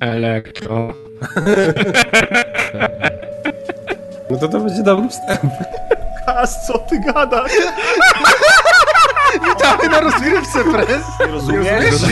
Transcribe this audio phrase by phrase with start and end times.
[0.00, 0.88] Elektro.
[4.30, 5.52] No to to będzie dobry wstęp.
[6.26, 7.52] Kas, co ty gadasz?
[9.48, 11.02] Witamy na rozgrywce press!
[11.20, 11.84] Nie rozumiesz?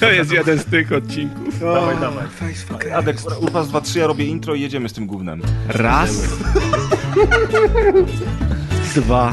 [0.00, 1.60] To jest jeden z tych odcinków.
[1.60, 2.24] Dawaj, dawaj.
[2.94, 3.16] Adek,
[3.54, 5.42] raz, dwa, trzy, ja robię intro i jedziemy z tym gównem.
[5.68, 6.10] Raz.
[8.94, 9.32] Dwa.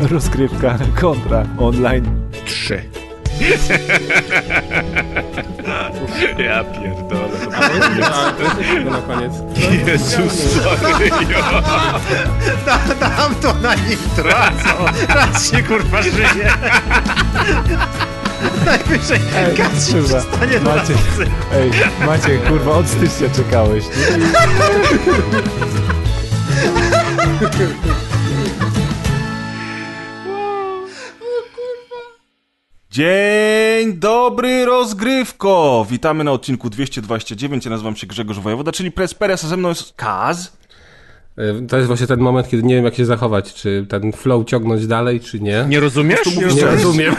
[0.10, 2.04] Rozgrywka kontra online.
[2.44, 2.82] Trzy.
[6.38, 7.38] Ja pierdolę.
[7.56, 9.32] A, to jest tego na koniec.
[9.86, 11.38] Jezus Maryjo.
[13.00, 14.84] Dam to na intro, a co?
[15.14, 16.52] Raz się kurwa żyje.
[18.64, 19.20] Najwyżej
[19.56, 20.18] kurwa.
[20.20, 20.96] przestanie na Maciek,
[21.52, 21.70] ej,
[22.06, 23.84] Maciek, kurwa, od stycznia czekałeś.
[32.90, 35.86] Dzień dobry, rozgrywko!
[35.90, 37.64] Witamy na odcinku 229.
[37.64, 40.56] Ja nazywam się Grzegorz Wojewoda, czyli Press Perez, a ze mną jest Kaz.
[41.38, 43.54] Y, To jest właśnie ten moment, kiedy nie wiem jak się zachować.
[43.54, 45.64] Czy ten flow ciągnąć dalej, czy nie.
[45.68, 46.36] Nie rozumiesz?
[46.36, 46.60] Nie coś?
[46.62, 47.14] rozumiem.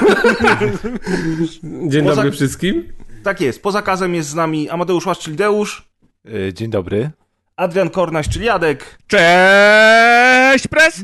[1.89, 2.93] Dzień Poza- dobry wszystkim.
[3.23, 5.89] Tak jest, poza Kazem jest z nami Amadeusz Łaszcz, czyli Deusz,
[6.47, 7.11] E, Dzień dobry.
[7.55, 11.03] Adrian Kornaś, czyli Jadek Cześć, pres!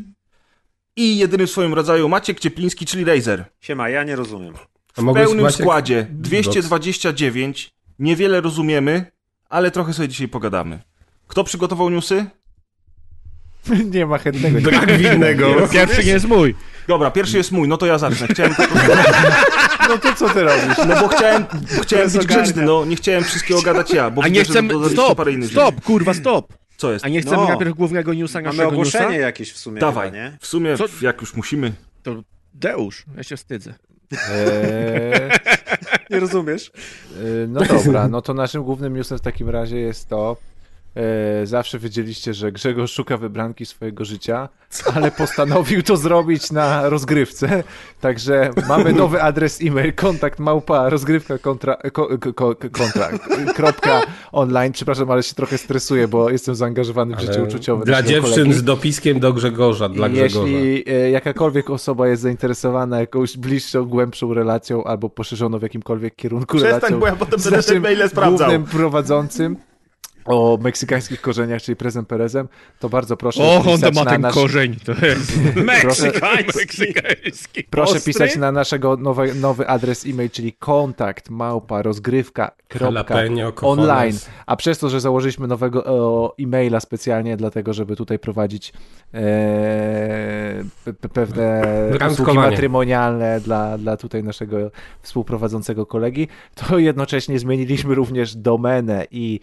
[0.97, 3.45] I jedyny w swoim rodzaju Maciek Ciepliński, czyli Razer.
[3.61, 4.53] Siema, ja nie rozumiem.
[4.97, 6.29] W pełnym Maciek, składzie beatbox?
[6.29, 7.73] 229.
[7.99, 9.05] Niewiele rozumiemy,
[9.49, 10.79] ale trochę sobie dzisiaj pogadamy.
[11.27, 12.25] Kto przygotował newsy?
[13.93, 14.61] Nie ma chętnego.
[14.61, 15.67] Brak winnego.
[15.71, 16.55] Pierwszy nie jest mój.
[16.87, 18.27] Dobra, pierwszy jest mój, no to ja zacznę.
[18.27, 18.55] Chciałem
[19.89, 20.77] No to co ty robisz?
[20.87, 21.45] no bo chciałem,
[21.81, 22.43] chciałem być ogarnia.
[22.43, 24.73] grzeczny, no nie chciałem wszystkiego gadać ja, bo A nie że chcemy...
[24.89, 25.85] Stop, parę innych stop, rzeczy.
[25.87, 26.53] kurwa, stop.
[26.77, 27.05] Co jest?
[27.05, 27.47] A nie chcemy No.
[27.47, 29.19] najpierw głównego newsa Mamy naszego ogłoszenie newsa?
[29.19, 30.37] jakieś w sumie Dawaj, chyba, nie?
[30.41, 30.85] w sumie Co?
[31.01, 31.73] jak już musimy.
[32.03, 33.73] To Deusz, ja się wstydzę.
[34.11, 35.29] Eee,
[36.09, 36.71] Nie rozumiesz?
[37.43, 40.37] e, no dobra, no to naszym głównym newsem w takim razie jest to,
[41.43, 44.49] zawsze wiedzieliście, że Grzegorz szuka wybranki swojego życia,
[44.95, 47.63] ale postanowił to zrobić na rozgrywce,
[48.01, 53.09] także mamy nowy adres e-mail, kontakt małpa rozgrywka kontra, ko, ko, ko, kontra
[53.55, 54.01] kropka
[54.31, 58.33] online, przepraszam, ale się trochę stresuję, bo jestem zaangażowany w życie Ale uczuciowe Dla dziewczyn
[58.33, 58.53] kolegi.
[58.53, 60.39] z dopiskiem do Grzegorza, dla Grzegorza.
[60.39, 66.57] Jeśli e, jakakolwiek osoba jest zainteresowana jakąś bliższą, głębszą relacją albo poszerzoną w jakimkolwiek kierunku
[66.57, 68.37] Przestań, relacją bo ja potem z będę te maile sprawdzał.
[68.37, 69.66] głównym prowadzącym
[70.27, 72.47] o meksykańskich korzeniach, czyli prezem Perezem,
[72.79, 74.33] to bardzo proszę Och, on to pisać ma na ten nasz...
[74.33, 74.75] korzeń.
[74.85, 76.57] To jest Meksykański.
[76.59, 77.63] meksykański.
[77.69, 78.13] Proszę Ostry?
[78.13, 82.51] pisać na naszego nowy, nowy adres e-mail, czyli kontakt małpa rozgrywka
[83.61, 84.17] online.
[84.45, 85.85] A przez to, że założyliśmy nowego
[86.39, 88.73] e, e-maila specjalnie dlatego, żeby tutaj prowadzić
[89.13, 91.61] e, pe- pe- pewne
[92.11, 94.71] usługi matrymonialne dla, dla tutaj naszego
[95.01, 99.39] współprowadzącego kolegi, to jednocześnie zmieniliśmy również domenę i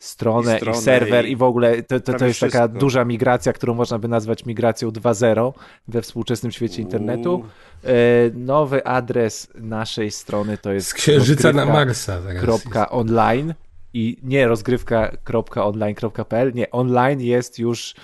[0.00, 3.04] stronę, I i, stronę, serwer i i w ogóle to, to, to jest taka duża
[3.04, 5.52] migracja, którą można by nazwać migracją 2.0
[5.88, 7.34] we współczesnym świecie internetu.
[7.34, 7.44] Uuu.
[7.84, 7.90] E,
[8.34, 12.18] nowy adres naszej strony to jest Z księżyca na Marsa.
[12.40, 13.54] kropka online
[13.94, 17.94] i nie rozgrywka.online.pl, nie, online jest już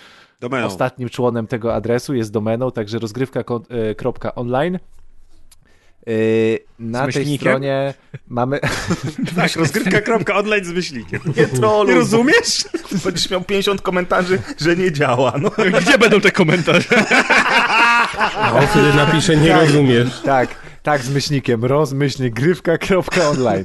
[0.41, 0.67] Domeną.
[0.67, 4.78] ostatnim członem tego adresu, jest domeną, także rozgrywka.online.
[6.06, 7.94] Yy, Na tej stronie
[8.28, 8.61] mamy.
[9.37, 11.21] Tak, rozgrywka.online z myślnikiem.
[11.37, 11.93] Nie trolluj.
[11.94, 12.65] Nie rozumiesz?
[13.05, 15.33] Będziesz miał 50 komentarzy, że nie działa.
[15.41, 15.50] No.
[15.81, 16.89] Gdzie będą te komentarze?
[18.37, 20.21] A on wtedy napisze, nie rozumiesz.
[20.25, 20.49] Tak,
[20.86, 21.64] tak, z myślnikiem.
[21.64, 23.64] Rozmyślnik grywka.online.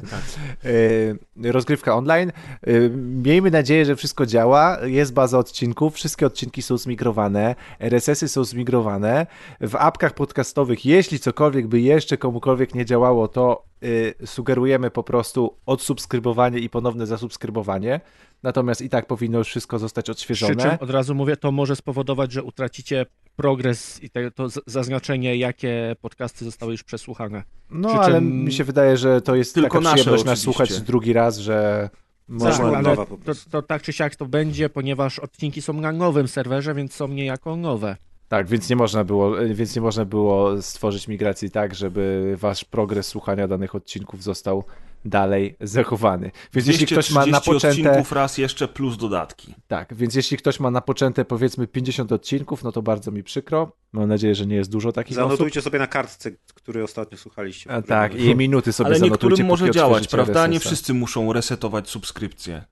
[1.36, 2.32] Yy, rozgrywka online.
[2.68, 2.90] Yy,
[3.24, 4.78] miejmy nadzieję, że wszystko działa.
[4.84, 9.28] Jest baza odcinków, wszystkie odcinki są zmigrowane, RSS-y są zmigrowane.
[9.62, 15.56] W apkach podcastowych, jeśli cokolwiek by jeszcze komukolwiek nie działało, to yy, sugerujemy po prostu
[15.66, 18.02] odsubskrybowanie i ponowne zasubskrybowanie.
[18.44, 20.56] Natomiast i tak powinno już wszystko zostać Przy odświeżone.
[20.56, 25.96] czym od razu mówię, to może spowodować, że utracicie progres i te, to zaznaczenie, jakie
[26.02, 27.44] podcasty zostały już przesłuchane.
[27.70, 30.40] No, Przy ale czym- mi się wydaje, że to jest Tylko taka nasze przyjemność nas
[30.40, 31.90] słuchać drugi raz, że
[32.38, 32.96] Zaszła można...
[32.96, 36.94] po to, to tak czy siak to będzie, ponieważ odcinki są na nowym serwerze, więc
[36.94, 37.96] są niejako nowe.
[38.28, 43.08] Tak, więc nie można było, więc nie można było stworzyć migracji tak, żeby wasz progres
[43.08, 44.64] słuchania danych odcinków został
[45.06, 46.32] dalej zachowany.
[46.54, 49.56] Więc jeśli ktoś ma 230 napoczęte, odcinków raz jeszcze plus dodatki.
[49.68, 53.72] tak, więc jeśli ktoś ma napoczęte powiedzmy 50 odcinków, no to bardzo mi przykro.
[53.92, 55.30] Mam nadzieję, że nie jest dużo takich osób.
[55.30, 57.72] Zanotujcie sobie na kartce, który ostatnio słuchaliście.
[57.72, 60.48] A, tak, i minuty sobie Ale zanotujcie, niektórym może działać, prawda?
[60.48, 62.64] Nie wszyscy muszą resetować subskrypcję.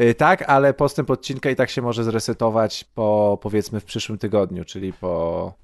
[0.00, 4.64] Y, Tak, ale postęp odcinka i tak się może zresetować po powiedzmy w przyszłym tygodniu,
[4.64, 5.54] czyli po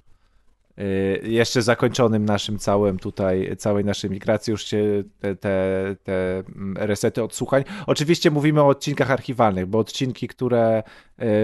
[1.22, 7.22] jeszcze zakończonym naszym całym tutaj, całej naszej migracji już się te, te, te mm, resety
[7.22, 7.64] odsłuchań.
[7.86, 10.82] Oczywiście mówimy o odcinkach archiwalnych, bo odcinki, które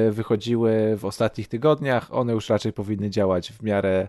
[0.08, 4.08] y, wychodziły w ostatnich tygodniach, one już raczej powinny działać w miarę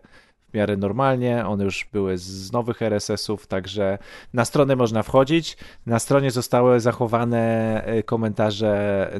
[0.51, 3.97] w miarę normalnie, one już były z nowych RSS-ów, także
[4.33, 5.57] na stronę można wchodzić.
[5.85, 8.71] Na stronie zostały zachowane y, komentarze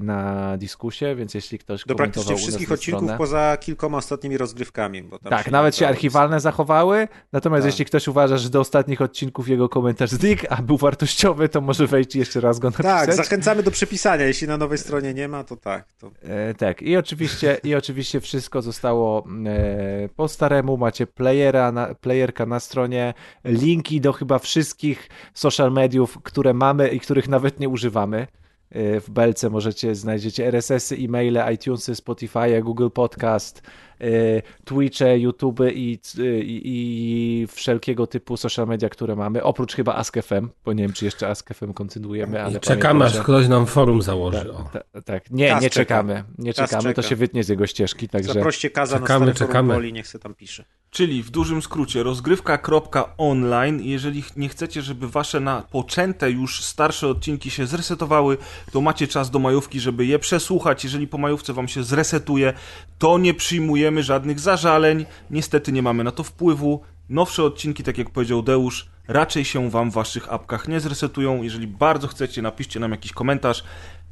[0.02, 5.10] na dyskusie, więc jeśli ktoś Do praktycznie wszystkich odcinków stronę, poza kilkoma ostatnimi rozgrywkami.
[5.30, 7.72] Tak, nawet się archiwalne zachowały, natomiast Tak.
[7.72, 11.88] jeśli ktoś uważa, że do ostatnich odcinków jego komentarz znikł, a był wartościowy, to może
[11.88, 13.08] wejść i jeszcze raz go napisać.
[13.08, 14.26] Tak, zachęcamy do przepisania.
[14.26, 15.86] Jeśli na nowej stronie nie ma, to tak.
[15.94, 16.12] To...
[16.24, 20.78] E, tak, i oczywiście, i oczywiście wszystko zostało e, po staremu.
[20.78, 23.14] Macie playera, na, playerka na stronie,
[23.46, 28.28] linki do chyba wszystkich social mediów, które mamy i których nawet nie używamy.
[28.70, 33.62] E, w belce możecie, znajdziecie RSS-y, e-maile, iTunesy, Spotify, Google Podcast,
[34.66, 40.74] Twitche, YouTube i, i, i wszelkiego typu social media, które mamy, oprócz chyba AskFM, bo
[40.74, 44.50] nie wiem, czy jeszcze AskFM kontynuujemy, ale Czekamy, pamiętam, aż że- ktoś nam forum założy.
[44.74, 45.32] Tak, tak.
[45.32, 45.70] Nie, nie czeka.
[45.70, 46.24] czekamy.
[46.38, 47.10] Nie czekamy, to czeka.
[47.10, 49.68] się wytnie z jego ścieżki, także Zaproście Kaza Czekamy, na stare czekamy.
[49.68, 50.66] forum Woli, niech se tam pisze.
[50.90, 53.82] Czyli w dużym skrócie rozgrywka.online.
[53.84, 58.38] Jeżeli nie chcecie, żeby wasze napoczęte już starsze odcinki się zresetowały,
[58.72, 60.84] to macie czas do majówki, żeby je przesłuchać.
[60.84, 62.54] Jeżeli po majówce wam się zresetuje,
[63.00, 65.06] to nie przyjmujemy żadnych zażaleń.
[65.30, 66.82] Niestety nie mamy na to wpływu.
[67.10, 71.42] Nowsze odcinki, tak jak powiedział Deusz, raczej się wam w waszych apkach nie zresetują.
[71.42, 73.64] Jeżeli bardzo chcecie, napiszcie nam jakiś komentarz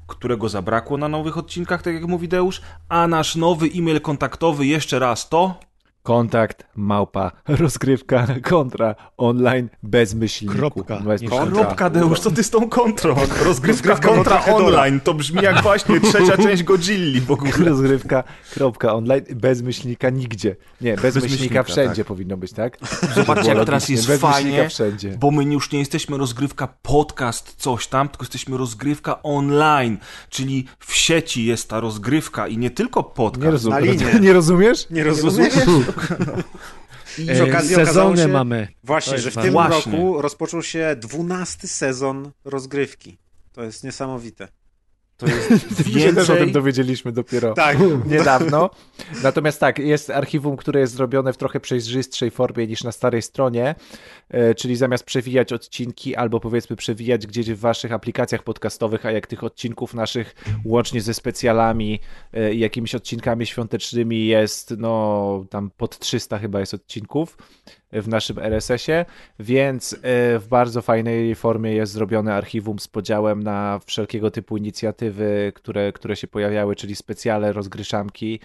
[0.07, 4.99] którego zabrakło na nowych odcinkach, tak jak mówi Deusz, a nasz nowy e-mail kontaktowy jeszcze
[4.99, 5.68] raz to
[6.03, 10.55] kontakt, małpa, rozgrywka, kontra, online, bez myślniku.
[10.57, 11.51] Kropka, Bez nie myślnika.
[11.55, 13.15] Kropka, Deusz, co ty z tą kontrą?
[13.15, 17.51] Rozgrywka Rozgrywka kontra kontra online, to brzmi jak właśnie trzecia część Godzilli w ogóle.
[17.57, 18.23] Rozgrywka,
[18.53, 20.55] kropka, online, bez myślnika nigdzie.
[20.81, 22.77] Nie, bez, myślnika, myślnika, wszędzie powinno być, tak?
[23.15, 25.17] Zobaczcie, jak teraz jest bez fajnie, wszędzie.
[25.19, 29.97] bo my już nie jesteśmy rozgrywka podcast coś tam, tylko jesteśmy rozgrywka online,
[30.29, 33.65] czyli w sieci jest ta rozgrywka i nie tylko podcast.
[33.65, 34.19] Nie linię.
[34.29, 34.89] Nie rozumiesz?
[34.89, 35.53] Nie rozumiesz?
[37.17, 38.67] I przy okazji Sezony się, mamy.
[38.83, 39.91] Właśnie, że w tym ważne.
[39.91, 43.17] roku rozpoczął się dwunasty sezon rozgrywki.
[43.51, 44.47] To jest niesamowite.
[45.19, 45.49] To jest
[45.95, 46.51] My się też o tym więcej...
[46.51, 47.77] dowiedzieliśmy dopiero Tak.
[48.05, 48.69] niedawno.
[49.23, 53.75] Natomiast tak, jest archiwum, które jest zrobione w trochę przejrzystszej formie niż na starej stronie,
[54.29, 59.27] e, czyli zamiast przewijać odcinki albo powiedzmy przewijać gdzieś w waszych aplikacjach podcastowych, a jak
[59.27, 60.35] tych odcinków naszych
[60.65, 61.99] łącznie ze specjalami
[62.33, 67.37] e, i jakimiś odcinkami świątecznymi jest no tam pod 300 chyba jest odcinków
[67.91, 69.05] w naszym RSS-ie,
[69.39, 69.97] więc e,
[70.39, 76.15] w bardzo fajnej formie jest zrobione archiwum z podziałem na wszelkiego typu inicjatywy, które, które
[76.15, 78.39] się pojawiały, czyli specjale, rozgryszamki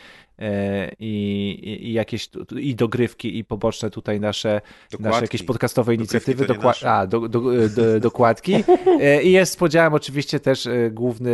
[1.01, 4.61] i, i, i jakieś i dogrywki i poboczne tutaj nasze,
[4.91, 5.11] Dokładki.
[5.13, 6.91] nasze jakieś podcastowe inicjatywy, dokła- nasze.
[6.93, 8.55] a, do, do, do, dokładki
[9.01, 11.31] E, i jest z podziałem oczywiście też e, główny,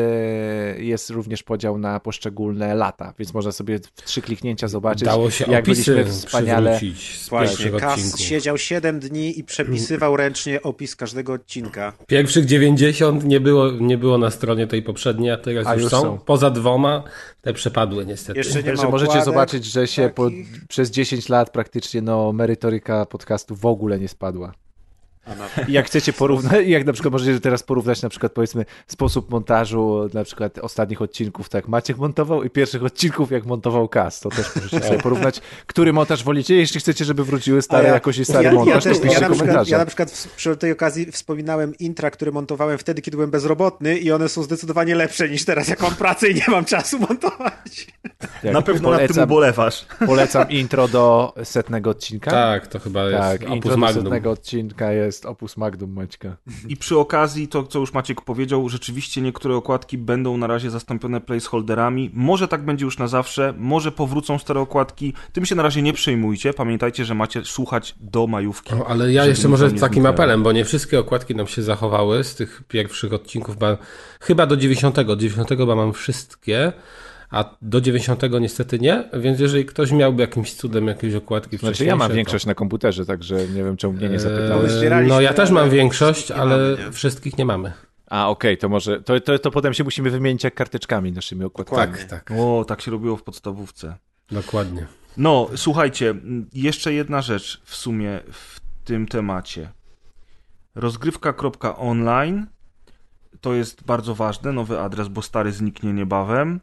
[0.78, 5.44] jest również podział na poszczególne lata, więc można sobie w trzy kliknięcia zobaczyć, Dało się
[5.52, 6.80] jak opisy byliśmy wspaniale
[7.28, 11.92] Właśnie, Kas siedział 7 dni i przepisywał ręcznie opis każdego odcinka.
[12.06, 15.90] Pierwszych 90 nie było, nie było na stronie tej poprzedniej, a teraz A już, już
[15.92, 16.00] są.
[16.00, 16.18] są.
[16.18, 17.04] Poza dwoma
[17.42, 18.38] te przepadły niestety.
[18.38, 20.30] Jeszcze nie ma możecie okładek zobaczyć, że się po,
[20.68, 24.52] przez 10 lat praktycznie no, merytoryka podcastu w ogóle nie spadła.
[25.68, 30.08] I jak chcecie porównać, jak na przykład możecie teraz porównać na przykład powiedzmy sposób montażu
[30.14, 34.56] na przykład ostatnich odcinków, tak Maciek montował i pierwszych odcinków jak montował Kas, to też
[34.56, 38.44] możecie sobie porównać, który montaż wolicie, jeśli chcecie, żeby wróciły stare ja- jakoś i stary
[38.44, 39.70] ja, montaż, ja, to piszcie ja, na przykład, komentarze.
[39.72, 43.98] ja na przykład w- przy tej okazji wspominałem intra, które montowałem wtedy, kiedy byłem bezrobotny
[43.98, 47.86] i one są zdecydowanie lepsze niż teraz, jak mam pracę i nie mam czasu montować.
[48.42, 49.86] Jak Na pewno nad tym polecam, ubolewasz.
[50.06, 52.30] polecam intro do setnego odcinka.
[52.30, 56.36] Tak, to chyba jest tak intro do setnego odcinka jest opus magnum Maćka.
[56.68, 61.20] I przy okazji, to co już Maciek powiedział, rzeczywiście niektóre okładki będą na razie zastąpione
[61.20, 62.10] placeholderami.
[62.14, 65.12] Może tak będzie już na zawsze, może powrócą stare okładki.
[65.32, 66.54] Tym się na razie nie przejmujcie.
[66.54, 68.74] Pamiętajcie, że macie słuchać do majówki.
[68.74, 72.24] O, ale ja jeszcze może z takim apelem, bo nie wszystkie okładki nam się zachowały
[72.24, 73.78] z tych pierwszych odcinków, ba,
[74.20, 76.72] chyba do 9, do 9 chyba mam wszystkie,
[77.30, 81.92] a do 90 niestety nie, więc jeżeli ktoś miałby jakimś cudem jakieś okładki Znaczy ja
[81.92, 84.72] mam wcześniejsze, większość na komputerze, także nie wiem czemu mnie nie to, zapytałeś.
[84.72, 86.92] Eee, No ja też mam większość, wszystkich nie ale mamy, nie?
[86.92, 87.72] wszystkich nie mamy.
[88.06, 91.92] A okej, to może, to, to, to potem się musimy wymienić jak karteczkami naszymi okładkami.
[91.92, 93.96] Tak, tak, O, tak się robiło w podstawówce.
[94.30, 94.86] dokładnie.
[95.16, 96.14] No, słuchajcie,
[96.52, 99.68] jeszcze jedna rzecz w sumie w tym temacie.
[100.74, 102.46] Rozgrywka.online
[103.40, 106.60] to jest bardzo ważne, nowy adres, bo stary zniknie niebawem.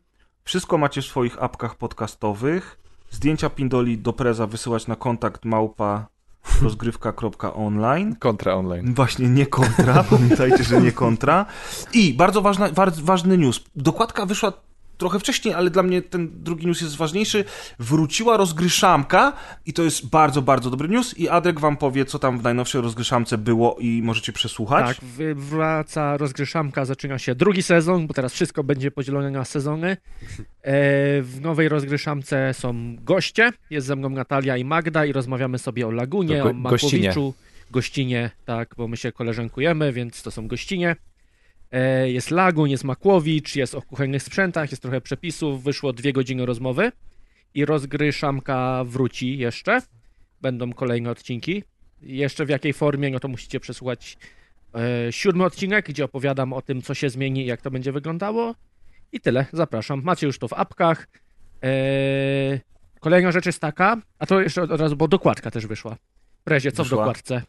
[0.48, 2.80] Wszystko macie w swoich apkach podcastowych.
[3.12, 6.08] zdjęcia pindoli do preza wysyłać na kontakt małpa
[6.64, 8.16] rozgrywka.online.
[8.16, 8.94] Kontra online.
[8.94, 11.46] Właśnie nie kontra, pamiętajcie, że nie kontra.
[11.94, 12.70] I bardzo ważna,
[13.04, 13.64] ważny news.
[13.76, 14.54] Dokładka wyszła
[14.98, 17.46] trochę wcześniej, ale dla mnie ten drugi news jest ważniejszy.
[17.80, 19.34] Wróciła rozgryszamka
[19.66, 22.82] i to jest bardzo, bardzo dobry news i Adek wam powie, co tam w najnowszej
[22.82, 24.98] rozgryszamce było i możecie przesłuchać.
[24.98, 29.90] Tak, wraca rozgryszamka, zaczyna się drugi sezon, bo teraz wszystko będzie podzielone na sezony.
[29.90, 29.98] E,
[31.22, 35.92] w nowej rozgryszamce są goście, jest ze mną Natalia i Magda i rozmawiamy sobie o
[35.92, 37.34] Lagunie, go, o Makowiczu.
[37.72, 40.96] Gościnie, tak, bo my się koleżankujemy, więc to są gościnie.
[41.72, 46.46] E, jest Lagun, jest Makłowicz, jest o kuchennych sprzętach, jest trochę przepisów, wyszło dwie godziny
[46.46, 46.92] rozmowy
[47.54, 49.82] i rozgry Szamka wróci jeszcze.
[50.42, 51.64] Będą kolejne odcinki.
[52.02, 54.18] Jeszcze w jakiej formie, no to musicie przesłuchać
[54.76, 58.56] e, siódmy odcinek, gdzie opowiadam o tym, co się zmieni i jak to będzie wyglądało.
[59.12, 60.02] I tyle, zapraszam.
[60.04, 61.08] Macie już to w apkach.
[61.64, 62.60] E,
[63.00, 65.98] kolejna rzecz jest taka, a to jeszcze od razu, bo dokładka też wyszła.
[66.48, 66.98] Prezie, co Wyszła.
[66.98, 67.42] w dokładce?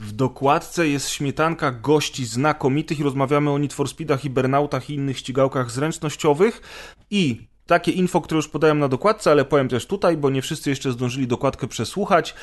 [0.00, 5.18] W dokładce jest śmietanka gości znakomitych i rozmawiamy o Need for Speedach, Hibernautach i innych
[5.18, 6.62] ścigałkach zręcznościowych
[7.10, 10.70] i takie info, które już podałem na dokładce, ale powiem też tutaj, bo nie wszyscy
[10.70, 12.34] jeszcze zdążyli dokładkę przesłuchać.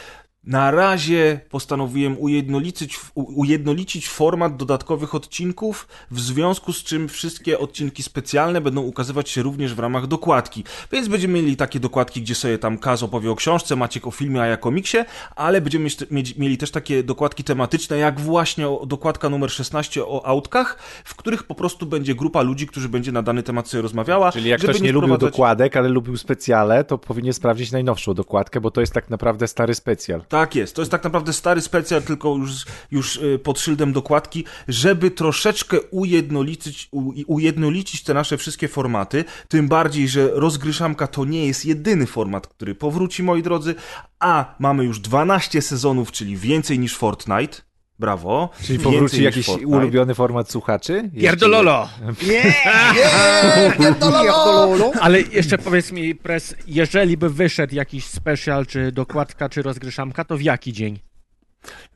[0.44, 8.62] Na razie postanowiłem ujednolicić, ujednolicić format dodatkowych odcinków, w związku z czym wszystkie odcinki specjalne
[8.62, 10.64] będą ukazywać się również w ramach dokładki.
[10.92, 14.42] Więc będziemy mieli takie dokładki, gdzie sobie tam Kaz opowie o książce, Maciek o filmie,
[14.42, 14.98] a ja komiksie,
[15.36, 15.90] ale będziemy
[16.38, 21.56] mieli też takie dokładki tematyczne, jak właśnie dokładka numer 16 o autkach, w których po
[21.56, 24.32] prostu będzie grupa ludzi, którzy będzie na dany temat sobie rozmawiała.
[24.32, 28.62] Czyli jak ktoś nie, nie lubił dokładek, ale lubił specjale, to powinien sprawdzić najnowszą dokładkę,
[28.62, 30.22] bo to jest tak naprawdę stary specjal.
[30.30, 30.76] Tak jest.
[30.76, 35.82] To jest tak naprawdę stary specjal, tylko już, już y, pod szyldem dokładki, żeby troszeczkę
[35.82, 36.90] ujednolicić,
[37.28, 39.26] ujednolicić te nasze wszystkie formaty.
[39.48, 43.76] Tym bardziej, że rozgryszamka to nie jest jedyny format, który powróci, moi drodzy,
[44.20, 47.69] a mamy już 12 sezonów, czyli więcej niż Fortnite.
[48.00, 48.50] Brawo.
[48.64, 49.78] Czyli powróci jakiś Fortnite.
[49.78, 51.10] ulubiony format słuchaczy?
[51.20, 51.90] Pierdololo!
[52.22, 52.66] Yeah!
[52.96, 53.78] yeah!
[53.78, 54.92] Pierdololo!
[55.02, 60.38] Ale jeszcze powiedz mi, Pres, jeżeli by wyszedł jakiś special, czy dokładka, czy rozgryszamka, to
[60.38, 61.00] w jaki dzień?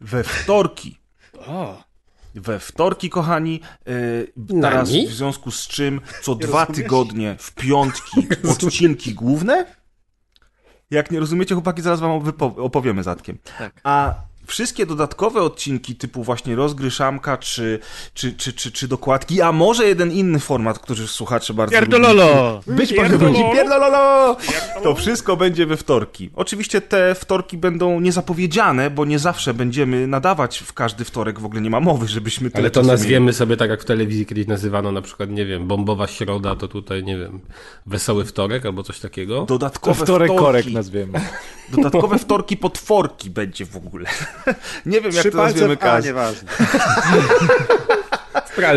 [0.02, 1.00] We wtorki.
[1.48, 1.84] O.
[2.36, 9.14] We wtorki, kochani, yy, teraz w związku z czym co dwa tygodnie w piątki odcinki
[9.14, 9.66] główne.
[10.92, 13.38] Jak nie rozumiecie, chłopaki, zaraz wam opowiemy zatkiem.
[13.58, 13.82] Tak.
[13.84, 14.16] A
[14.48, 17.80] wszystkie dodatkowe odcinki typu właśnie rozgryszamka czy,
[18.14, 22.62] czy, czy, czy, czy dokładki, a może jeden inny format, który słuchacze bardzo Pierdololo!
[22.68, 22.78] lubią.
[22.78, 24.38] Być może będzie pierdololo!
[24.84, 26.30] To wszystko będzie we wtorki.
[26.36, 31.62] Oczywiście te wtorki będą niezapowiedziane, bo nie zawsze będziemy nadawać w każdy wtorek, w ogóle
[31.62, 33.38] nie ma mowy, żebyśmy tyle Ale to nazwiemy mieli.
[33.38, 37.04] sobie tak, jak w telewizji kiedyś nazywano na przykład, nie wiem, bombowa środa, to tutaj,
[37.04, 37.40] nie wiem,
[37.86, 39.46] wesoły wtorek albo coś takiego.
[39.46, 40.46] Dodatkowe to wtorek wtorki.
[40.46, 41.22] korek nazwiemy.
[41.70, 44.10] Dodatkowe wtorki potworki będzie w ogóle.
[44.86, 46.52] Nie wiem, jak to nazwiemy A, nieważne.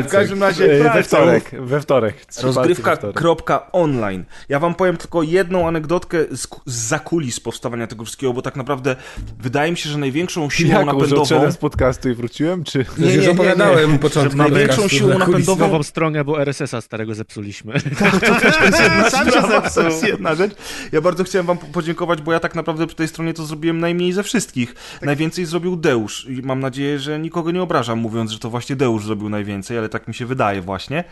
[0.07, 1.51] W każdym razie we wtorek.
[1.61, 2.27] We wtorek.
[2.43, 4.25] Rozgrywka.online.
[4.49, 8.97] Ja wam powiem tylko jedną anegdotkę z, z zakulis powstawania tego wszystkiego, bo tak naprawdę
[9.39, 11.25] wydaje mi się, że największą siłą Jaką, napędową...
[11.25, 12.85] Że z podcastu i wróciłem, czy...
[12.99, 13.99] Nie, nie, nie, opowiadałem nie.
[13.99, 15.67] początku Największą siłą napędową...
[15.67, 17.73] Nową stronę, bo RSS-a starego zepsuliśmy.
[17.99, 19.83] Tak, to też jest jedna Sam się zepsuł.
[19.83, 20.53] To jest jedna rzecz.
[20.93, 24.13] Ja bardzo chciałem wam podziękować, bo ja tak naprawdę przy tej stronie to zrobiłem najmniej
[24.13, 24.75] ze wszystkich.
[24.75, 25.03] Tak.
[25.03, 29.05] Najwięcej zrobił Deusz i mam nadzieję, że nikogo nie obrażam, mówiąc, że to właśnie Deusz
[29.05, 29.46] zrobił najwięcej,
[29.79, 31.05] ale tak mi się wydaje właśnie.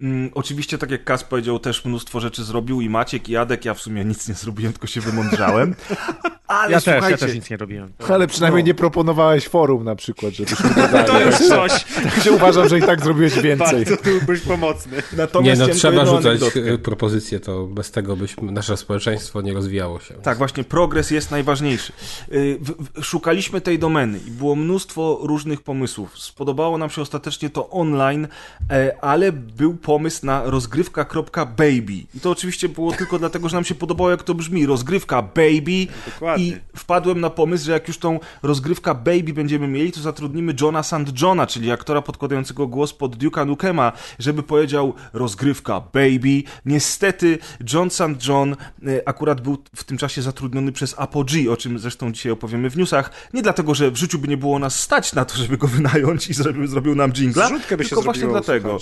[0.00, 3.74] Mm, oczywiście, tak jak Kas powiedział, też mnóstwo rzeczy zrobił i Maciek, i Adek, ja
[3.74, 5.74] w sumie nic nie zrobiłem, tylko się wymądrzałem.
[6.52, 7.92] Ale ja też, ja też nic nie robiłem.
[8.08, 8.66] Ale przynajmniej no.
[8.66, 10.32] nie proponowałeś forum na przykład,
[10.76, 11.06] dodali.
[11.10, 11.84] to już coś.
[11.84, 13.84] Tak się uważam, że i tak zrobiłeś więcej.
[13.84, 15.02] Bardzo byłbyś pomocny.
[15.16, 16.40] Natomiast nie, no trzeba rzucać
[16.82, 20.14] propozycje, to bez tego byś nasze społeczeństwo nie rozwijało się.
[20.14, 21.92] Tak, właśnie progres jest najważniejszy.
[22.32, 22.58] Y,
[23.02, 26.18] szukaliśmy tej domeny i było mnóstwo różnych pomysłów.
[26.18, 28.28] Spodobało nam się ostatecznie to online,
[28.70, 31.92] e, ale był pomysł na rozgrywka.baby.
[32.14, 34.66] I to oczywiście było tylko dlatego, że nam się podobało, jak to brzmi.
[34.66, 35.86] Rozgrywka baby.
[36.06, 36.44] Dokładnie.
[36.44, 40.82] I wpadłem na pomysł, że jak już tą rozgrywka Baby będziemy mieli, to zatrudnimy Johna
[40.82, 41.20] St.
[41.22, 46.42] Johna, czyli aktora podkładającego głos pod Duke'a Nukema, żeby powiedział rozgrywka Baby.
[46.66, 47.38] Niestety
[47.72, 48.28] John St.
[48.28, 52.70] John e, akurat był w tym czasie zatrudniony przez Apogee, o czym zresztą dzisiaj opowiemy
[52.70, 53.10] w newsach.
[53.34, 56.28] Nie dlatego, że w życiu by nie było nas stać na to, żeby go wynająć
[56.28, 58.78] i zrobił, zrobił nam jingla, tylko właśnie dlatego.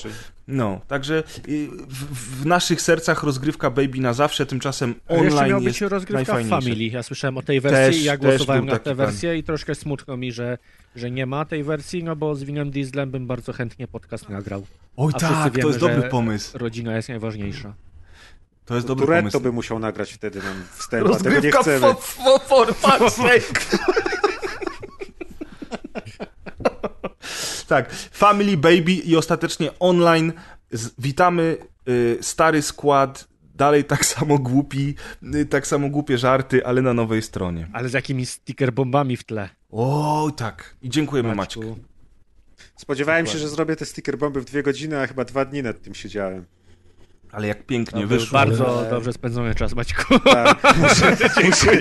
[0.49, 1.23] No, także
[1.89, 6.85] w, w, naszych sercach rozgrywka Baby na zawsze, tymczasem online jest być rozgrywka Family.
[6.85, 10.33] Ja słyszałem o tej wersji, też, ja głosowałem na tę wersję i troszkę smutno mi,
[10.33, 10.59] że,
[10.97, 14.67] że nie ma tej wersji, no bo z Winem Dieslem bym bardzo chętnie podcast nagrał.
[14.97, 16.59] Oj A tak, wiemy, to jest dobry pomysł.
[16.59, 17.75] Rodzina jest najważniejsza.
[18.65, 19.41] To jest dobry Turetto pomysł.
[19.41, 21.95] by musiał nagrać wtedy nam wstęp, a tego nie Rozgrywka chcemy.
[21.95, 23.01] for, for, for.
[27.71, 30.33] Tak, Family Baby i ostatecznie online.
[30.73, 31.57] Z, witamy
[31.89, 34.95] y, stary skład, dalej tak samo głupi,
[35.35, 37.69] y, tak samo głupie żarty, ale na nowej stronie.
[37.73, 39.49] Ale z jakimiś sticker bombami w tle.
[39.71, 40.77] O, tak.
[40.83, 41.61] I dziękujemy Maćku.
[41.61, 41.79] Maćku.
[42.77, 45.83] Spodziewałem się, że zrobię te sticker bomby w dwie godziny, a chyba dwa dni nad
[45.83, 46.45] tym siedziałem.
[47.33, 48.39] Ale jak pięknie To był wyszło.
[48.39, 50.19] bardzo Ale- dobrze spędzony czas, Maćku.
[50.19, 50.59] Tak.
[51.45, 51.79] Muszę,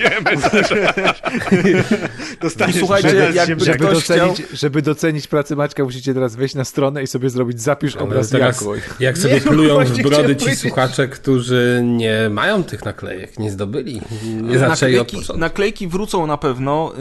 [2.40, 3.64] Dostaniesz Słuchajcie, medal z jakby.
[3.64, 7.96] Żeby docenić, żeby docenić pracę Maćka, musicie teraz wejść na stronę i sobie zrobić zapisz
[7.96, 8.64] Ale obraz teraz,
[9.00, 10.58] jak Nie, sobie no plują w brody ci powiedzieć.
[10.60, 14.00] słuchacze, którzy nie mają tych naklejek, nie zdobyli,
[14.42, 15.38] nie zaczęli od Naklejki, początku.
[15.40, 16.92] naklejki wrócą na pewno,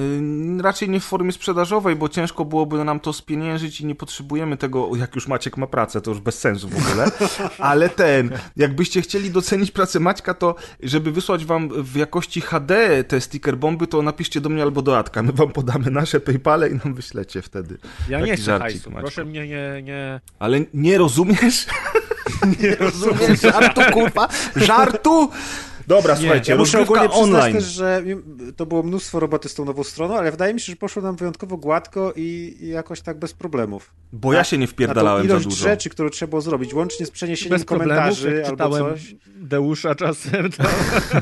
[0.60, 4.58] y, raczej nie w formie sprzedażowej, bo ciężko byłoby nam to spieniężyć i nie potrzebujemy
[4.58, 7.12] tego, jak już Maciek ma pracę, to już bez sensu w ogóle,
[7.60, 13.22] ale ten, jakbyście chcieli docenić pracę Maćka, to żeby wysłać wam w jakości HD te
[13.22, 16.76] sticker bomby, to napiszcie do mnie albo do Atka, my wam podamy nasze Paypale i
[16.86, 17.78] nam wyślecie wtedy.
[18.10, 18.92] Ja Taki nie chcę hajsu.
[18.92, 20.20] Proszę mnie nie, nie...
[20.40, 21.66] Ale nie rozumiesz?
[22.62, 24.28] nie rozumiesz żartu, kurwa?
[24.56, 25.30] Żartu?
[25.90, 27.56] Dobra, słuchajcie, Ja muszę ogólnie przyznać online.
[27.56, 28.04] też, że
[28.56, 31.16] to było mnóstwo roboty z tą nową stroną, ale wydaje mi się, że poszło nam
[31.16, 33.94] wyjątkowo gładko i, i jakoś tak bez problemów.
[34.14, 35.64] Bo ja się nie Na tą wpierdalałem za ilość dużo.
[35.64, 39.16] rzeczy, które trzeba było zrobić, łącznie z przeniesieniem Bez komentarzy albo coś.
[39.36, 40.64] Deusza czasem, to...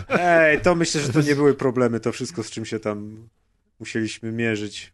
[0.09, 3.27] Ej, to myślę, że to nie były problemy, to wszystko, z czym się tam
[3.79, 4.93] musieliśmy mierzyć.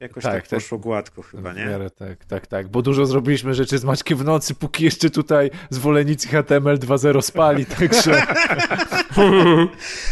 [0.00, 0.60] Jakoś tak, Tak, tak.
[0.60, 1.64] poszło gładko chyba, nie?
[1.66, 2.68] miarę tak, tak, tak.
[2.68, 7.66] Bo dużo zrobiliśmy rzeczy z Maćkiem w nocy, póki jeszcze tutaj zwolennicy HTML 2.0 spali,
[7.78, 8.22] także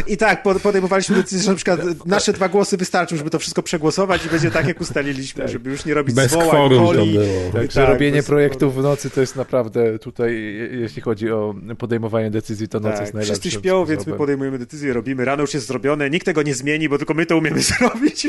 [0.07, 3.63] I tak, pod- podejmowaliśmy decyzję, że na przykład nasze dwa głosy wystarczą, żeby to wszystko
[3.63, 7.13] przegłosować i będzie tak, jak ustaliliśmy, żeby już nie robić Bez zwołań, kworum to poli.
[7.13, 7.53] było.
[7.53, 12.31] Także Tak, robienie projektów w nocy to jest naprawdę tutaj, je- jeśli chodzi o podejmowanie
[12.31, 15.25] decyzji, to noc jest Tak, najlepszym wszyscy śpią, więc my podejmujemy decyzję, robimy.
[15.25, 18.27] Rano już jest zrobione, nikt tego nie zmieni, bo tylko my to umiemy zrobić.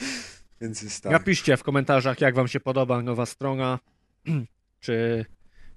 [0.60, 1.12] Więc, jest tak.
[1.12, 3.78] Napiszcie w komentarzach, jak wam się podoba nowa strona.
[4.80, 5.24] Czy,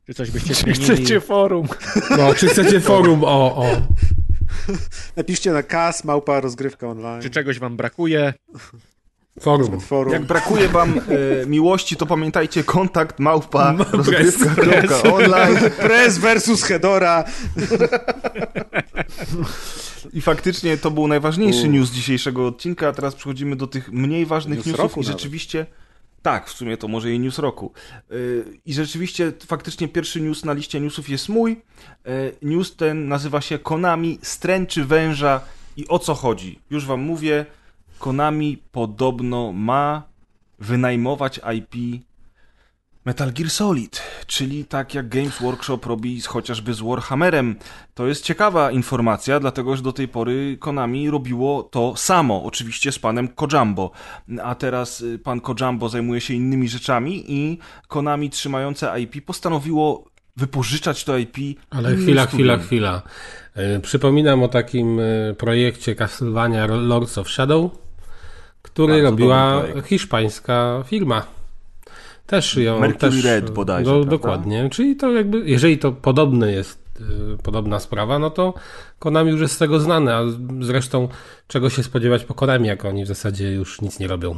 [0.06, 0.86] czy coś byście Czy zmienili.
[0.86, 1.68] chcecie forum?
[2.18, 3.24] No, czy chcecie forum?
[3.24, 3.82] O, o.
[5.18, 7.22] Napiszcie na kas, małpa, rozgrywka online.
[7.22, 8.34] Czy czegoś wam brakuje.
[9.40, 9.80] Forum.
[9.80, 10.14] forum.
[10.14, 17.24] Jak brakuje wam e, miłości, to pamiętajcie kontakt małpa No, rozgrywka.online Press versus Hedora.
[20.14, 24.58] I faktycznie to był najważniejszy news dzisiejszego odcinka, a teraz przechodzimy do tych mniej ważnych
[24.58, 25.12] News newsów i nawet.
[25.12, 25.66] rzeczywiście
[26.24, 27.72] tak, w sumie to może i news roku.
[28.10, 31.52] Yy, I rzeczywiście faktycznie pierwszy news na liście newsów jest mój.
[32.06, 35.42] Yy, News ten nazywa się Konami stręczy węża
[35.78, 36.60] i o co chodzi?
[36.70, 37.46] Już wam mówię,
[38.00, 40.04] Konami podobno ma
[40.60, 42.04] wynajmować IP
[43.06, 47.56] Metal Gear Solid, czyli tak jak Games Workshop robi chociażby z Warhammerem.
[47.94, 53.00] To jest ciekawa informacja, dlatego że do tej pory Konami robiło to samo, oczywiście z
[53.00, 53.92] panem Kojambo.
[54.44, 60.06] A teraz y, pan Kojambo zajmuje się innymi rzeczami i Konami trzymające IP postanowiło
[60.38, 61.38] wypożyczać to IP.
[61.70, 63.02] Ale chwila, chwila, chwila.
[63.56, 65.04] E, Przypominam o takim e,
[65.38, 67.72] projekcie Castlevania Lords of Shadow,
[68.62, 69.90] który Bardzo robiła dobry projekt.
[69.90, 71.43] hiszpańska firma.
[72.26, 74.12] Też ją Mercury też, Red bodajże, No, prawda?
[74.12, 74.70] dokładnie.
[74.70, 76.80] Czyli to jakby, jeżeli to podobne jest,
[77.34, 78.54] e, podobna sprawa, no to
[79.00, 80.24] Konami już jest z tego znane, a
[80.60, 81.08] zresztą
[81.48, 84.36] czego się spodziewać po Konami, jak oni w zasadzie już nic nie robią.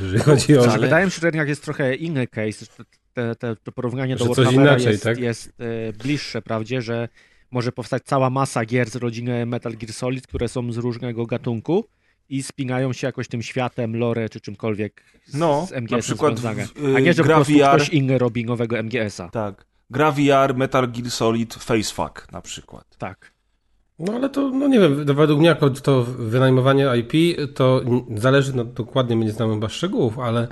[0.00, 0.62] Jeżeli chodzi o...
[0.62, 2.66] Ale wydaje mi się, że jednak jest trochę inny case.
[3.12, 5.18] Te, te, to porównanie do Że coś Warhammera inaczej, jest, tak?
[5.18, 7.08] jest e, bliższe, prawdzie, że
[7.50, 11.88] może powstać cała masa gier z rodziny Metal Gear Solid, które są z różnego gatunku
[12.28, 16.38] i spinają się jakoś tym światem, lore czy czymkolwiek z, No, z na MGS-em przykład
[16.38, 16.66] związane.
[16.66, 17.76] w- A nie, że po gra prostu VR.
[17.76, 19.28] ktoś inny robi nowego MGS-a.
[19.28, 19.66] Tak.
[19.90, 22.96] Gra VR, Metal Gear Solid, Facefuck na przykład.
[22.98, 23.32] Tak.
[23.98, 27.12] No ale to, no nie wiem, według mnie jako to wynajmowanie IP,
[27.54, 27.80] to
[28.16, 30.48] zależy, no dokładnie my nie znamy chyba szczegółów, ale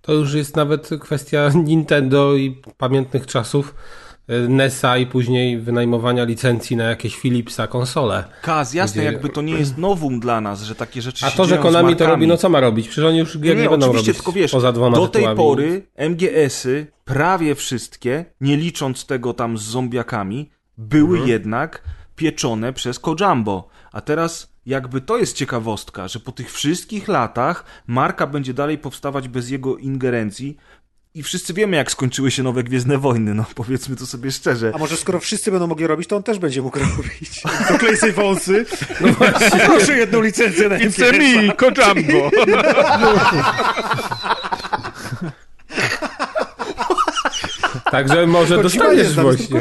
[0.00, 3.74] to już jest nawet kwestia Nintendo i pamiętnych czasów
[4.09, 4.09] y,
[4.48, 8.24] NES-a i później wynajmowania licencji na jakieś Philipsa konsole.
[8.42, 11.36] Kaz, jasne, Gdzie- jakby to nie jest nowum dla nas, że takie rzeczy A się
[11.36, 12.88] to, że Konami to robi, no co ma robić?
[12.88, 15.36] Przecież oni już gier nie, będą oczywiście, robić tylko wiesz, poza dwoma do tej tytułami.
[15.36, 21.28] pory MGS-y, prawie wszystkie, nie licząc tego tam z zombiakami, były Mhm.
[21.28, 21.82] jednak
[22.16, 23.68] pieczone przez Kojambo.
[23.92, 29.28] A teraz jakby to jest ciekawostka, że po tych wszystkich latach marka będzie dalej powstawać
[29.28, 30.56] bez jego ingerencji
[31.14, 34.72] i wszyscy wiemy, jak skończyły się nowe Gwiezdne Wojny, no powiedzmy to sobie szczerze.
[34.74, 37.42] A może skoro wszyscy będą mogli robić, to on też będzie mógł robić.
[37.70, 38.66] Doklej sobie wąsy.
[39.00, 39.60] No właśnie.
[39.66, 42.30] Proszę jedną licencję na It's me, Kojambo!
[47.90, 49.60] Także może dostaniesz właśnie.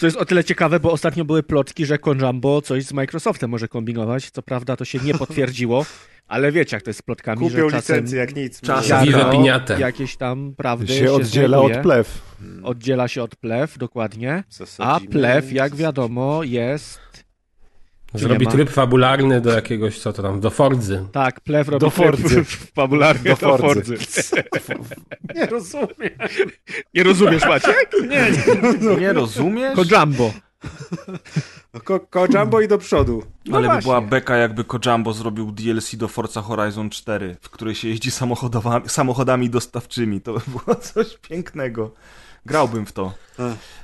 [0.00, 3.68] To jest o tyle ciekawe, bo ostatnio były plotki, że Konjambo coś z Microsoftem może
[3.68, 4.30] kombinować.
[4.30, 5.86] Co prawda to się nie potwierdziło,
[6.28, 8.60] ale wiecie jak to jest z plotkami, Kupią że czasem licencję jak nic.
[8.60, 8.98] Czasem.
[9.78, 11.76] jakieś tam prawdy się oddziela znajduje.
[11.76, 12.22] od plew.
[12.62, 14.44] Oddziela się od plew, dokładnie.
[14.78, 17.00] A plew, jak wiadomo, jest...
[18.14, 18.50] Zrobi ma?
[18.50, 21.04] tryb fabularny do jakiegoś, co to tam, do Fordzy.
[21.12, 22.44] Tak, plew robi Do Fordzy.
[22.74, 23.96] fabularny Do do Fordzy.
[25.34, 26.10] Nie rozumiem.
[26.94, 27.90] Nie rozumiesz, Maciek?
[28.10, 28.26] Nie,
[28.90, 28.96] nie.
[28.96, 29.76] Nie rozumiesz?
[29.76, 30.32] Konjambo.
[31.74, 33.22] No, Ko Kojambo i do przodu.
[33.46, 37.74] No Ale by była beka, jakby Kojambo zrobił DLC do Forza Horizon 4, w której
[37.74, 40.20] się jeździ samochodami, samochodami dostawczymi.
[40.20, 41.94] To by było coś pięknego.
[42.46, 43.12] Grałbym w to.
[43.38, 43.80] Ech.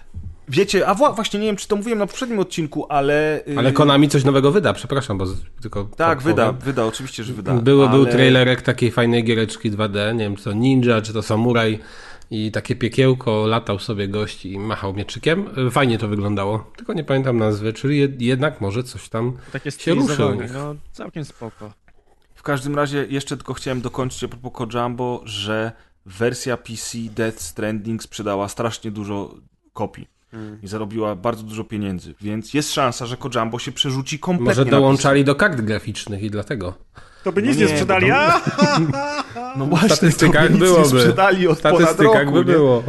[0.48, 3.42] Wiecie, a wła- właśnie nie wiem, czy to mówiłem na poprzednim odcinku, ale...
[3.46, 5.85] yy, Ale Konami coś nowego wyda, przepraszam, bo z- tylko...
[5.96, 6.61] Tak, wyda, powiem.
[6.61, 7.54] wyda, oczywiście, że wyda.
[7.54, 7.90] Był, ale...
[7.90, 11.78] był trailerek takiej fajnej giereczki 2D, nie wiem, czy to Ninja, czy to Samuraj
[12.30, 15.48] i takie piekiełko, latał sobie gość i machał mieczykiem.
[15.70, 19.37] Fajnie to wyglądało, tylko nie pamiętam nazwy, czyli jed, jednak może coś tam...
[19.52, 20.22] Takie Się ruszy
[20.54, 21.72] no całkiem spoko.
[22.35, 25.72] W każdym razie jeszcze tylko chciałem dokończyć a propos Kojambo, że
[26.06, 29.35] wersja PC Death Stranding sprzedała strasznie dużo
[29.72, 30.15] kopii.
[30.62, 35.25] I zarobiła bardzo dużo pieniędzy, więc jest szansa, że Kojambo się przerzuci kompletnie Może dołączali
[35.25, 36.75] do kart graficznych i dlatego.
[37.27, 38.07] To by No nic nie, nie sprzedali.
[38.09, 38.41] to- A!
[39.57, 40.83] No właśnie, W statystykach to by nic byłoby.
[40.95, 42.45] Nie sprzedali od ponad roku, by nie?
[42.45, 42.83] było.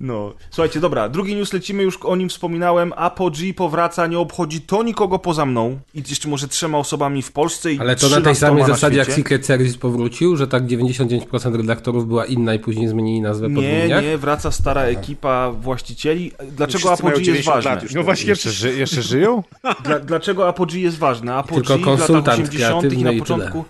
[0.00, 0.32] No.
[0.50, 2.92] Słuchajcie, dobra, drugi news lecimy, już o nim wspominałem.
[2.96, 7.72] Apogee powraca, nie obchodzi to nikogo poza mną i jeszcze może trzema osobami w Polsce
[7.72, 9.12] i Ale to na tej 13 samej na zasadzie jak.
[9.12, 13.88] Secret Service powrócił, że tak 99% redaktorów była inna i później zmienili nazwę po Nie,
[13.88, 16.32] nie, wraca stara ekipa właścicieli.
[16.56, 17.70] Dlaczego Apogee jest 90 ważne?
[17.70, 19.42] lat już No właśnie, Jeszcze, ży, jeszcze żyją?
[19.84, 21.34] Dla, dlaczego Apogee jest ważne?
[21.34, 22.84] Apogee Tylko w latach konsultant 80.
[22.84, 23.64] i kreatywny na początku.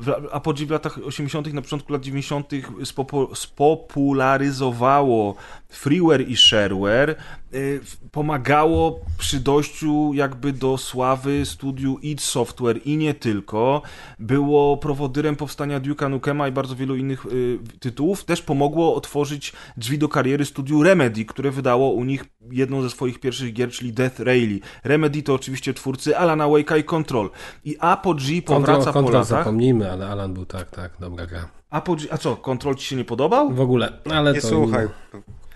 [0.00, 2.50] W Apogee w latach 80., na początku lat 90.
[2.84, 5.34] Spopo, spopularyzowało
[5.72, 7.16] freeware i shareware,
[7.54, 7.80] y,
[8.12, 13.82] pomagało przy dojściu jakby do sławy studiu id Software i nie tylko.
[14.18, 18.24] Było prowodyrem powstania Duke'a Nukema i bardzo wielu innych y, tytułów.
[18.24, 23.20] Też pomogło otworzyć drzwi do kariery studiu Remedy, które wydało u nich jedną ze swoich
[23.20, 24.60] pierwszych gier, czyli Death Rally.
[24.84, 27.30] Remedy to oczywiście twórcy Alana Wake'a i Control.
[27.64, 29.38] I Apogee powraca Kontrol, po kontrol latach.
[29.38, 31.48] zapomnijmy, ale Alan był tak, tak, dobra gra.
[31.70, 33.52] Apogee, a co, Control ci się nie podobał?
[33.54, 34.48] W ogóle, ale Nie to...
[34.48, 34.88] słuchaj.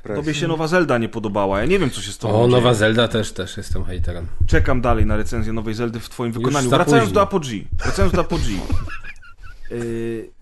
[0.02, 1.60] Tobie się nowa Zelda nie podobała.
[1.60, 2.60] Ja nie wiem, co się z tobą O, dzieje.
[2.60, 4.26] nowa Zelda też, też jestem hejterem.
[4.46, 6.70] Czekam dalej na recenzję nowej Zeldy w twoim wykonaniu.
[6.70, 7.66] Wracając do Apogee.
[7.84, 8.60] Wracając do Apogee.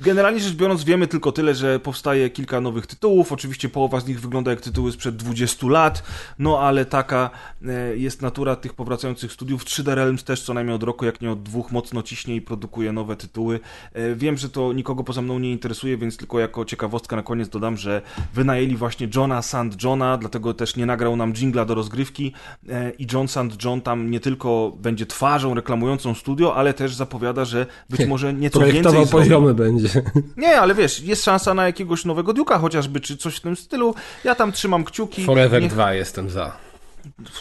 [0.00, 3.32] Generalnie rzecz biorąc, wiemy tylko tyle, że powstaje kilka nowych tytułów.
[3.32, 6.02] Oczywiście połowa z nich wygląda jak tytuły sprzed 20 lat,
[6.38, 7.30] no ale taka
[7.66, 9.64] e, jest natura tych powracających studiów.
[9.64, 12.92] 3D Realms też co najmniej od roku, jak nie od dwóch, mocno ciśnie i produkuje
[12.92, 13.60] nowe tytuły.
[13.92, 17.48] E, Wiem, że to nikogo poza mną nie interesuje, więc tylko jako ciekawostka na koniec
[17.48, 18.02] dodam, że
[18.34, 19.82] wynajęli właśnie Johna St.
[19.84, 22.32] Johna, dlatego też nie nagrał nam jingla do rozgrywki
[22.68, 23.64] e, i John St.
[23.64, 28.60] John tam nie tylko będzie twarzą reklamującą studio, ale też zapowiada, że być może nieco
[28.60, 29.83] więcej Projektował poziomy będzie.
[30.36, 33.94] Nie, ale wiesz, jest szansa na jakiegoś nowego Duke'a chociażby, czy coś w tym stylu.
[34.24, 35.24] Ja tam trzymam kciuki.
[35.24, 36.56] Forever Niech- 2 jestem za.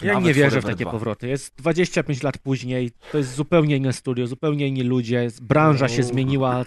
[0.01, 0.91] Ja Nawet nie wierzę w takie 2.
[0.91, 1.27] powroty.
[1.27, 6.65] Jest 25 lat później, to jest zupełnie inne studio, zupełnie inni ludzie, branża się zmieniła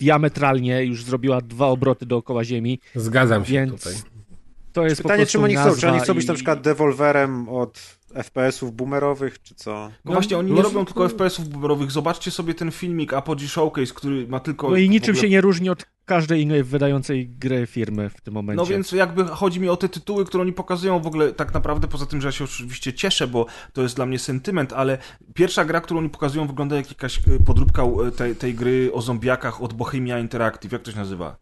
[0.00, 3.92] diametralnie, już zrobiła dwa obroty dookoła ziemi, Zgadzam się więc tutaj.
[4.72, 5.76] to jest Pytanie, po prostu czym oni chcą?
[5.76, 9.90] Czy oni chcą być i- na przykład devolverem od FPS-ów boomerowych, czy co?
[10.04, 11.90] No właśnie, oni nie robią tylko FPS-ów boomerowych.
[11.90, 14.70] Zobaczcie sobie ten filmik Apogee Showcase, który ma tylko...
[14.70, 18.34] No i niczym ogóle- się nie różni od każdej innej wydającej gry firmy w tym
[18.34, 18.62] momencie.
[18.62, 21.88] No więc jakby chodzi mi o te tytuły, które oni pokazują w ogóle tak naprawdę,
[21.88, 24.98] poza tym, że ja się oczywiście cieszę, bo to jest dla mnie sentyment, ale
[25.34, 29.02] pierwsza gra, którą oni pokazują wygląda jak jakaś e, podróbka e, tej, tej gry o
[29.02, 30.72] zombiakach od Bohemia Interactive.
[30.72, 31.36] Jak to się nazywa?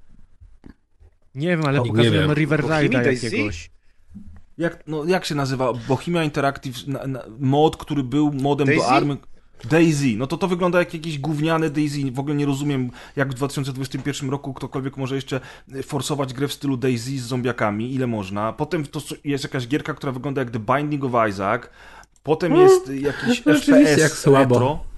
[1.34, 2.32] Nie wiem, ale pokazują wiem.
[2.32, 3.70] River Ride'a jakiegoś.
[4.60, 5.72] Jak, no, jak się nazywa?
[5.72, 8.82] Bohemia Interactive na, na, mod, który był modem Daisy?
[8.82, 9.16] do army.
[9.70, 12.10] Daisy, no to to wygląda jak jakieś gówniane Daisy.
[12.10, 15.40] W ogóle nie rozumiem, jak w 2021 roku ktokolwiek może jeszcze
[15.82, 18.52] forsować grę w stylu Daisy z zombiakami, ile można.
[18.52, 21.62] Potem to jest jakaś gierka, która wygląda jak The Binding of Isaac.
[22.22, 24.54] Potem jest jakiś Rzeczywiście, FPS jak słabo.
[24.54, 24.89] retro.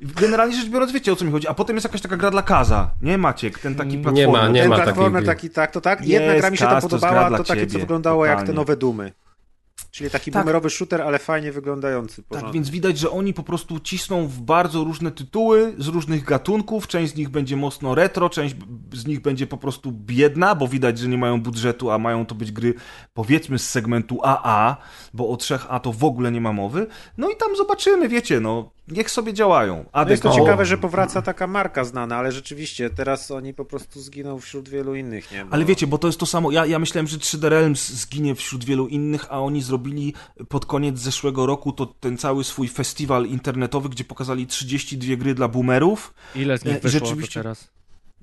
[0.00, 1.48] Generalnie rzecz biorąc, wiecie o co mi chodzi.
[1.48, 2.90] A potem jest jakaś taka gra dla Kaza.
[3.02, 4.28] Nie Maciek, ten taki Nie platformer.
[4.42, 6.00] ma, nie Ten ma platformer taki, tak, to tak.
[6.00, 8.40] Jest, Jedna gra mi się tam to podobała, dla to takie, co wyglądało jak te
[8.40, 8.56] totalnie.
[8.60, 9.12] nowe Dumy.
[9.90, 10.42] Czyli taki Tak.
[10.42, 12.16] boomerowy shooter, ale fajnie wyglądający.
[12.16, 12.52] Tak, porządnie.
[12.52, 16.88] więc widać, że oni po prostu cisną w bardzo różne tytuły z różnych gatunków.
[16.88, 18.56] Część z nich będzie mocno retro, część
[18.92, 22.34] z nich będzie po prostu biedna, bo widać, że nie mają budżetu, a mają to
[22.34, 22.74] być gry
[23.14, 24.76] powiedzmy z segmentu AA,
[25.14, 26.86] bo o 3A to w ogóle nie ma mowy.
[27.18, 28.70] No i tam zobaczymy, wiecie, no.
[28.90, 29.76] Niech sobie działają.
[29.76, 33.64] No Adek, jest to ciekawe, że powraca taka marka znana, ale rzeczywiście teraz oni po
[33.64, 35.44] prostu zginą wśród wielu innych, nie?
[35.44, 35.52] Bo...
[35.52, 36.50] Ale wiecie, bo to jest to samo.
[36.50, 40.14] Ja, ja myślałem, że 3D Realms zginie wśród wielu innych, a oni zrobili
[40.48, 45.48] pod koniec zeszłego roku to ten cały swój festiwal internetowy, gdzie pokazali 32 gry dla
[45.48, 46.14] boomerów.
[46.34, 47.68] Ile z nich E, wyszło rzeczywiście- to teraz?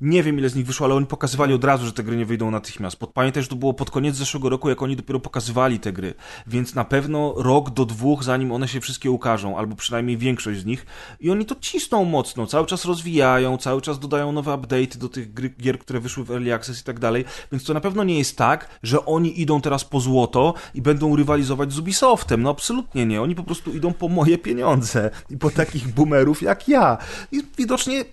[0.02, 2.26] Nie wiem ile z nich wyszło, ale oni pokazywali od razu, że te gry nie
[2.26, 2.98] wyjdą natychmiast.
[2.98, 6.14] Pod, pamiętaj, że to było pod koniec zeszłego roku, jak oni dopiero pokazywali te gry.
[6.48, 10.66] Więc na pewno rok do dwóch, zanim one się wszystkie ukażą, albo przynajmniej większość z
[10.66, 10.86] nich.
[11.20, 15.34] I oni to cisną mocno, cały czas rozwijają, cały czas dodają nowe update'y do tych
[15.34, 17.26] gry, gier, które wyszły w Early Access i tak dalej.
[17.52, 21.16] Więc to na pewno nie jest tak, że oni idą teraz po złoto i będą
[21.16, 22.42] rywalizować z Ubisoftem.
[22.42, 23.22] No absolutnie nie.
[23.22, 26.98] Oni po prostu idą po moje pieniądze i po takich boomerów jak ja.
[27.32, 28.06] I widocznie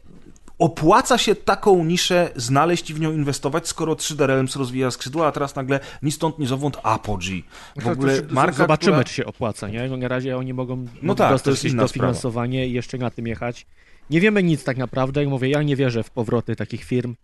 [0.63, 5.33] opłaca się taką niszę znaleźć i w nią inwestować, skoro 3D Realms rozwija skrzydła, a
[5.33, 7.45] teraz nagle ni stąd, ni zowąd Apogee.
[7.73, 9.05] W To- to ogóle się- marka, Zobaczymy, która...
[9.05, 9.89] czy się opłaca, nie?
[9.89, 12.07] Bo na razie oni mogą, No tak, to dostać jakieś inna sprawa.
[12.09, 13.67] dofinansowanie i jeszcze na tym jechać.
[14.11, 17.15] Nie wiemy nic tak naprawdę, mówię, ja nie wierzę w powroty takich firm.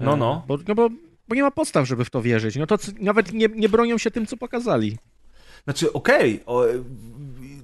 [0.00, 0.44] No, E, no.
[0.48, 0.88] Bo, no bo,
[1.28, 2.56] bo nie ma podstaw, żeby w to wierzyć.
[2.56, 4.98] No to nawet nie, nie bronią się tym, co pokazali.
[5.64, 6.40] Znaczy, okej.
[6.46, 6.64] o,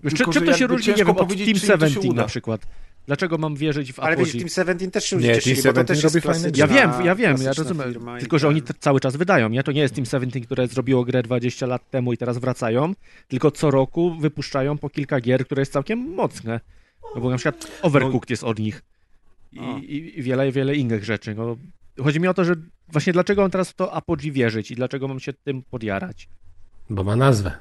[0.05, 1.61] Wiesz, tylko, czy, że czy to się różni, nie wiem, od Team czy im to
[1.61, 2.23] się 17 uda.
[2.23, 2.61] na przykład.
[3.07, 4.27] Dlaczego mam wierzyć w Ale Apogee?
[4.27, 6.41] wiecie, Team 17 też się Nie, cieszyli, Team bo to 17 też jest robi fajne
[6.41, 7.89] klasyczna, Ja wiem, ja wiem, ja rozumiem.
[7.93, 9.63] firma Tylko, że oni t- cały czas wydają, nie?
[9.63, 12.93] To nie jest Team 17, które zrobiło grę 20 lat temu i teraz wracają,
[13.29, 16.61] tylko co roku wypuszczają po kilka gier, które jest całkiem mocne.
[17.15, 18.83] No bo na przykład Overcooked jest od nich.
[19.53, 21.35] I, i, i wiele, wiele innych rzeczy.
[21.35, 21.57] No,
[22.05, 22.55] chodzi mi o to, że
[22.89, 26.29] właśnie dlaczego mam teraz w to Apogee wierzyć i dlaczego mam się tym podjarać.
[26.91, 27.53] Bo ma nazwę.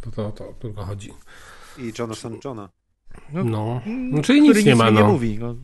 [0.00, 1.10] To, to, to tylko chodzi.
[1.78, 2.68] I Jonathan Johna.
[3.32, 3.80] No.
[3.86, 5.08] Mm, no czyli który nic nie ma, mi nie no.
[5.08, 5.38] mówi.
[5.38, 5.54] No.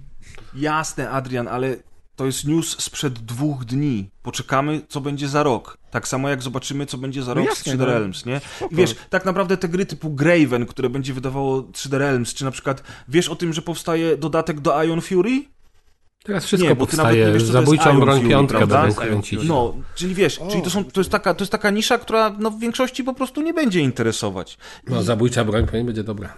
[0.55, 1.77] Jasne, Adrian, ale
[2.17, 4.11] to jest news sprzed dwóch dni.
[4.23, 5.79] Poczekamy, co będzie za rok.
[5.91, 7.87] Tak samo jak zobaczymy, co będzie za No rok jasne, z 3D no.
[7.87, 8.41] Realms, nie?
[8.71, 12.51] I wiesz, tak naprawdę te gry typu Graven, które będzie wydawało 3D Realms, czy na
[12.51, 15.45] przykład wiesz o tym, że powstaje dodatek do Ion Fury?
[16.25, 17.35] Teraz wszystko Nie, bo ty nawet nie powstaje.
[17.35, 19.41] wiesz, co Zabójczą broń piątkę będą kręcić.
[19.45, 20.49] No, czyli wiesz, O.
[20.49, 23.15] czyli to, są, to, jest taka, to jest taka nisza, która no, w większości po
[23.15, 24.59] prostu nie będzie interesować.
[24.89, 26.33] No, zabójcza broń pewnie będzie dobra.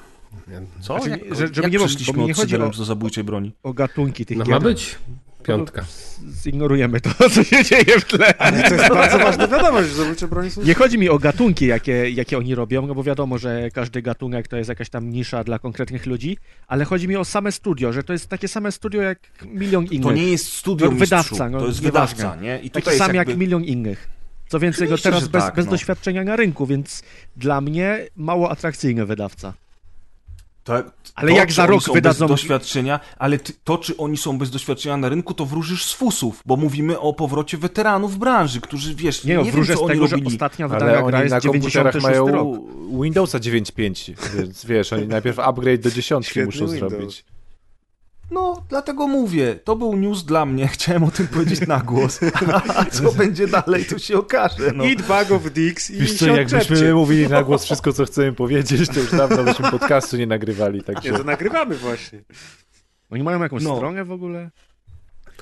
[0.81, 1.01] Co?
[1.01, 2.85] Znaczy, jak, że- żeby jak nie przeszliśmy bo mi nie od chodzi 3D o- do
[2.85, 3.53] zabójczej broni?
[3.62, 4.55] O gatunki tych No gier.
[4.55, 4.99] ma być
[5.42, 5.85] piątka.
[6.42, 8.37] Zignorujemy to, co się dzieje w tle.
[8.38, 10.62] Ale to jest bardzo ważna wiadomość, że zabójcze broni są...
[10.62, 14.49] Nie chodzi mi o gatunki, jakie, jakie oni robią, no bo wiadomo, że każdy gatunek
[14.49, 18.03] to jest jakaś tam nisza dla konkretnych ludzi, ale chodzi mi o same studio, że
[18.03, 20.03] to jest takie same studio jak milion innych.
[20.03, 22.16] To nie jest studio No, wydawca, no, to jest nieważne.
[22.16, 22.61] wydawca, nie?
[22.62, 23.33] I Taki sam jakby...
[23.33, 24.09] jak milion innych.
[24.49, 25.71] Co więcej, go Oczywiście, teraz bez, tak, bez no.
[25.71, 27.03] doświadczenia na rynku, więc
[27.37, 29.55] dla mnie mało atrakcyjny wydawca.
[30.64, 33.96] Tak, Ale to, jak za oni rok są wydadzą- bez doświadczenia, ale ty, to, czy
[33.96, 38.18] oni są bez doświadczenia na rynku, to wróżysz z fusów, bo mówimy o powrocie weteranów
[38.18, 40.35] branży, którzy, wiesz, Nie no, nie wiem, co z oni tego, że robili.
[40.35, 42.61] ostatnia Ale wydana gra oni na jest komputerach 96 mają rok.
[43.03, 46.90] Windowsa 9.5, więc wiesz, oni najpierw upgrade do dziesiątki muszą Windows.
[46.90, 47.25] zrobić.
[48.33, 52.21] No, dlatego mówię, to był news dla mnie, chciałem o tym powiedzieć na głos,
[52.77, 54.85] a co będzie dalej, to się okaże, no.
[54.87, 58.33] Eat bag of dicks i Wiesz co, się jakbyśmy mówili na głos wszystko, co chcemy
[58.33, 61.11] powiedzieć, to już dawno byśmy podcastu nie nagrywali, także...
[61.11, 62.23] Nie, to nagrywamy właśnie.
[63.11, 63.77] Oni mają jakąś No.
[63.77, 64.51] stronę w ogóle?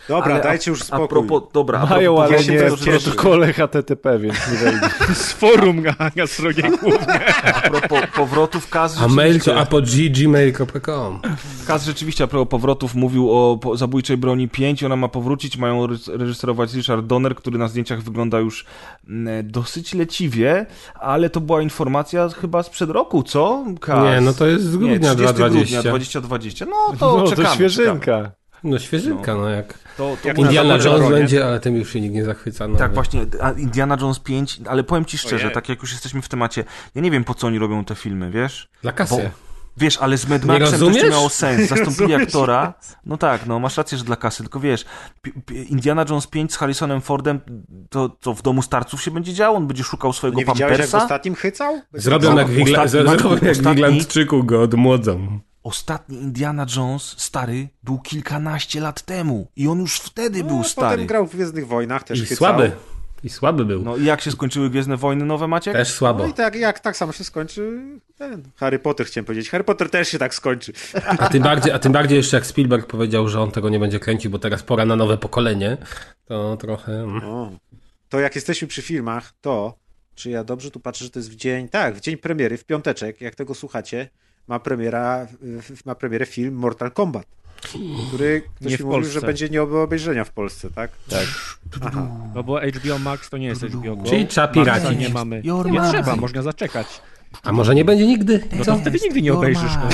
[0.08, 1.08] Dobra, Ale dajcie już A spokój.
[1.08, 4.88] propos, dobra, a Mają, propos ale nie w protokole HTTP, więc nie wejdzie.
[5.14, 7.18] Z forum na, na stronie głównej.
[7.54, 11.20] a propos powrotów Kaz A mail rzeczywiście- to apogee.gmail.com
[11.66, 15.84] Kaz rzeczywiście a propos powrotów mówił o po- zabójczej broni 5, ona ma powrócić, mają
[15.84, 18.64] re- reżyserować Richard Donner, który na zdjęciach wygląda już
[19.08, 23.64] mm, dosyć leciwie, ale to była informacja chyba sprzed roku, co?
[23.80, 24.04] Kaz?
[24.04, 25.82] Nie, no to jest z grudnia Nie, 30 grudnia 2020.
[25.90, 26.66] 2020.
[26.66, 27.68] No to No, czekamy.
[27.68, 28.30] to czekamy.
[28.64, 32.00] No świeżynka, no, jak To, to Jak Indiana Jones broń, będzie, ale tym już się
[32.00, 32.68] nikt nie zachwyca.
[32.68, 35.54] No, Tak, właśnie, a Indiana Jones 5, ale powiem ci szczerze, Ojej.
[35.54, 38.30] tak jak już jesteśmy w temacie, ja nie wiem po co oni robią te filmy,
[38.30, 38.68] wiesz?
[38.82, 39.30] Dla kasy.
[39.76, 41.68] Wiesz, ale z Mad Nie Maxem to jeszcze miało sens.
[41.68, 42.74] Zastąpili aktora.
[43.06, 44.84] No tak, no masz rację, że dla kasy, tylko wiesz,
[45.68, 47.40] Indiana Jones 5 z Harrisonem Fordem,
[47.90, 49.56] to co w domu starców się będzie działo?
[49.56, 50.98] On będzie szukał swojego Nie widziałeś, jak w pampersa?
[51.04, 51.80] ostatnim chycał?
[51.94, 55.40] Zrobią No, jak, jak ostatni- Wiglandczyku go odmłodzą.
[55.62, 59.46] Ostatni Indiana Jones, stary, był kilkanaście lat temu.
[59.56, 60.90] I on już wtedy No, był stary.
[60.90, 62.36] Potem grał w Gwiezdnych Wojnach, też I chycał.
[62.36, 62.72] słaby.
[63.24, 63.82] I słaby był.
[63.82, 65.74] No i jak się skończyły Gwiezdne Wojny nowe, Maciek?
[65.74, 66.22] Też słabo.
[66.22, 67.78] No i tak, jak tak samo się skończy
[68.18, 69.50] ten Harry Potter, chciałem powiedzieć.
[69.50, 70.72] Harry Potter też się tak skończy.
[71.18, 74.00] A tym, bardziej, a tym bardziej jeszcze jak Spielberg powiedział, że on tego nie będzie
[74.00, 75.76] kręcił, bo teraz pora na nowe pokolenie,
[76.24, 76.92] to trochę...
[76.92, 77.24] mm.
[77.24, 77.50] O.
[78.08, 79.74] To jak jesteśmy przy filmach, to
[80.14, 82.64] czy ja dobrze tu patrzę, że to jest w dzień, tak, w dzień premiery, w
[82.64, 84.08] piąteczek, jak tego słuchacie,
[84.48, 87.26] ma premiera, y, ma premierę film Mortal Kombat,
[88.08, 90.90] który ktoś Nie mi mówił, że będzie nie do obejrzenia w Polsce, tak?
[91.08, 91.26] Tak.
[91.80, 92.08] Aha.
[92.34, 94.08] No bo HBO Max to nie jest HBO Go.
[94.08, 94.98] Czyli trzeba piracić.
[94.98, 95.42] nie mamy.
[95.70, 96.86] Nie trzeba, można zaczekać.
[97.42, 98.44] A może nie będzie nigdy?
[98.58, 99.72] No to wtedy nigdy nie obejrzysz.
[99.76, 99.88] No.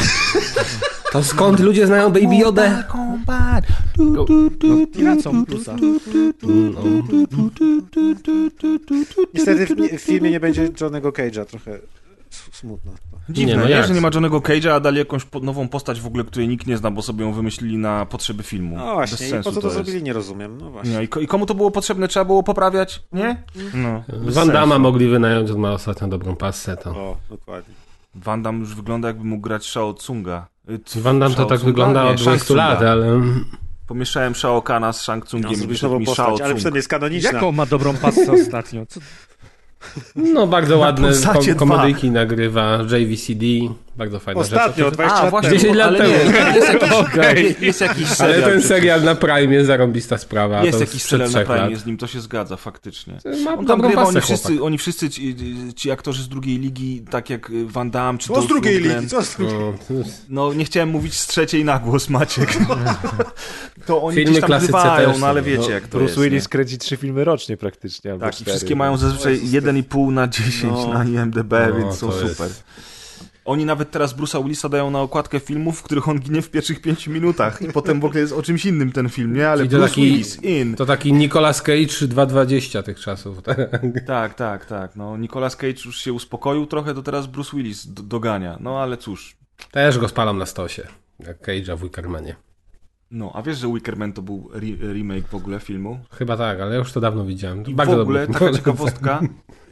[1.12, 2.84] To skąd ludzie znają Baby Yoda?
[3.96, 5.76] No, plusa.
[6.42, 6.82] No.
[9.34, 11.78] Niestety w, w filmie nie będzie Johnego Cage'a, trochę
[12.52, 12.92] smutno.
[13.28, 16.00] Dziwne, Nie, no nie, że nie ma Johnnego Cage'a, a dali jakąś po- nową postać
[16.00, 18.76] w ogóle, której nikt nie zna, bo sobie ją wymyślili na potrzeby filmu.
[18.76, 19.74] No właśnie, Bez i sensu po co to, jest.
[19.76, 20.58] zrobili, nie rozumiem.
[20.60, 20.92] No właśnie.
[20.92, 22.08] Nie, i, ko- I komu to było potrzebne?
[22.08, 23.02] Trzeba było poprawiać?
[23.12, 23.42] Nie?
[23.74, 24.02] No.
[24.24, 24.80] bez Van Damme sensu.
[24.82, 26.76] mogli wynająć, on ma ostatnio dobrą passę.
[26.76, 26.90] To.
[26.90, 27.74] O, dokładnie.
[28.14, 30.46] Van Damme już wygląda jakby mógł grać Shao Tsunga.
[31.04, 31.64] Damme to Shao tak Tsunga?
[31.72, 33.20] wygląda Nie, od Shang 20 lat, ale...
[33.86, 36.56] Pomieszałem Shao Kana z Shang Tsungiem No, i wyszedł mi Shao postać, ale Tsung.
[36.56, 37.30] przynajmniej jest kanoniczna.
[37.32, 38.86] Jaką ma dobrą pasę ostatnio?
[38.86, 39.00] Co?
[40.16, 41.12] No, bardzo ładne
[41.58, 43.44] komedyjki nagrywa, JVCD,
[43.96, 44.94] bardzo fajna Ostatnio, rzecz.
[44.94, 45.60] 20 A, lat właśnie, temu.
[45.60, 46.12] 10 lat ale temu.
[46.12, 47.56] Nie, jest, jakiś, Okej.
[47.60, 48.40] jest jakiś Ale serial.
[48.42, 48.68] ten przecież.
[48.68, 50.64] serial na Prime zarąbista sprawa.
[50.64, 51.80] Jest jakiś serial na Prime lat.
[51.80, 53.18] z nim, to się zgadza faktycznie.
[53.44, 54.64] Ma On tam grywa, pasę, oni wszyscy, chłopak.
[54.66, 55.36] oni wszyscy ci,
[55.76, 58.98] ci aktorzy z drugiej ligi, tak jak y, Van Damme czy Co z drugiej Lundgren.
[58.98, 59.10] ligi?
[59.10, 62.56] Co z drugiej No, to jest- No, nie chciałem mówić z trzeciej na głos, Maciek.
[63.86, 66.22] to oni Filmy gdzieś tam grywają, też no ale wiecie No, jak to Bruce jest.
[66.22, 66.48] Willis nie?
[66.48, 68.18] kręci trzy filmy rocznie praktycznie.
[68.18, 70.94] Tak, i wszystkie mają zazwyczaj 1,5 na 10 No.
[70.94, 72.50] na IMDB, No, więc są jest- super.
[73.46, 76.80] Oni nawet teraz Bruce'a Willisa dają na okładkę filmów, w których on ginie w pierwszych
[76.80, 79.48] 5 minutach i potem w ogóle jest o czymś innym ten film, nie?
[79.48, 80.76] Ale I Bruce taki- Willis, in.
[80.76, 83.38] To taki Nicolas Cage 2.20 tych czasów.
[84.06, 84.96] Tak, tak, tak.
[84.96, 88.58] No, Nicolas Cage już się uspokoił trochę, to teraz Bruce Willis do, dogania.
[88.60, 89.36] No ale cóż.
[89.70, 90.86] Też go spalam na stosie.
[91.20, 92.36] Jak Cage'a w Wickermanie.
[93.16, 95.98] No, a wiesz, że Wickerman to był re remake w ogóle filmu?
[96.10, 97.64] Chyba tak, ale ja już to dawno widziałem.
[97.64, 98.40] To I bardzo w ogóle, dobry.
[98.40, 99.20] taka ciekawostka,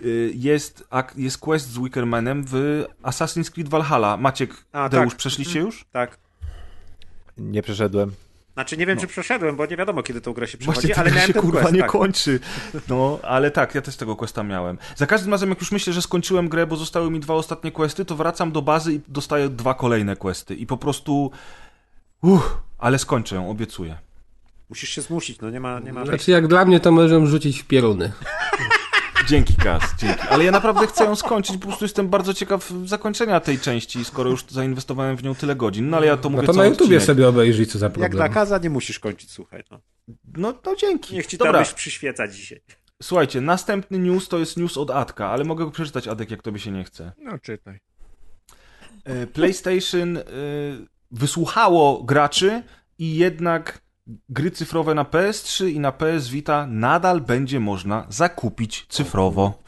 [0.04, 4.16] y, jest, jest quest z Wickermanem w Assassin's Creed Valhalla.
[4.16, 5.18] Maciek, A, Deusz, tak.
[5.18, 5.84] przeszliście już?
[5.92, 6.18] Tak.
[7.38, 8.12] Nie przeszedłem.
[8.54, 9.00] Znaczy nie wiem, No.
[9.00, 11.32] czy przeszedłem, bo nie wiadomo, kiedy tą grę się przechodzi, Właśnie ale ale miałem się
[11.32, 11.90] ten kurwa quest, nie tak.
[11.90, 12.40] kończy.
[12.88, 14.78] No, ale tak, ja też tego questa miałem.
[14.96, 18.04] Za każdym razem, jak już myślę, że skończyłem grę, bo zostały mi dwa ostatnie questy,
[18.04, 20.54] to wracam do bazy i dostaję dwa kolejne questy.
[20.54, 21.30] I po prostu...
[22.22, 23.98] Uff, ale skończę ją, obiecuję.
[24.68, 27.62] Musisz się zmusić, no nie ma, nie ma Znaczy jak dla mnie to możemy rzucić
[27.62, 28.12] w pieruny.
[29.28, 30.20] Dzięki, Kaz, dzięki.
[30.20, 34.30] Ale ja naprawdę chcę ją skończyć, po prostu jestem bardzo ciekaw zakończenia tej części, skoro
[34.30, 35.90] już zainwestowałem w nią tyle godzin.
[35.90, 37.02] No ale ja to No mówię to na YouTubie odcinek.
[37.02, 38.12] sobie obejrzyj, co za Jak problem.
[38.12, 39.62] dla kaza nie musisz kończyć, słuchaj.
[39.70, 39.80] No.
[40.36, 41.14] No to dzięki.
[41.14, 42.60] Niech ci Dobra, byś przyświeca dzisiaj.
[43.02, 46.58] słuchajcie, następny news to jest news od Adka, ale mogę go przeczytać, Adek, jak tobie
[46.58, 47.12] się nie chce.
[47.18, 47.78] No czytaj.
[49.04, 50.22] E, PlayStation e,
[51.10, 52.62] wysłuchało graczy
[52.98, 53.80] i jednak
[54.28, 59.62] gry cyfrowe na PS3 i na PS Vita nadal będzie można zakupić cyfrowo.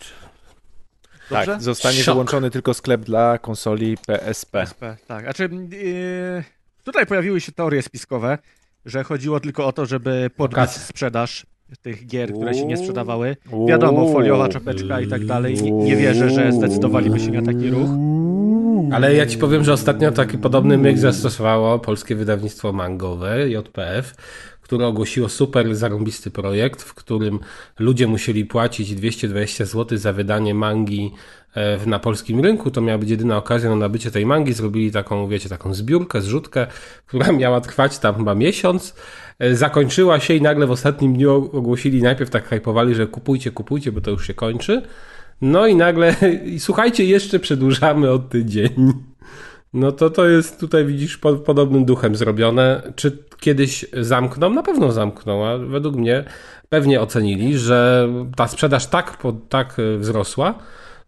[1.31, 1.47] Dobrze?
[1.47, 2.15] Tak, zostanie Szok.
[2.15, 4.61] wyłączony tylko sklep dla konsoli PSP.
[4.61, 5.25] PSP, tak.
[5.25, 6.45] Znaczy, yy,
[6.85, 8.39] tutaj pojawiły się teorie spiskowe,
[8.85, 11.47] że chodziło tylko o to, żeby podbić sprzedaż
[11.83, 13.37] tych gier, które się nie sprzedawały.
[13.69, 15.63] Wiadomo, foliowa czapeczka i tak dalej.
[15.63, 17.91] Nie, nie wierzę, że zdecydowaliby się na taki ruch.
[18.93, 24.15] Ale ja ci powiem, że ostatnio taki podobny myk zastosowało polskie wydawnictwo mangowe, JPF,
[24.63, 27.39] które ogłosiło super zarąbisty projekt, w którym
[27.79, 31.13] ludzie musieli płacić 220 zł za wydanie mangi
[31.55, 32.71] e, na polskim rynku.
[32.71, 34.53] To miała być jedyna okazja na nabycie tej mangi.
[34.53, 36.67] Zrobili taką, wiecie, taką zbiórkę, zrzutkę,
[37.07, 38.95] która miała trwać tam chyba miesiąc.
[39.39, 43.93] E, Zakończyła się i nagle w ostatnim dniu ogłosili, najpierw tak hypowali, że kupujcie, kupujcie,
[43.93, 44.83] bo to już się kończy.
[45.41, 46.17] No i nagle,
[46.59, 48.93] słuchajcie, jeszcze przedłużamy o tydzień.
[49.73, 52.93] No to to jest tutaj, widzisz, pod podobnym duchem zrobione.
[52.97, 54.51] Czy kiedyś zamkną?
[54.51, 56.25] Na pewno zamkną, a według mnie
[56.69, 60.55] pewnie ocenili, że ta sprzedaż tak, tak e, wzrosła,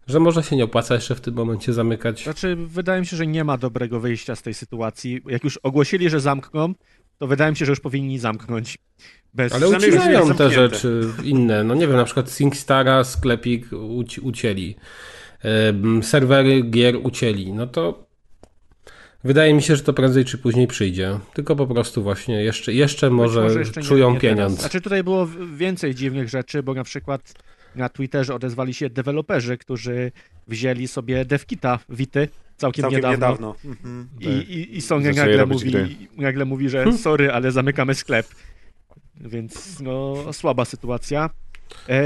[0.07, 2.23] że może się nie opłaca jeszcze w tym momencie zamykać.
[2.23, 5.21] Znaczy, wydaje mi się, że nie ma dobrego wyjścia z tej sytuacji.
[5.27, 6.73] Jak już ogłosili, że zamkną,
[7.17, 8.77] to wydaje mi się, że już powinni zamknąć.
[9.33, 11.63] Bez Ale ucinają te rzeczy inne.
[11.63, 14.75] No nie wiem, na przykład SingStara sklepik uci- ucięli.
[16.01, 17.53] Serwery gier ucięli.
[17.53, 18.07] No to
[19.23, 21.19] wydaje mi się, że to prędzej czy później przyjdzie.
[21.33, 24.35] Tylko po prostu właśnie jeszcze, jeszcze Być może, jeszcze nie- czują nie teraz.
[24.35, 24.59] pieniądz.
[24.59, 27.33] Znaczy tutaj było więcej dziwnych rzeczy, bo na przykład
[27.75, 30.11] na Twitterze odezwali się deweloperzy, którzy
[30.47, 33.17] wzięli sobie devkita Wity całkiem, Całkiem niedawno.
[33.17, 33.55] niedawno.
[33.65, 34.07] Mhm.
[34.19, 35.73] I, i, i nagle mówi,
[36.17, 38.27] nagle mówi, że sorry, ale zamykamy sklep.
[39.19, 41.29] Więc no, słaba sytuacja.
[41.89, 42.01] E,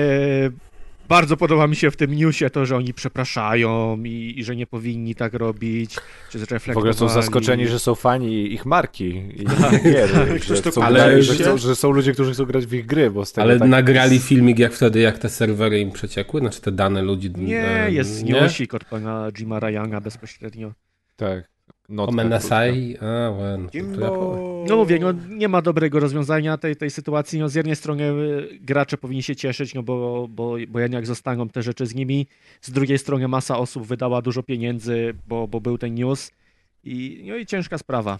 [1.10, 4.68] bardzo podoba mi się w tym newsie to, że oni przepraszają i, i że nie
[4.68, 5.96] powinni tak robić,
[6.30, 6.40] czy
[6.74, 10.28] W ogóle są zaskoczeni, że są fani ich marki i Tak, gier, tak.
[10.28, 12.74] że, Ktoś to chcą Ale- grać, że, chcą, że są ludzie, którzy chcą grać w
[12.74, 15.92] ich gry, bo z tego Ale tak nagrali filmik jak wtedy, jak te serwery im
[15.92, 17.32] przeciekły, znaczy te dane ludzi.
[17.38, 18.32] Nie, e, jest nie?
[18.34, 20.72] newsik od pana Jima Ryana bezpośrednio.
[21.16, 21.50] Tak.
[21.90, 22.98] No, O Menasai?
[22.98, 24.44] A, bueno, to ja powiem.
[24.44, 24.64] Jimbo...
[24.68, 27.40] No mówię, no, nie ma dobrego rozwiązania tej, tej sytuacji.
[27.40, 31.50] No, z jednej strony y, gracze powinni się cieszyć, no bo, bo, bo jednak zostaną
[31.50, 32.28] te rzeczy z nimi.
[32.62, 36.32] Z drugiej strony masa osób wydała dużo pieniędzy, bo, bo był ten news.
[36.84, 38.20] I, no i ciężka sprawa.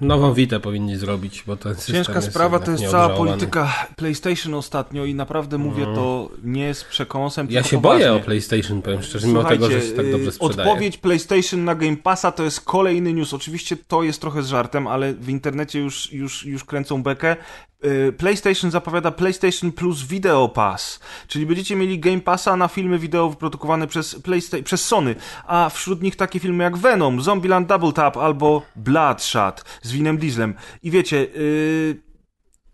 [0.00, 5.04] Nową Witę powinni zrobić, bo ten system Ciężka sprawa to jest cała polityka PlayStation ostatnio
[5.04, 9.44] i naprawdę mówię to nie z przekąsem, Ja się boję o PlayStation, powiem szczerze, mimo
[9.44, 10.70] tego, że się tak dobrze yy, sprzedaje.
[10.70, 13.34] Odpowiedź PlayStation na Game Passa to jest kolejny news.
[13.34, 17.36] Oczywiście to jest trochę z żartem, ale w internecie już, już, już kręcą bekę.
[17.82, 23.30] Yy, PlayStation zapowiada PlayStation Plus Video Pass, czyli będziecie mieli Game Passa na filmy wideo
[23.30, 25.14] wyprodukowane przez, Playsta- przez Sony,
[25.46, 30.54] a wśród nich takie filmy jak Venom, Zombieland Double Tap albo Bloodshot z Winem Dieslem.
[30.82, 31.96] I wiecie, yy,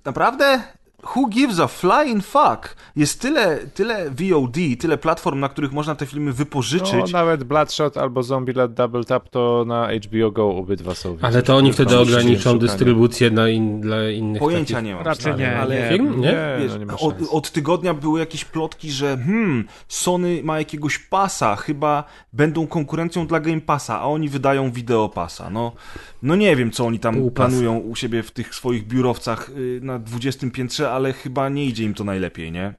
[0.05, 0.63] naprawdę?
[1.03, 2.77] Who gives a flying fuck?
[2.97, 7.13] Jest tyle, tyle VOD, tyle platform, na których można te filmy wypożyczyć.
[7.13, 11.17] No, nawet Bloodshot albo Zombieland Double Tap to na HBO Go obydwa są.
[11.23, 14.89] Ale to oni wtedy ograniczą dystrybucję na in, dla innych Pojęcia takich...
[14.89, 15.05] nie mam.
[15.05, 15.89] Raczej nie, ale nie.
[15.89, 16.21] Film?
[16.21, 16.27] Nie?
[16.27, 20.59] Nie, Wiesz, no nie ma od, od tygodnia były jakieś plotki, że hmm, Sony ma
[20.59, 25.51] jakiegoś pasa, chyba będą konkurencją dla Game Passa, a oni wydają wideo pasa.
[25.51, 25.73] No,
[26.23, 27.51] no nie wiem, co oni tam Półpas.
[27.51, 31.85] planują u siebie w tych swoich biurowcach y, na 20 piętrze, ale chyba nie idzie
[31.85, 32.75] im to najlepiej, nie?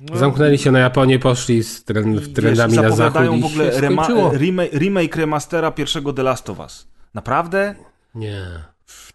[0.00, 3.44] No, Zamknęli się na Japonię, poszli z trend, I, trendami wiesz, na zachód i w
[3.44, 6.88] ogóle rema- remake remastera pierwszego The Last of Us.
[7.14, 7.74] Naprawdę?
[8.14, 8.46] Nie,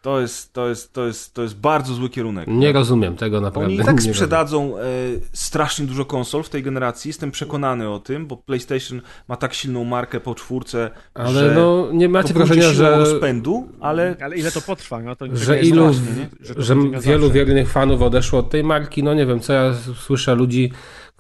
[0.02, 2.47] To jest, to jest, to jest, to jest bardzo zły kierunek.
[2.47, 3.74] nie rozumiem tego naprawdę.
[3.74, 4.82] Oni i tak nie sprzedadzą e,
[5.34, 9.84] strasznie dużo konsol w tej generacji, jestem przekonany o tym, bo PlayStation ma tak silną
[9.84, 14.62] markę po czwórce, Ale że no, nie macie wrażenia, że, rozpędu, ale Ale ile to
[14.62, 15.02] potrwa?
[15.02, 16.64] No, to że nie jest ilu, strasznie, nie?
[16.64, 17.45] że, na wielu zawsze.
[17.45, 20.72] wiernych fanów odeszło od tej marki, no nie wiem, co ja słyszę ludzi,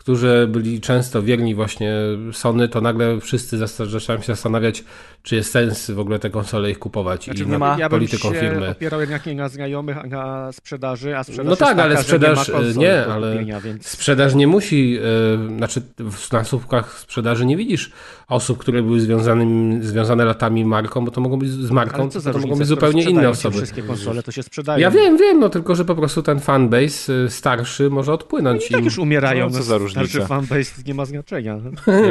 [0.09, 1.93] którzy byli często wierni właśnie
[2.31, 4.83] Sony, to nagle wszyscy zaczynają się zastanawiać,
[5.23, 7.99] czy jest sens w ogóle te konsole ich kupować Znaczy, i nie ma ja bym
[7.99, 8.69] polityką się firmy.
[8.69, 12.47] opierał jednak nie na znajomych, a na sprzedaży, a sprzedaż No tak, taka, ale sprzedaż,
[12.47, 13.87] nie, konsol nie, ale kupienia, więc...
[13.87, 14.97] Sprzedaż nie musi,
[15.45, 17.91] e, znaczy w nasłówkach sprzedaży nie widzisz
[18.27, 19.45] osób, które były związane,
[19.83, 22.67] związane latami marką, bo to mogą być z marką, Ale co za to mogą być
[22.67, 23.57] zupełnie inne osoby.
[23.57, 24.79] Wszystkie konsole to się sprzedają.
[24.79, 28.67] Ja wiem, wiem, no tylko, że po prostu ten fanbase y, starszy może odpłynąć.
[28.67, 28.85] I tak im.
[28.85, 29.45] już umierają.
[29.45, 29.98] No, co no, za różnica?
[30.07, 31.59] Starszy fanbase nie ma znaczenia.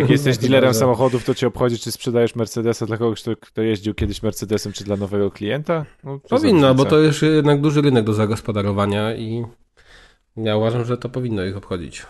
[0.00, 3.94] Jak jesteś dealerem samochodów, to cię obchodzi, czy sprzedajesz Mercedesa dla kogoś, kto, kto jeździł
[3.94, 5.84] kiedyś Mercedesem, czy dla nowego klienta?
[6.04, 9.44] No, Powinno, bo to jest jednak duży rynek do zagospodarowania i
[10.36, 12.02] ja uważam, że to powinno ich obchodzić.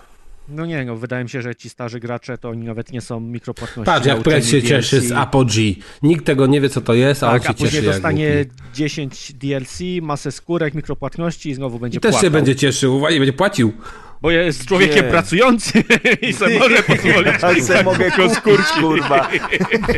[0.51, 3.21] No nie, no wydaje mi się, że ci starzy gracze to oni nawet nie są
[3.21, 3.87] mikropłatności.
[3.87, 5.13] Patrz, jak Press się cieszy z.
[5.13, 5.79] Apogee.
[6.03, 7.95] Nikt tego nie wie, co to jest, a on Tak, się a później cieszy jak
[7.95, 8.63] dostanie głupi.
[8.75, 12.31] 10 DLC, masę skórek, mikropłatności i znowu będzie I też się płakał.
[12.31, 13.73] będzie cieszył, uważaj, będzie płacił.
[14.21, 15.11] Bo jest człowiekiem Nie.
[15.11, 15.83] pracującym
[16.29, 17.35] i sobie może pozwolić.
[17.43, 19.29] Ale se mogę kupić, kurwa.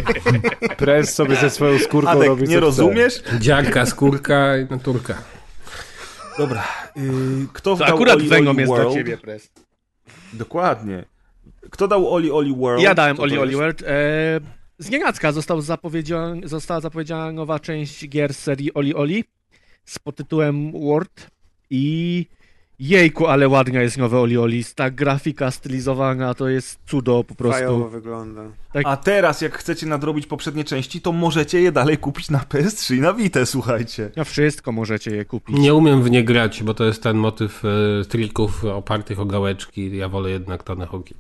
[0.79, 3.23] Press sobie ze swoją skórką Adek, robi nie rozumiesz?
[3.41, 5.23] Dziarka, skórka i naturka.
[6.39, 6.65] Dobra.
[6.97, 7.03] Yy,
[7.53, 8.89] kto To wdał akurat Oli węgą Oli jest World?
[8.89, 9.51] dla ciebie, Press.
[10.33, 11.05] Dokładnie.
[11.71, 12.83] Kto dał Oli Oli World?
[12.83, 13.57] Ja dałem Kto Oli Oli?
[13.57, 13.83] World.
[13.83, 13.87] E,
[14.79, 19.25] z nienacka został zapowiedzian, została zapowiedziana nowa część gier z serii Oli Oli
[19.85, 21.31] z podtytułem World
[21.71, 22.27] i
[22.81, 24.65] jejku, ale ładna jest nowe Oli Oli.
[24.75, 27.59] Ta grafika stylizowana to jest cudo po prostu.
[27.59, 28.43] Fajowo wygląda.
[28.85, 33.01] A teraz, jak chcecie nadrobić poprzednie części, to możecie je dalej kupić na PS3 i
[33.01, 34.11] na Vita, słuchajcie.
[34.17, 35.57] Na wszystko możecie je kupić.
[35.59, 39.97] Nie umiem w nie grać, bo to jest ten motyw e, trików opartych o gałeczki.
[39.97, 41.15] Ja wolę jednak Tony Hawki.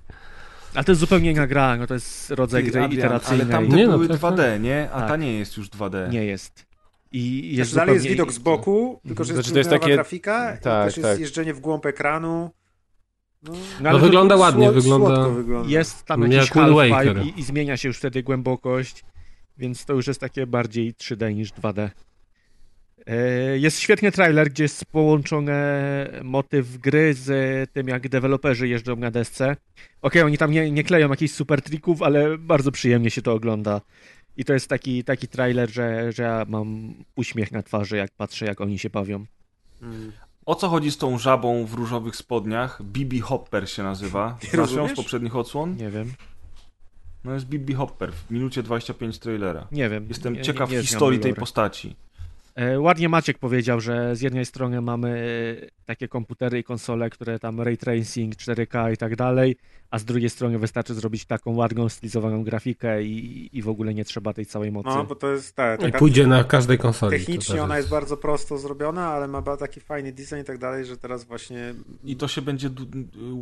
[0.75, 3.43] A to jest zupełnie inna gra, no to jest rodzaj Ty, gry Adrian, iteracyjnej.
[3.43, 4.89] Ale tamte Nie, no były tak, 2D, nie?
[4.93, 5.21] A ta Tak.
[5.21, 6.11] nie jest już 2D.
[6.11, 6.70] Nie jest.
[7.13, 9.71] I Jest jest dalej jest zupełnie- widok z boku, tylko że jest, Znaczy, to jest
[9.71, 11.21] takie- grafika i tak, też jest tak.
[11.21, 12.51] jeżdżenie w głąb ekranu.
[13.43, 15.29] No, No, ale No wygląda ładnie, słod- wygląda...
[15.29, 15.71] Wygląda.
[15.71, 16.77] Jest tam Jak jakiś half
[17.37, 19.05] i, i zmienia się już wtedy głębokość,
[19.59, 21.91] więc to już jest takie bardziej 3D niż 2D.
[23.07, 29.11] E, Jest świetny trailer, gdzie jest połączone motyw gry z tym, jak deweloperzy jeżdżą na
[29.11, 29.57] desce.
[30.03, 33.81] Okej, oni tam nie, nie kleją jakichś super trików, ale bardzo przyjemnie się to ogląda.
[34.37, 38.47] I to jest taki, taki trailer, że, że ja mam uśmiech na twarzy, jak patrzę,
[38.47, 39.25] jak oni się bawią.
[39.83, 40.13] Mm.
[40.47, 42.83] O co chodzi z tą żabą w różowych spodniach?
[42.83, 44.39] Bibi Hopper się nazywa.
[44.51, 45.77] Znasz ją z poprzednich odsłon?
[45.77, 46.13] Nie wiem,
[47.25, 49.67] No jest Bibi Hopper w minucie 25 trailera.
[49.73, 50.07] nie wiem.
[50.09, 51.97] Jestem nie, ciekaw nie, nie historii tej postaci.
[52.55, 55.09] E, Ładnie Maciek powiedział, że z jednej strony mamy
[55.63, 59.57] e, takie komputery i konsole, które tam ray tracing, 4K i tak dalej,
[59.91, 64.05] a z drugiej strony wystarczy zrobić taką ładną, stylizowaną grafikę i, i w ogóle nie
[64.05, 64.89] trzeba tej całej mocy.
[64.89, 65.81] No, bo to jest tak.
[65.81, 67.19] I taka- pójdzie na każdej konsoli.
[67.19, 70.59] Technicznie też ona jest bardzo prosto zrobiona, ale ma ba- taki fajny design i tak
[70.59, 71.75] dalej, że teraz właśnie.
[72.05, 72.71] I to się będzie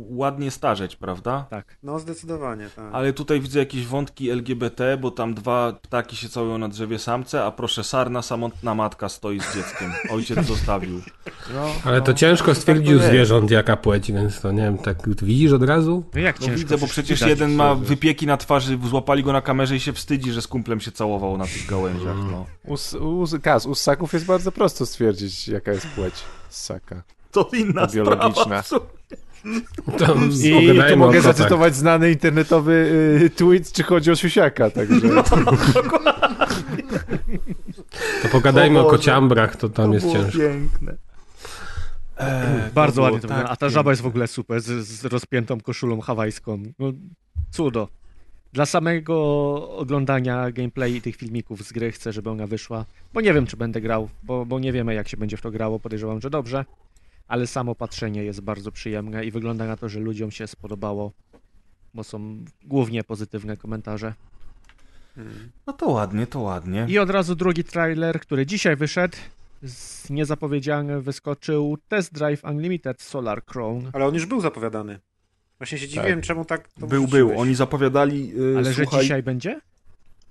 [0.09, 1.45] ładnie starzeć, prawda?
[1.49, 1.77] Tak.
[1.83, 2.89] No, zdecydowanie, tak.
[2.93, 7.43] Ale tutaj widzę jakieś wątki LGBT, bo tam dwa ptaki się całują na drzewie samce,
[7.43, 9.91] a proszę sarna, samotna matka stoi z dzieckiem.
[10.09, 11.01] Ojciec zostawił.
[11.53, 13.05] No, Ale to no, ciężko stwierdzić u jest.
[13.05, 16.03] zwierząt jaka płeć, więc to nie wiem, tak widzisz od razu?
[16.15, 16.59] no jak No ciężko?
[16.59, 20.31] widzę, bo przecież jeden ma wypieki na twarzy, złapali go na kamerze i się wstydzi,
[20.31, 22.15] że z kumplem się całował na tych gałęziach.
[22.31, 22.45] No.
[22.65, 22.73] U,
[23.23, 26.13] u, Kaz, u ssaków jest bardzo prosto stwierdzić, jaka jest płeć
[26.49, 27.03] ssaka.
[27.31, 28.63] To inna Biologiczna.
[28.63, 28.63] sprawa.
[29.97, 32.71] To I tu mogę zacytować znany internetowy
[33.23, 34.95] y, tweet, czy chodzi o siusiaka, także...
[38.21, 40.39] To pogadajmy O o, kociambrach, to tam To jest było ciężko.
[40.39, 40.97] piękne.
[42.19, 43.53] Eee, Bardzo ładnie to tak wygląda.
[43.53, 46.63] A ta żaba jest w ogóle super, z, z rozpiętą koszulą hawajską.
[46.79, 46.91] No,
[47.51, 47.87] cudo.
[48.53, 49.15] Dla samego
[49.77, 52.85] oglądania gameplay i tych filmików z gry chcę, żeby ona wyszła.
[53.13, 55.51] Bo nie wiem, czy będę grał, bo, bo nie wiemy, jak się będzie w to
[55.51, 55.79] grało.
[55.79, 56.65] Podejrzewam, że dobrze.
[57.27, 61.11] Ale samo patrzenie jest bardzo przyjemne i wygląda na to, że ludziom się spodobało.
[61.93, 64.13] Bo są głównie pozytywne komentarze.
[65.67, 66.85] No to ładnie, to ładnie.
[66.89, 69.17] I od razu drugi trailer, który dzisiaj wyszedł.
[69.63, 73.89] Z niezapowiedziany wyskoczył Test Drive Unlimited Solar Crown.
[73.93, 74.99] Ale on już był zapowiadany.
[75.57, 77.11] Właśnie się dziwiłem, czemu tak to Był, wrzuciłeś.
[77.31, 77.39] był.
[77.39, 78.29] Oni zapowiadali.
[78.29, 79.61] Yy, Ale że słuchaj, dzisiaj będzie?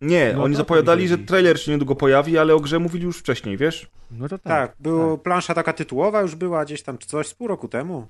[0.02, 3.56] Nie, No oni zapowiadali, że trailer się niedługo pojawi, ale o grze mówili już wcześniej,
[3.56, 3.86] wiesz?
[4.10, 4.42] No to tak.
[4.70, 8.06] Tak, było, plansza taka tytułowa już była gdzieś tam, czy coś z pół roku temu.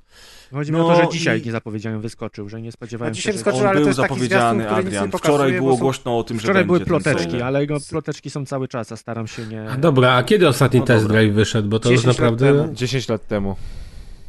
[0.52, 3.16] Chodzi mi No o to, że dzisiaj i- niezapowiedziany wyskoczył, że nie spodziewałem A się,
[3.16, 3.36] dzisiaj że...
[3.36, 5.10] wyskoczył, On ale to był zapowiedziany, zwiastun, nie Adrian.
[5.10, 8.46] pokazuje, Wczoraj było są- głośno o tym, że Wczoraj były ploteczki, ale jego ploteczki są
[8.46, 9.70] cały czas, a staram się nie...
[9.70, 11.68] A Dobra, a kiedy ostatni No test drive wyszedł?
[11.68, 12.62] Bo to już 10 lat naprawdę...
[12.62, 12.74] temu.
[12.74, 13.56] 10 lat temu.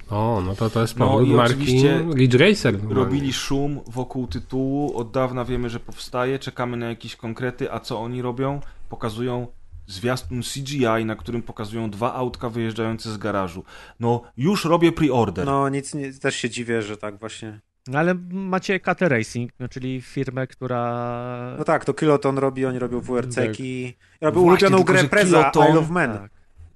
[0.10, 2.80] O, no to to jest No powód i marki oczywiście Ridge Racer.
[2.89, 7.99] Robili szum wokół tytułu, od dawna wiemy, że powstaje, czekamy na jakieś konkrety, a co
[7.99, 8.60] oni robią?
[8.89, 9.47] Pokazują
[9.88, 13.64] zwiastun CGI, na którym pokazują dwa autka wyjeżdżające z garażu.
[13.99, 15.45] No, już robię pre-order.
[15.45, 17.60] No nic, nie, też się dziwię, że tak właśnie.
[17.88, 21.55] No ale macie KT Racing, no, czyli firmę, która...
[21.57, 23.93] No tak, to Kiloton robi, oni robią WRC-ki.
[24.22, 26.14] Robią Właśnie, ulubioną grę Preza, Kiloton- I Love Men.
[26.14, 26.32] Tak.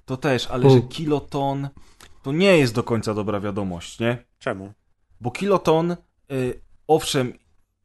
[0.06, 1.70] To też, ale że kiloton
[2.24, 4.18] to nie jest do końca dobra wiadomość, nie?
[4.40, 4.74] Czemu?
[5.22, 5.96] Bo kiloton,
[6.32, 7.34] y, owszem,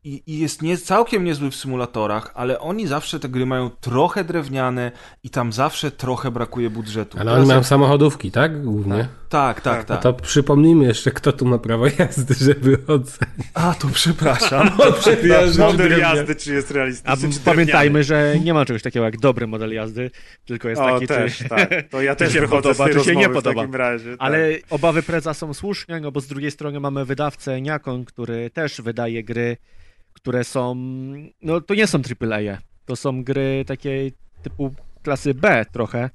[0.09, 4.24] i, i jest nie, całkiem niezły w symulatorach, ale oni zawsze te gry mają trochę
[4.24, 4.92] drewniane
[5.24, 7.18] i tam zawsze trochę brakuje budżetu.
[7.20, 8.62] Ale oni mają jak- samochodówki, tak?
[8.62, 9.09] Głównie.
[9.28, 9.86] Tak, tak, Tak.
[9.86, 10.02] tak.
[10.02, 13.48] To przypomnijmy jeszcze, kto tu ma prawo jazdy, żeby ocenić.
[13.54, 14.70] A, to przepraszam.
[15.59, 19.72] Model jazdy, czy jest realistyczny, czy pamiętajmy, że nie ma czegoś takiego jak dobry model
[19.72, 20.11] jazdy,
[20.44, 21.48] tylko jest O, taki, też, czy...
[21.48, 21.70] tak.
[21.90, 23.52] To ja też się podoba, czy się nie podoba.
[23.52, 24.11] w takim razie.
[24.11, 24.16] tak.
[24.20, 28.80] Ale obawy Preza są słuszne, no bo z drugiej strony mamy wydawcę Niakon, który też
[28.80, 29.56] wydaje gry,
[30.20, 30.74] które są,
[31.42, 34.12] no to nie są AAA, to są gry takiej
[34.42, 36.10] typu klasy B trochę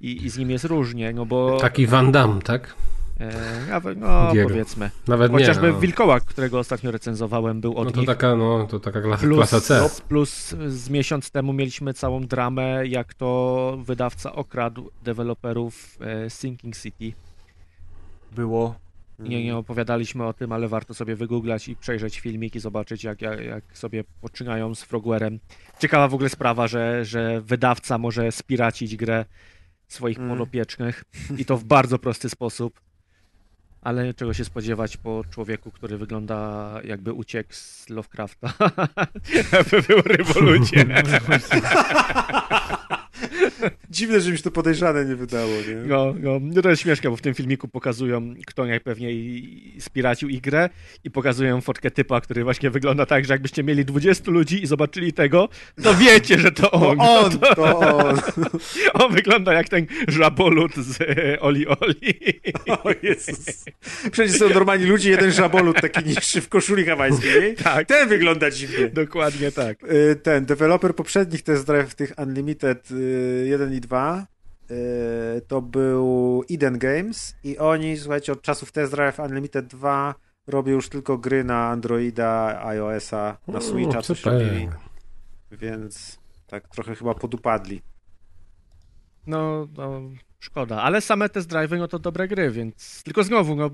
[0.00, 2.74] i, i z nim jest różnie, no bo Taki Van Damme, tak?
[3.20, 5.72] e, nawet, no powiedzmy, Nawet chociażby nie.
[5.72, 5.80] No.
[5.80, 8.06] Wilkołak, którego ostatnio recenzowałem, był od No to nich.
[8.06, 9.90] taka, no, to taka klasa, Plus, klasa C.
[10.08, 17.12] plus z miesiąc temu mieliśmy całą dramę, jak to wydawca okradł deweloperów e, Sinking City.
[18.32, 18.74] Było.
[19.18, 23.22] Nie, nie opowiadaliśmy o tym, ale warto sobie wygooglać i przejrzeć filmik i zobaczyć, jak,
[23.22, 25.40] jak, jak sobie poczynają z Frogwarem.
[25.78, 29.24] Ciekawa w ogóle sprawa, że, że wydawca może spiracić grę
[29.88, 30.30] swoich Mm.
[30.30, 31.04] podopiecznych
[31.38, 32.80] i to w bardzo prosty sposób.
[33.82, 38.52] Ale czego się spodziewać po człowieku, który wygląda jakby uciekł z Lovecrafta.
[39.52, 40.86] Jakby był ryboludzie.
[43.90, 45.74] Dziwne, że mi się to podejrzane nie wydało, nie?
[45.86, 50.40] No, no, no to jest śmieszne, bo w tym filmiku pokazują, kto najpewniej spiracił ich
[50.40, 50.70] grę
[51.04, 55.12] i pokazują fotkę typa, który właśnie wygląda tak, że jakbyście mieli 20 ludzi i zobaczyli
[55.12, 55.48] tego,
[55.82, 56.96] to wiecie, że to on.
[57.00, 58.20] On, To, to on.
[59.04, 62.14] on wygląda jak ten żabolut z e, Oli Oli.
[62.84, 63.64] O Jezus.
[64.12, 67.54] Przecież są normalni ludzie, jeden żabolut taki niższy w koszuli hawajskiej.
[67.54, 67.88] Tak.
[67.88, 68.88] Ten wygląda dziwnie.
[68.88, 69.78] Dokładnie tak.
[69.82, 74.26] Y, Ten deweloper poprzednich test drive tych Unlimited y, 1 i 2
[74.70, 80.14] y, to był Eden Games i oni, słuchajcie, od czasów test drive Unlimited 2
[80.46, 84.68] robią już tylko gry na Androida, iOS-a, na Switcha, coś robili,
[85.52, 87.82] więc tak trochę chyba podupadli.
[89.26, 90.00] No, no,
[90.38, 90.82] szkoda.
[90.82, 93.02] Ale same test drive'y, no to dobre gry, więc...
[93.02, 93.70] Tylko znowu, no,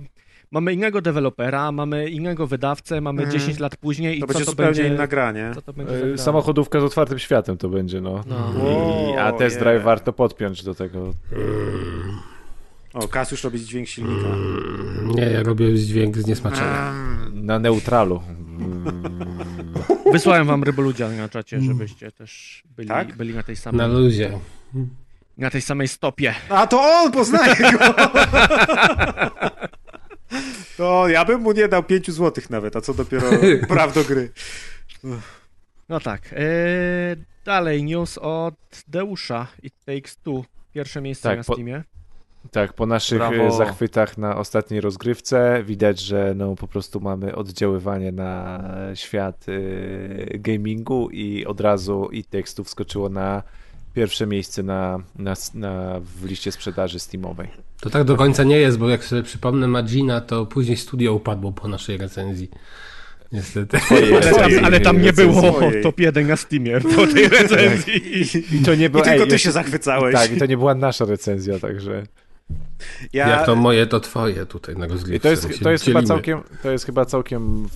[0.51, 3.41] mamy innego dewelopera, mamy innego wydawcę, mamy Mhm.
[3.41, 4.89] 10 lat później i To co będzie to zupełnie będzie...
[4.89, 5.51] inna gra, nie?
[5.55, 6.19] Co to będzie E?
[6.19, 8.25] Samochodówka z otwartym światem to będzie, no.
[8.27, 8.53] No.
[9.15, 9.65] I, a test yeah.
[9.65, 11.13] drive warto podpiąć do tego.
[12.95, 14.29] O, Kas już robi dźwięk silnika.
[15.05, 16.93] Nie, ja robię dźwięk z niesmaczenia.
[17.33, 18.23] Na neutralu.
[20.13, 23.17] Wysłałem wam ryboludzia na czacie, żebyście też byli, Tak?
[23.17, 24.39] byli na tej Na samej luzie.
[25.39, 26.35] na tej samej stopie.
[26.49, 27.79] A to on, poznaje go!
[30.81, 33.27] To ja bym mu nie dał 5 złotych nawet, a co dopiero
[33.69, 34.31] praw do gry.
[35.89, 36.33] No tak.
[36.33, 36.37] E,
[37.45, 38.55] dalej news od
[38.89, 40.45] Deusza It Takes Two.
[40.73, 41.83] Pierwsze miejsce Tak, na po- Steamie.
[42.51, 43.35] Tak, po naszych Brawo.
[43.47, 48.63] e, zachwytach na ostatniej rozgrywce widać, że no po prostu mamy oddziaływanie na
[48.95, 53.43] świat e, gamingu i od razu i tekstu wskoczyło na
[53.95, 57.49] pierwsze miejsce na, na, na, w liście sprzedaży Steamowej.
[57.81, 61.53] To tak do końca nie jest, bo jak sobie przypomnę Magina, to później studio upadło
[61.53, 62.51] po naszej recenzji.
[63.33, 63.79] Niestety.
[63.91, 65.83] Ale tam, ale tam nie było Swojej.
[65.83, 68.21] top 1 na Steamie po tej recenzji.
[68.57, 70.15] I to nie I było, tylko ej, ty się zachwycałeś.
[70.15, 72.03] Tak, i to nie była nasza recenzja, także.
[73.13, 75.23] ja, Jak to moje, to twoje tutaj na I rozgrywce.
[75.23, 77.69] to jest, to jest, chyba, całkiem, to jest chyba całkiem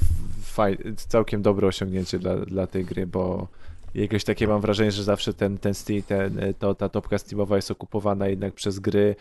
[0.43, 3.49] faj, całkiem dobre osiągnięcie dla, dla tej gry, bo
[3.95, 7.71] jakieś takie mam wrażenie, że zawsze ten, ten Steam, ten, to, ta topka Steamowa jest
[7.71, 9.17] okupowana jednak przez gry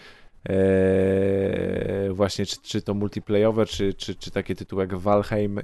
[0.50, 5.64] e, właśnie czy, czy to multiplayowe, czy, czy, czy takie tytuły jak Valheim e,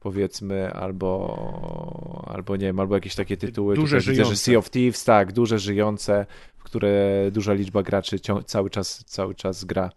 [0.00, 4.42] powiedzmy, albo, albo nie wiem, albo jakieś takie tytuły, Duże, tutaj widzę, że żyjące.
[4.44, 6.26] Sea of Thieves, tak, duże, żyjące,
[6.56, 9.90] w które duża liczba graczy cały czas, cały czas gra.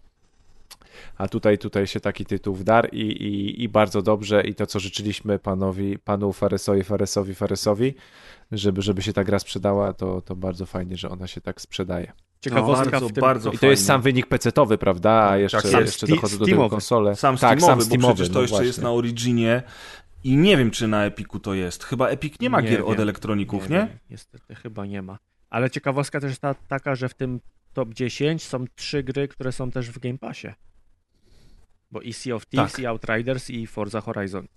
[1.18, 4.80] A tutaj, tutaj się taki tytuł wdarł i, i, i bardzo dobrze i to, co
[4.80, 7.94] życzyliśmy panowi, panu Faresowi, Faresowi, Faresowi,
[8.52, 12.12] żeby, żeby się ta gra sprzedała, to, to bardzo fajnie, że ona się tak sprzedaje.
[12.42, 13.22] Ciekawostka bardzo, w tym...
[13.22, 15.30] bardzo I to jest sam wynik PC-towy, prawda?
[15.30, 15.86] A jeszcze, tak jest.
[15.86, 17.16] jeszcze Sti- dochodzą do tego konsole.
[17.16, 18.84] Sam tak, Steamowy, sam bo Steamowy, przecież to no jeszcze jest właśnie.
[18.84, 19.64] na Originie
[20.24, 21.84] i nie wiem, czy na Epiku to jest.
[21.84, 23.02] Chyba Epic nie ma Nie gier od wiem.
[23.02, 23.78] elektroników, nie?
[23.78, 25.18] wiem, Niestety chyba nie ma.
[25.50, 27.40] Ale ciekawostka też jest ta, taka, że w tym
[27.74, 30.48] top 10 są trzy gry, które są też w Game Passie.
[31.92, 32.80] Bo i Sea of Thieves, Tak.
[32.80, 34.48] i Outriders, i Forza Horizon.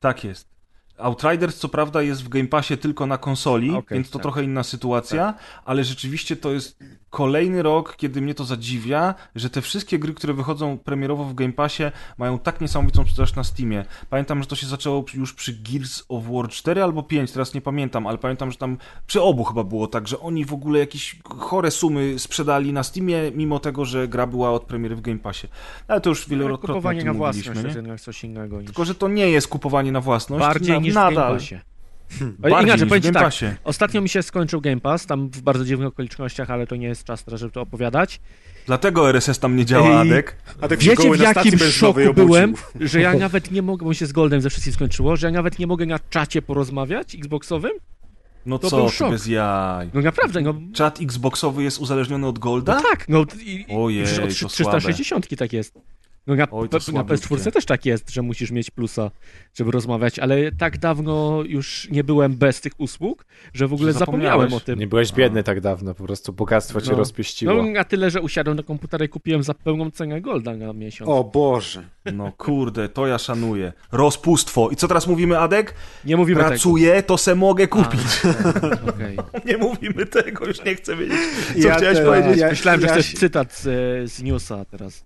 [0.00, 0.55] Tak jest.
[0.98, 4.22] Outriders co prawda jest w Game Passie tylko na konsoli, Okej, więc to tak.
[4.22, 5.34] trochę inna sytuacja,
[5.64, 6.78] ale rzeczywiście to jest
[7.10, 11.52] kolejny rok, kiedy mnie to zadziwia, że te wszystkie gry, które wychodzą premierowo w Game
[11.52, 11.82] Passie
[12.18, 13.84] mają tak niesamowitą sprzedaż na Steamie.
[14.10, 17.60] Pamiętam, że to się zaczęło już przy Gears of War 4 albo 5, teraz nie
[17.60, 21.16] pamiętam, ale pamiętam, że tam przy obu chyba było tak, że oni w ogóle jakieś
[21.24, 25.48] chore sumy sprzedali na Steamie, mimo tego, że gra była od premiery w Game Passie.
[25.88, 28.66] Ale to już wielokrotnie kupowanie na własność to jest coś innego niż...
[28.66, 30.40] Tylko, że to nie jest kupowanie na własność.
[30.40, 31.28] Bardziej na, niż w nadal.
[31.28, 31.58] Game Passie.
[32.38, 33.32] Bardziej Inaczej, niż w powiem tak.
[33.64, 37.04] Ostatnio mi się skończył Game Pass, tam w bardzo dziwnych okolicznościach, ale to nie jest
[37.04, 38.20] czas teraz, żeby to opowiadać.
[38.66, 40.36] Dlatego RSS tam nie działa, Ej, Adek.
[40.60, 44.12] A się Wiecie w jakim szoku byłem, że ja nawet nie mogę, bo się z
[44.12, 47.72] Goldem ze wszystkim skończyło, że ja nawet nie mogę na czacie porozmawiać Xboxowym?
[48.46, 49.10] No To co, szok.
[49.10, 49.90] bez jaj.
[49.94, 52.74] No naprawdę, no, Czat Xboxowy jest uzależniony od Golda?
[52.74, 55.74] no tak, no i, Ojej, od to 360 tak jest.
[56.26, 57.26] No na, Oj, to na słabiutkie.
[57.34, 59.10] PS4 też tak jest, że musisz mieć plusa,
[59.54, 63.24] żeby rozmawiać, ale tak dawno już nie byłem bez tych usług,
[63.54, 64.78] że w ogóle zapomniałem o tym.
[64.78, 66.96] Nie byłeś biedny tak dawno, po prostu bogactwo cię No.
[66.98, 67.54] rozpieściło.
[67.54, 71.10] No na tyle, że usiadłem na komputerze i kupiłem za pełną cenę Golda na miesiąc.
[71.10, 71.82] O Boże.
[72.12, 73.72] No kurde, to ja szanuję.
[73.92, 74.70] Rozpustwo.
[74.70, 75.74] I co teraz mówimy, Adek?
[76.04, 77.84] Nie mówimy Pracuję, to se mogę tego.
[77.84, 78.00] kupić.
[78.24, 79.16] A, tak, okej.
[79.48, 81.16] Nie mówimy tego, już nie chcę wiedzieć.
[81.62, 82.38] Co Ja chciałeś te- powiedzieć?
[82.38, 83.62] ja- Myślałem, że ja chcesz się- cytat z,
[84.12, 85.04] z newsa teraz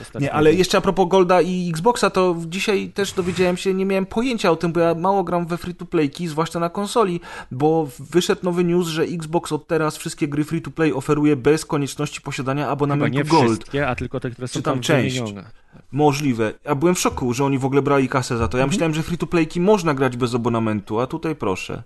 [0.00, 0.20] ostatnio.
[0.20, 4.06] Nie, ale jeszcze a propos Golda i Xboxa, to dzisiaj też dowiedziałem się, nie miałem
[4.06, 8.64] pojęcia o tym, bo ja mało gram we free-to-playki, zwłaszcza na konsoli, bo wyszedł nowy
[8.64, 13.24] news, że Xbox od teraz wszystkie gry free-to-play oferuje bez konieczności posiadania Chyba abonamentu nie
[13.24, 13.46] Gold.
[13.46, 15.18] wszystkie, a tylko te, które są Czy tam tam część?
[15.18, 15.50] wymienione.
[15.92, 16.52] Możliwe.
[16.64, 18.58] Ja byłem w szoku, że oni w ogóle brali kasę za to.
[18.58, 21.82] Ja myślałem, że free-to-playki można grać bez abonamentu, a tutaj proszę.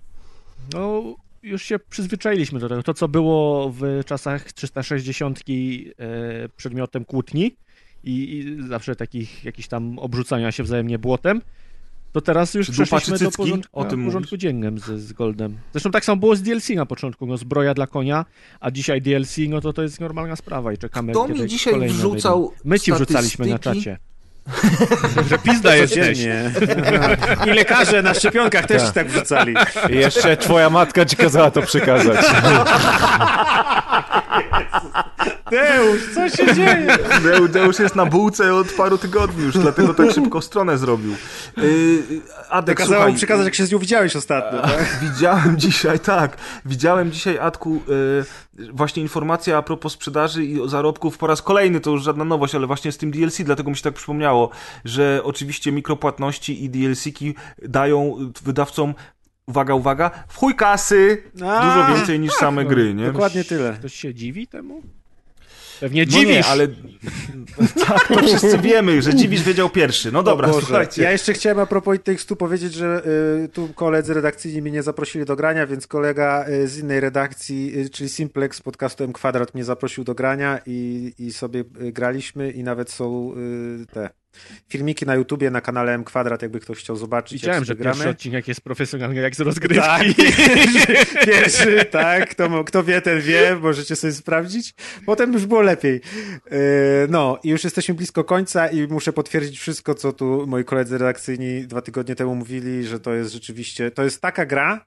[0.73, 1.03] No,
[1.43, 2.83] już się przyzwyczailiśmy do tego.
[2.83, 5.43] To, co było w czasach 360 e,
[6.57, 7.55] przedmiotem kłótni
[8.03, 11.41] i, i zawsze takich jakichś tam obrzucania się wzajemnie błotem,
[12.13, 15.57] to teraz już dupa, przeszliśmy do porządku, O tym na porządku dziennym z, z Goldem.
[15.71, 18.25] Zresztą tak samo było z DLC na początku, no zbroja dla konia,
[18.59, 21.95] a dzisiaj DLC, no to to jest normalna sprawa i czekamy, Kto mi dzisiaj kolejne
[21.95, 22.61] wrzucał wyjdą.
[22.65, 23.97] My ci wrzucaliśmy na czacie.
[25.29, 25.99] że pizda jesteś.
[25.99, 26.51] Codziennie.
[27.47, 29.53] I lekarze na szczepionkach też tak wrzucali.
[29.89, 32.25] I jeszcze twoja matka ci kazała to przekazać.
[35.51, 36.97] Deusz, co się dzieje?
[37.49, 41.15] Deusz jest na bułce od paru tygodni już, dlatego tak szybko stronę zrobił.
[41.57, 42.03] Yy,
[42.49, 44.61] Adek, Kazałem słuchaj, mu przekazać, jak się z nią widziałeś ostatnio.
[44.73, 44.99] Tak?
[45.01, 47.81] Widziałem dzisiaj, tak, widziałem dzisiaj, Adku,
[48.59, 52.55] e, właśnie informacja a propos sprzedaży i zarobków po raz kolejny, to już żadna nowość,
[52.55, 54.49] ale właśnie z tym DLC, dlatego mi się tak przypomniało,
[54.85, 58.93] że oczywiście mikropłatności i DLC-ki dają wydawcom,
[59.47, 63.11] uwaga, uwaga, w chuj kasy, A, dużo więcej niż same no, gry, nie?
[63.11, 63.73] Dokładnie tyle.
[63.73, 64.81] Ktoś się dziwi temu?
[65.79, 66.27] Pewnie No dziwisz.
[66.35, 66.67] nie, ale
[67.87, 70.11] tak, to wszyscy wiemy, że Dziwisz wiedział pierwszy.
[70.11, 70.61] No dobra, Boże.
[70.65, 71.03] słuchajcie.
[71.03, 71.97] Ja jeszcze chciałem a propos
[72.27, 73.03] Two powiedzieć, że
[73.45, 77.79] y, tu koledzy redakcyjni mnie nie zaprosili do grania, więc kolega y, z innej redakcji,
[77.79, 81.91] y, czyli Simplex z podcastu M Kwadrat mnie zaprosił do grania i, i sobie y,
[81.91, 83.33] graliśmy i nawet są
[83.81, 84.09] y, te
[84.69, 87.83] filmiki na YouTubie, na kanale M Kwadrat, jakby ktoś chciał zobaczyć, Widziałem, jak że sobie
[87.83, 88.11] pierwszy gramy.
[88.11, 89.83] odcinek jest profesjonalny jak z rozgrywki.
[89.83, 90.03] Tak,
[91.25, 94.73] pierwszy, tak, kto, kto wie, ten wie, możecie sobie sprawdzić.
[95.05, 96.01] Potem już było lepiej.
[96.51, 96.57] Yy,
[97.09, 101.67] No i już jesteśmy blisko końca i muszę potwierdzić wszystko, co tu moi koledzy redakcyjni
[101.67, 104.85] dwa tygodnie temu mówili, że to jest rzeczywiście, to jest taka gra,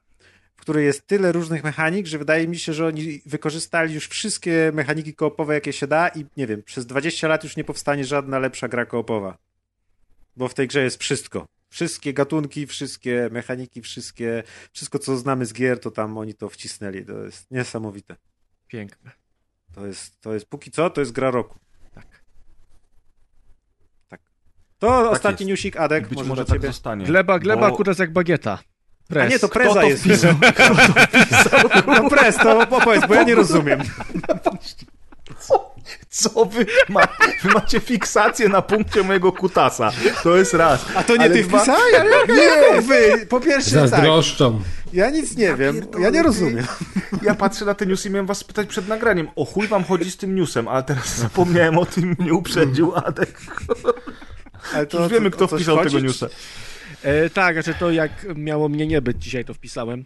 [0.67, 5.13] której jest tyle różnych mechanik, że wydaje mi się, że oni wykorzystali już wszystkie mechaniki
[5.13, 8.67] koopowe, jakie się da i nie wiem, przez 20 lat już nie powstanie żadna lepsza
[8.67, 9.37] gra koopowa.
[10.35, 11.47] Bo w tej grze jest wszystko.
[11.69, 17.05] Wszystkie gatunki, wszystkie mechaniki, wszystkie, wszystko co znamy z gier, to tam oni to wcisnęli.
[17.05, 18.15] To jest niesamowite.
[18.67, 19.11] Piękne.
[19.75, 21.59] To jest, to jest póki co, to jest gra roku.
[24.09, 24.19] Tak.
[24.79, 25.49] To ostatni jest.
[25.49, 26.67] newsik, I Adek, być może, może tak ciebie.
[26.67, 27.05] zostanie.
[27.05, 28.59] Gleba, gleba, Bo- jak bagieta.
[29.09, 29.25] Pres.
[29.25, 30.03] A nie, to Kto preza to jest.
[30.05, 30.33] wpisał?
[31.87, 33.79] No prez, to opowiedz, bo ja nie rozumiem.
[36.09, 37.07] Co wy, ma,
[37.43, 39.91] wy macie fiksację na punkcie mojego kutasa.
[40.23, 40.85] To jest raz.
[40.95, 41.93] A to nie Ale ty dwa- wpisałeś?
[42.29, 43.25] Ale jak wy?
[43.29, 44.61] Po pierwsze tak, Zazdroszczą.
[44.93, 46.67] ja nic nie wiem, ja nie rozumiem.
[47.21, 50.11] Ja patrzę na ten news i miałem was spytać przed nagraniem, o chuj wam chodzi
[50.11, 53.41] z tym newsem, ale teraz zapomniałem o tym, mnie uprzedził Adek.
[54.73, 56.27] Ale to, Już wiemy, to- kto wpisał tego czy- newsa.
[57.03, 60.05] E, tak, znaczy to jak miało mnie nie być dzisiaj, to wpisałem.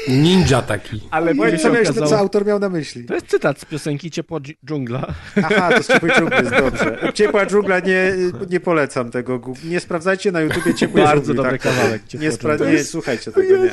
[0.09, 1.01] Ninja taki.
[1.11, 2.11] Ale Powiedz, co, miałeś, okazało...
[2.11, 3.05] co autor miał na myśli?
[3.05, 5.07] To jest cytat z piosenki Ciepła dż- dżungla.
[5.45, 7.13] Aha, to z ciepłej dżungli jest dobrze.
[7.15, 8.13] Ciepła dżungla, nie,
[8.51, 9.41] nie polecam tego.
[9.65, 11.37] Nie sprawdzajcie na YouTubie ciepłej Bardzo dżungli.
[11.37, 11.75] dobry tak.
[11.75, 12.03] kawałek.
[12.15, 13.71] Nie, spra- nie słuchajcie tego, nie.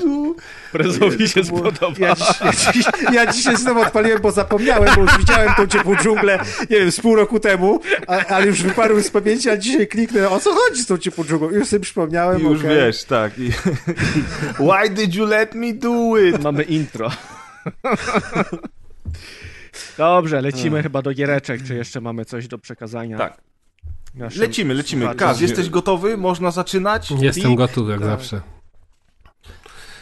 [0.71, 1.95] Prezowi się To było- spodoba.
[1.99, 5.95] Ja, dziś, ja, dziś, ja dzisiaj znowu odpaliłem, bo zapomniałem, bo już widziałem tą ciepłą
[5.95, 9.87] dżunglę, nie wiem, z pół roku temu, a, ale już wyparłem z pamięci, a dzisiaj
[9.87, 11.49] kliknę, o co chodzi z tą ciepłą dżunglą?
[11.49, 12.75] Już sobie przypomniałem, I już okej.
[12.75, 13.39] wiesz, tak.
[13.39, 13.51] I,
[14.69, 16.20] Why did you let me do it?
[16.43, 17.11] Mamy intro.
[19.97, 23.17] Dobrze, lecimy chyba do giereczek, czy jeszcze mamy coś do przekazania?
[23.17, 23.41] Tak.
[24.15, 25.01] naszym Lecimy, lecimy.
[25.05, 25.27] słuchaczom?
[25.27, 26.17] Kaz, jesteś gotowy?
[26.17, 27.11] Można zaczynać?
[27.11, 27.55] Jestem I...
[27.55, 28.07] gotów jak tak.
[28.07, 28.41] zawsze.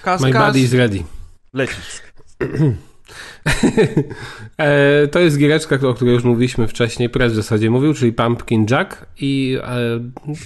[0.03, 1.03] Kaz, My Kaz, body is ready.
[1.53, 2.01] lecisz.
[4.59, 8.65] E, to jest giereczka, o której już mówiliśmy wcześniej, Prez w zasadzie mówił, czyli Pumpkin
[8.69, 9.99] Jack i e,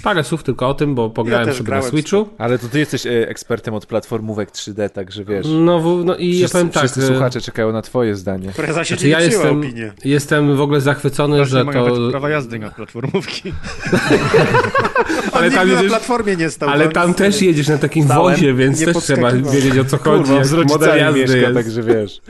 [0.04, 2.30] parę słów tylko o tym, bo pograłem też sobie na Switchu.
[2.38, 5.46] Ale to ty jesteś e, ekspertem od platformówek 3D, także wiesz.
[5.50, 8.52] No, w, no i ja Wszyscy, powiem tak, wszyscy słuchacze czekają na twoje zdanie.
[8.56, 9.94] Preza się Znaczy, ja jestem, opinię.
[10.06, 12.10] jestem w ogóle zachwycony, Że że to...
[12.12, 13.54] prawa jazdy na platformówki.
[15.34, 16.70] Ale tam nigdy na jedziesz, platformie nie stał.
[16.70, 19.98] ale to tam też jedziesz na takim Stałem, wozie, więc też trzeba wiedzieć o co
[19.98, 21.54] chodzi, Kurwa, model jazdy mieszka, jest.
[21.54, 22.22] także wiesz.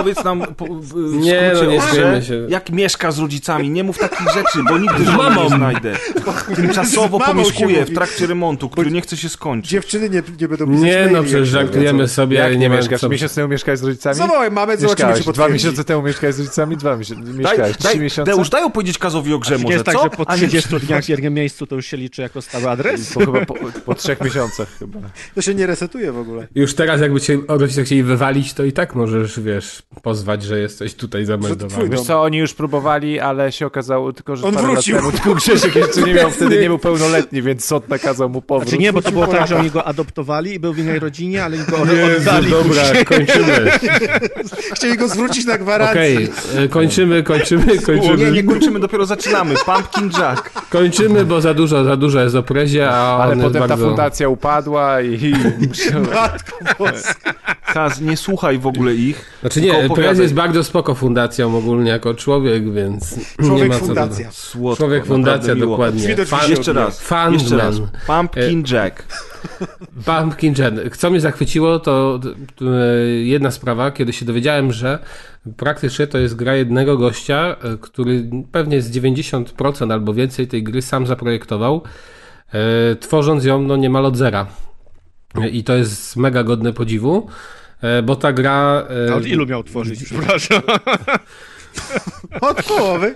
[0.00, 2.46] Opowiedz nam po, w, w Nie, skrócie no nie grze, się.
[2.48, 3.70] jak mieszka z rodzicami.
[3.70, 5.42] Nie mów takich rzeczy, bo nigdy Z żony mamą.
[5.42, 5.92] nie znajdę.
[6.56, 9.70] Tymczasowo pomieszkuję w trakcie remontu, który nie chce się skończyć.
[9.70, 13.00] Dziewczyny nie, nie będą pisać Nie, maili, no przecież żartujemy sobie, Jak nie, mieszkasz?
[13.00, 13.08] co...
[13.08, 14.16] Miesiąc temu mieszkałeś z rodzicami?
[14.16, 16.76] Zawołaj mamę, zobaczymy, czy Dwa miesiące temu mieszkałeś z rodzicami?
[16.76, 17.24] Dwa miesiące.
[17.24, 17.76] Daj, Mieszkałeś.
[17.76, 18.32] Trzy daj, miesiące?
[18.32, 20.02] Deusz, daj opowiedzieć Kazowi o grze Nie może, jest tak, co?
[20.02, 22.68] że po A nie 30 dniach w jednym miejscu to już się liczy jako stały
[22.70, 23.12] adres?
[23.12, 23.54] Po, chyba po,
[23.86, 24.98] po trzech miesiącach chyba.
[25.34, 26.46] To się nie resetuje w ogóle.
[26.54, 30.94] Już teraz jakby cię rodzice chcieli wywalić, to i tak możesz, wiesz, pozwać, że jesteś
[30.94, 31.88] tutaj zameldowany.
[31.88, 34.94] Wiesz co, oni już próbowali, ale się okazało tylko, że On parę wrócił.
[34.94, 38.42] lat temu tylko Grzesiek jeszcze nie miał, wtedy nie był pełnoletni, więc sąd nakazał mu
[38.42, 38.68] powrót.
[38.68, 41.44] Znaczy nie, bo to było tak, że oni go adoptowali i był w innej rodzinie,
[41.44, 42.50] ale go Jezu, oddali.
[42.50, 43.70] dobra, kończymy.
[44.74, 46.00] Chcieli go zwrócić na gwarancję.
[46.02, 46.28] Okej,
[46.64, 48.32] e, kończymy, kończymy, Nie, kończymy.
[48.32, 49.54] nie kończymy, dopiero zaczynamy.
[49.66, 50.68] Pumpkin Jack.
[50.70, 53.86] Kończymy, bo za dużo, za dużo jest o prezie, a Ale potem ta bardzo...
[53.86, 55.14] fundacja upadła i...
[55.24, 55.34] i
[56.14, 57.34] Matko Boska.
[57.72, 59.30] Kaz, nie słuchaj w ogóle ich.
[59.40, 63.86] Znaczy Tylko nie, jest bardzo spoko fundacją ogólnie jako człowiek, więc nie Człowiek ma co
[63.86, 64.28] fundacja.
[64.32, 65.66] Słodko, Człowiek fundacja, miło.
[65.70, 66.14] dokładnie.
[66.14, 67.32] Do Fan- Jeszcze raz, Fundman.
[67.32, 67.76] jeszcze raz.
[68.06, 69.02] Pumpkin Jack.
[70.04, 70.96] Pumpkin Jet.
[70.96, 72.20] Co mnie zachwyciło, to
[72.62, 72.66] e,
[73.06, 74.98] jedna sprawa, kiedy się dowiedziałem, że
[75.56, 80.82] praktycznie to jest gra jednego gościa, e, który pewnie z 90% albo więcej tej gry
[80.82, 81.82] sam zaprojektował,
[82.52, 84.46] e, tworząc ją no niemal od zera.
[85.34, 87.59] E, I to jest mega godne podziwu, e,
[88.02, 88.86] bo ta gra...
[89.08, 90.62] e, A Od ilu miał tworzyć, przepraszam.
[92.40, 93.14] Od połowy.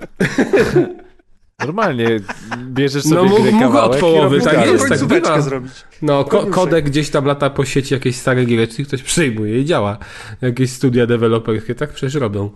[1.66, 2.20] Normalnie
[2.68, 4.72] bierzesz sobie No mógł, grę mógł od kawałek i połowy, tak dalej.
[4.72, 5.40] jest, tak bywa.
[5.40, 5.72] zrobić.
[6.02, 9.98] No, ko- kodek gdzieś tam lata po sieci, jakieś stare giereczki, ktoś przejmuje i działa.
[10.42, 12.50] Jakieś studia deweloperskie tak przecież robią.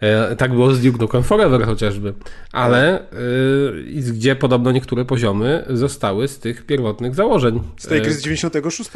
[0.00, 2.14] E, tak było z Duke Nukem Forever chociażby.
[2.52, 7.60] Ale y, i gdzie podobno niektóre poziomy zostały z tych pierwotnych założeń.
[7.76, 8.90] Z tej gry E, z 96.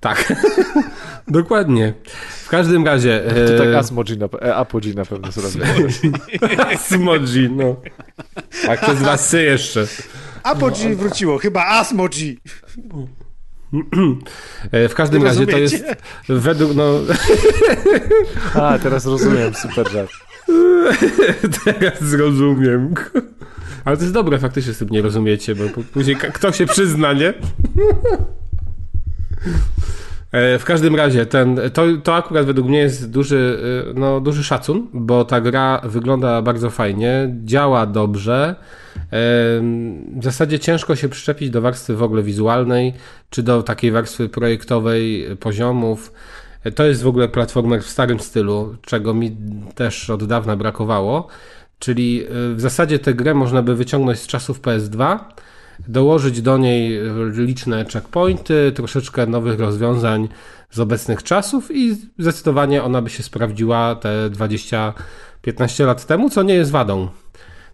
[0.00, 0.32] tak.
[1.28, 1.94] Dokładnie.
[2.44, 3.22] W każdym razie...
[3.46, 5.62] To tak Asmoji na, Apogee na pewno zrobił.
[6.74, 7.76] Asmoji, no.
[8.66, 9.86] Tak, przez dwa sy jeszcze.
[10.42, 12.38] Apogee wróciło, chyba Asmoji.
[14.72, 15.84] W każdym razie to jest
[16.28, 17.00] według, no,
[18.54, 20.27] A, teraz rozumiem, super żart.
[21.64, 22.94] Teraz zrozumiem.
[23.84, 27.34] Ale to jest dobre, faktycznie z tym nie rozumiecie, bo później kto się przyzna, nie?
[30.32, 33.58] E, w każdym razie, ten, to, to akurat według mnie jest duży,
[33.90, 38.54] e, no, duży szacun, bo ta gra wygląda bardzo fajnie, działa dobrze.
[38.96, 39.02] E,
[40.16, 42.94] w zasadzie ciężko się przyczepić do warstwy w ogóle wizualnej,
[43.30, 46.12] czy do takiej warstwy projektowej poziomów.
[46.74, 49.36] To jest w ogóle platformer w starym stylu, czego mi
[49.74, 51.26] też od dawna brakowało.
[51.78, 55.18] Czyli w zasadzie tę grę można by wyciągnąć z czasów PS2
[55.88, 57.00] dołożyć do niej
[57.32, 60.28] liczne checkpointy, troszeczkę nowych rozwiązań
[60.70, 66.54] z obecnych czasów i zdecydowanie ona by się sprawdziła te 20-15 lat temu, co nie
[66.54, 67.08] jest wadą,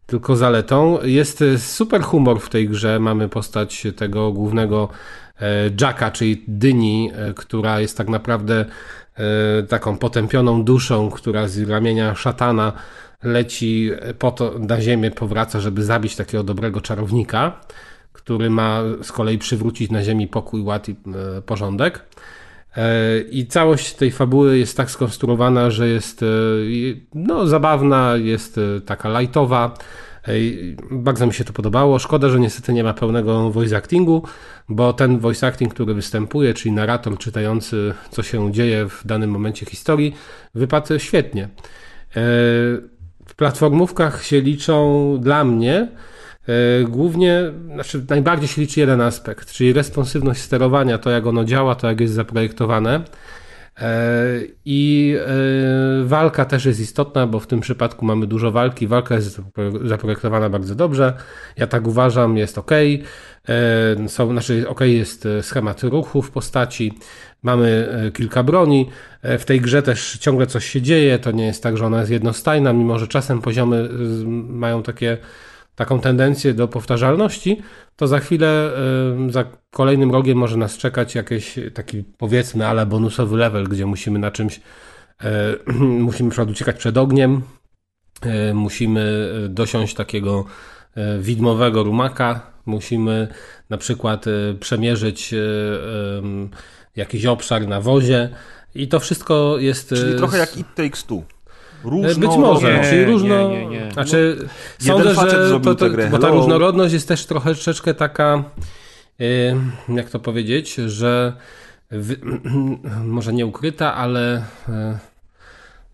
[0.06, 0.98] tylko zaletą.
[1.02, 3.00] Jest super humor w tej grze.
[3.00, 4.88] Mamy postać tego głównego
[5.80, 8.64] Jacka, czyli Dyni, e, która jest tak naprawdę
[9.16, 12.72] e, taką potępioną duszą, która z ramienia szatana
[13.22, 17.60] leci po to na ziemię, powraca, żeby zabić takiego dobrego czarownika
[18.24, 22.00] który ma z kolei przywrócić na Ziemi pokój, ład i e, porządek.
[22.76, 26.26] E, I całość tej fabuły jest tak skonstruowana, że jest e,
[27.14, 29.74] no, zabawna, jest taka lightowa.
[30.90, 31.98] Bardzo mi się to podobało.
[31.98, 34.22] Szkoda, że niestety nie ma pełnego voice actingu,
[34.68, 39.66] bo ten voice acting, który występuje, czyli narrator czytający, co się dzieje w danym momencie
[39.66, 40.14] historii,
[40.54, 41.48] wypadł świetnie.
[43.26, 45.88] W platformówkach się liczą dla mnie
[46.48, 47.42] E, głównie,
[47.74, 52.00] znaczy najbardziej się liczy jeden aspekt, czyli responsywność sterowania, to jak ono działa, to jak
[52.00, 53.00] jest zaprojektowane.
[53.80, 58.86] E, I e, walka też jest istotna, bo w tym przypadku mamy dużo walki.
[58.86, 59.40] Walka jest
[59.84, 61.16] zaprojektowana bardzo dobrze.
[61.56, 62.70] Ja tak uważam, jest ok.
[64.08, 66.98] Są, znaczy, ok jest schemat ruchu w postaci.
[67.42, 68.88] Mamy kilka broni.
[69.22, 71.18] W tej grze też ciągle coś się dzieje.
[71.18, 73.88] To nie jest tak, że ona jest jednostajna, mimo że czasem poziomy
[74.48, 75.18] mają takie
[75.76, 77.62] taką tendencję do powtarzalności,
[77.96, 78.70] to za chwilę
[79.30, 84.30] za kolejnym rogiem może nas czekać jakiś taki powiedzmy ale bonusowy level, gdzie musimy na
[84.30, 84.60] czymś
[85.20, 85.56] e,
[86.08, 87.42] musimy przykład uciekać przed ogniem,
[88.22, 90.44] e, musimy dosiąść takiego
[90.94, 93.28] e, widmowego rumaka, musimy
[93.70, 94.24] na przykład
[94.60, 95.34] przemierzyć
[96.96, 98.28] jakiś obszar na wozie
[98.74, 99.88] i to wszystko jest...
[99.88, 101.22] Czyli trochę jak It Takes Two.
[101.84, 103.48] Różno, Być może, nie, czyli różno.
[103.48, 103.92] Nie, nie, nie.
[103.92, 104.36] Znaczy,
[104.86, 105.14] no, sądzę,
[105.48, 108.44] że to, to, bo ta różnorodność jest też troszeczkę taka,
[109.18, 109.26] yy,
[109.88, 111.32] jak to powiedzieć, że
[111.90, 112.16] wy,
[113.04, 114.74] może nie ukryta, ale yy,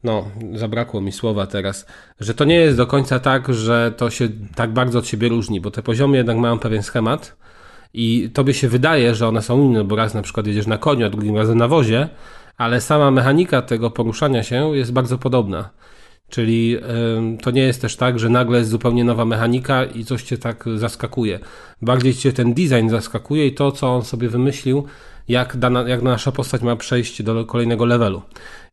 [0.04, 0.24] no,
[0.54, 1.86] zabrakło mi słowa teraz,
[2.20, 5.60] że to nie jest do końca tak, że to się tak bardzo od siebie różni,
[5.60, 7.36] bo te poziomy jednak mają pewien schemat
[7.94, 11.06] i tobie się wydaje, że one są inne, bo raz na przykład jedziesz na koniu,
[11.06, 12.08] a drugim razem na wozie,
[12.60, 15.70] ale sama mechanika tego poruszania się jest bardzo podobna.
[16.28, 16.78] Czyli
[17.42, 20.64] to nie jest też tak, że nagle jest zupełnie nowa mechanika i coś cię tak
[20.76, 21.38] zaskakuje.
[21.82, 24.86] Bardziej cię ten design zaskakuje i to, co on sobie wymyślił,
[25.28, 28.22] jak, dana, jak nasza postać ma przejść do kolejnego levelu.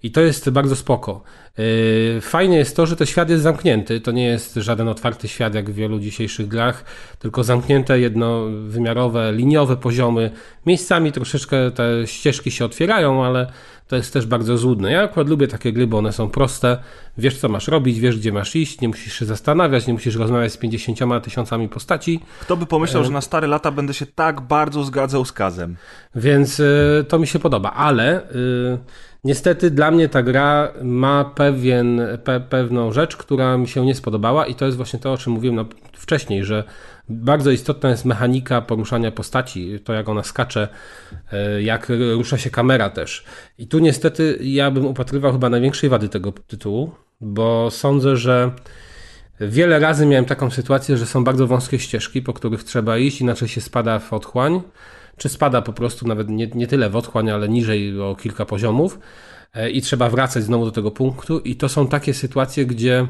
[0.03, 1.23] I to jest bardzo spoko.
[1.57, 4.01] Yy, fajnie jest to, że ten świat jest zamknięty.
[4.01, 6.83] To nie jest żaden otwarty świat jak w wielu dzisiejszych grach,
[7.19, 10.31] tylko zamknięte, jednowymiarowe, liniowe poziomy.
[10.65, 13.51] Miejscami troszeczkę te ścieżki się otwierają, ale
[13.87, 14.91] to jest też bardzo złudne.
[14.91, 16.77] Ja akurat lubię takie gry, bo one są proste.
[17.17, 20.53] Wiesz, co masz robić, wiesz, gdzie masz iść, nie musisz się zastanawiać, nie musisz rozmawiać
[20.53, 22.19] z 50 tysiącami postaci.
[22.41, 25.75] Kto by pomyślał, że na stare lata będę się tak bardzo zgadzał z Kazem.
[26.15, 28.27] Więc y, to mi się podoba, ale
[29.27, 34.45] niestety dla mnie ta gra ma pewien, pe, pewną rzecz, która mi się nie spodobała
[34.45, 36.63] i to jest właśnie to, o czym mówiłem wcześniej, że
[37.09, 40.67] bardzo istotna jest mechanika poruszania postaci, to jak ona skacze,
[41.31, 43.23] e, jak rusza się kamera też.
[43.57, 48.51] I tu niestety ja bym upatrywał chyba największej wady tego tytułu, bo sądzę, że
[49.39, 53.47] wiele razy miałem taką sytuację, że są bardzo wąskie ścieżki, po których trzeba iść, inaczej
[53.47, 54.61] się spada w otchłań,
[55.17, 58.99] czy spada po prostu nawet nie, nie tyle w otchłań, ale niżej o kilka poziomów
[59.53, 63.07] e, i trzeba wracać znowu do tego punktu i to są takie sytuacje, gdzie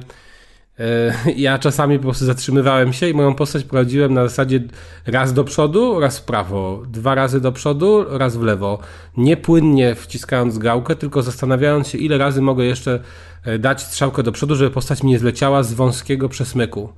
[0.80, 1.14] E,
[1.48, 4.64] ja czasami po prostu zatrzymywałem się i moją postać prowadziłem na zasadzie
[5.06, 8.80] raz do przodu, raz w prawo, dwa razy do przodu, raz w lewo.
[9.18, 13.00] Nie płynnie wciskając gałkę, tylko zastanawiając się, ile razy mogę jeszcze
[13.44, 16.90] e, dać strzałkę do przodu, żeby postać mi nie zleciała z wąskiego przesmyku.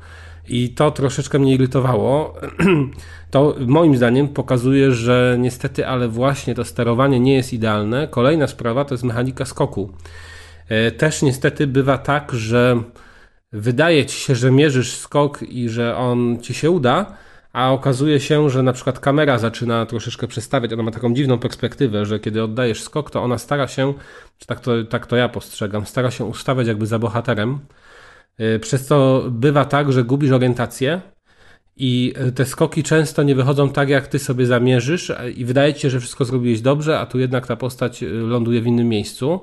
[0.50, 2.34] I to troszeczkę mnie irytowało.
[3.32, 8.08] To moim zdaniem pokazuje, że niestety, ale właśnie to sterowanie nie jest idealne.
[8.08, 9.94] Kolejna sprawa to jest mechanika skoku.
[10.70, 12.84] E, też niestety bywa tak, że
[13.52, 17.06] wydaje ci się, że mierzysz skok i że on ci się uda,
[17.54, 22.06] a okazuje się, że na przykład kamera zaczyna troszeczkę przestawiać, ona ma taką dziwną perspektywę,
[22.06, 23.94] że kiedy oddajesz skok, to ona stara się,
[24.38, 27.60] czy tak to, tak to ja postrzegam, stara się ustawiać jakby za bohaterem,
[28.62, 31.02] przez co bywa tak, że gubisz orientację
[31.80, 35.90] i te skoki często nie wychodzą tak, jak ty sobie zamierzysz i wydaje ci się,
[35.90, 39.40] że wszystko zrobiłeś dobrze, a tu jednak ta postać y, ląduje w innym miejscu.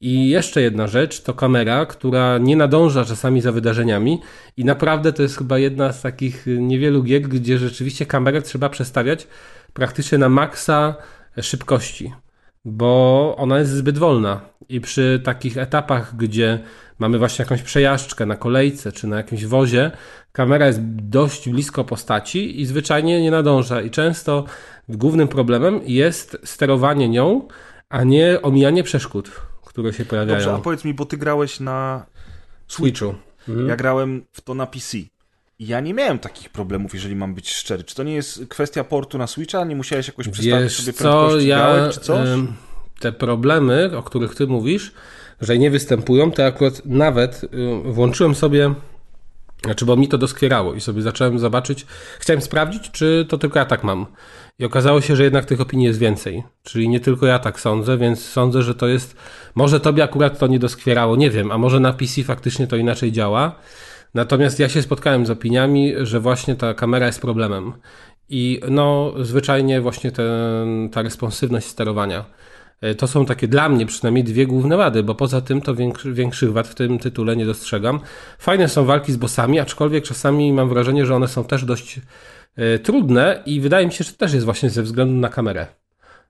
[0.00, 4.20] I jeszcze jedna rzecz to kamera, która nie nadąża czasami za wydarzeniami
[4.56, 9.26] i naprawdę to jest chyba jedna z takich niewielu gier, gdzie rzeczywiście kamerę trzeba przestawiać
[9.72, 10.94] praktycznie na maksa
[11.40, 12.12] szybkości,
[12.64, 16.58] bo ona jest zbyt wolna i przy takich etapach, gdzie
[17.02, 19.90] mamy właśnie jakąś przejażdżkę na kolejce czy na jakimś wozie,
[20.32, 24.44] kamera jest dość blisko postaci i zwyczajnie nie nadąża i często
[24.88, 27.48] głównym problemem jest sterowanie nią,
[27.88, 29.30] a nie omijanie przeszkód
[29.72, 30.38] które się pojawiają.
[30.38, 32.06] Dobrze, a powiedz mi, bo ty grałeś na
[32.68, 33.14] Switchu.
[33.48, 33.68] Mhm.
[33.68, 34.98] Ja grałem w to na PC.
[35.58, 37.84] Ja nie miałem takich problemów, jeżeli mam być szczery.
[37.84, 39.64] Czy to nie jest kwestia portu na Switcha?
[39.64, 42.28] Nie musiałeś jakoś przestawić sobie prędkości co, ja, czy coś?
[43.00, 44.92] Te problemy, o których ty mówisz,
[45.42, 47.40] że nie występują, to akurat nawet
[47.84, 48.74] włączyłem sobie
[49.64, 51.86] znaczy, bo mi to doskwierało i sobie zacząłem zobaczyć,
[52.18, 54.06] chciałem sprawdzić, czy to tylko ja tak mam.
[54.58, 56.42] I okazało się, że jednak tych opinii jest więcej.
[56.62, 59.16] Czyli nie tylko ja tak sądzę, więc sądzę, że to jest.
[59.54, 63.12] Może tobie akurat to nie doskwierało, nie wiem, a może na PC faktycznie to inaczej
[63.12, 63.54] działa.
[64.14, 67.72] Natomiast ja się spotkałem z opiniami, że właśnie ta kamera jest problemem.
[68.28, 72.24] I no, zwyczajnie właśnie ten, ta responsywność sterowania.
[72.82, 76.12] E, to są takie dla mnie przynajmniej dwie główne wady, bo poza tym to większy,
[76.12, 78.00] większych wad w tym tytule nie dostrzegam.
[78.38, 82.00] Fajne są walki z bossami, aczkolwiek czasami mam wrażenie, że one są też dość
[82.56, 85.66] e, trudne i wydaje mi się, że też jest właśnie ze względu na kamerę.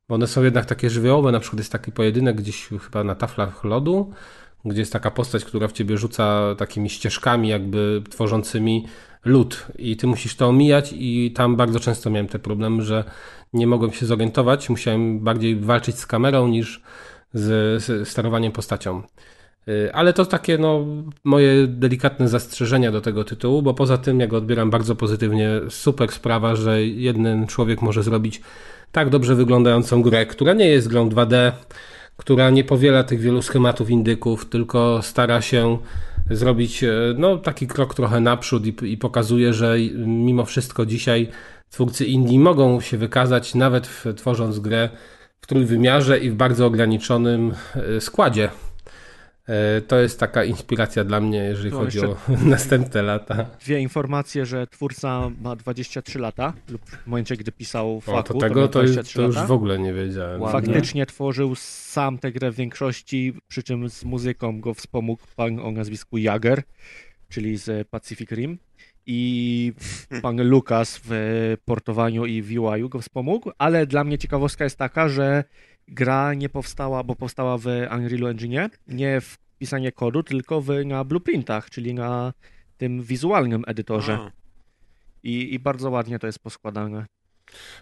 [0.09, 3.64] Bo one są jednak takie żywiołowe, na przykład jest taki pojedynek gdzieś chyba na taflach
[3.64, 4.12] lodu,
[4.64, 8.86] gdzie jest taka postać, która w ciebie rzuca takimi ścieżkami jakby tworzącymi
[9.24, 13.04] lód i ty musisz to omijać i tam bardzo często miałem te problemy, że
[13.52, 16.82] nie mogłem się zorientować, musiałem bardziej walczyć z kamerą niż
[17.34, 19.02] z, z sterowaniem postacią.
[19.68, 20.86] Y, ale to takie no,
[21.24, 25.50] moje delikatne zastrzeżenia do tego tytułu, bo poza tym ja go odbieram bardzo pozytywnie.
[25.68, 28.40] Super sprawa, że jeden człowiek może zrobić
[28.92, 31.52] tak dobrze wyglądającą grę, która nie jest grą 2D,
[32.16, 35.78] która nie powiela tych wielu schematów indyków, tylko stara się
[36.30, 41.28] zrobić e, no, taki krok trochę naprzód i, i pokazuje, że mimo wszystko dzisiaj
[41.70, 44.88] twórcy indie mogą się wykazać nawet w, tworząc grę
[45.40, 48.48] w trójwymiarze i w bardzo ograniczonym e, składzie.
[49.49, 53.47] E, to jest taka inspiracja dla mnie, jeżeli no chodzi o następne lata.
[53.61, 58.34] Dwie informacje, że twórca ma 23 lata, lub w momencie, gdy pisał faku, o, to
[58.34, 60.53] tego to, już, to już w ogóle nie wiedziałem.
[60.53, 65.70] Faktycznie tworzył sam tę grę w większości, przy czym z muzyką go wspomógł pan o
[65.70, 66.62] nazwisku Jager,
[67.28, 68.59] czyli z Pacific Rim
[69.07, 69.72] i
[70.22, 71.11] pan Lukas w
[71.64, 75.45] portowaniu i w UI go wspomógł, ale dla mnie ciekawostka jest taka, że
[75.89, 81.05] gra nie powstała, bo powstała w Unreal Engine, nie w pisanie kodu, tylko w, na
[81.05, 82.33] blueprintach, czyli na
[82.76, 84.30] tym wizualnym edytorze.
[85.22, 87.07] I, I bardzo ładnie to jest poskładane.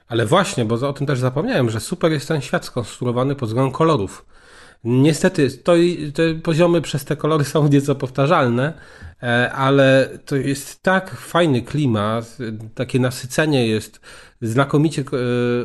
[0.08, 3.72] Ale właśnie, bo o tym też zapomniałem, że super jest ten świat skonstruowany pod względem
[3.72, 4.26] kolorów.
[4.84, 5.72] Niestety, to,
[6.14, 8.72] te poziomy przez te kolory są nieco powtarzalne,
[9.22, 12.38] e, ale to jest tak fajny klimat,
[12.74, 14.00] takie nasycenie jest
[14.40, 15.02] znakomicie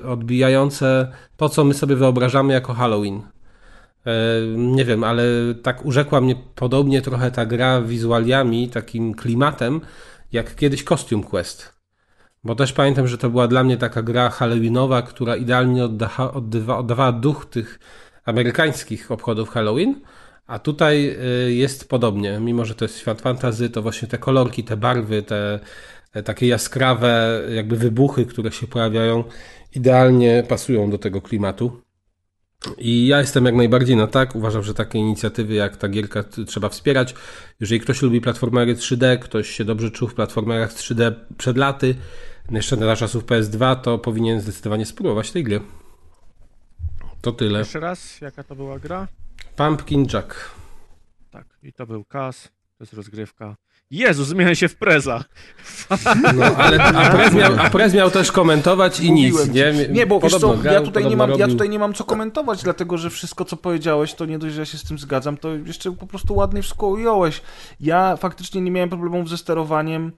[0.04, 3.22] e, odbijające to, co my sobie wyobrażamy jako Halloween.
[4.06, 4.12] E,
[4.58, 5.24] nie wiem, ale
[5.64, 9.82] tak urzekła mnie podobnie trochę ta gra wizualiami, takim klimatem,
[10.32, 11.76] jak kiedyś Costume Quest.
[12.44, 16.34] Bo też pamiętam, że to była dla mnie taka gra halloweenowa, która idealnie oddawa,
[16.78, 17.80] oddawała duch tych
[18.26, 20.02] amerykańskich obchodów Halloween,
[20.48, 21.18] a tutaj
[21.48, 22.40] y, jest podobnie.
[22.40, 25.60] Mimo, że to jest świat fantazy, to właśnie te kolorki, te barwy, te
[26.24, 29.24] takie jaskrawe jakby wybuchy, które się pojawiają,
[29.76, 31.82] idealnie pasują do tego klimatu.
[32.78, 34.36] I ja jestem jak najbardziej na tak.
[34.36, 37.16] Uważam, że takie inicjatywy jak ta gierka trzeba wspierać.
[37.60, 41.96] Jeżeli ktoś lubi platformery 3D, ktoś się dobrze czuł w platformerach 3D przed laty,
[42.52, 45.62] jeszcze na czasów PS2, to powinien zdecydowanie spróbować tej gry.
[47.22, 47.60] To tyle.
[47.60, 49.08] Jeszcze raz, jaka to była gra?
[49.56, 50.52] Pumpkin Jack.
[51.32, 52.44] Tak, i to był Kas,
[52.78, 53.56] to jest rozgrywka.
[53.92, 55.24] Jezu, zmieniam się w preza.
[56.36, 59.74] No, ale a prez, miał, a prez miał też komentować i nic, nie?
[59.90, 62.98] Nie, bo wiesz co, ja, tutaj nie mam, ja tutaj nie mam co komentować, dlatego
[62.98, 65.92] że wszystko, co powiedziałeś, to nie dość, że ja się z tym zgadzam, to jeszcze
[65.92, 67.42] po prostu ładnie wszystko ująłeś.
[67.80, 70.12] Ja faktycznie nie miałem problemów ze sterowaniem.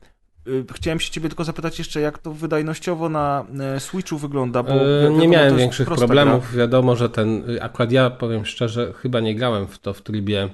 [0.47, 4.74] Y, chciałem się ciebie tylko zapytać jeszcze, jak to wydajnościowo na e, Switchu wygląda, bo
[4.74, 6.51] yy, wiadomo, Nie miałem większych problemów.
[6.51, 6.59] Gra.
[6.59, 10.43] Wiadomo, że ten, y, akurat ja powiem szczerze, chyba nie grałem w to w trybie
[10.43, 10.49] e,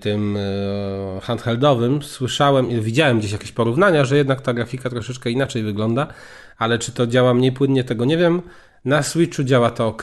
[0.00, 5.62] tym e, handheldowym, słyszałem i widziałem gdzieś jakieś porównania, że jednak ta grafika troszeczkę inaczej
[5.62, 6.06] wygląda,
[6.58, 8.42] ale czy to działa mniej płynnie, tego nie wiem.
[8.84, 10.02] Na Switchu działa to ok,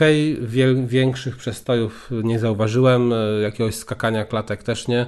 [0.86, 3.10] większych przestojów nie zauważyłem,
[3.42, 5.06] jakiegoś skakania klatek też nie.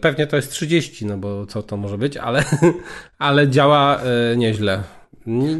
[0.00, 2.44] Pewnie to jest 30, no bo co to może być, ale,
[3.18, 4.00] ale działa
[4.36, 4.82] nieźle.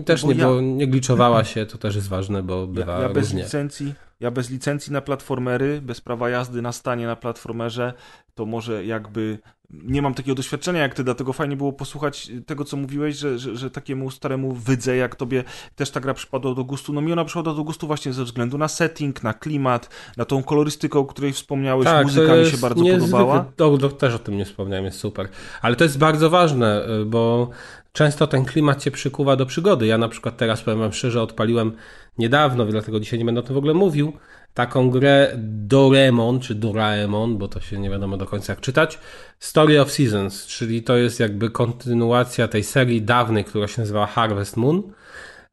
[0.05, 0.49] Też nie, ja...
[0.61, 3.43] nie gliczowała się, to też jest ważne, bo bywa ja, ja bez różnie.
[3.43, 7.93] licencji ja bez licencji na platformery, bez prawa jazdy na stanie na platformerze,
[8.35, 9.39] to może jakby
[9.71, 13.57] nie mam takiego doświadczenia jak ty, dlatego fajnie było posłuchać tego, co mówiłeś, że, że,
[13.57, 15.45] że takiemu staremu wydze, jak tobie
[15.77, 16.93] też ta gra przypadła do gustu.
[16.93, 20.43] No mi ona przypadła do gustu właśnie ze względu na setting, na klimat, na tą
[20.43, 23.45] kolorystykę, o której wspomniałeś, tak, muzyka mi się bardzo podobała.
[23.57, 25.29] To, to, też o tym nie wspomniałem, jest super.
[25.63, 27.51] Ale to jest bardzo ważne, bo
[27.93, 29.87] często ten klimat cię przykuwa do przygody.
[29.87, 31.73] Ja na przykład teraz, powiem wam szczerze, odpaliłem
[32.19, 34.13] niedawno, dlatego dzisiaj nie będę o tym w ogóle mówił,
[34.55, 38.99] taką grę Doremon, czy Doraemon, bo to się nie wiadomo do końca jak czytać,
[39.39, 44.57] Story of Seasons, czyli to jest jakby kontynuacja tej serii dawnej, która się nazywała Harvest
[44.57, 44.83] Moon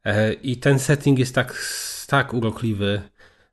[0.04, 1.64] e, i ten setting jest tak,
[2.06, 3.02] tak urokliwy,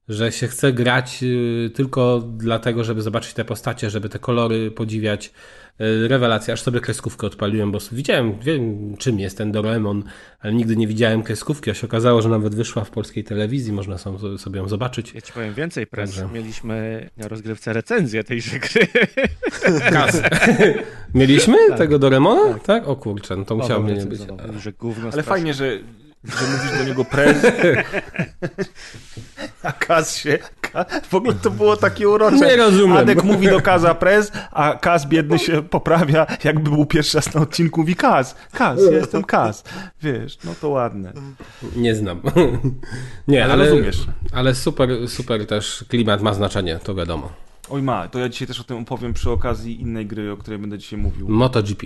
[0.08, 5.32] że się chce grać y, tylko dlatego, żeby zobaczyć te postacie, żeby te kolory podziwiać,
[5.80, 10.04] E, rewelacja, aż sobie kreskówkę odpaliłem, bo widziałem, wiem czym jest ten Doraemon,
[10.40, 13.98] ale nigdy nie widziałem kreskówki, a się okazało, że nawet wyszła w polskiej telewizji, można
[14.38, 15.14] sobie ją zobaczyć.
[15.14, 16.24] Ja ci powiem więcej, prez.
[16.34, 18.88] Mieliśmy na rozgrywce recenzję tejże gry.
[19.92, 20.22] Kas.
[21.14, 21.78] Mieliśmy tak.
[21.78, 22.54] tego Doraemona?
[22.54, 22.64] Tak.
[22.64, 22.88] tak?
[22.88, 24.22] O kurczę, no to musiało mnie nie być.
[24.60, 24.74] Że
[25.12, 25.80] Ale fajnie, że
[26.26, 27.38] że mówisz do niego prez.
[29.66, 30.40] A Kaz się...
[31.10, 32.38] W ogóle to było takie urocze.
[32.38, 32.98] Nie rozumiem.
[32.98, 37.42] Adek mówi do Kaza prez, a Kaz biedny się poprawia, jakby był pierwszy raz na
[37.42, 39.64] odcinku, mówi Kaz, Kaz, ja jestem Kaz.
[40.02, 41.14] Wiesz, no to ładne.
[41.76, 42.22] Nie znam.
[43.28, 43.98] Nie, ale, ale rozumiesz.
[44.34, 47.30] Ale super, super też klimat ma znaczenie, to wiadomo.
[47.70, 50.60] Oj ma, to ja dzisiaj też o tym opowiem przy okazji innej gry, o której
[50.60, 51.30] będę dzisiaj mówił.
[51.30, 51.86] MotoGP.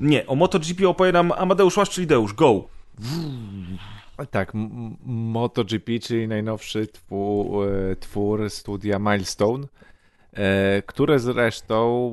[0.00, 2.34] Nie, o MotoGP opowie nam Amadeusz Łaszczylideeusz.
[2.34, 2.64] Go!
[4.30, 4.52] Tak,
[5.04, 9.66] MotoGP, czyli najnowszy twór, e, twór studia Milestone,
[10.32, 12.12] e, które zresztą...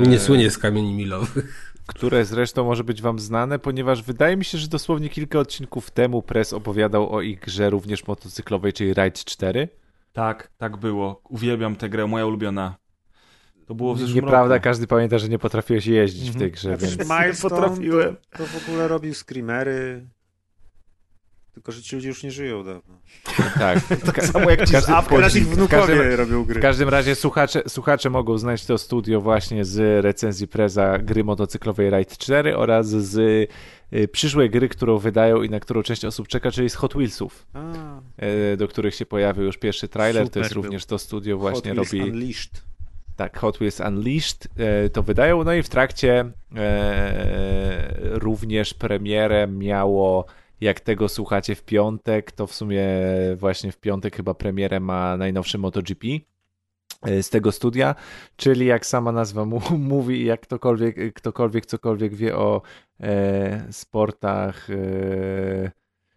[0.00, 1.72] E, Nie słynie z kamieni milowych.
[1.86, 6.22] Które zresztą może być wam znane, ponieważ wydaje mi się, że dosłownie kilka odcinków temu
[6.22, 9.68] Press opowiadał o ich grze również motocyklowej, czyli Ride 4.
[10.12, 11.20] Tak, tak było.
[11.28, 12.76] Uwielbiam tę grę, moja ulubiona.
[13.66, 14.64] To było w zeszłym Nieprawda, roku.
[14.64, 16.70] każdy pamięta, że nie potrafiłeś jeździć w tej grze.
[16.70, 16.98] Ja więc...
[16.98, 18.16] Milestone potrafiłem.
[18.30, 20.06] To, to w ogóle robił screamery.
[21.56, 22.94] Tylko, że ci ludzie już nie żyją dawno.
[23.58, 23.78] Tak.
[24.14, 24.92] tak samo jak ci każdy,
[25.28, 26.60] z wnukowie każdym, robią gry.
[26.60, 31.90] W każdym razie słuchacze, słuchacze mogą znaleźć to studio właśnie z recenzji preza gry motocyklowej
[31.90, 33.18] Ride 4 oraz z
[33.92, 37.46] y, przyszłej gry, którą wydają i na którą część osób czeka, czyli z Hot Wheelsów,
[37.52, 37.72] A.
[38.52, 40.24] Y, do których się pojawił już pierwszy trailer.
[40.24, 40.62] Super to jest był.
[40.62, 42.02] również to studio właśnie Hot robi...
[42.02, 42.62] Unleashed
[43.16, 46.24] tak, Hot Wheels Unleashed e, to wydają, no i w trakcie
[46.56, 50.26] e, również premierę miało,
[50.60, 52.86] jak tego słuchacie w piątek, to w sumie
[53.36, 56.06] właśnie w piątek chyba premierę ma najnowszy MotoGP
[57.02, 57.94] e, z tego studia,
[58.36, 59.44] czyli jak sama nazwa
[59.78, 62.62] mówi, jak ktokolwiek, ktokolwiek cokolwiek wie o
[63.00, 65.70] e, sportach e,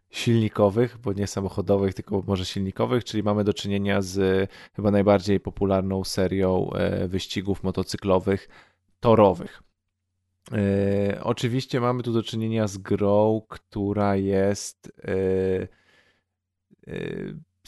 [0.09, 6.03] silnikowych, bo nie samochodowych, tylko może silnikowych, czyli mamy do czynienia z chyba najbardziej popularną
[6.03, 8.49] serią e, wyścigów motocyklowych
[8.99, 9.68] torowych.
[10.51, 15.67] E, oczywiście mamy tu do czynienia z grą, która jest e,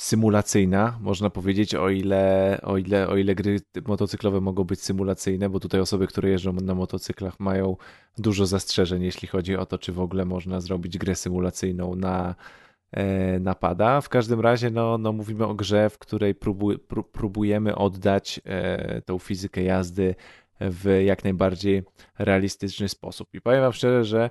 [0.02, 5.60] symulacyjna, można powiedzieć, o ile, o, ile, o ile gry motocyklowe mogą być symulacyjne, bo
[5.60, 7.78] tutaj osoby, które jeżdżą na motocyklach mają
[8.18, 12.36] dużo zastrzeżeń, jeśli chodzi o to, czy w ogóle można zrobić grę symulacyjną na,
[12.92, 14.02] e, napada.
[14.02, 19.02] W każdym razie no, no mówimy o grze, w której próbu, pró, próbujemy oddać e,
[19.02, 20.16] tą fizykę jazdy
[20.70, 21.84] w jak najbardziej
[22.20, 23.30] realistyczny sposób.
[23.34, 24.30] I powiem wam szczerze, że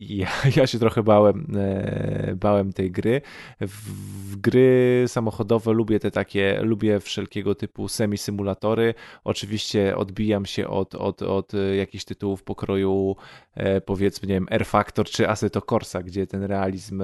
[0.00, 3.20] ja, ja się trochę bałem, e, bałem tej gry.
[3.60, 8.94] W gry samochodowe lubię te takie, lubię wszelkiego typu semi-symulatory.
[9.24, 13.16] Oczywiście odbijam się od, od, od jakichś tytułów pokroju
[13.54, 17.02] e, powiedzmy, nie wiem, R Factor czy Assetto Corsa, gdzie ten realizm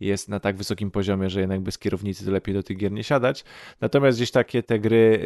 [0.00, 3.04] jest na tak wysokim poziomie, że jednak bez kierownicy to lepiej do tych gier nie
[3.04, 3.44] siadać.
[3.80, 5.20] Natomiast gdzieś takie te gry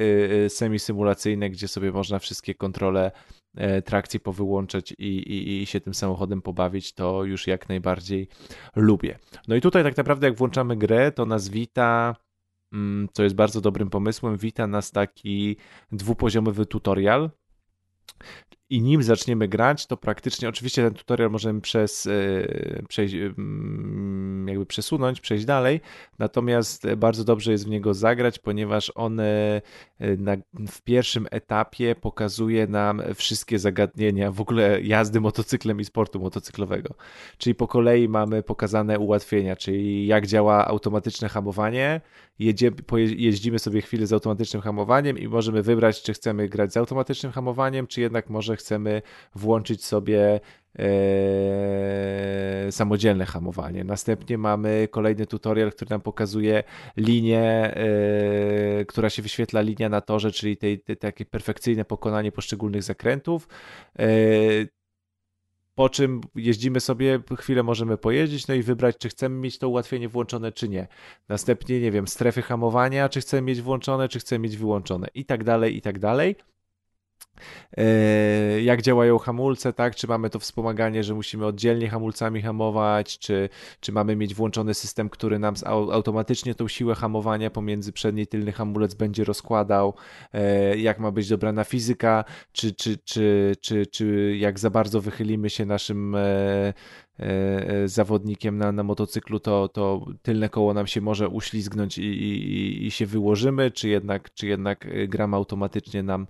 [0.49, 3.11] semi-symulacyjne, gdzie sobie można wszystkie kontrole
[3.48, 3.48] E,
[3.85, 8.29] trakcję powyłączać i, i, i się tym samochodem pobawić, to już jak najbardziej
[8.77, 9.19] lubię.
[9.49, 12.17] No i tutaj tak naprawdę jak włączamy grę, to nas wita
[12.73, 15.57] mm, co jest bardzo dobrym pomysłem, wita nas taki
[15.93, 17.31] dwupoziomowy tutorial.
[18.71, 22.09] I nim zaczniemy grać, to praktycznie, oczywiście ten tutorial możemy przez,
[22.89, 23.15] przejść,
[24.47, 25.81] jakby przesunąć, przejść dalej,
[26.19, 29.21] natomiast bardzo dobrze jest w niego zagrać, ponieważ on
[30.19, 30.37] na,
[30.69, 36.95] w pierwszym etapie pokazuje nam wszystkie zagadnienia w ogóle jazdy motocyklem i sportu motocyklowego.
[37.39, 42.01] Czyli po kolei mamy pokazane ułatwienia, czyli jak działa automatyczne hamowanie,
[42.39, 42.71] jedzie,
[43.17, 47.87] jeździmy sobie chwilę z automatycznym hamowaniem i możemy wybrać, czy chcemy grać z automatycznym hamowaniem,
[47.87, 49.03] czy jednak może chcemy
[49.35, 50.41] włączyć sobie
[50.79, 53.85] e, samodzielne hamowanie.
[53.85, 56.63] Następnie mamy kolejny tutorial, który nam pokazuje
[56.97, 62.83] linię, e, która się wyświetla linia na torze, czyli tej, tej, takie perfekcyjne pokonanie poszczególnych
[62.83, 63.49] zakrętów.
[63.99, 64.09] E,
[65.79, 70.09] po czym jeździmy sobie, chwilę możemy pojeździć, no i wybrać, czy chcemy mieć to ułatwienie
[70.09, 70.87] włączone, czy nie.
[71.29, 75.45] Następnie, nie wiem, strefy hamowania, czy chcemy mieć włączone, czy chcemy mieć wyłączone i tak
[75.45, 76.37] dalej, i tak dalej.
[77.77, 79.97] E, jak działają hamulce, tak?
[79.97, 83.49] Czy mamy to wspomaganie, że musimy oddzielnie hamulcami hamować, czy,
[83.81, 88.53] czy mamy mieć włączony system, który nam automatycznie tą siłę hamowania pomiędzy przedni i tylny
[88.53, 89.95] hamulec będzie rozkładał,
[90.33, 95.51] e, jak ma być dobrana fizyka, czy, czy, czy, czy, czy jak za bardzo wychylimy
[95.51, 96.73] się naszym e,
[97.85, 102.91] zawodnikiem na, na motocyklu, to, to tylne koło nam się może uślizgnąć i, i, i
[102.91, 106.27] się wyłożymy, czy jednak, czy jednak gram automatycznie nam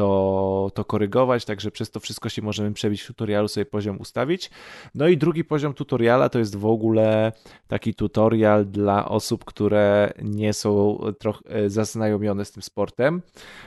[0.00, 4.50] to, to korygować, także przez to wszystko się możemy przebić w tutorialu, sobie poziom ustawić.
[4.94, 7.32] No i drugi poziom tutoriala to jest w ogóle
[7.68, 13.22] taki tutorial dla osób, które nie są trochę e, zaznajomione z tym sportem,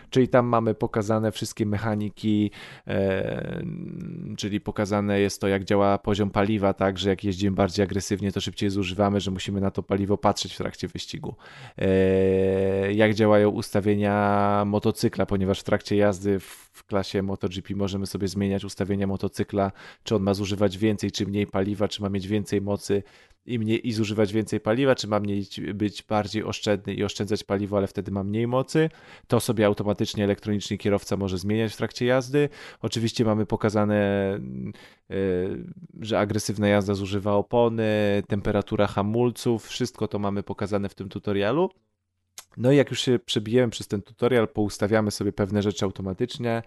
[0.10, 2.52] czyli tam mamy pokazane wszystkie mechaniki,
[2.88, 3.64] e,
[4.38, 8.42] czyli pokazane jest to, jak działa poziom paliwa, tak, że jak jeździmy bardziej agresywnie, to
[8.42, 11.36] szybciej zużywamy, że musimy na to paliwo patrzeć w trakcie wyścigu.
[11.78, 16.40] E, jak działają ustawienia motocykla, ponieważ w trakcie jazdy jazdy
[16.74, 19.72] w klasie MotoGP możemy sobie zmieniać ustawienia motocykla,
[20.04, 23.04] czy on ma zużywać więcej, czy mniej paliwa, czy ma mieć więcej mocy
[23.45, 27.78] i, mniej, i zużywać więcej paliwa, czy ma mieć, być bardziej oszczędny i oszczędzać paliwo,
[27.78, 28.90] ale wtedy ma mniej mocy.
[29.28, 32.50] To sobie automatycznie elektroniczny kierowca może zmieniać w trakcie jazdy.
[32.82, 34.40] Oczywiście mamy pokazane,
[35.10, 35.16] yy,
[36.02, 41.70] że agresywna jazda zużywa opony, temperatura hamulców, wszystko to mamy pokazane w tym tutorialu.
[42.58, 46.64] No i jak już się przebijemy przez ten tutorial, poustawiamy sobie pewne rzeczy automatycznie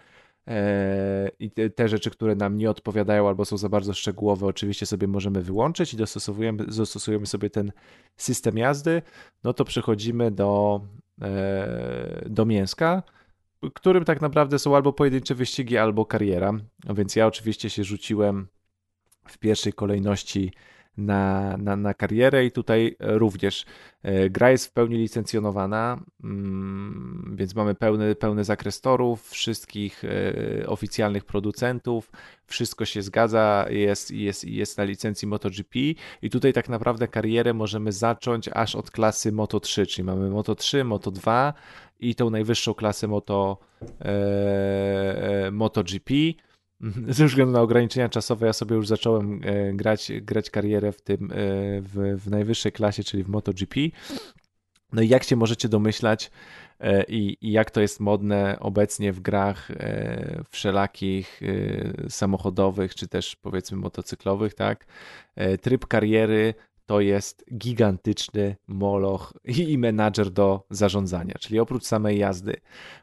[0.47, 5.07] e, i te, rzeczy, które nam nie odpowiadają albo są za bardzo szczegółowe, oczywiście sobie
[5.07, 7.73] możemy wyłączyć i dostosowujemy, dostosujemy sobie ten
[8.17, 9.03] system jazdy,
[9.45, 10.81] no to przechodzimy do,
[11.23, 13.03] e, do mięska,
[13.75, 16.53] którym tak naprawdę są albo pojedyncze wyścigi, albo kariera.
[16.85, 18.49] No więc ja oczywiście się rzuciłem
[19.29, 20.53] w pierwszej kolejności
[20.97, 23.64] na, na, na karierę i tutaj również
[24.02, 30.66] e, gra jest w pełni licencjonowana, mm, więc mamy pełny, pełny zakres torów, wszystkich e,
[30.66, 32.10] oficjalnych producentów,
[32.47, 35.78] wszystko się zgadza, jest, jest, jest na licencji MotoGP
[36.23, 41.52] i tutaj tak naprawdę karierę możemy zacząć aż od klasy Moto3, czyli mamy Moto3, Moto2
[42.01, 43.59] i tą najwyższą klasę Moto,
[44.01, 46.14] e, MotoGP.
[47.09, 51.24] ze względu na ograniczenia czasowe ja sobie już zacząłem e, grać, grać karierę w tym
[51.24, 51.35] e,
[51.81, 53.81] w, w najwyższej klasie, czyli w MotoGP.
[54.93, 56.31] No i jak się możecie domyślać
[56.81, 59.69] e, i, i jak to jest modne obecnie w grach
[60.51, 61.40] wszelakich
[62.09, 64.86] samochodowych, czy też powiedzmy motocyklowych, tak?
[65.62, 66.55] Tryb kariery
[66.87, 71.35] to jest gigantyczny moloch i menadżer do zarządzania.
[71.41, 72.57] Czyli oprócz samej jazdy,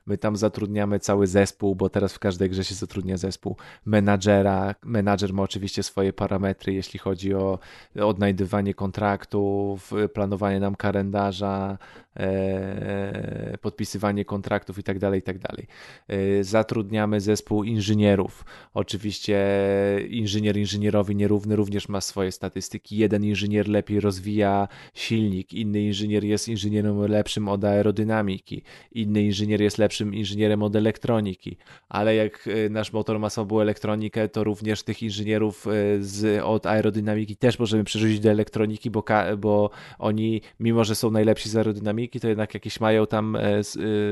[0.06, 4.76] my tam zatrudniamy cały zespół, bo teraz w każdej grze się zatrudnia zespół menadżera.
[4.84, 7.60] Menadżer ma oczywiście swoje parametry, jeśli chodzi o
[8.02, 11.78] odnajdywanie kontraktów, planowanie nam kalendarza,
[13.62, 15.40] podpisywanie kontraktów itd., tak itd.
[15.40, 15.66] Tak
[16.08, 18.46] e, zatrudniamy zespół inżynierów.
[18.74, 19.38] Oczywiście
[20.10, 22.98] inżynier inżynierowi nierówny również ma swoje statystyki.
[22.98, 28.62] Jeden inżynier lepiej rozwija silnik, inny inżynier jest inżynierem lepszym od aerodynamiki,
[28.92, 31.58] inny inżynier jest lepszym inżynierem od elektroniki,
[31.90, 36.66] ale jak e, nasz motor ma słabą elektronikę, to również tych inżynierów e, z, od
[36.66, 39.04] aerodynamiki też możemy przerzucić do elektroniki, bo,
[39.38, 39.70] bo
[40.00, 43.42] oni, mimo że są najlepsi z aerodynamiki, to jednak jakieś mają tam e,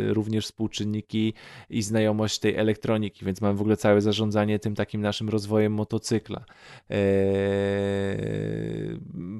[0.07, 1.33] również współczynniki
[1.69, 6.45] i znajomość tej elektroniki, więc mamy w ogóle całe zarządzanie tym takim naszym rozwojem motocykla.
[6.89, 6.97] Eee,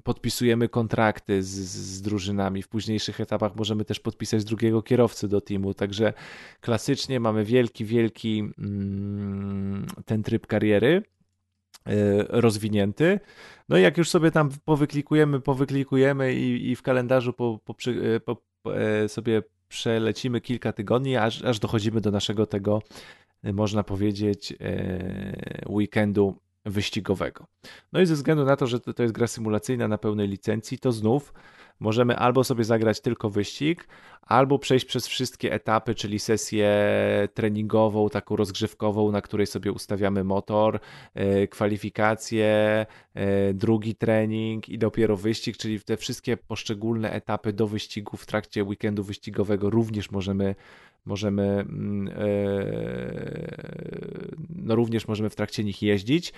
[0.03, 2.61] podpisujemy kontrakty z, z drużynami.
[2.63, 5.73] W późniejszych etapach możemy też podpisać drugiego kierowcy do teamu.
[5.73, 6.13] Także
[6.61, 11.20] klasycznie mamy wielki, wielki mm, ten tryb kariery e,
[12.29, 13.19] rozwinięty.
[13.69, 18.19] No i jak już sobie tam powyklikujemy, powyklikujemy i, i w kalendarzu po, po, e,
[18.19, 18.37] po,
[18.75, 22.81] e, sobie przelecimy kilka tygodni, aż, aż dochodzimy do naszego tego
[23.43, 24.53] można powiedzieć,
[25.69, 26.35] weekendu
[26.65, 27.45] wyścigowego.
[27.93, 30.91] No i ze względu na to, że to jest gra symulacyjna na pełnej licencji, to
[30.91, 31.33] znów
[31.81, 33.87] możemy albo sobie zagrać tylko wyścig,
[34.21, 36.69] albo przejść przez wszystkie etapy, czyli sesję
[37.33, 40.79] treningową, taką rozgrzewkową, na której sobie ustawiamy motor,
[41.13, 42.45] e, kwalifikacje,
[43.13, 48.63] e, drugi trening i dopiero wyścig, czyli te wszystkie poszczególne etapy do wyścigu w trakcie
[48.63, 50.55] weekendu wyścigowego również możemy
[51.05, 52.21] możemy mm, e,
[54.71, 56.33] no również możemy w trakcie nich jeździć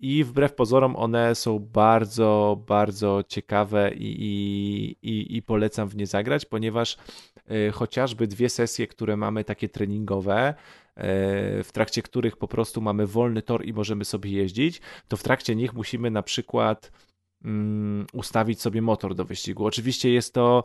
[0.00, 6.44] i wbrew pozorom one są bardzo, bardzo ciekawe i, i, i polecam w nie zagrać,
[6.44, 6.96] ponieważ
[7.48, 10.54] e, chociażby dwie sesje, które mamy takie treningowe, e,
[11.62, 15.56] w trakcie których po prostu mamy wolny tor i możemy sobie jeździć, to w trakcie
[15.56, 16.92] nich musimy na przykład
[17.44, 19.66] mm, ustawić sobie motor do wyścigu.
[19.66, 20.64] Oczywiście jest to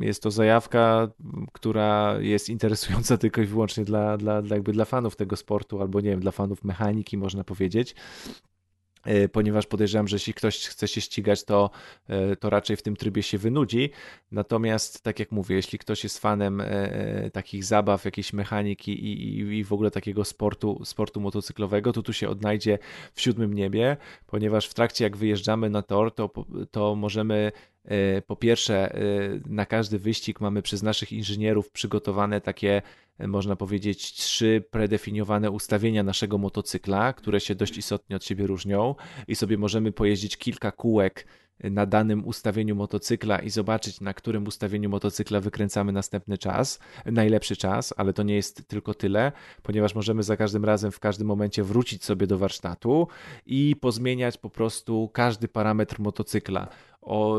[0.00, 1.08] jest to zajawka,
[1.52, 6.00] która jest interesująca tylko i wyłącznie dla, dla, dla, jakby dla fanów tego sportu, albo
[6.00, 7.94] nie wiem, dla fanów mechaniki, można powiedzieć.
[9.04, 11.70] E, ponieważ podejrzewam, że jeśli ktoś chce się ścigać, to,
[12.08, 13.90] e, to raczej w tym trybie się wynudzi.
[14.32, 19.58] Natomiast, tak jak mówię, jeśli ktoś jest fanem e, takich zabaw, jakiejś mechaniki i, i,
[19.58, 22.78] i w ogóle takiego sportu, sportu motocyklowego, to tu się odnajdzie
[23.14, 26.30] w siódmym niebie, ponieważ w trakcie jak wyjeżdżamy na tor, to,
[26.70, 27.52] to możemy
[28.26, 28.96] po pierwsze,
[29.46, 32.82] na każdy wyścig mamy przez naszych inżynierów przygotowane takie
[33.18, 38.94] można powiedzieć, trzy predefiniowane ustawienia naszego motocykla, które się dość istotnie od siebie różnią
[39.28, 41.26] i sobie możemy pojeździć kilka kółek
[41.62, 47.94] na danym ustawieniu motocykla i zobaczyć, na którym ustawieniu motocykla wykręcamy następny czas, najlepszy czas,
[47.96, 49.32] ale to nie jest tylko tyle,
[49.62, 53.08] ponieważ możemy za każdym razem w każdym momencie wrócić sobie do warsztatu
[53.46, 56.68] i pozmieniać po prostu każdy parametr motocykla.
[57.02, 57.38] O,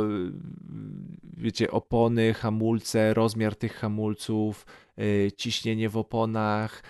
[1.38, 4.66] wiecie, opony, hamulce, rozmiar tych hamulców,
[5.00, 6.84] Y, ciśnienie w oponach,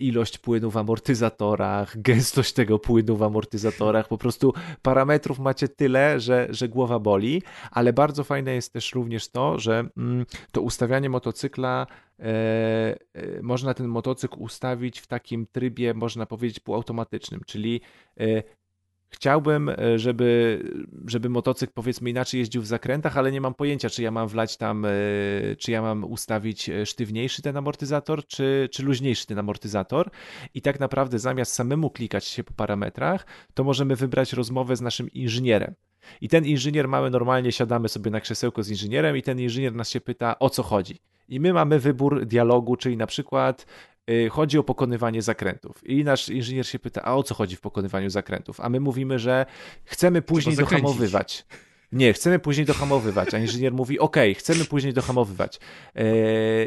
[0.00, 4.52] ilość płynu w amortyzatorach, gęstość tego płynu w amortyzatorach, po prostu
[4.82, 9.88] parametrów macie tyle, że, że głowa boli, ale bardzo fajne jest też również to, że
[9.96, 11.86] mm, to ustawianie motocykla
[12.18, 17.80] e, e, można ten motocykl ustawić w takim trybie, można powiedzieć, półautomatycznym, czyli
[18.20, 18.42] e,
[19.14, 20.60] Chciałbym, e, żeby,
[21.06, 24.56] żeby motocykl powiedzmy inaczej jeździł w zakrętach, ale nie mam pojęcia, czy ja mam wlać
[24.56, 24.90] tam, e,
[25.58, 30.10] czy ja mam ustawić e, sztywniejszy ten amortyzator, czy, czy luźniejszy ten amortyzator.
[30.54, 35.10] I tak naprawdę zamiast samemu klikać się po parametrach, to możemy wybrać rozmowę z naszym
[35.10, 35.74] inżynierem.
[36.20, 39.90] I ten inżynier mamy normalnie, siadamy sobie na krzesełko z inżynierem i ten inżynier nas
[39.90, 40.98] się pyta, o co chodzi.
[41.28, 43.66] I my mamy wybór dialogu, czyli na przykład
[44.30, 45.88] chodzi o pokonywanie zakrętów.
[45.88, 48.60] I nasz inżynier się pyta, a o co chodzi w pokonywaniu zakrętów?
[48.60, 49.46] A my mówimy, że
[49.84, 51.46] chcemy później dohamowywać.
[51.94, 55.60] Nie, chcemy później dohamowywać, a inżynier mówi, ok, chcemy później dohamowywać.
[55.94, 56.04] Yy,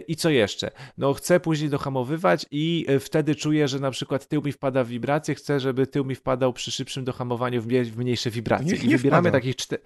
[0.07, 0.71] I co jeszcze?
[0.97, 4.87] No, chcę później dohamowywać i y, wtedy czuję, że na przykład tył mi wpada w
[4.87, 8.77] wibrację, chcę, żeby tył mi wpadał przy szybszym dohamowaniu w, mniejsze wibracje.
[8.77, 9.81] Nie, I wybieramy takich cztery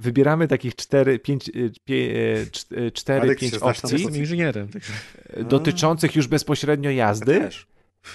[0.00, 1.50] wybieramy takich 4, 5,
[2.92, 4.68] 4, 5 opcji jestem inżynierem.
[5.36, 7.48] dotyczących już bezpośrednio jazdy.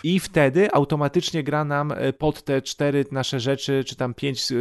[0.04, 4.56] I wtedy automatycznie gra nam e, pod te cztery nasze rzeczy, czy tam pięć e,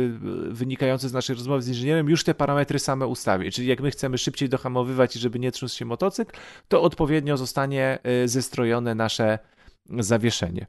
[0.49, 3.53] wynikające z naszej rozmowy z inżynierem, już te parametry same ustawi.
[3.53, 6.37] Czyli jak my chcemy szybciej dohamowywać i żeby nie trząsł się motocykl,
[6.69, 9.39] to odpowiednio zostanie e, zestrojone nasze
[9.99, 10.67] zawieszenie.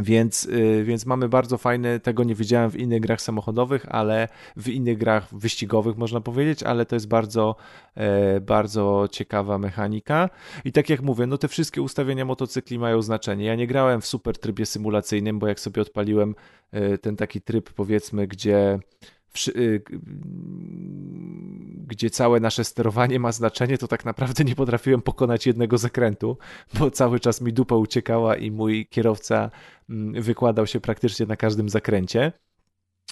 [0.00, 4.68] Więc, y, więc mamy bardzo fajne, tego nie widziałem w innych grach samochodowych, ale w
[4.68, 7.56] innych grach wyścigowych można powiedzieć, ale to jest bardzo,
[7.94, 10.30] e, bardzo ciekawa mechanika.
[10.64, 13.44] I tak jak mówię, no te wszystkie ustawienia motocykli mają znaczenie.
[13.44, 16.34] Ja nie grałem w super trybie symulacyjnym, bo jak sobie odpaliłem
[16.72, 18.78] e, ten taki tryb powiedzmy, gdzie
[21.86, 26.38] gdzie całe nasze sterowanie ma znaczenie, to tak naprawdę nie potrafiłem pokonać jednego zakrętu,
[26.78, 29.50] bo cały czas mi dupa uciekała i mój kierowca
[29.90, 32.32] mm, wykładał się praktycznie na każdym zakręcie.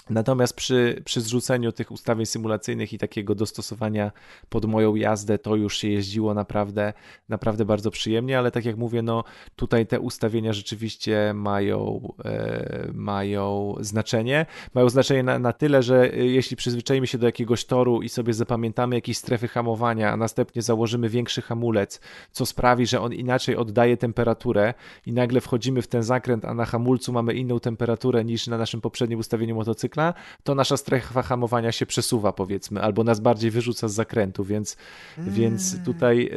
[0.09, 4.11] Natomiast przy, przy zrzuceniu tych ustawień symulacyjnych i takiego dostosowania
[4.49, 6.93] pod moją jazdę, to już się jeździło naprawdę,
[7.29, 9.23] naprawdę bardzo przyjemnie, ale tak jak mówię, no
[9.55, 14.45] tutaj te ustawienia rzeczywiście mają, e, mają znaczenie.
[14.73, 18.33] Mają znaczenie na, na tyle, że e, jeśli przyzwyczajimy się do jakiegoś toru i sobie
[18.33, 22.01] zapamiętamy jakieś strefy hamowania, a następnie założymy większy hamulec,
[22.31, 24.73] co sprawi, że on inaczej oddaje temperaturę
[25.05, 28.81] i nagle wchodzimy w ten zakręt, a na hamulcu mamy inną temperaturę niż na naszym
[28.81, 30.13] poprzednim ustawieniu motocykla, motocykla,
[30.43, 34.77] to nasza strefa hamowania się przesuwa, powiedzmy, albo nas bardziej wyrzuca z zakrętu, więc,
[35.17, 35.33] mm.
[35.33, 36.29] więc tutaj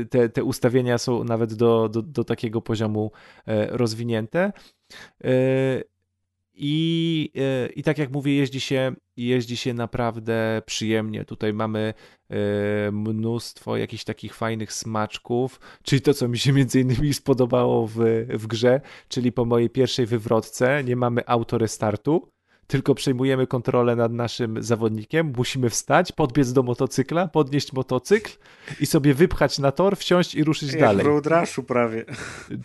[0.00, 3.10] e, te, te ustawienia są nawet do, do, do takiego poziomu
[3.46, 4.52] e, rozwinięte.
[5.24, 5.30] E,
[6.56, 7.30] I,
[7.76, 11.24] I tak jak mówię, jeździ się, jeździ się naprawdę przyjemnie.
[11.24, 11.94] Tutaj mamy
[12.92, 17.96] mnóstwo jakichś takich fajnych smaczków, czyli to, co mi się między innymi spodobało w,
[18.28, 22.28] w grze, czyli po mojej pierwszej wywrotce nie mamy autorestartu,
[22.66, 28.32] tylko przejmujemy kontrolę nad naszym zawodnikiem, musimy wstać, podbiec do motocykla, podnieść motocykl
[28.80, 31.04] i sobie wypchać na tor, wsiąść i ruszyć Jak dalej.
[31.04, 32.04] w Road Rushu prawie.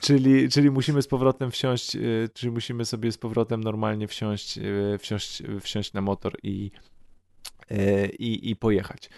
[0.01, 4.97] Czyli, czyli musimy z powrotem wsiąść, y, czyli musimy sobie z powrotem normalnie wsiąść, y,
[4.99, 6.71] wsiąść, wsiąść na motor i,
[7.71, 9.09] y, i, i pojechać.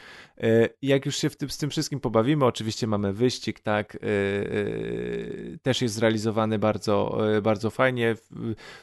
[0.81, 3.97] Jak już się w tym, z tym wszystkim pobawimy, oczywiście mamy wyścig, tak,
[5.61, 8.15] też jest zrealizowany bardzo, bardzo fajnie.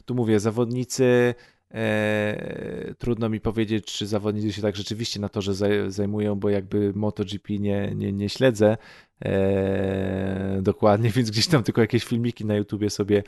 [0.05, 1.35] Tu mówię, zawodnicy
[1.75, 5.55] E, trudno mi powiedzieć, czy zawodnicy się tak rzeczywiście na to, że
[5.91, 8.77] zajmują, bo jakby MotoGP nie, nie, nie śledzę
[9.25, 13.23] e, dokładnie, więc gdzieś tam tylko jakieś filmiki na YouTubie sobie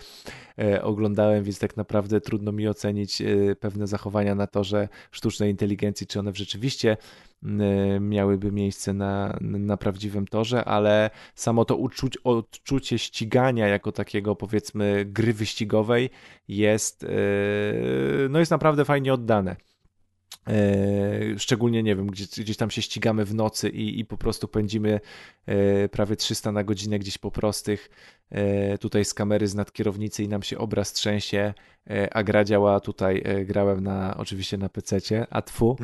[0.58, 6.06] e, oglądałem, więc tak naprawdę trudno mi ocenić e, pewne zachowania na torze sztucznej inteligencji,
[6.06, 6.96] czy one rzeczywiście
[7.44, 14.36] Y, miałyby miejsce na, na prawdziwym torze, ale samo to uczuć, odczucie ścigania jako takiego
[14.36, 16.10] powiedzmy gry wyścigowej
[16.48, 19.56] jest, y, no jest naprawdę fajnie oddane.
[20.48, 24.48] Y, szczególnie, nie wiem, gdzieś, gdzieś tam się ścigamy w nocy i, i po prostu
[24.48, 25.00] pędzimy
[25.90, 27.90] prawie 300 na godzinę gdzieś po prostych,
[28.80, 31.54] tutaj z kamery, z nad kierownicy i nam się obraz trzęsie.
[31.90, 35.76] E, a gra działa tutaj, e, grałem na, oczywiście na PC-cie, a tfu,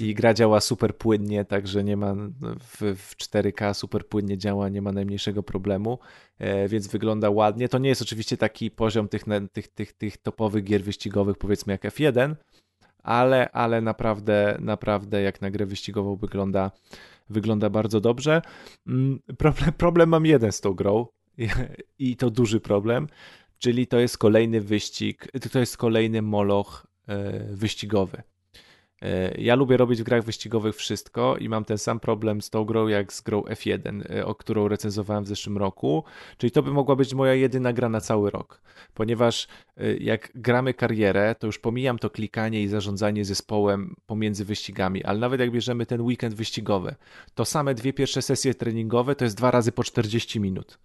[0.00, 2.14] i gra działa super płynnie, także nie ma
[2.60, 5.98] w, w 4K super płynnie działa, nie ma najmniejszego problemu,
[6.38, 7.68] e, więc wygląda ładnie.
[7.68, 11.82] To nie jest oczywiście taki poziom tych, tych, tych, tych topowych gier wyścigowych, powiedzmy jak
[11.82, 12.34] F1,
[13.04, 16.70] ale, ale naprawdę, naprawdę jak na grę wyścigową wygląda,
[17.30, 18.42] wygląda bardzo dobrze.
[18.86, 21.06] Mm, problem, problem mam jeden z tą grą
[21.98, 23.08] i to duży problem
[23.64, 28.22] czyli to jest kolejny wyścig, to jest kolejny moloch e, wyścigowy.
[29.04, 32.64] E, ja lubię robić w grach wyścigowych wszystko i mam ten sam problem z tą
[32.64, 36.04] grą jak z grą F1, e, o którą recenzowałem w zeszłym roku.
[36.38, 38.60] Czyli to by mogła być moja jedyna gra na cały rok,
[38.94, 39.48] ponieważ
[40.00, 45.40] jak gramy karierę, to już pomijam to klikanie i zarządzanie zespołem pomiędzy wyścigami, ale nawet
[45.40, 46.94] jak bierzemy ten weekend wyścigowy,
[47.34, 50.78] to same dwie pierwsze sesje treningowe to jest dwa razy po 40 minut.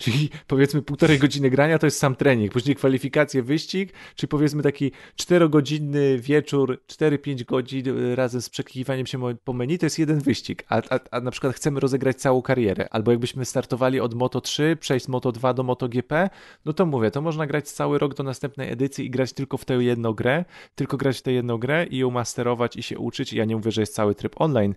[0.00, 4.92] Czyli powiedzmy półtorej godziny grania to jest sam trening, później kwalifikacje, wyścig, czyli powiedzmy taki
[5.16, 10.64] czterogodzinny wieczór, 4-5 godzin y, razem z przeklikiwaniem się po menu to jest jeden wyścig,
[10.68, 14.76] a, a, a na przykład chcemy rozegrać całą karierę, albo jakbyśmy startowali od Moto 3,
[14.80, 16.30] przejść z Moto 2 do Moto GP,
[16.64, 19.64] no to mówię, to można grać cały rok do następnej edycji i grać tylko w
[19.64, 20.44] tę jedną grę,
[20.74, 23.32] tylko grać w tę jedną grę i ją masterować i się uczyć.
[23.32, 24.74] Ja nie mówię, że jest cały tryb online,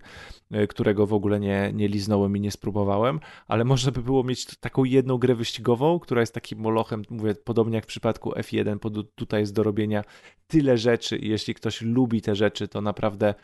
[0.54, 4.56] y, którego w ogóle nie, nie liznąłem i nie spróbowałem, ale można by było mieć
[4.56, 9.40] taką jedną grę wyścigową, która jest takim molochem, mówię, podobnie jak w przypadku F1, tutaj
[9.40, 10.04] jest do robienia
[10.46, 13.34] tyle rzeczy i jeśli ktoś lubi te rzeczy, to naprawdę,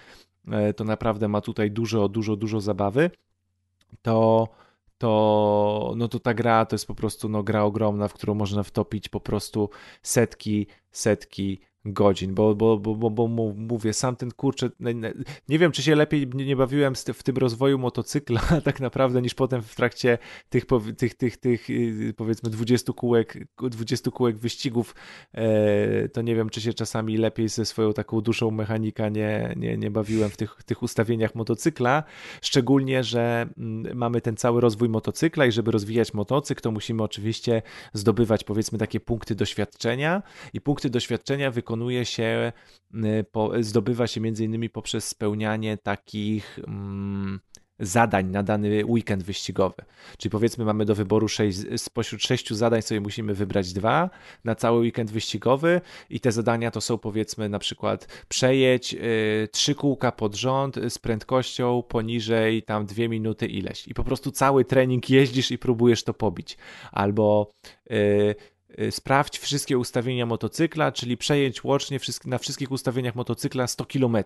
[0.49, 3.11] e, to naprawdę ma tutaj dużo, dużo, dużo zabawy,
[4.03, 4.49] to
[5.01, 8.63] to, no to ta gra to jest po prostu no, gra ogromna, w którą można
[8.63, 9.71] wtopić po prostu
[10.03, 14.71] setki, setki godzin, bo, bo, bo, bo, mówię, sam ten kurczę,
[15.49, 19.63] nie wiem, czy się lepiej nie bawiłem w tym rozwoju motocykla tak naprawdę, niż potem
[19.63, 20.65] w trakcie tych,
[20.97, 23.39] tych, tych, tych y, powiedzmy 20 kółek,
[23.71, 24.95] 20 kółek wyścigów,
[25.33, 29.77] e, to nie wiem, czy się czasami lepiej ze swoją taką duszą mechanika nie, nie,
[29.77, 32.05] nie bawiłem w tych, tych ustawieniach motocykla,
[32.43, 37.63] szczególnie, że mm, mamy ten cały rozwój motocykla i żeby rozwijać motocykl, to musimy oczywiście
[37.93, 40.23] zdobywać powiedzmy takie punkty doświadczenia.
[40.53, 42.53] I punkty doświadczenia wykonać wykonuje się,
[43.59, 47.41] y, zdobywa się między innymi poprzez spełnianie takich mm,
[47.79, 49.83] zadań na dany weekend wyścigowy.
[50.19, 54.11] Czyli powiedzmy mamy do wyboru sześć, spośród sześciu zadań sobie musimy wybrać dwa
[54.45, 55.81] na cały weekend wyścigowy
[56.11, 60.99] i te zadania to są powiedzmy na przykład przejedź y, trzy kółka pod rząd z
[60.99, 66.15] prędkością poniżej tam dwie minuty ileś i po prostu cały trening jeździsz i próbujesz to
[66.15, 66.59] pobić.
[66.93, 67.51] Albo
[67.91, 68.35] Y,
[68.91, 74.17] sprawdź wszystkie ustawienia motocykla, czyli przejedź łącznie na wszystkich ustawieniach motocykla 100 km.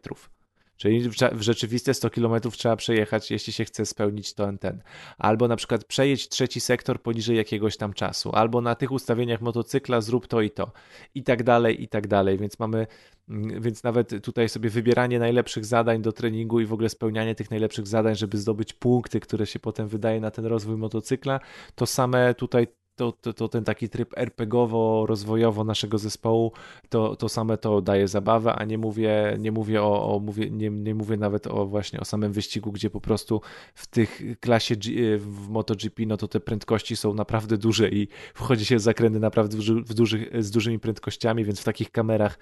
[0.76, 4.82] Czyli w rzeczywiste 100 km trzeba przejechać, jeśli się chce spełnić to ten.
[5.18, 10.00] Albo na przykład przejedź trzeci sektor poniżej jakiegoś tam czasu, albo na tych ustawieniach motocykla
[10.00, 10.72] zrób to i to.
[11.14, 12.38] I tak dalej, i tak dalej.
[12.38, 12.86] Więc mamy,
[13.28, 17.50] mm, więc nawet tutaj sobie wybieranie najlepszych zadań do treningu i w ogóle spełnianie tych
[17.50, 21.40] najlepszych zadań, żeby zdobyć punkty, które się potem wydaje na ten rozwój motocykla,
[21.74, 22.66] to same tutaj
[22.96, 26.52] to, to, to ten taki tryb RPGowo-rozwojowo naszego zespołu,
[26.88, 30.70] to, to same to daje zabawę, a nie mówię, nie mówię o, o mówię, nie,
[30.70, 33.40] nie mówię nawet o właśnie o samym wyścigu, gdzie po prostu
[33.74, 38.64] w tych klasie G, w MotoGP, no to te prędkości są naprawdę duże i wchodzi
[38.64, 39.56] się w zakręty naprawdę
[39.86, 42.38] w dużych, z dużymi prędkościami, więc w takich kamerach,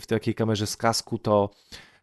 [0.00, 1.95] w takiej kamerze z kasku to E,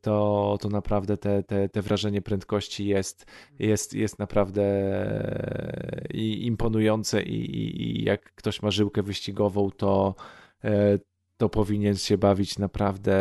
[0.00, 3.26] to, to naprawdę te, te, te wrażenie prędkości jest,
[3.58, 10.14] jest, jest naprawdę e, imponujące i, i, i jak ktoś ma żyłkę wyścigową, to,
[10.64, 10.98] e,
[11.42, 13.16] to powinien się bawić naprawdę,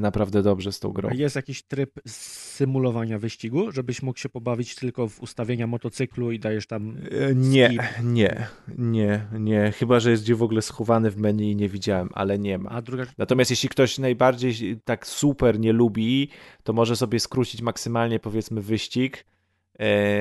[0.00, 1.10] naprawdę dobrze z tą grą.
[1.12, 6.66] Jest jakiś tryb symulowania wyścigu, żebyś mógł się pobawić tylko w ustawienia motocyklu i dajesz
[6.66, 6.96] tam.
[7.30, 7.82] E, nie, skip.
[8.04, 8.46] nie,
[8.78, 9.72] nie, nie.
[9.72, 12.70] Chyba, że jest gdzie w ogóle schowany w menu i nie widziałem, ale nie ma.
[12.70, 13.04] A druga...
[13.18, 16.28] Natomiast jeśli ktoś najbardziej tak super nie lubi,
[16.62, 19.24] to może sobie skrócić maksymalnie powiedzmy wyścig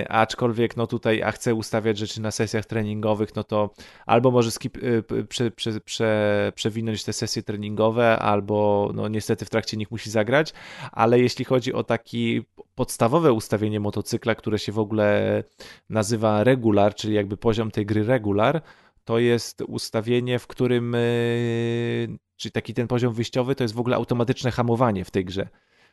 [0.10, 3.74] aczkolwiek no tutaj, a chcę ustawiać rzeczy na sesjach treningowych, no to
[4.06, 9.50] albo może skip, e, prze, prze, prze, przewinąć te sesje treningowe, albo no niestety w
[9.50, 10.54] trakcie nich musi zagrać,
[10.92, 12.42] ale jeśli chodzi o takie
[12.76, 15.44] podstawowe ustawienie motocykla, które się w ogóle
[15.90, 18.62] nazywa regular, czyli jakby poziom tej gry regular,
[19.06, 21.00] to jest ustawienie, w którym, e,
[22.38, 25.50] czyli taki ten poziom wyjściowy, to jest w ogóle automatyczne hamowanie w tej grze.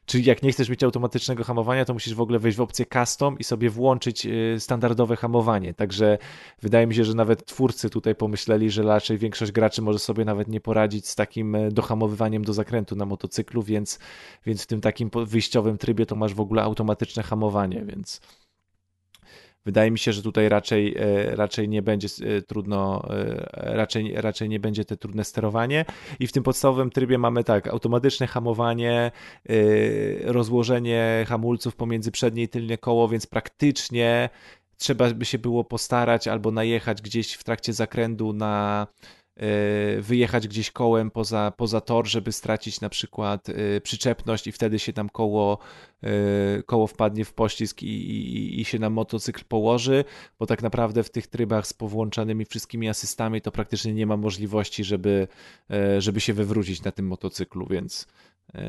[0.08, 3.38] Czyli jak nie chcesz mieć automatycznego hamowania, to musisz w ogóle wejść w opcję custom
[3.38, 5.74] i sobie włączyć y, standardowe hamowanie.
[5.74, 6.18] Także
[6.62, 10.48] wydaje mi się, że nawet twórcy tutaj pomyśleli, że raczej większość graczy może sobie nawet
[10.48, 13.98] nie poradzić z takim y, dohamowywaniem do zakrętu na motocyklu, więc,
[14.46, 18.20] więc w tym takim wyjściowym trybie to masz w ogóle automatyczne hamowanie, więc
[19.68, 24.48] Wydaje mi się, że tutaj raczej, e, raczej nie będzie e, trudno, e, raczej, raczej
[24.48, 25.84] nie będzie te trudne sterowanie.
[26.20, 29.10] I w tym podstawowym trybie mamy tak, automatyczne hamowanie,
[30.24, 34.30] rozłożenie hamulców pomiędzy przednie i tylne koło, więc praktycznie
[34.76, 38.86] trzeba by się było postarać albo najechać gdzieś w trakcie zakrętu na
[40.00, 44.92] wyjechać gdzieś kołem poza, poza tor, żeby stracić na przykład e, przyczepność i wtedy się
[44.92, 45.58] tam koło,
[46.02, 46.08] e,
[46.62, 50.04] koło wpadnie w poślizg i, i, i się na motocykl położy,
[50.38, 54.84] bo tak naprawdę w tych trybach z powłączanymi wszystkimi asystami to praktycznie nie ma możliwości,
[54.84, 55.28] żeby,
[55.98, 58.06] żeby się wywrócić na tym motocyklu, więc,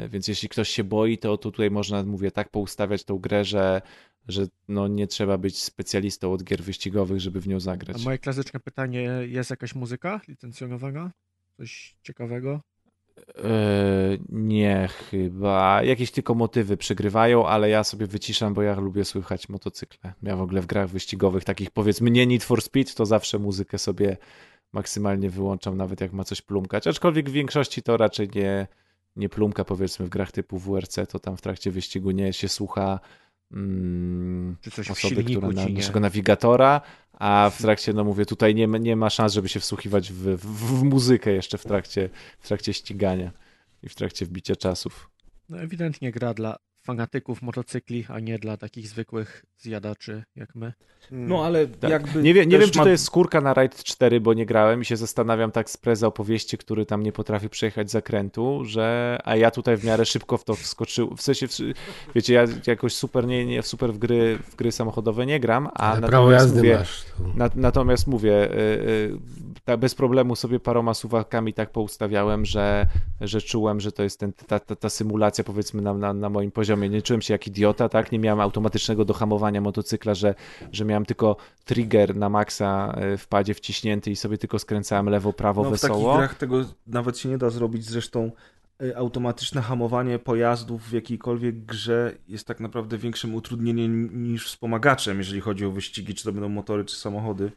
[0.09, 3.81] więc jeśli ktoś się boi, to, to tutaj można, mówię, tak poustawiać tą grę, że,
[4.27, 7.97] że no nie trzeba być specjalistą od gier wyścigowych, żeby w nią zagrać.
[8.01, 11.11] A moje klasyczne pytanie, jest jakaś muzyka licencjonowana?
[11.57, 12.61] Coś ciekawego?
[13.43, 15.83] Eee, nie, chyba.
[15.83, 20.13] Jakieś tylko motywy przygrywają, ale ja sobie wyciszam, bo ja lubię słychać motocykle.
[20.23, 23.77] Ja w ogóle w grach wyścigowych, takich powiedzmy nie Need for Speed, to zawsze muzykę
[23.77, 24.17] sobie
[24.73, 26.87] maksymalnie wyłączam, nawet jak ma coś plumkać.
[26.87, 28.67] Aczkolwiek w większości to raczej nie,
[29.15, 32.99] nie plumka, powiedzmy w grach typu WRC, to tam w trakcie wyścigu nie się słucha
[33.51, 36.81] mm, Czy coś osoby, która na, naszego nawigatora,
[37.13, 40.79] a w trakcie, no mówię, tutaj nie, nie ma szans, żeby się wsłuchiwać w, w,
[40.79, 42.09] w muzykę jeszcze w trakcie,
[42.39, 43.31] w trakcie ścigania
[43.83, 45.09] i w trakcie wbicia czasów.
[45.49, 50.73] No ewidentnie gra dla fanatyków motocykli, a nie dla takich zwykłych zjadaczy jak my.
[51.11, 51.91] No ale tak.
[51.91, 52.23] jakby.
[52.23, 54.85] Nie, wie, nie wiem, czy to jest skórka na Ride 4, bo nie grałem i
[54.85, 59.17] się zastanawiam tak z preza opowieści, który tam nie potrafi przejechać zakrętu, że.
[59.23, 61.15] A ja tutaj w miarę szybko w to wskoczył.
[61.15, 61.47] W sensie,
[62.15, 65.91] wiecie, ja jakoś super nie, nie super w gry, w gry samochodowe nie gram, a
[65.91, 67.05] ale prawo jazdy mówię, masz.
[67.35, 69.19] Na, natomiast mówię, yy,
[69.67, 72.87] yy, bez problemu sobie paroma suwakami tak poustawiałem, że,
[73.21, 76.51] że czułem, że to jest ten, ta, ta, ta symulacja powiedzmy na, na, na moim
[76.51, 76.68] poziomie.
[76.75, 78.11] Nie czułem się jak idiota, tak?
[78.11, 80.35] Nie miałem automatycznego dohamowania motocykla, że,
[80.71, 81.35] że miałem tylko
[81.65, 85.99] trigger na maksa e, w padzie wciśnięty i sobie tylko skręcałem lewo, prawo, no, wesoło.
[85.99, 88.31] W takich grach tego nawet się nie da zrobić, zresztą
[88.81, 95.41] e, automatyczne hamowanie pojazdów w jakiejkolwiek grze jest tak naprawdę większym utrudnieniem niż wspomagaczem, jeżeli
[95.41, 97.51] chodzi o wyścigi, czy to będą motory, czy samochody.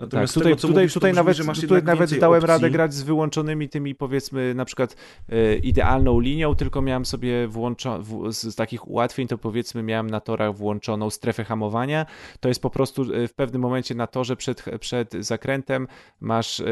[0.00, 2.48] Natomiast tak, tutaj, tego, tutaj, mówisz, tutaj brzmi, nawet, tutaj nawet dałem opcji.
[2.48, 4.96] radę grać z wyłączonymi tymi powiedzmy na przykład
[5.28, 10.20] e, idealną linią, tylko miałem sobie włączoną, z, z, takich ułatwień to powiedzmy miałem na
[10.20, 12.06] torach włączoną strefę hamowania.
[12.40, 15.88] To jest po prostu e, w pewnym momencie na torze przed, przed zakrętem
[16.20, 16.64] masz e,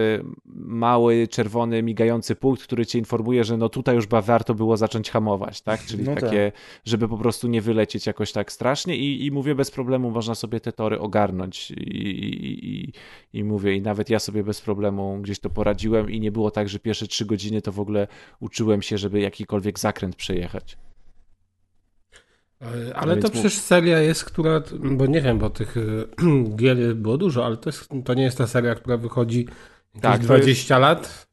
[0.57, 5.61] mały, czerwony, migający punkt, który cię informuje, że no tutaj już warto było zacząć hamować,
[5.61, 5.85] tak?
[5.85, 6.63] Czyli no takie, tak.
[6.85, 10.61] żeby po prostu nie wylecieć jakoś tak strasznie i, i mówię bez problemu można sobie
[10.61, 12.93] te tory ogarnąć i, i, i
[13.33, 16.69] i mówię, i nawet ja sobie bez problemu gdzieś to poradziłem i nie było tak,
[16.69, 18.07] że pierwsze trzy godziny to w ogóle
[18.41, 20.77] uczyłem się, żeby jakikolwiek zakręt przejechać.
[22.95, 25.75] Ale no to przecież seria jest, która, bo nie wiem, bo tych
[26.57, 29.49] gier było dużo, ale to, jest, to nie jest ta seria, która wychodzi
[30.01, 30.81] tak, 20 jest...
[30.81, 31.27] lat.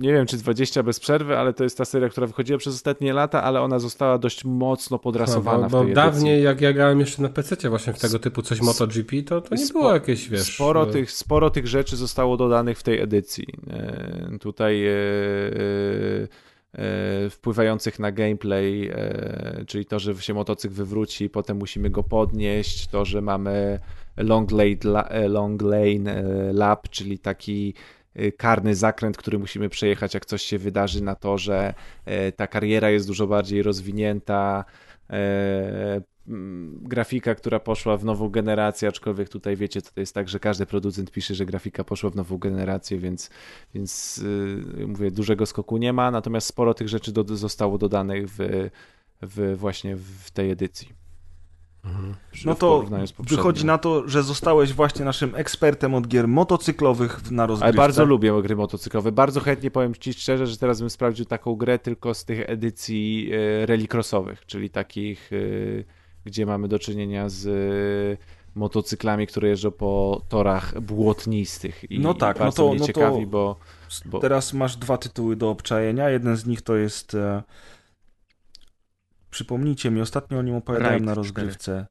[0.00, 3.12] Nie wiem, czy 20 bez przerwy, ale to jest ta seria, która wychodziła przez ostatnie
[3.12, 5.94] lata, ale ona została dość mocno podrasowana no, bo, w tej edycji.
[5.94, 9.54] dawniej, jak ja grałem jeszcze na PC właśnie w tego typu coś MotoGP, to, to
[9.54, 10.54] nie Spo- było jakieś, wiesz...
[10.54, 13.46] Sporo e, tych, sporo tych rzeczy zostało dodanych w tej edycji.
[13.70, 14.92] E, tutaj e,
[16.74, 18.92] e, wpływających na gameplay,
[19.66, 23.80] czyli to, że się motocykl wywróci, potem musimy go podnieść, to, że mamy
[24.16, 26.22] long lane, la- long lane
[26.52, 27.74] lap, czyli taki
[28.36, 31.74] karny zakręt, który musimy przejechać, jak coś się wydarzy na torze.
[32.04, 34.64] E, Ta kariera jest dużo bardziej rozwinięta.
[35.10, 36.02] E,
[36.82, 41.10] Grafika, która poszła w nową generację, aczkolwiek tutaj wiecie, to jest tak, że każdy producent
[41.10, 43.30] pisze, że grafika poszła w nową generację, więc,
[43.74, 44.20] więc
[44.76, 48.68] yy, mówię, dużego skoku nie ma, natomiast sporo tych rzeczy do, zostało dodanych w,
[49.22, 51.01] w właśnie w tej edycji.
[52.32, 52.84] Przy- No to
[53.18, 57.76] wychodzi na to, że zostałeś właśnie naszym ekspertem od gier motocyklowych na Ale rozgrywce.
[57.76, 59.12] bardzo lubię gry motocyklowe.
[59.12, 63.30] Bardzo chętnie powiem Ci szczerze, że teraz bym sprawdził taką grę tylko z tych edycji
[63.62, 65.36] e, rallycrossowych, czyli takich, e,
[66.24, 71.90] gdzie mamy do czynienia z e, motocyklami, które jeżdżą po torach błotnistych.
[71.90, 73.56] I, No tak, no bardzo to- mnie no ciekawi, bo,
[74.04, 76.10] bo Teraz masz dwa tytuły do obczajenia.
[76.10, 77.16] Jeden z nich to jest.
[79.32, 81.22] Przypomnijcie mi, ostatnio o nim opowiadałem Raid na 4.
[81.22, 81.86] rozgrywce.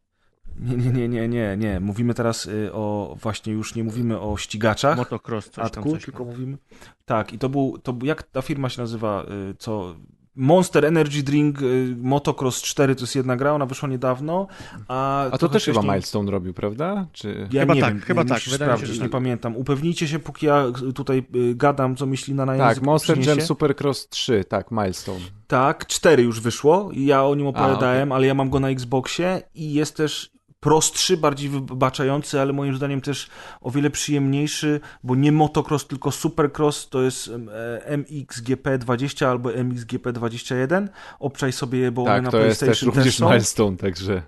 [0.60, 1.80] Nie, nie, nie, nie, nie, nie.
[1.80, 3.16] Mówimy teraz y, o.
[3.22, 4.98] Właśnie już nie mówimy o ścigaczach.
[4.98, 6.06] Motocross, coś tam, Atku, coś.
[6.06, 6.58] tylko mówimy.
[7.06, 8.08] Tak, i to był, to był.
[8.08, 9.26] Jak ta firma się nazywa?
[9.52, 9.96] y, Co.
[10.36, 14.48] Monster Energy Drink y, Motocross 4 to jest jedna gra, ona wyszła niedawno.
[14.88, 17.08] A, A to też chyba Milestone robił, prawda?
[17.12, 17.48] Czy...
[17.52, 19.12] Ja Chyba nie tak, wiem, chyba tak, mi się, sprawdzić, że nie tak.
[19.12, 19.58] pamiętam.
[19.58, 23.40] Upewnijcie się, póki ja tutaj y, gadam, co myśli na Tak, język Monster przyniesie.
[23.40, 25.20] Jam Supercross 3, tak, Milestone.
[25.48, 28.70] Tak, 4 już wyszło i ja o nim opowiadałem, A, ale ja mam go na
[28.70, 30.31] Xboxie i jest też
[30.62, 33.30] prostszy, bardziej wybaczający, ale moim zdaniem też
[33.62, 40.88] o wiele przyjemniejszy, bo nie motocross, tylko supercross to jest em, e, MXGP20 albo MXGP21.
[41.20, 43.30] Obczaj sobie je, bo one Tak, na to jest też PlayStation również są.
[43.30, 44.24] Milestone, także...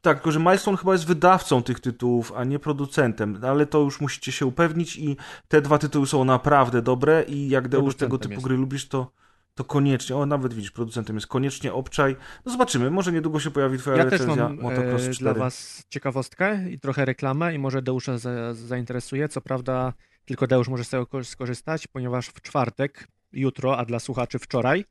[0.00, 4.00] Tak, tylko że Milestone chyba jest wydawcą tych tytułów, a nie producentem, ale to już
[4.00, 5.16] musicie się upewnić i
[5.48, 8.44] te dwa tytuły są naprawdę dobre i jak Deusz tego typu jest.
[8.44, 9.10] gry lubisz, to,
[9.56, 12.16] to koniecznie, o nawet widzisz, producentem jest koniecznie obczaj.
[12.44, 15.18] No zobaczymy, może niedługo się pojawi twoja Ja też recenzja mam Motocross e, 4.
[15.18, 19.28] dla was ciekawostkę i trochę reklamę i może Deusza za, zainteresuje.
[19.28, 19.92] Co prawda
[20.24, 24.84] tylko Deusz może z tego ko- skorzystać, ponieważ w czwartek, jutro, a dla słuchaczy wczoraj,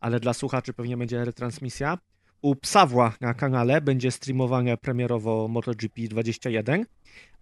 [0.00, 1.98] ale dla słuchaczy pewnie będzie retransmisja,
[2.42, 6.86] u Psawła na kanale będzie streamowane premierowo MotoGP 21,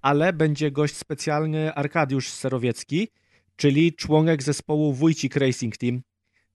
[0.02, 3.09] ale będzie gość specjalny Arkadiusz Serowiecki,
[3.57, 6.02] czyli członek zespołu Wójcik Racing Team,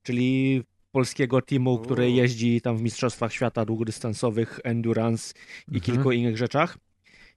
[0.06, 0.61] czyli
[0.91, 5.34] polskiego teamu, który jeździ tam w Mistrzostwach Świata długodystansowych, endurance
[5.72, 6.77] i kilku innych rzeczach.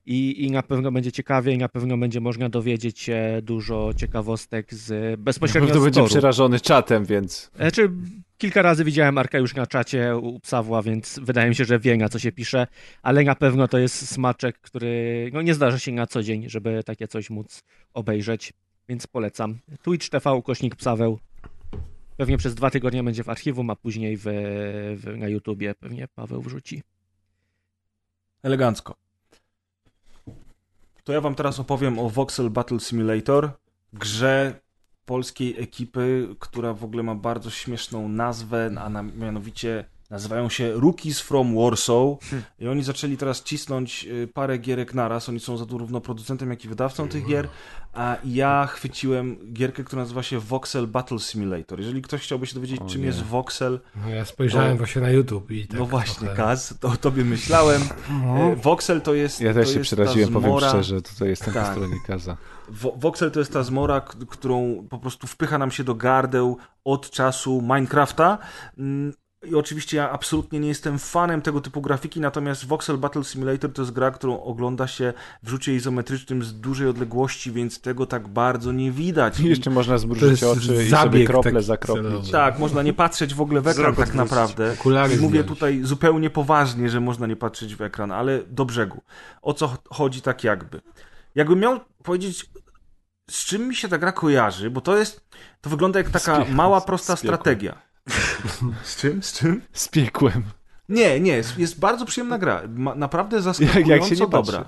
[0.06, 4.74] I, I na pewno będzie ciekawie i na pewno będzie można dowiedzieć się dużo ciekawostek
[4.74, 7.50] z bezpośrednio z będzie przerażony czatem, więc...
[7.56, 7.90] Znaczy,
[8.38, 11.96] kilka razy widziałem Arka już na czacie u Psawła, więc wydaje mi się, że wie
[11.96, 12.66] na co się pisze,
[13.02, 16.82] ale na pewno to jest smaczek, który no, nie zdarza się na co dzień, żeby
[16.84, 17.62] takie coś móc
[17.94, 18.52] obejrzeć,
[18.88, 19.58] więc polecam.
[19.82, 21.18] Twitch TV, ukośnik Psaweł.
[22.18, 24.22] Pewnie przez dwa tygodnie będzie w archiwum, a później w,
[24.96, 26.82] w, na YouTubie pewnie Paweł wrzuci.
[28.42, 28.96] Elegancko.
[31.04, 33.50] To ja wam teraz opowiem o Voxel Battle Simulator,
[33.92, 34.60] grze
[35.04, 41.54] polskiej ekipy, która w ogóle ma bardzo śmieszną nazwę, a mianowicie nazywają się Rookies from
[41.56, 42.02] Warsaw
[42.58, 46.68] i oni zaczęli teraz cisnąć y, parę gierek naraz, oni są zarówno producentem, jak i
[46.68, 47.48] wydawcą tych gier,
[47.94, 51.78] a ja chwyciłem gierkę, która nazywa się Voxel Battle Simulator.
[51.80, 53.06] Jeżeli ktoś chciałby się dowiedzieć, O czym nie.
[53.06, 56.74] jest Voxel, No ja spojrzałem To- właśnie na YouTube i tak no właśnie, trochę- Kaz,
[56.80, 57.82] to o tobie myślałem.
[58.24, 58.36] No.
[58.38, 61.72] E, Voxel to jest Ja też się przeraziłem, powiem zmora- szczerze, tutaj jestem po Tak.
[61.72, 62.36] stronie Kaza.
[62.96, 67.62] Voxel to jest ta zmora, którą po prostu wpycha nam się do gardeł od czasu
[67.62, 68.38] Minecrafta.
[69.46, 73.82] I oczywiście ja absolutnie nie jestem fanem tego typu grafiki, natomiast Voxel Battle Simulator to
[73.82, 75.12] jest gra, którą ogląda się
[75.42, 79.40] w rzucie izometrycznym z dużej odległości, więc tego tak bardzo nie widać.
[79.40, 82.30] I I, jeszcze można To zmrużyć oczy i sobie zabieg krople taki zakroplić.
[82.30, 84.76] tak, można nie patrzeć w ogóle w ekran Wzrok tak naprawdę.
[85.14, 89.02] I mówię tutaj zupełnie poważnie, że można nie patrzeć w ekran, ale do brzegu.
[89.42, 90.80] O co ch- chodzi tak jakby?
[91.34, 92.46] Jakbym miał powiedzieć,
[93.30, 95.20] z czym mi się ta gra kojarzy, bo to jest,
[95.60, 97.87] to wygląda jak taka mała, prosta strategia.
[98.84, 99.22] Z czym?
[99.22, 99.62] Z czym?
[99.72, 100.42] Z piekłem.
[100.88, 102.62] Nie, nie, jest, jest bardzo przyjemna gra.
[102.74, 104.52] Ma, naprawdę Jak, zaskakująco jak się nie patrzy.
[104.52, 104.64] dobra.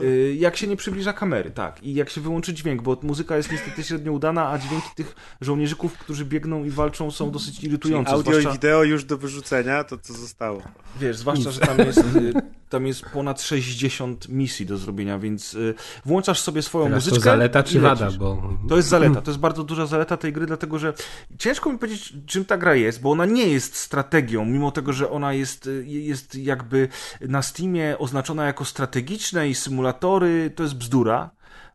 [0.00, 1.82] Y, Jak się nie przybliża kamery, tak.
[1.82, 5.98] I jak się wyłączy dźwięk, bo muzyka jest niestety średnio udana, a dźwięki tych żołnierzyków,
[5.98, 8.10] którzy biegną i walczą są dosyć Czyli irytujące.
[8.10, 8.50] audio zwłaszcza...
[8.50, 10.62] i wideo już do wyrzucenia, to co zostało.
[11.00, 12.32] Wiesz, zwłaszcza, że tam jest y,
[12.68, 17.18] tam jest ponad 60 misji do zrobienia, więc y, włączasz sobie swoją Teraz muzyczkę.
[17.20, 20.46] to zaleta czy wada, bo To jest zaleta, to jest bardzo duża zaleta tej gry,
[20.46, 20.92] dlatego że
[21.38, 25.10] ciężko mi powiedzieć, czym ta gra jest, bo ona nie jest strategią, mimo tego, że
[25.10, 26.88] ona jest, jest jakby
[27.20, 31.30] na Steamie oznaczona jako strategiczne i symulatory, to jest bzdura.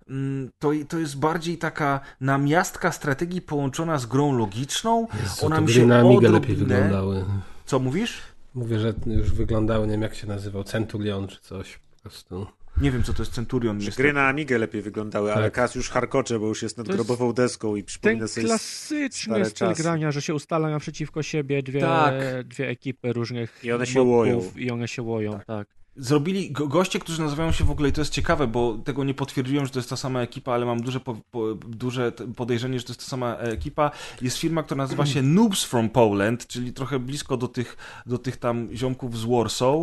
[0.10, 5.08] Mm, To, to jest bardziej taka namiastka strategii połączona z grą logiczną.
[5.24, 7.26] Jezu, ona to mi się na Amigę lepiej odrobinę- wyglądały.
[7.66, 8.22] Co mówisz?
[8.54, 12.48] Mówię, że już wyglądały, nie wiem jak się nazywał, Centurion czy coś po prostu.
[12.82, 13.78] Nie wiem, co to jest Centurion.
[13.78, 13.98] niestety.
[14.04, 15.54] Gry na Amigę lepiej wyglądały, ale Tak.
[15.54, 18.48] Kas już harkocze, bo już jest nad To jest grobową deską i Ten przypomina sobie...
[18.48, 19.84] klasyczny stare styl czasy.
[19.84, 22.14] grania, że się ustala naprzeciwko siebie dwie, Tak.
[22.48, 24.52] dwie ekipy różnych I one się łoją.
[24.56, 25.68] I one się łoją, tak.
[26.00, 29.14] Zrobili go, goście, którzy nazywają się w ogóle, i to jest ciekawe, bo tego nie
[29.14, 32.86] potwierdziłem, że to jest ta sama ekipa, ale mam duże, po, po, duże podejrzenie, że
[32.86, 33.92] to jest ta sama ekipa.
[34.22, 38.38] Jest firma, która nazywa się Noobs from Poland, czyli trochę blisko do tych, do tych
[38.38, 39.76] tam ziomków z Warsaw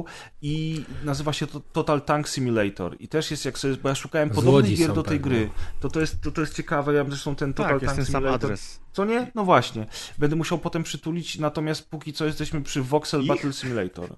[0.43, 2.97] i nazywa się to Total Tank Simulator.
[3.01, 5.39] I też jest, jak sobie, bo ja szukałem podobnych gier do tej pewnie.
[5.39, 8.07] gry, to to jest, to, to jest ciekawe, ja zresztą ten Total Tak, jest Tank
[8.07, 8.81] ten sam Simulator adres.
[8.93, 9.31] co nie?
[9.35, 9.87] No właśnie.
[10.19, 13.29] Będę musiał potem przytulić, natomiast póki co jesteśmy przy Voxel Ich?
[13.29, 14.11] Battle Simulator.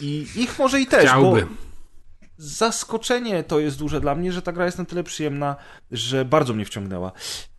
[0.00, 1.42] I ich może i też, Chciałby.
[1.42, 1.48] bo
[2.38, 5.56] zaskoczenie to jest duże dla mnie, że ta gra jest na tyle przyjemna,
[5.90, 7.12] że bardzo mnie wciągnęła.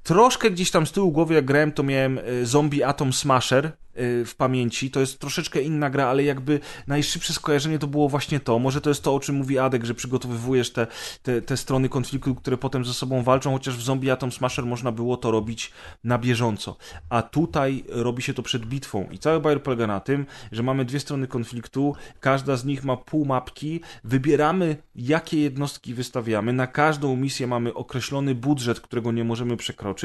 [0.10, 4.26] Troszkę gdzieś tam z tyłu głowy, jak grałem, to miałem y, Zombie Atom Smasher y,
[4.26, 4.92] w pamięci.
[4.92, 8.60] To jest troszeczkę inna gra, ale jakby najszybsze skojarzenie to było właśnie to.
[8.60, 10.88] Może to jest to, o czym mówi Adek, że przygotowywujesz te,
[11.24, 14.92] te, te strony konfliktu, które potem ze sobą walczą, chociaż w Zombie Atom Smasher można
[14.92, 15.72] było to robić
[16.04, 16.78] na bieżąco.
[17.10, 19.08] A tutaj robi się to przed bitwą.
[19.12, 22.98] I cały bajer polega na tym, że mamy dwie strony konfliktu, każda z nich ma
[22.98, 26.54] pół mapki, wybieramy, jakie jednostki wystawiamy.
[26.54, 29.99] Na każdą misję mamy określony budżet, którego nie możemy przekroczyć.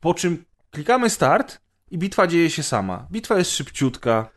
[0.00, 1.60] Po czym klikamy start
[1.90, 3.06] i bitwa dzieje się sama.
[3.10, 4.30] Bitwa jest szybciutka.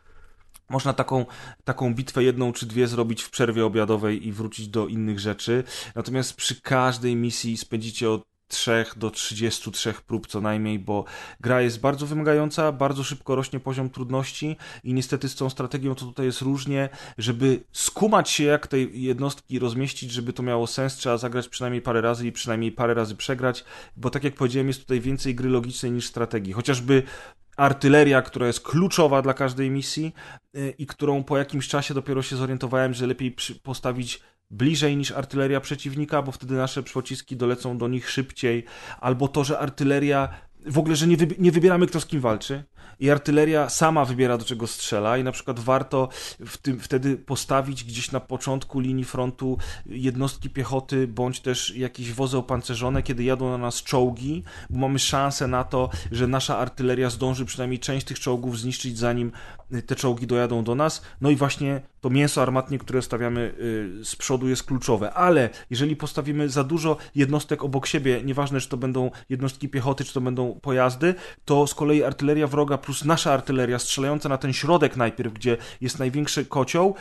[0.68, 1.26] Można taką,
[1.64, 5.64] taką bitwę jedną czy dwie zrobić w przerwie obiadowej i wrócić do innych rzeczy.
[5.94, 11.04] Natomiast przy każdej misji spędzicie od 3 do 33 prób co najmniej, bo
[11.40, 16.06] gra jest bardzo wymagająca, bardzo szybko rośnie poziom trudności i niestety z tą strategią to
[16.06, 16.88] tutaj jest różnie.
[17.18, 22.00] Żeby skumać się jak tej jednostki rozmieścić, żeby to miało sens, trzeba zagrać przynajmniej parę
[22.00, 23.64] razy i przynajmniej parę razy przegrać,
[23.96, 26.52] bo tak jak powiedziałem, jest tutaj więcej gry logicznej niż strategii.
[26.52, 27.02] Chociażby
[27.56, 30.14] artyleria, która jest kluczowa dla każdej misji
[30.56, 34.20] y, i którą po jakimś czasie dopiero się zorientowałem, że lepiej postawić
[34.56, 38.64] bliżej niż artyleria przeciwnika, bo wtedy nasze pociski dolecą do nich szybciej,
[39.00, 40.28] albo to, że artyleria
[40.66, 42.64] w ogóle, że nie, wybi- nie wybieramy kto z kim walczy
[43.00, 46.08] i artyleria sama wybiera do czego strzela i na przykład warto
[46.46, 52.38] w tym, wtedy postawić gdzieś na początku linii frontu jednostki piechoty bądź też jakieś wozy
[52.38, 57.44] opancerzone, kiedy jadą na nas czołgi, bo mamy szansę na to, że nasza artyleria zdąży
[57.44, 59.32] przynajmniej część tych czołgów zniszczyć zanim
[59.86, 61.02] te czołgi dojadą do nas.
[61.20, 63.54] No i właśnie to mięso armatnie, które stawiamy
[64.00, 68.68] y, z przodu jest kluczowe, ale jeżeli postawimy za dużo jednostek obok siebie, nieważne czy
[68.68, 71.14] to będą jednostki piechoty, czy to będą pojazdy,
[71.44, 75.98] to z kolei artyleria wroga plus nasza artyleria strzelająca na ten środek najpierw, gdzie jest
[75.98, 76.94] największy kocioł,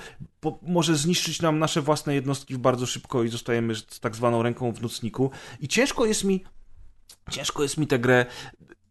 [0.61, 4.81] może zniszczyć nam nasze własne jednostki bardzo szybko i zostajemy z tak zwaną ręką w
[4.81, 5.31] nocniku.
[5.59, 6.43] I ciężko jest mi
[7.29, 8.25] ciężko jest mi tę grę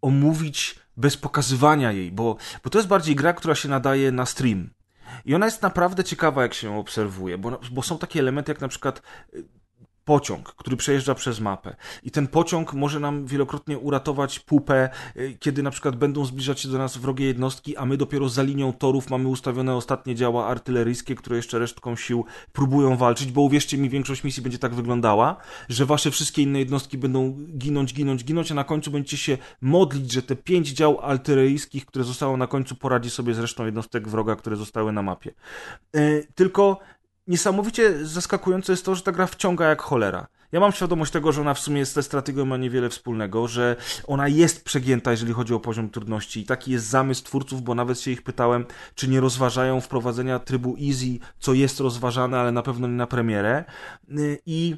[0.03, 4.71] omówić bez pokazywania jej, bo, bo to jest bardziej gra, która się nadaje na stream.
[5.25, 8.61] I ona jest naprawdę ciekawa, jak się ją obserwuje, bo, bo są takie elementy, jak
[8.61, 9.03] na przykład
[9.35, 9.45] y,
[10.05, 11.77] pociąg, który przejeżdża przez mapę.
[12.03, 16.69] I ten pociąg może nam wielokrotnie uratować pupę, y, kiedy na przykład będą zbliżać się
[16.69, 21.15] do nas wrogie jednostki, a my dopiero za linią torów mamy ustawione ostatnie działa artyleryjskie,
[21.15, 25.37] które jeszcze resztką sił próbują walczyć, bo uwierzcie mi, większość misji będzie tak wyglądała,
[25.69, 30.13] że wasze wszystkie inne jednostki będą ginąć, ginąć, ginąć, a na końcu będziecie się modlić,
[30.13, 34.37] że te pięć dział artyleryjskich, które zostało na końcu, poradzi sobie z resztą jednostek wroga,
[34.37, 35.35] które zostały na mapie.
[35.95, 36.81] Yy, tylko
[37.27, 40.27] niesamowicie zaskakujące jest to, że ta gra wciąga jak cholera.
[40.53, 43.77] Ja mam świadomość tego, że ona w sumie z tą strategią ma niewiele wspólnego, że
[44.07, 48.01] ona jest przegięta, jeżeli chodzi o poziom trudności i taki jest zamysł twórców, bo nawet
[48.01, 52.89] się ich pytałem, czy nie rozważają wprowadzenia trybu easy, co jest rozważane, ale na pewno
[52.89, 53.65] nie na premierę.
[54.09, 54.77] Yy, I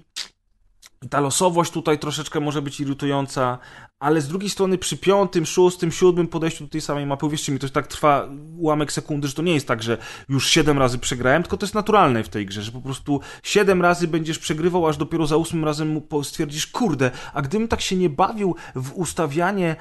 [1.11, 3.59] ta losowość tutaj troszeczkę może być irytująca,
[3.99, 7.59] ale z drugiej strony przy piątym, szóstym, siódmym podejściu do tej samej mapy, uwierzcie mi,
[7.59, 9.99] to tak trwa ułamek sekundy, że to nie jest tak, że
[10.29, 13.83] już siedem razy przegrałem, tylko to jest naturalne w tej grze, że po prostu siedem
[13.83, 18.11] razy będziesz przegrywał, aż dopiero za ósmym razem stwierdzisz, kurde, a gdybym tak się nie
[18.11, 19.77] bawił w ustawianie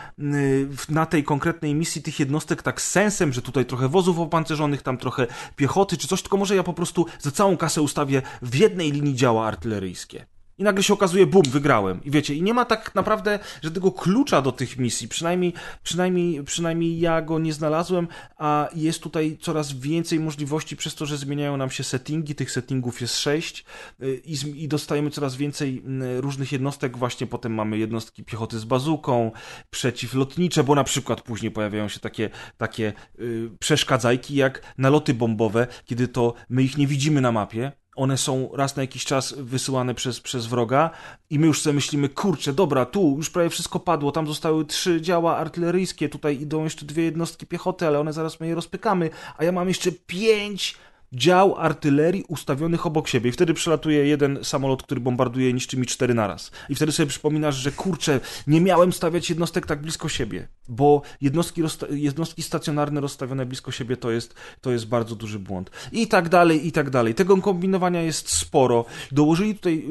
[0.77, 4.81] w- na tej konkretnej misji tych jednostek tak z sensem, że tutaj trochę wozów opancerzonych,
[4.81, 8.55] tam trochę piechoty czy coś, tylko może ja po prostu za całą kasę ustawię w
[8.55, 10.25] jednej linii działa artyleryjskie.
[10.57, 12.03] I nagle się okazuje, bum, wygrałem.
[12.03, 15.07] I wiecie, i nie ma tak naprawdę żadnego klucza do tych misji.
[15.07, 15.53] Przynajmniej,
[15.83, 18.07] przynajmniej, przynajmniej ja go nie znalazłem,
[18.37, 22.35] a jest tutaj coraz więcej możliwości przez to, że zmieniają nam się settingi.
[22.35, 23.65] Tych settingów jest sześć
[24.01, 26.97] y, i, i dostajemy coraz więcej mm, różnych jednostek.
[26.97, 29.31] Właśnie potem mamy jednostki piechoty z bazuką,
[29.69, 36.07] przeciwlotnicze, bo na przykład później pojawiają się takie, takie y, przeszkadzajki jak naloty bombowe, kiedy
[36.07, 37.82] to my ich nie widzimy na mapie.
[37.95, 40.89] One są raz na jakiś czas wysyłane przez, przez wroga
[41.29, 45.01] i my już sobie myślimy, kurczę, dobra, tu już prawie wszystko padło, tam zostały trzy
[45.01, 49.43] działa artyleryjskie, tutaj idą jeszcze dwie jednostki piechoty, ale one zaraz my je rozpykamy, a
[49.43, 50.75] ja mam jeszcze pięć
[51.13, 56.13] dział artylerii ustawionych obok siebie i wtedy przelatuje jeden samolot, który bombarduje niszczy mi cztery
[56.13, 56.51] naraz.
[56.69, 61.61] I wtedy sobie przypominasz, że kurczę, nie miałem stawiać jednostek tak blisko siebie, bo jednostki,
[61.89, 65.71] jednostki stacjonarne rozstawione blisko siebie to jest, to jest bardzo duży błąd.
[65.91, 67.15] I tak dalej, i tak dalej.
[67.15, 68.85] Tego kombinowania jest sporo.
[69.11, 69.85] Dołożyli tutaj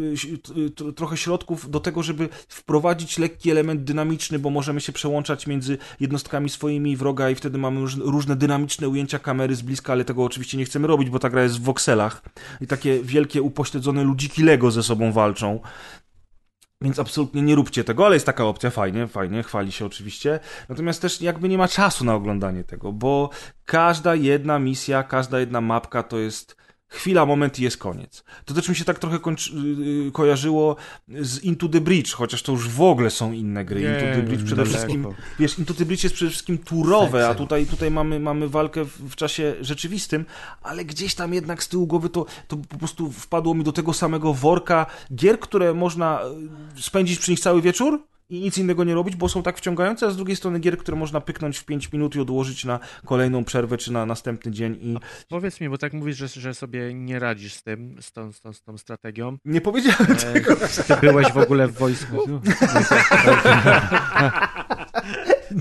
[0.78, 5.46] y, y, trochę środków do tego, żeby wprowadzić lekki element dynamiczny, bo możemy się przełączać
[5.46, 9.92] między jednostkami swoimi i wroga i wtedy mamy róż- różne dynamiczne ujęcia kamery z bliska,
[9.92, 12.22] ale tego oczywiście nie chcemy robić, bo ta gra jest w wokselach
[12.60, 15.60] i takie wielkie upośledzone ludziki Lego ze sobą walczą.
[16.80, 20.40] Więc absolutnie nie róbcie tego, ale jest taka opcja, fajnie, fajnie, chwali się oczywiście.
[20.68, 23.30] Natomiast też jakby nie ma czasu na oglądanie tego, bo
[23.64, 26.61] każda jedna misja, każda jedna mapka to jest
[26.92, 28.24] chwila, moment i jest koniec.
[28.44, 30.76] To też mi się tak trochę kończy, yy, kojarzyło
[31.08, 33.80] z Into the Bridge, chociaż to już w ogóle są inne gry.
[33.80, 34.78] Nie, Into the Bridge przede daleko.
[34.78, 35.06] wszystkim,
[35.38, 39.10] wiesz, Into the Bridge jest przede wszystkim turowe, a tutaj, tutaj mamy, mamy walkę w,
[39.10, 40.24] w czasie rzeczywistym,
[40.62, 43.92] ale gdzieś tam jednak z tyłu głowy to, to po prostu wpadło mi do tego
[43.92, 46.20] samego worka gier, które można
[46.76, 50.06] e, spędzić przy nich cały wieczór i nic innego nie robić, bo są tak wciągające,
[50.06, 53.44] a z drugiej strony gier, które można pyknąć w 5 minut i odłożyć na kolejną
[53.44, 54.96] przerwę czy na następny dzień i
[55.28, 58.40] Powiedz mi, bo tak mówisz, że, że sobie nie radzisz z tym, z tą, z
[58.40, 59.36] tą, z tą strategią.
[59.44, 60.40] nie powiedziałem E,
[60.84, 62.16] ty byłeś w ogóle w wojsku?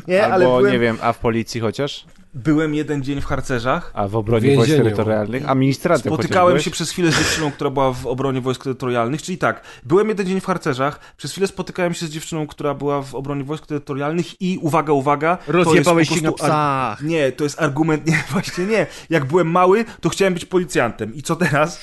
[0.07, 2.05] nie, ale Albo, byłem, nie wiem, a w policji chociaż?
[2.33, 4.83] Byłem jeden dzień w harcerzach, A w obronie W wojsk więzieniu.
[4.83, 5.49] terytorialnych?
[5.49, 9.61] Administratem Spotykałem się przez chwilę z dziewczyną, która była w obronie wojsk terytorialnych, czyli tak,
[9.83, 13.43] byłem jeden dzień w harcerzach, przez chwilę spotykałem się z dziewczyną, która była w obronie
[13.43, 17.01] wojsk terytorialnych i uwaga, uwaga, Rozjebałeś się na psach.
[17.03, 18.87] Nie, to jest argument, nie, właśnie nie.
[19.09, 21.15] Jak byłem mały, to chciałem być policjantem.
[21.15, 21.79] I co teraz?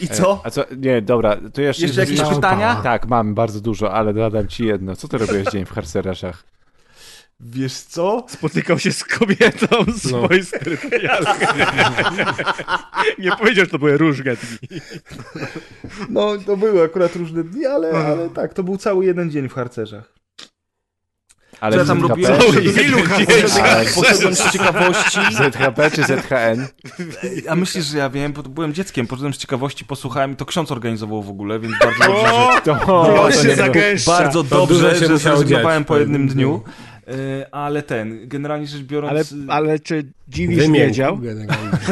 [0.00, 0.32] I co?
[0.32, 0.64] E, A co?
[0.76, 1.82] Nie, dobra, to jeszcze...
[1.82, 2.74] Jeszcze jakieś pytania?
[2.82, 4.96] Tak, mam bardzo dużo, ale dodam ci jedno.
[4.96, 6.44] Co ty robiłeś dzień w harceraszach?
[7.40, 8.26] Wiesz co?
[8.28, 10.28] Spotykał się z kobietą z No.
[10.58, 11.40] terytorialnych.
[13.18, 14.80] nie powiedział, że to były różne dni.
[16.10, 19.54] No, to były akurat różne dni, ale, ale tak, to był cały jeden dzień w
[19.54, 20.14] harcerzach.
[21.60, 22.32] Ale ja tam robiłem?
[22.86, 22.98] Ilu.
[23.62, 25.18] Ale- Poszedłem z ciekawości.
[25.32, 26.66] ZHP czy ZHN?
[27.48, 30.72] A myślisz, że ja wiem, bo byłem dzieckiem, poszedłem z ciekawości, posłuchałem i to ksiądz
[30.72, 34.10] organizował w ogóle, więc bardzo dobrze, że, To, To to się nie, zagęszcza.
[34.10, 36.62] bardzo dużo dobrze, się że zrezygnowałem po jednym pewnym dniu.
[37.08, 41.20] E, Ale ten, generalnie rzecz biorąc, Ale, y, ale czy dziwisz Wymiękł wiedział?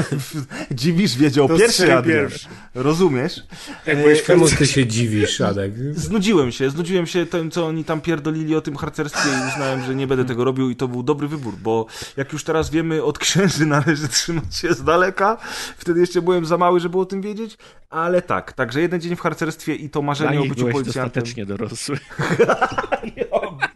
[0.71, 2.21] dziwisz, wiedział To pierwszy Adrian.
[2.21, 2.49] pierwszy.
[2.75, 3.41] Rozumiesz?
[3.87, 5.73] Jak E, byłeś Czemu ty się dziwisz, Adek?
[5.95, 9.95] Znudziłem się, znudziłem się tym, co oni tam pierdolili o tym harcerstwie i uznałem, że
[9.95, 11.87] nie będę tego robił i to był dobry wybór, bo
[12.17, 15.37] jak już teraz wiemy, od księży należy trzymać się z daleka.
[15.79, 17.59] Wtedy jeszcze byłem za mały, żeby o tym wiedzieć,
[17.91, 21.05] ale tak, także jeden dzień w harcerstwie i to Dla marzenie o byciu byłeś policjantem.
[21.05, 21.99] dostatecznie dorosły.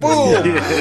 [0.00, 0.34] Bum!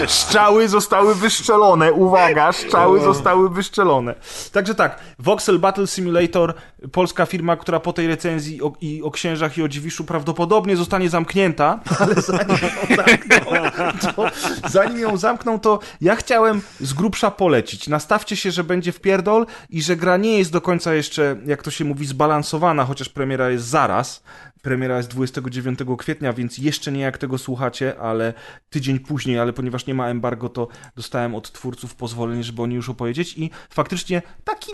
[0.07, 4.15] Strzały zostały wyszczelone, uwaga, strzały zostały wyszczelone.
[4.51, 6.53] Także tak, Voxel Battle Simulator,
[6.91, 11.09] polska firma, która po tej recenzji o, i o księżach i o dziwiszu prawdopodobnie zostanie
[11.09, 12.67] zamknięta, ale zanim ją
[12.97, 14.31] zamkną, to,
[14.69, 17.87] zanim ją zamkną, to ja chciałem z grubsza polecić.
[17.87, 21.63] Nastawcie się, że będzie w pierdol i że gra nie jest do końca jeszcze, jak
[21.63, 24.23] to się mówi, zbalansowana, chociaż premiera jest zaraz.
[24.65, 28.33] Premiera jest 29 kwietnia, więc jeszcze nie jak tego słuchacie, ale
[28.69, 32.75] tydzień później, ale ponieważ nie ma embargo, to dostałem od twórców pozwolenie, żeby o niej
[32.75, 34.71] już opowiedzieć i faktycznie taki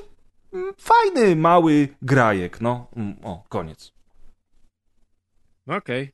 [0.53, 2.87] mm, fajny, mały grajek, no.
[2.95, 3.91] Mm, O, koniec.
[5.67, 6.11] No Okej.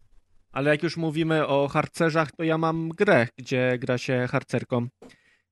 [0.51, 4.87] Ale jak już mówimy o harcerzach, to ja mam grę, gdzie gra się harcerką.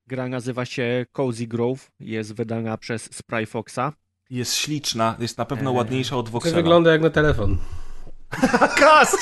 [0.08, 1.92] Gra nazywa się Cozy Grove.
[2.00, 3.94] Jest wydana przez Spry Foxa.
[4.30, 5.78] Jest śliczna, jest na pewno Eee.
[5.78, 6.56] ładniejsza od To Voxela.
[6.56, 7.58] wygląda jak na telefon.
[8.80, 9.18] Gaz!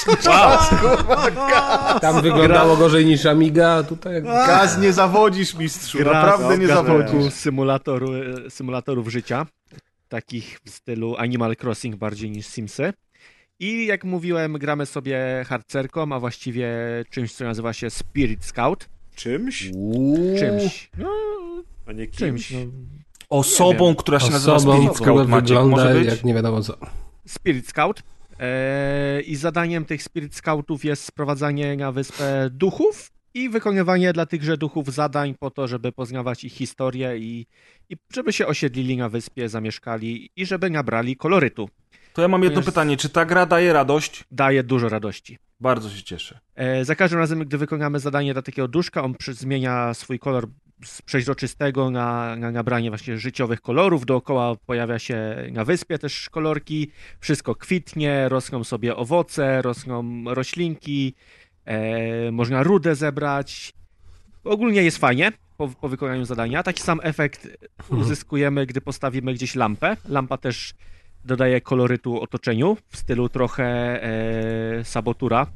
[2.01, 4.13] Tam wyglądało gorzej niż Amiga, a tutaj...
[4.13, 7.33] jak- Gaz nie zawodzisz, mistrzu, Gra naprawdę nie zawodzisz.
[7.33, 8.07] Symulatoru,
[8.49, 9.45] symulatorów życia.
[10.09, 12.93] Takich w stylu Animal Crossing bardziej niż Simsy.
[13.59, 16.69] I jak mówiłem, gramy sobie harcerką, a właściwie
[17.09, 18.89] czymś, co nazywa się Spirit Scout.
[19.15, 19.71] Czymś?
[20.39, 20.89] Czymś.
[20.97, 21.09] No,
[21.87, 22.17] A nie kimś.
[22.47, 22.51] czymś.
[22.51, 22.71] No.
[23.29, 26.05] Osobą, która się nazywa Osobą, Spirit która Scout, Maciek, wygląda może być?
[26.07, 26.77] jak nie wiadomo co.
[27.27, 28.03] Spirit Scout.
[28.47, 34.57] E, I zadaniem tych Spirit Scoutów jest sprowadzanie na wyspę duchów i wykonywanie dla tychże
[34.57, 37.45] duchów zadań po to, żeby poznawać ich historię i,
[37.89, 41.69] i żeby się osiedlili na wyspie, zamieszkali i żeby nabrali kolorytu.
[42.13, 42.97] To ja mam jedno Ponieważ- pytanie.
[42.97, 44.23] Czy ta gra daje radość?
[44.31, 45.37] Daje dużo radości.
[45.59, 46.39] Bardzo się cieszę.
[46.55, 50.47] E, Za każdym razem, gdy wykonamy zadanie dla takiego duszka, on przy- zmienia swój kolor
[50.85, 54.05] z przeźroczystego na, na nabranie właśnie życiowych kolorów.
[54.05, 56.91] Dookoła pojawia się na wyspie też kolorki.
[57.19, 61.13] Wszystko kwitnie, rosną sobie owoce, rosną roślinki,
[61.65, 63.73] e, można rudę zebrać.
[64.43, 66.63] Ogólnie jest fajnie po, po wykonaniu zadania.
[66.63, 67.47] Taki sam efekt
[67.89, 69.97] uzyskujemy, gdy postawimy gdzieś lampę.
[70.09, 70.73] Lampa też
[71.25, 73.63] dodaje kolorytu otoczeniu w stylu trochę
[74.03, 75.47] e, sabotura.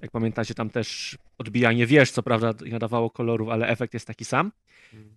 [0.00, 4.52] Jak pamiętacie, tam też odbijanie wież, co prawda nadawało kolorów, ale efekt jest taki sam.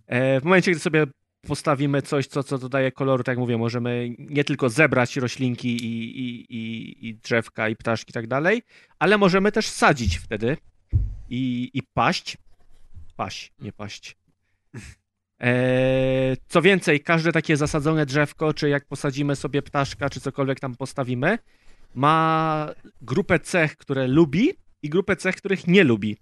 [0.07, 1.05] E, w momencie, gdy sobie
[1.47, 6.19] postawimy coś, co, co dodaje koloru, tak jak mówię, możemy nie tylko zebrać roślinki i,
[6.19, 8.61] i, i, i drzewka, i ptaszki i tak dalej,
[8.99, 10.57] ale możemy też sadzić wtedy
[11.29, 12.37] i, i paść.
[13.15, 14.17] Paść, nie paść.
[15.41, 20.75] E, co więcej, każde takie zasadzone drzewko, czy jak posadzimy sobie ptaszka, czy cokolwiek tam
[20.75, 21.37] postawimy,
[21.95, 22.69] ma
[23.01, 24.49] grupę cech, które lubi
[24.81, 26.17] i grupę cech, których nie lubi.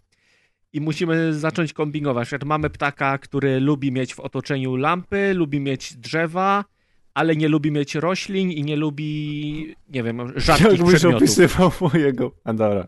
[0.75, 2.29] I musimy zacząć kombinować.
[2.45, 6.65] Mamy ptaka, który lubi mieć w otoczeniu lampy, lubi mieć drzewa,
[7.13, 11.21] ale nie lubi mieć roślin i nie lubi, nie wiem, rzadkich Jakbyś przedmiotów.
[11.21, 12.31] opisywał mojego...
[12.43, 12.87] A dobra.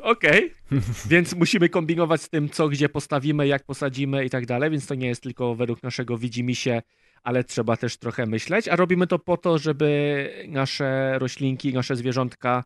[0.00, 0.52] Okej,
[1.10, 4.94] więc musimy kombinować z tym, co gdzie postawimy, jak posadzimy i tak dalej, więc to
[4.94, 6.82] nie jest tylko według naszego widzimisię,
[7.22, 12.64] ale trzeba też trochę myśleć, a robimy to po to, żeby nasze roślinki, nasze zwierzątka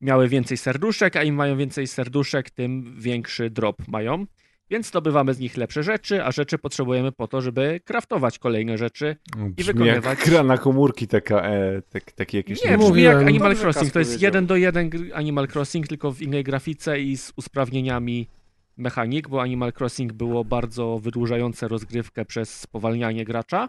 [0.00, 4.26] miały więcej serduszek, a im mają więcej serduszek, tym większy drop mają.
[4.70, 9.16] Więc zdobywamy z nich lepsze rzeczy, a rzeczy potrzebujemy po to, żeby kraftować kolejne rzeczy.
[9.36, 12.64] Brzmi wykonywać- jak gra na komórki taka, e, tak, taki jakiś...
[12.64, 13.92] Nie, nie brzmi jak Animal Dobrze Crossing.
[13.92, 18.28] To jest jeden do jeden Animal Crossing, tylko w innej grafice i z usprawnieniami
[18.76, 23.68] mechanik, bo Animal Crossing było bardzo wydłużające rozgrywkę przez spowalnianie gracza,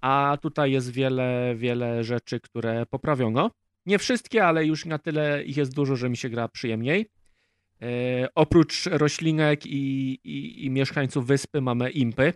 [0.00, 3.50] a tutaj jest wiele, wiele rzeczy, które poprawiono.
[3.86, 7.10] Nie wszystkie, ale już na tyle ich jest dużo, że mi się gra przyjemniej.
[7.82, 12.32] E, oprócz roślinek i, i, i mieszkańców wyspy mamy impy.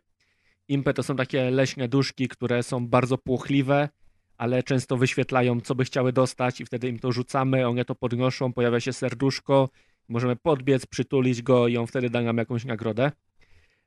[0.69, 3.89] Impy to są takie leśne duszki, które są bardzo płochliwe,
[4.37, 8.53] ale często wyświetlają, co by chciały dostać i wtedy im to rzucamy, one to podnoszą,
[8.53, 9.69] pojawia się serduszko,
[10.09, 13.13] możemy podbiec, przytulić go i on wtedy da nam jakąś nagrodę.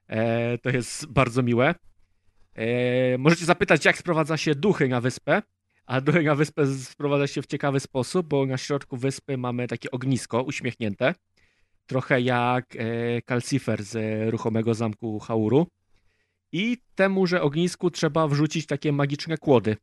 [0.07, 1.75] E, to jest bardzo miłe.
[2.55, 5.41] E, możecie zapytać, jak sprowadza się duchy na wyspę,
[5.89, 10.43] a na wyspę sprowadza się w ciekawy sposób, bo na środku wyspy mamy takie ognisko
[10.43, 11.15] uśmiechnięte,
[11.87, 13.95] trochę jak e, kalcifer z
[14.31, 15.67] ruchomego zamku Hauru.
[16.51, 19.77] I temu, że ognisku trzeba wrzucić takie magiczne kłody.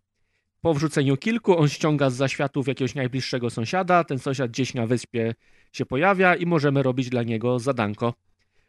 [0.61, 5.35] Po wrzuceniu kilku on ściąga z zaświatów jakiegoś najbliższego sąsiada, ten sąsiad gdzieś na wyspie
[5.73, 8.15] się pojawia i możemy robić dla niego zadanko.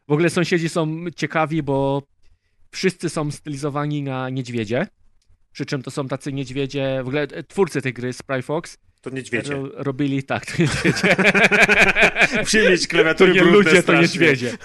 [0.07, 2.03] W ogóle sąsiedzi są ciekawi, bo
[2.71, 4.87] wszyscy są stylizowani na niedźwiedzie,
[5.57, 9.09] przy czym to są tacy niedźwiedzie, w ogóle e, twórcy tej gry, Spry Fox, To
[9.09, 9.53] niedźwiedzie.
[9.53, 11.15] ro, robili tak, to niedźwiedzie.
[12.39, 14.01] Musimy mieć To klawiatury nie brudne ludzie, to strasznie.
[14.01, 14.57] niedźwiedzie.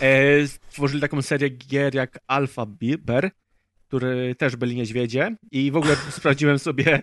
[0.00, 2.66] E, stworzyli taką serię gier jak Alpha
[2.98, 3.30] Bear,
[3.88, 7.02] który też byli niedźwiedzie i w ogóle sprawdziłem sobie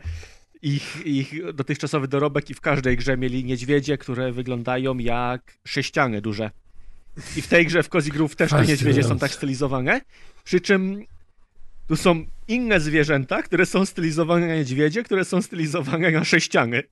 [0.61, 6.51] ich, ich dotychczasowy dorobek i w każdej grze mieli niedźwiedzie, które wyglądają jak sześciany duże.
[7.37, 10.01] I w tej grze w Cozy Groove też te niedźwiedzie są tak stylizowane,
[10.43, 11.03] przy czym
[11.87, 16.83] tu są inne zwierzęta, które są stylizowane na niedźwiedzie, które są stylizowane na sześciany.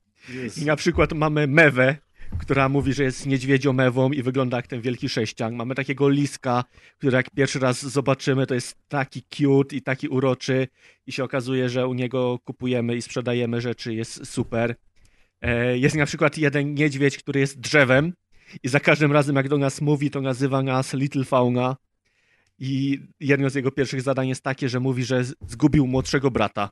[0.62, 1.96] I na przykład mamy mewę,
[2.38, 5.54] która mówi, że jest niedźwiedzią mewą i wygląda jak ten wielki sześcian.
[5.54, 6.64] Mamy takiego liska,
[6.98, 10.68] który jak pierwszy raz zobaczymy, to jest taki cute i taki uroczy
[11.06, 14.74] i się okazuje, że u niego kupujemy i sprzedajemy rzeczy, jest super.
[15.40, 18.12] E, Jest na przykład jeden niedźwiedź, który jest drzewem
[18.62, 21.76] i za każdym razem jak do nas mówi, to nazywa nas Little Fauna
[22.58, 26.70] i jedno z jego pierwszych zadań jest takie, że mówi, że zgubił młodszego brata.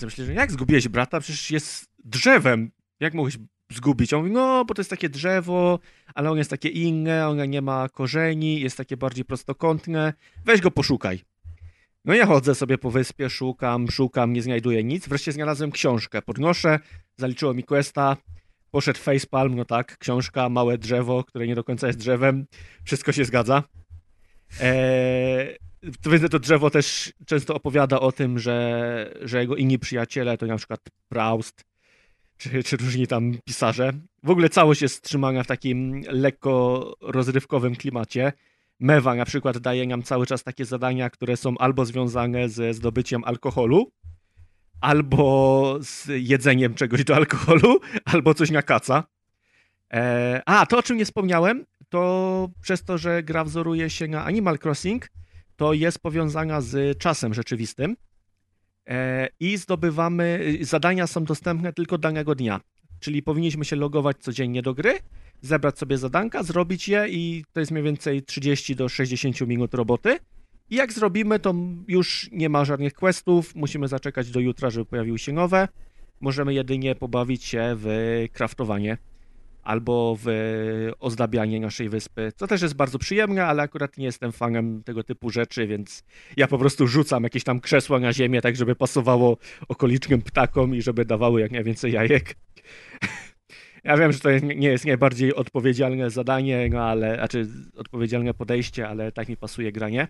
[0.00, 1.20] Ja myślę, że jak zgubiłeś brata?
[1.20, 2.70] Przecież jest drzewem.
[3.00, 3.38] Jak mogłeś
[3.72, 4.12] zgubić?
[4.12, 5.78] On mówi, no, bo to jest takie drzewo,
[6.14, 10.12] ale on jest takie inne, on nie ma korzeni, jest takie bardziej prostokątne.
[10.44, 11.20] Weź go poszukaj.
[12.04, 15.08] No ja chodzę sobie po wyspie, szukam, szukam, nie znajduję nic.
[15.08, 16.22] Wreszcie znalazłem książkę.
[16.22, 16.78] Podnoszę,
[17.16, 18.16] zaliczyło mi questa,
[18.70, 22.46] poszedł facepalm, no tak, książka, małe drzewo, które nie do końca jest drzewem.
[22.84, 23.62] Wszystko się zgadza.
[24.60, 25.58] Eee,
[26.30, 30.80] to drzewo też często opowiada o tym, że, że jego inni przyjaciele to na przykład
[31.08, 31.64] Proust,
[32.36, 33.92] czy, czy różni tam pisarze.
[34.22, 38.32] W ogóle całość jest trzymana w takim lekko rozrywkowym klimacie.
[38.80, 43.24] Mewa na przykład daje nam cały czas takie zadania, które są albo związane ze zdobyciem
[43.24, 43.92] alkoholu,
[44.80, 49.04] albo z jedzeniem czegoś do alkoholu, albo coś na kaca.
[49.92, 54.24] E, a, to o czym nie wspomniałem, to przez to, że gra wzoruje się na
[54.24, 55.08] Animal Crossing,
[55.56, 57.96] to jest powiązana z czasem rzeczywistym
[58.86, 62.60] e, i zdobywamy, zadania są dostępne tylko danego dnia.
[63.00, 64.98] Czyli powinniśmy się logować codziennie do gry,
[65.40, 70.18] zebrać sobie zadanka, zrobić je i to jest mniej więcej 30 do 60 minut roboty.
[70.70, 71.54] I jak zrobimy, to
[71.88, 75.68] już nie ma żadnych questów, musimy zaczekać do jutra, żeby pojawiły się nowe.
[76.20, 77.88] Możemy jedynie pobawić się w
[78.32, 78.98] craftowanie
[79.64, 80.26] albo w
[81.00, 85.30] ozdabianie naszej wyspy, co też jest bardzo przyjemne, ale akurat nie jestem fanem tego typu
[85.30, 86.04] rzeczy, więc
[86.36, 89.36] ja po prostu rzucam jakieś tam krzesła na ziemię, tak żeby pasowało
[89.68, 92.34] okolicznym ptakom i żeby dawały jak najwięcej jajek.
[93.84, 99.12] Ja wiem, że to nie jest najbardziej odpowiedzialne zadanie, no ale, znaczy odpowiedzialne podejście, ale
[99.12, 100.08] tak mi pasuje granie.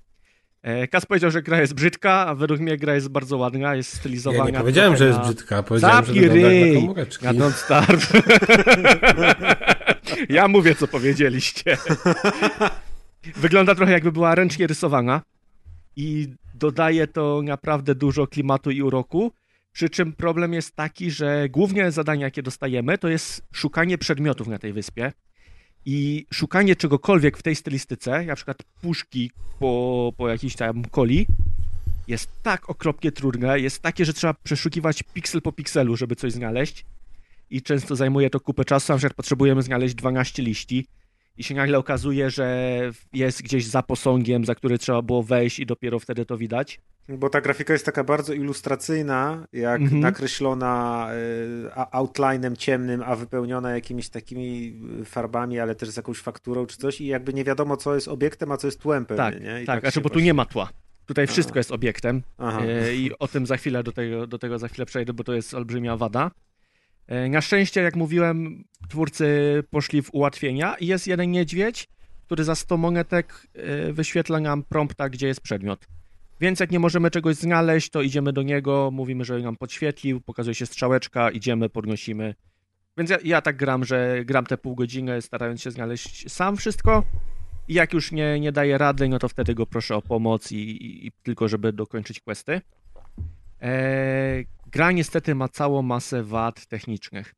[0.64, 3.96] E, Kas powiedział, że gra jest brzydka, a według mnie gra jest bardzo ładna, jest
[3.96, 4.44] stylizowana.
[4.44, 7.24] Ja nie powiedziałem, że jest brzydka, powiedziałem, Zapij że wygląda jak komóreczki.
[7.24, 8.12] Ja don't starve.
[10.28, 11.76] ja mówię, co powiedzieliście.
[13.36, 15.22] Wygląda trochę jakby była ręcznie rysowana
[15.96, 19.32] i dodaje to naprawdę dużo klimatu i uroku.
[19.72, 24.58] Przy czym problem jest taki, że głównie zadania, jakie dostajemy, to jest szukanie przedmiotów na
[24.58, 25.12] tej wyspie.
[25.86, 31.26] I szukanie czegokolwiek w tej stylistyce, na przykład puszki po, po jakiejś tam coli,
[32.08, 36.84] jest tak okropnie trudne, jest takie, że trzeba przeszukiwać piksel po pikselu, żeby coś znaleźć.
[37.50, 40.86] I często zajmuje to kupę czasu, na przykład potrzebujemy znaleźć 12 liści.
[41.36, 42.80] I się nagle okazuje, że
[43.12, 46.80] jest gdzieś za posągiem, za który trzeba było wejść i dopiero wtedy to widać.
[47.08, 50.00] Bo ta grafika jest taka bardzo ilustracyjna, jak Mhm.
[50.00, 51.06] nakreślona
[51.74, 56.76] a- outlinem ciemnym, a wypełniona jakimiś takimi y, farbami, ale też z jakąś fakturą czy
[56.76, 59.62] coś i jakby nie wiadomo, co jest obiektem, a co jest tłem pewnie, Tak, nie?
[59.62, 60.68] I tak, znaczy, się bo tu właśnie- nie ma tła.
[61.06, 62.60] Tutaj wszystko jest obiektem Aha.
[62.62, 65.32] e, i o tym za chwilę do tego, do tego za chwilę przejdę, bo to
[65.34, 66.30] jest olbrzymia wada.
[67.06, 69.28] E, Na szczęście, jak mówiłem, twórcy
[69.70, 71.88] poszli w ułatwienia i jest jeden niedźwiedź,
[72.26, 75.86] który za 100 monetek e, wyświetla nam prompta, gdzie jest przedmiot.
[76.40, 80.54] Więc jak nie możemy czegoś znaleźć, to idziemy do niego, mówimy, że nam podświetlił, pokazuje
[80.54, 82.34] się strzałeczka, idziemy, podnosimy.
[82.98, 87.04] Więc ja, ja tak gram, że gram te pół godziny, starając się znaleźć sam wszystko.
[87.68, 90.56] I jak już nie, nie daje rady, no to wtedy go proszę o pomoc i,
[90.56, 92.60] i, i tylko, żeby dokończyć questy.
[93.64, 97.34] Eee, gra niestety ma całą masę wad technicznych.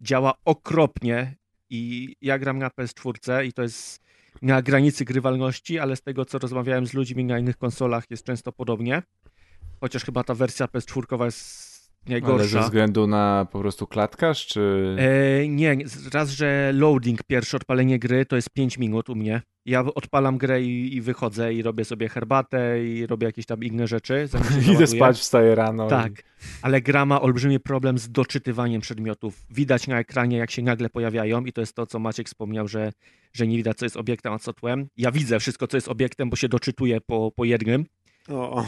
[0.00, 1.36] Działa okropnie
[1.70, 4.02] i ja gram na PS4 i to jest
[4.42, 8.52] na granicy grywalności, ale z tego, co rozmawiałem z ludźmi na innych konsolach jest często
[8.52, 9.02] podobnie.
[9.80, 11.69] Chociaż chyba ta wersja PS4 jest
[12.26, 14.96] Ale ze względu na po prostu klatkarz, czy...
[14.98, 15.76] E, nie,
[16.12, 19.42] raz, że loading, pierwsze odpalenie gry to jest 5 minut u mnie.
[19.66, 23.86] Ja odpalam grę i, i wychodzę i robię sobie herbatę i robię jakieś tam inne
[23.86, 24.28] rzeczy.
[24.74, 25.88] Idę spać, wstaję rano.
[25.88, 26.12] Tak,
[26.62, 29.42] ale gra ma olbrzymi problem z doczytywaniem przedmiotów.
[29.50, 32.92] Widać na ekranie, jak się nagle pojawiają i to jest to, co Maciek wspomniał, że,
[33.32, 34.88] że nie widać, co jest obiektem, a co tłem.
[34.96, 37.84] Ja widzę wszystko, co jest obiektem, bo się doczytuję po, po jednym,
[38.28, 38.64] O,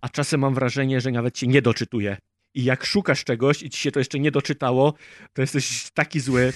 [0.00, 2.16] a czasem mam wrażenie, że nawet się nie doczytuje.
[2.54, 4.94] I jak szukasz czegoś i ci się to jeszcze nie doczytało,
[5.32, 6.52] to jesteś taki zły.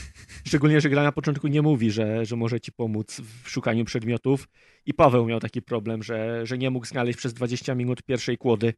[0.47, 4.49] Szczególnie, że gra na początku nie mówi, że, że może ci pomóc w szukaniu przedmiotów.
[4.87, 8.75] I Paweł miał taki problem, że, że nie mógł znaleźć przez 20 minut pierwszej kłody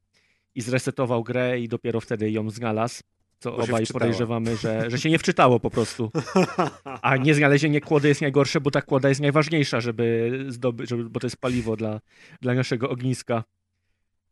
[0.55, 3.02] i zresetował grę i dopiero wtedy ją znalazł.
[3.39, 6.10] Co obaj podejrzewamy, że, że się nie wczytało po prostu.
[7.02, 11.20] A nie znalezienie kłody jest najgorsze, bo ta kłoda jest najważniejsza, żeby zdobyć, żeby, bo
[11.20, 12.01] to jest paliwo dla,
[12.40, 13.44] dla naszego ogniska.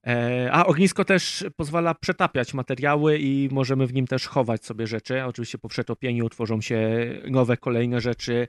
[0.09, 5.25] E, a ognisko też pozwala przetapiać materiały i możemy w nim też chować sobie rzeczy.
[5.25, 6.81] Oczywiście po przetopieniu tworzą się
[7.31, 8.49] nowe, kolejne rzeczy.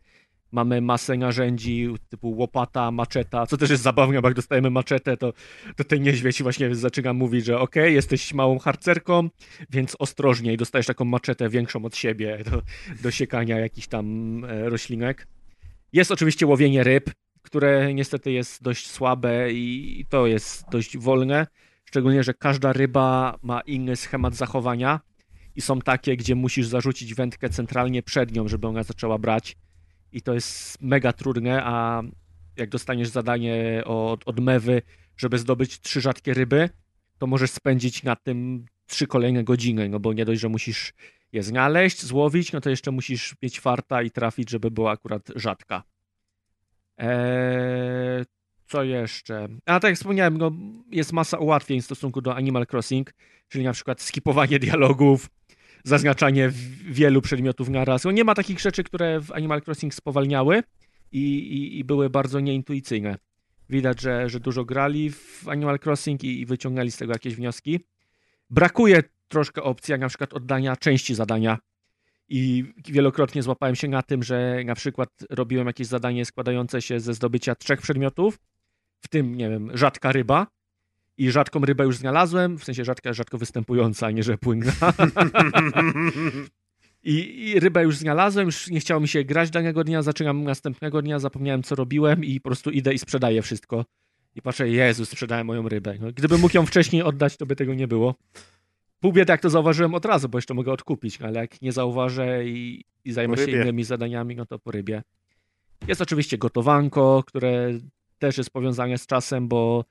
[0.52, 5.34] Mamy masę narzędzi typu łopata, maczeta, co też jest zabawne, bo jak dostajemy maczetę, to,
[5.76, 9.30] to ten niedźwiedź właśnie zaczyna mówić, że okej, jesteś małą harcerką,
[9.70, 12.62] więc ostrożniej, dostajesz taką maczetę większą od siebie do,
[13.04, 15.28] do siekania jakichś tam e, roślinek.
[15.94, 17.10] Jest oczywiście łowienie ryb,
[17.42, 21.48] które niestety jest dość słabe i to jest dość wolne.
[21.86, 25.00] Szczególnie, że każda ryba ma inny schemat zachowania
[25.56, 29.58] i są takie, gdzie musisz zarzucić wędkę centralnie przed nią, żeby ona zaczęła brać.
[30.12, 32.02] I to jest mega trudne, a
[32.58, 34.82] jak dostaniesz zadanie od, od mewy,
[35.18, 36.70] żeby zdobyć trzy rzadkie ryby,
[37.18, 40.94] to możesz spędzić na tym trzy kolejne godziny, no bo nie dość, że musisz
[41.32, 45.84] je znaleźć, złowić, no to jeszcze musisz mieć farta i trafić, żeby była akurat rzadka.
[47.00, 48.26] Eee,
[48.68, 49.48] co jeszcze?
[49.66, 50.52] A tak jak wspomniałem, no,
[50.92, 53.14] jest masa ułatwień w stosunku do Animal Crossing,
[53.48, 55.30] czyli na przykład skipowanie dialogów,
[55.84, 56.52] zaznaczanie
[56.86, 58.04] wielu przedmiotów naraz.
[58.04, 60.64] No, nie ma takich rzeczy, które w Animal Crossing spowalniały
[61.12, 63.18] i, i, i były bardzo nieintuicyjne.
[63.70, 67.80] Widać, że, że dużo grali w Animal Crossing i, i wyciągnęli z tego jakieś wnioski.
[68.50, 71.58] brakuje troszkę opcji, jak na przykład oddania części zadania.
[72.30, 77.14] I wielokrotnie złapałem się na tym, że na przykład robiłem jakieś zadanie składające się ze
[77.14, 78.40] zdobycia trzech przedmiotów,
[79.02, 80.48] w tym, nie wiem, rzadka ryba.
[81.18, 84.72] I rzadką rybę już znalazłem, w sensie rzadka, rzadko występująca, a nie że płynna.
[87.04, 91.02] I, I rybę już znalazłem, już nie chciało mi się grać danego dnia, zaczynam następnego
[91.02, 93.86] dnia, zapomniałem co robiłem i po prostu idę i sprzedaję wszystko.
[94.36, 95.96] I patrzę, Jezus, sprzedałem moją rybę.
[96.00, 98.16] No, gdybym mógł ją wcześniej oddać, to by tego nie było.
[99.00, 101.72] Pół biedy, jak to zauważyłem od razu, bo jeszcze mogę odkupić, no, ale jak nie
[101.72, 105.04] zauważę i, i zajmę się innymi zadaniami, no to po rybie.
[105.88, 107.72] Jest oczywiście gotowanko, które
[108.20, 109.86] też jest powiązane z czasem, bo,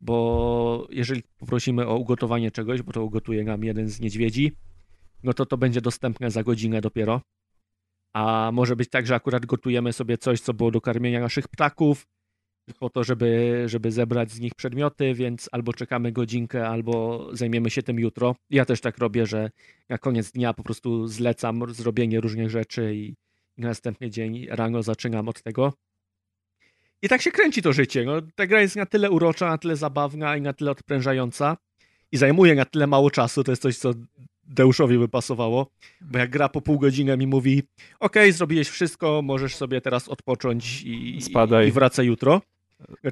[0.00, 4.52] bo jeżeli poprosimy o ugotowanie czegoś, bo to ugotuje nam jeden z niedźwiedzi,
[5.22, 7.20] no to to będzie dostępne za godzinę dopiero.
[8.12, 12.06] A może być tak, że akurat gotujemy sobie coś, co było do karmienia naszych ptaków,
[12.74, 17.82] po to, żeby, żeby zebrać z nich przedmioty, więc albo czekamy godzinkę, albo zajmiemy się
[17.82, 18.36] tym jutro.
[18.50, 19.50] Ja też tak robię, że
[19.88, 23.14] na koniec dnia po prostu zlecam zrobienie różnych rzeczy i,
[23.56, 25.72] i następny dzień rano zaczynam od tego.
[27.02, 28.04] I tak się kręci to życie.
[28.04, 31.56] No, ta gra jest na tyle urocza, na tyle zabawna i na tyle odprężająca
[32.12, 33.94] i zajmuje na tyle mało czasu, to jest coś, co
[34.48, 35.70] Deuszowi by pasowało,
[36.00, 37.62] bo jak gra po pół godziny mi mówi
[38.00, 41.68] okej, zrobiłeś wszystko, możesz sobie teraz odpocząć i, Spadaj.
[41.68, 42.42] i wracaj jutro.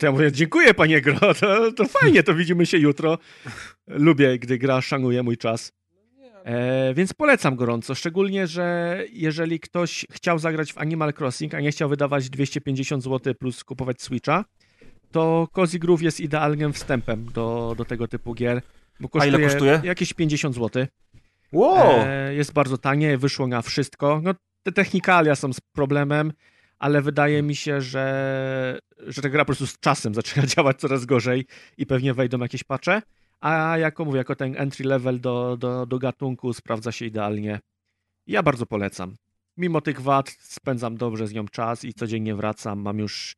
[0.02, 3.18] Ja mówię, dziękuję panie gro, to, to fajnie, to widzimy się jutro.
[3.86, 5.72] Lubię, gdy gra szanuje mój czas.
[6.44, 11.70] E, więc polecam gorąco, szczególnie, że jeżeli ktoś chciał zagrać w Animal Crossing, a nie
[11.70, 14.44] chciał wydawać 250 zł plus kupować Switcha,
[15.12, 18.62] to Cozy Groove jest idealnym wstępem do, do tego typu gier.
[19.01, 19.80] Bo A ile kosztuje?
[19.84, 20.86] Jakieś 50 zł.
[21.52, 22.05] Wow!
[22.06, 24.20] E, jest bardzo tanie, wyszło na wszystko.
[24.22, 26.32] No, te technikalia są z problemem,
[26.78, 31.05] ale wydaje mi się, że, że ta gra po prostu z czasem zaczyna działać coraz
[31.05, 31.47] gorzej
[31.78, 33.03] i pewnie wejdą jakieś patche.
[33.40, 37.61] A jako mówię, jako ten entry level do, do, do gatunku sprawdza się idealnie.
[38.27, 39.15] Ja bardzo polecam.
[39.57, 42.81] Mimo tych wad spędzam dobrze z nią czas i codziennie wracam.
[42.81, 43.36] Mam już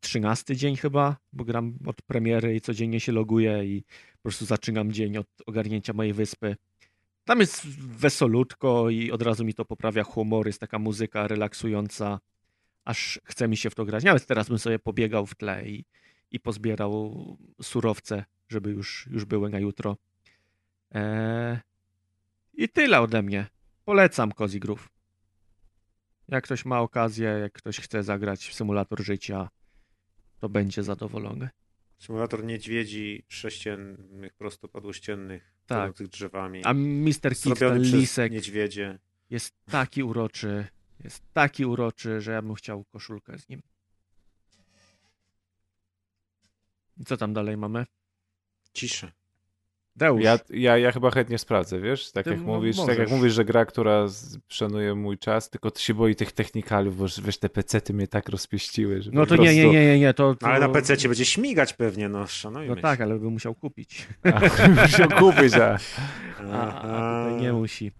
[0.00, 4.92] 13 dzień chyba, bo gram od premiery i codziennie się loguję i po prostu zaczynam
[4.92, 6.56] dzień od ogarnięcia mojej wyspy.
[7.24, 12.20] Tam jest wesolutko i od razu mi to poprawia humor, jest taka muzyka relaksująca,
[12.84, 14.04] aż chce mi się w to grać.
[14.04, 15.84] Nawet teraz bym sobie pobiegał w tle i,
[16.30, 19.96] i pozbierał surowce, żeby już, już były na jutro.
[20.90, 21.58] Eee,
[22.54, 23.46] I tyle ode mnie.
[23.84, 24.88] Polecam Cozy Groove.
[26.28, 29.48] Jak ktoś ma okazję, jak ktoś chce zagrać w symulator życia,
[30.38, 31.48] to będzie zadowolony.
[31.98, 35.92] Symulator niedźwiedzi sześciennych, prostopadłościennych, Tak.
[36.02, 36.64] drzewami.
[36.64, 37.36] A Mr.
[37.42, 38.98] Kid, ten lisek, niedźwiedzie.
[39.30, 40.66] jest taki uroczy,
[41.04, 43.62] jest taki uroczy, że ja bym chciał koszulkę z nim.
[46.96, 47.86] I co tam dalej mamy?
[48.72, 49.12] Ciszę.
[49.96, 50.22] Deusz.
[50.24, 52.12] Ja, ja, ja chyba chętnie sprawdzę, wiesz?
[52.12, 54.06] Tak Ty jak mówisz, tak jak mówisz, że gra, która
[54.48, 58.28] szanuje mój czas, tylko ty się boi tych technikaliów, bo wiesz, te pecety mnie tak
[58.28, 60.34] rozpieściły, że No to nie, nie, prostu- nie, nie, nie, to...
[60.34, 60.46] to...
[60.46, 64.06] Ale na PC cię będzie śmigać pewnie, no szanujmy No tak, ale by musiał kupić.
[64.24, 64.40] A,
[64.82, 65.78] musiał kupić, a...
[66.52, 67.92] A, a tutaj nie musi.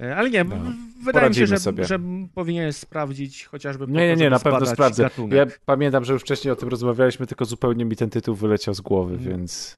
[0.00, 0.56] E, Ale nie, No.
[1.04, 1.84] wydaje mi się, że, sobie.
[1.84, 1.98] że
[2.34, 5.02] powinien sprawdzić chociażby po Nie, nie, nie, na pewno sprawdzę.
[5.02, 5.32] Gatunek.
[5.38, 8.80] Ja pamiętam, że już wcześniej o tym rozmawialiśmy, tylko zupełnie mi ten tytuł wyleciał z
[8.80, 9.30] głowy, Mhm.
[9.36, 9.76] więc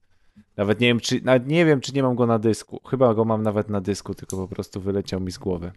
[0.57, 2.81] nawet nie wiem, czy nawet nie wiem, czy nie mam go na dysku.
[2.91, 5.73] Chyba go mam nawet na dysku, tylko po prostu wyleciał mi z głowy.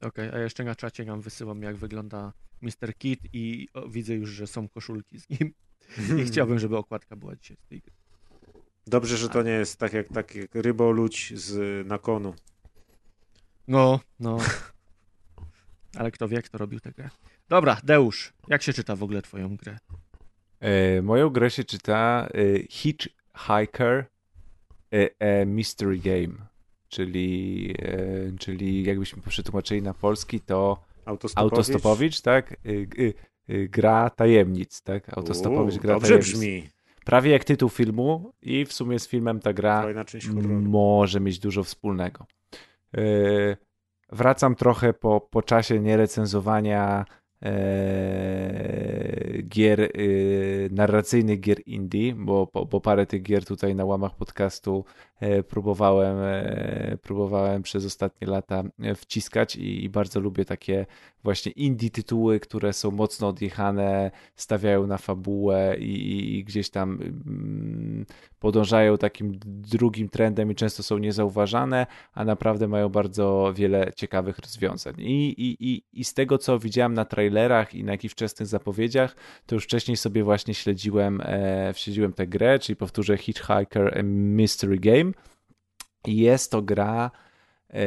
[0.00, 2.94] Okej, a jeszcze na czacie nam wysyłam, jak wygląda Mr.
[2.98, 5.52] Kid i o, widzę już, że są koszulki z nim.
[6.20, 7.92] I chciałbym, żeby okładka była dzisiaj z tej gry.
[8.86, 12.34] Dobrze, że to nie jest tak jak, tak jak ryboludź z nakonu.
[13.68, 14.38] No, no.
[15.96, 17.10] Ale kto wie, kto robił tę grę.
[17.48, 19.78] Dobra, Deusz, jak się czyta w ogóle twoją grę?
[20.60, 24.06] E, moją grę się czyta e, Hitchhiker
[24.92, 26.46] e, e, Mystery Game,
[26.88, 31.52] czyli, e, czyli jakbyśmy przetłumaczyli na polski, to Autostopowicz.
[31.52, 32.56] Autostopowicz, tak?
[33.50, 35.18] Y, gra tajemnic, tak?
[35.18, 36.32] Autostopowicz Uuu, gra Dobrze tajemnic.
[36.32, 36.68] brzmi.
[37.04, 39.86] Prawie jak tytuł filmu i w sumie z filmem ta gra
[40.62, 42.26] może mieć dużo wspólnego.
[42.98, 43.56] Y,
[44.12, 47.04] Wracam trochę po, po czasie nierecenzowania
[47.42, 47.52] e,
[49.42, 54.84] gier, y, narracyjnych gier indie, bo, bo, bo parę tych gier tutaj na łamach podcastu
[55.48, 60.86] próbowałem, e, próbowałem przez ostatnie lata e, wciskać i, i bardzo lubię takie
[61.22, 68.06] właśnie indie tytuły, które są mocno odjechane, stawiają na fabułę i, i, gdzieś tam mm,
[68.38, 74.94] podążają takim drugim trendem i często są niezauważane, a naprawdę mają bardzo wiele ciekawych rozwiązań.
[74.98, 79.16] I, i, i, z tego, co widziałem na trailerach i na jakichś wczesnych zapowiedziach,
[79.46, 85.11] to już wcześniej sobie właśnie śledziłem, e, śledziłem tę grę, czyli powtórzę Hitchhiker Mystery Game.
[86.06, 87.10] Jest to gra
[87.70, 87.82] e,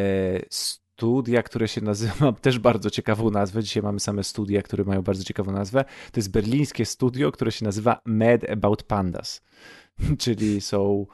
[0.49, 5.23] studia, które się nazywa, też bardzo ciekawą nazwę, dzisiaj mamy same studia, które mają bardzo
[5.23, 5.85] ciekawą nazwę.
[6.11, 9.41] To jest berlińskie studio, które się nazywa Mad About Pandas,
[10.19, 11.05] czyli są...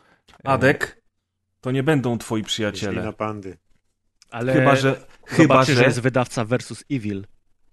[0.45, 1.02] e, Adek,
[1.61, 3.03] to nie będą twoi przyjaciele.
[3.03, 3.57] na pandy.
[4.32, 7.26] Ale Chyba, że, chyba, że, jest wydawca versus Evil.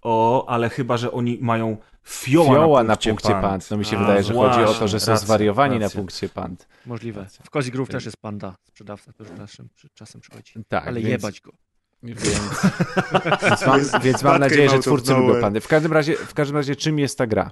[0.02, 3.42] O, ale chyba, że oni mają fioła, Fioła na na punkcie, punkcie pand.
[3.42, 3.70] pand.
[3.70, 5.84] No mi się A, wydaje, że chodzi o to, właśnie, że są racja, zwariowani na
[5.84, 6.00] racja.
[6.00, 6.68] punkcie pand.
[6.86, 7.26] Możliwe.
[7.44, 10.52] W Cozy Groove też jest panda, sprzedawca, który czasem, czasem przychodzi.
[10.68, 11.52] Tak, Ale więc, jebać go.
[12.02, 12.20] Więc,
[13.42, 15.60] więc, mam, więc mam nadzieję, że twórcy lubią pandy.
[15.60, 17.50] W każdym, razie, w każdym razie, czym jest ta gra?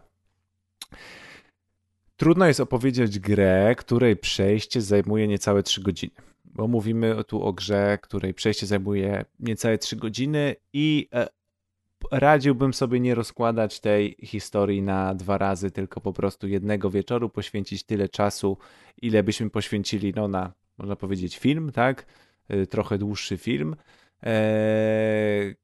[2.16, 6.12] Trudno jest opowiedzieć grę, której przejście zajmuje niecałe 3 godziny.
[6.44, 11.28] Bo mówimy tu o grze, której przejście zajmuje niecałe 3 godziny i e,
[12.12, 17.84] radziłbym sobie nie rozkładać tej historii na dwa razy, tylko po prostu jednego wieczoru poświęcić
[17.84, 18.58] tyle czasu,
[19.02, 22.06] ile byśmy poświęcili no, na, można powiedzieć, film, tak?
[22.50, 23.76] Y, Trochę dłuższy film.
[24.22, 25.54] Eee,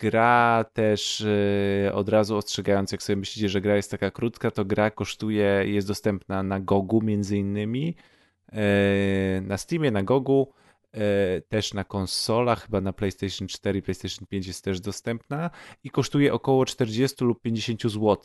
[0.00, 1.24] gra też
[1.86, 5.62] e, od razu ostrzegając, jak sobie myślicie, że gra jest taka krótka, to gra kosztuje,
[5.66, 7.96] jest dostępna na Gogu między innymi,
[8.52, 10.52] e, na Steamie, na Gogu,
[11.48, 15.50] też na konsolach, chyba na PlayStation 4 i PlayStation 5 jest też dostępna
[15.84, 18.16] i kosztuje około 40 lub 50 zł.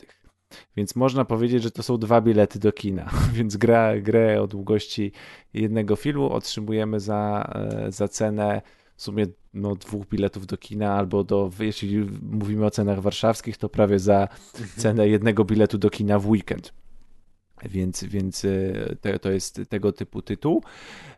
[0.76, 3.10] Więc można powiedzieć, że to są dwa bilety do kina.
[3.34, 5.12] Więc gra, grę o długości
[5.54, 8.62] jednego filmu otrzymujemy za, e, za cenę
[8.96, 13.68] w sumie no, dwóch biletów do kina, albo do, jeśli mówimy o cenach warszawskich, to
[13.68, 14.28] prawie za
[14.76, 16.72] cenę jednego biletu do kina w weekend.
[17.62, 18.50] Więc, więc e,
[19.00, 20.62] te, to jest tego typu tytuł.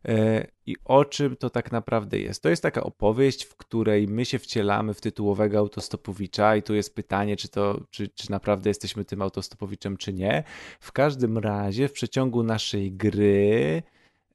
[0.04, 2.42] E, I o czym to tak naprawdę jest?
[2.42, 6.94] To jest taka opowieść, w której my się wcielamy w tytułowego autostopowicza, i tu jest
[6.94, 10.44] pytanie, czy, to, czy, czy naprawdę jesteśmy tym autostopowiczem, czy nie.
[10.80, 13.82] W każdym razie, w przeciągu naszej gry,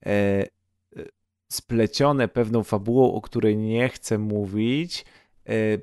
[0.05, 0.47] e, e,
[1.51, 5.05] splecione pewną fabułą, o której nie chcę mówić,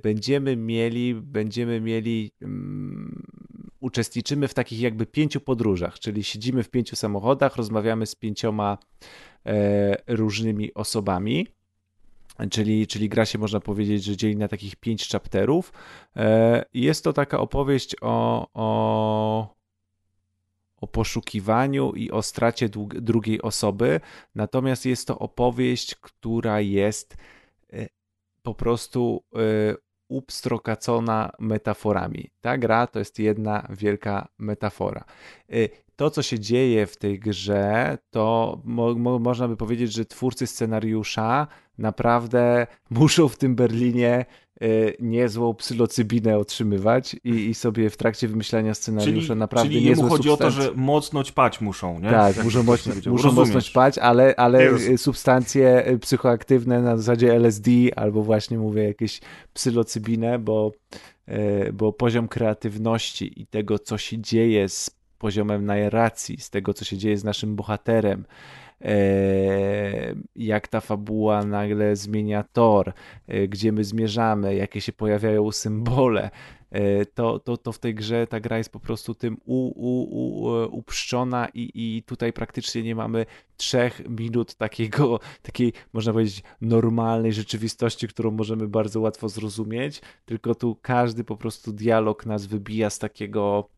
[0.02, 3.26] będziemy mieli, będziemy mieli, um,
[3.80, 8.78] uczestniczymy w takich jakby pięciu podróżach, czyli siedzimy w pięciu samochodach, rozmawiamy z pięcioma
[9.46, 11.46] e, różnymi osobami.
[12.50, 15.72] Czyli, czyli gra się, można powiedzieć, że dzieli na takich pięć chapterów.
[16.16, 19.54] E, jest to taka opowieść o, o,
[20.76, 24.00] o poszukiwaniu i o stracie drugiej osoby,
[24.34, 27.16] natomiast jest to opowieść, która jest
[27.72, 27.86] e,
[28.42, 29.22] po prostu
[30.08, 32.30] upstrokacona metaforami.
[32.40, 35.04] Ta gra to jest jedna wielka metafora.
[35.52, 35.68] E,
[35.98, 40.46] To, co się dzieje w tej grze, to mo- mo- można by powiedzieć, że twórcy
[40.46, 41.46] scenariusza
[41.78, 44.26] naprawdę muszą w tym Berlinie y,
[45.00, 50.16] niezłą psylocybinę otrzymywać i, i sobie w trakcie wymyślania scenariusza Czyli, naprawdę czyli niezłe jemu
[50.16, 52.10] chodzi o to, że mocno ćpać muszą, nie?
[52.10, 54.88] tak, muszą, mocno, muszą mocno ćpać, ale, ale Jezus.
[54.88, 59.20] y, substancje y, psychoaktywne na zasadzie LSD albo właśnie mówię jakieś
[59.52, 60.72] psylocybinę, bo,
[61.28, 66.84] y, bo poziom kreatywności i tego, co się dzieje z poziomem narracji, z tego, co
[66.84, 68.24] się dzieje z naszym bohaterem,
[70.36, 72.92] jak ta fabuła nagle zmienia tor,
[73.26, 76.30] e, gdzie my zmierzamy, jakie się pojawiają symbole,
[76.70, 80.02] e, to, to, to w tej grze ta gra jest po prostu tym u, u,
[80.10, 83.26] u, e, uprzczona i, i tutaj praktycznie nie mamy
[83.56, 90.76] trzech minut takiego, takiej, można powiedzieć, normalnej rzeczywistości, którą możemy bardzo łatwo zrozumieć, tylko tu
[90.82, 93.77] każdy po prostu dialog nas wybija z takiego e,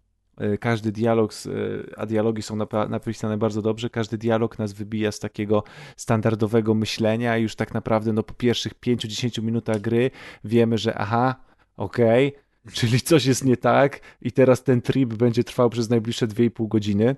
[0.60, 2.56] każdy dialog, e, a dialogi są
[2.88, 5.64] napisane bardzo dobrze, każdy dialog nas wybija z takiego
[5.96, 10.10] standardowego myślenia i już tak naprawdę no, po pierwszych 5-10 minutach gry
[10.44, 11.34] wiemy, że aha,
[11.76, 12.32] okej,
[12.72, 17.14] czyli coś jest nie tak i teraz ten trip będzie trwał przez najbliższe 2,5 godziny.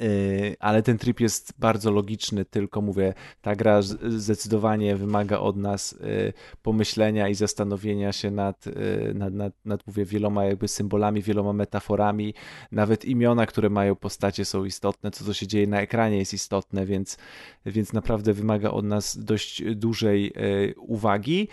[0.00, 5.92] Yy, Ale ten trip jest bardzo logiczny, tylko mówię, ta gra zdecydowanie wymaga od nas
[6.00, 6.32] yy,
[6.62, 12.34] pomyślenia i zastanowienia się nad, yy, nad, nad, nad mówię, wieloma jakby symbolami, wieloma metaforami.
[12.72, 16.86] Nawet imiona, które mają postacie są istotne, co co się dzieje na ekranie jest istotne,
[16.86, 17.18] więc,
[17.66, 20.32] więc naprawdę wymaga od nas dość dużej
[20.76, 21.48] uwagi.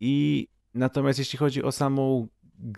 [0.00, 2.28] I natomiast jeśli chodzi o samą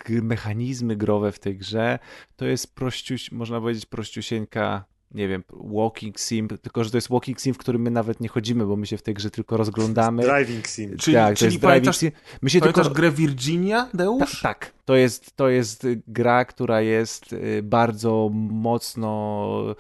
[0.09, 1.99] mechanizmy growe w tej grze,
[2.37, 7.41] to jest prościuś, można powiedzieć prościusieńka, nie wiem, walking sim, tylko że to jest walking
[7.41, 10.23] sim, w którym my nawet nie chodzimy, bo my się w tej grze tylko rozglądamy.
[10.23, 10.97] Driving sim.
[10.97, 12.11] Czyli, tak, to czyli jest driving sim.
[12.43, 12.91] My się tylko...
[12.91, 14.43] grę Virginia, Ta, Deusz?
[14.43, 19.77] tak, to jest, to jest gra, która jest y, bardzo mocno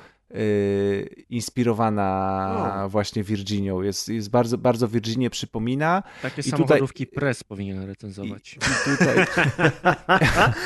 [1.30, 2.88] inspirowana O.
[2.88, 3.82] właśnie Virginią.
[3.82, 6.02] Jest, jest bardzo, bardzo Virginię przypomina.
[6.22, 8.54] Takie I tutaj- samochodówki Press powinien recenzować.
[8.54, 8.58] I
[8.90, 9.26] tutaj,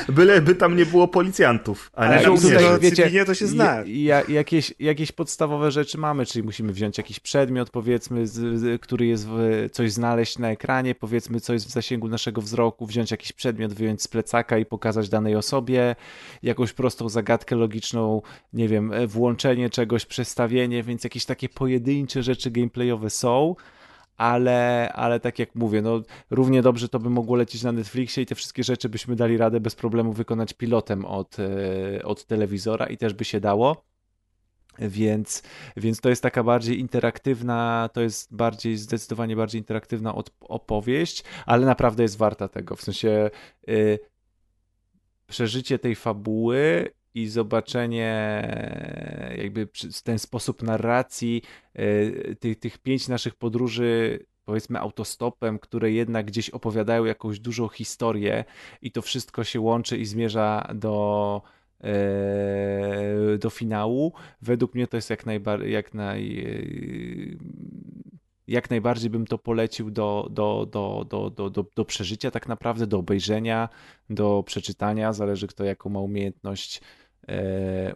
[0.17, 2.49] Byleby tam nie było policjantów, a Ale nie no, żołnierze.
[2.51, 2.97] tutaj, żołnierzy.
[3.03, 3.65] wiecie, to się zna.
[3.65, 8.83] ja- ja- jakieś, jakieś podstawowe rzeczy mamy, czyli musimy wziąć jakiś przedmiot, powiedzmy, z, z,
[8.83, 13.11] który jest, w, coś znaleźć na ekranie, powiedzmy, co jest w zasięgu naszego wzroku, wziąć
[13.11, 15.97] jakiś przedmiot, wyjąć z plecaka i pokazać danej osobie,
[16.43, 18.23] jakąś prostą zagadkę logiczną,
[18.53, 19.07] nie wiem, e,
[19.61, 23.57] włączenie czegoś, przestawienie, więc jakieś takie pojedyncze rzeczy gameplayowe są.
[24.17, 28.27] Ale, ale tak jak mówię, no równie dobrze to by mogło lecieć na Netflixie i
[28.27, 32.97] te wszystkie rzeczy byśmy dali radę bez problemu wykonać pilotem od, e, od telewizora i
[32.97, 33.85] też by się dało.
[34.79, 35.43] Więc,
[35.77, 42.03] więc to jest taka bardziej interaktywna, to jest bardziej, zdecydowanie bardziej interaktywna opowieść, ale naprawdę
[42.03, 42.77] jest warta tego.
[42.77, 43.31] W sensie
[43.69, 43.99] y,
[45.27, 48.43] przeżycie tej fabuły i zobaczenie
[49.39, 51.43] jakby przy- ten sposób narracji
[51.79, 58.45] y, tych, tych pięć naszych podróży powiedzmy autostopem, które jednak gdzieś opowiadają jakąś dużą historię
[58.83, 61.43] i to wszystko się łączy i zmierza do,
[61.81, 64.13] e, do finału.
[64.43, 66.45] Według mnie to jest jak, najbar- jak, naj, e,
[68.49, 72.87] jak najbardziej bym to polecił do, do, do, do, do, do, do przeżycia tak naprawdę,
[72.87, 73.69] do obejrzenia,
[74.11, 77.00] do przeczytania, zależy kto jaką ma umiejętność e,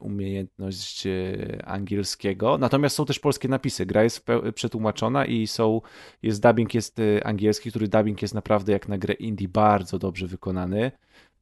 [0.01, 1.13] umiejętność e,
[1.67, 2.59] angielskiego.
[2.59, 3.87] Natomiast są też polskie napisy.
[3.87, 5.81] Gra jest przetłumaczona i są,
[6.23, 10.27] jest dubbing jest e, angielski, który dubbing jest naprawdę jak na grę indie bardzo dobrze
[10.27, 10.93] wykonany.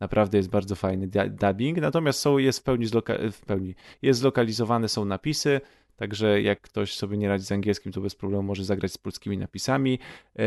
[0.01, 1.79] Naprawdę jest bardzo fajny dubbing.
[1.79, 2.87] Natomiast są, jest w pełni,
[3.33, 5.61] w pełni jest zlokalizowane, są napisy.
[6.03, 9.39] Także jak ktoś sobie nie radzi z angielskim, to bez problemu może zagrać z polskimi
[9.39, 9.99] napisami.
[10.39, 10.43] E,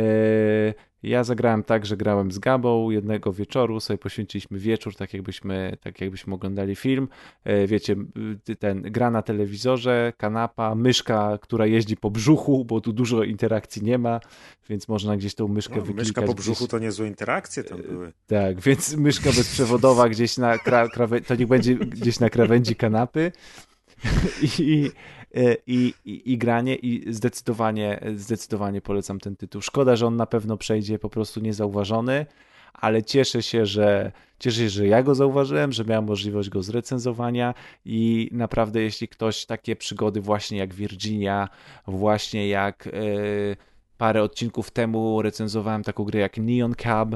[1.04, 6.02] Ja zagrałem tak, że grałem z Gabą jednego wieczoru, sobie poświęciliśmy wieczór, tak jakbyśmy, tak
[6.02, 7.08] jakbyśmy oglądali film.
[7.44, 7.96] E, Wiecie,
[8.50, 13.84] y, ten gra na telewizorze, kanapa, myszka, która jeździ po brzuchu, bo tu dużo interakcji
[13.84, 14.20] nie ma,
[14.70, 16.06] więc można gdzieś tą myszkę No, wyklikać.
[16.08, 18.12] myszka po gdzieś- brzuchu to niezłe interakcje tam były.
[18.28, 23.32] tak, więc myszka bezprzewodowa gdzieś na kra, krawe, to niech będzie gdzieś na krawędzi kanapy
[24.60, 24.92] i,
[25.68, 29.62] i, i, i granie i zdecydowanie, zdecydowanie polecam ten tytuł.
[29.62, 32.26] Szkoda, że on na pewno przejdzie po prostu niezauważony,
[32.74, 37.54] ale cieszę się, że cieszę się, że ja go zauważyłem, że miałem możliwość go zrecenzowania
[37.86, 41.50] i naprawdę jeśli ktoś takie przygody właśnie jak Virginia,
[41.88, 42.92] właśnie jak e,
[43.98, 47.10] parę odcinków temu recenzowałem taką grę jak Neon Cab,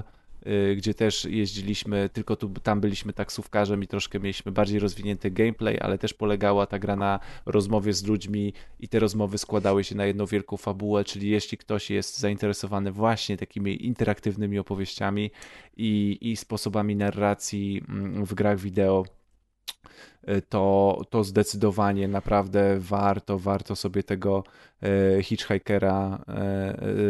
[0.78, 5.98] gdzie też jeździliśmy, tylko tu, tam byliśmy taksówkarzem i troszkę mieliśmy bardziej rozwinięty gameplay, ale
[5.98, 10.26] też polegała ta gra na rozmowie z ludźmi i te rozmowy składały się na jedną
[10.26, 15.32] wielką fabułę, czyli jeśli ktoś jest zainteresowany właśnie takimi interaktywnymi opowieściami
[15.78, 20.19] i, i sposobami narracji mm, w grach wideo, y,
[20.50, 24.44] to, to zdecydowanie naprawdę warto, warto sobie tego
[24.84, 26.26] e, Hitchhikera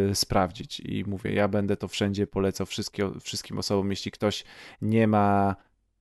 [0.09, 0.79] e, sprawdzić.
[0.79, 4.43] I mówię, ja będę to wszędzie polecał wszystkie, wszystkim osobom, jeśli ktoś
[4.81, 5.55] nie ma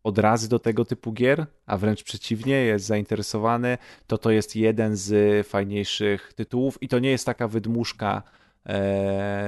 [0.05, 4.97] od razu do tego typu gier, a wręcz przeciwnie, jest zainteresowany, to to jest jeden
[4.97, 8.23] z fajniejszych tytułów i to nie jest taka wydmuszka,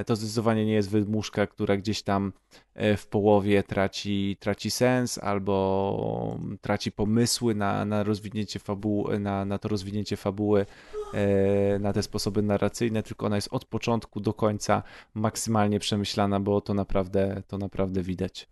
[0.07, 2.33] to zdecydowanie nie jest wydmuszka, która gdzieś tam
[2.75, 9.59] e, w połowie traci, traci sens albo traci pomysły na, na rozwinięcie fabuły, na, na
[9.59, 10.67] to rozwinięcie fabuły,
[11.15, 14.83] e, na te sposoby narracyjne, tylko ona jest od początku do końca
[15.15, 18.49] maksymalnie przemyślana, bo to naprawdę, to naprawdę widać.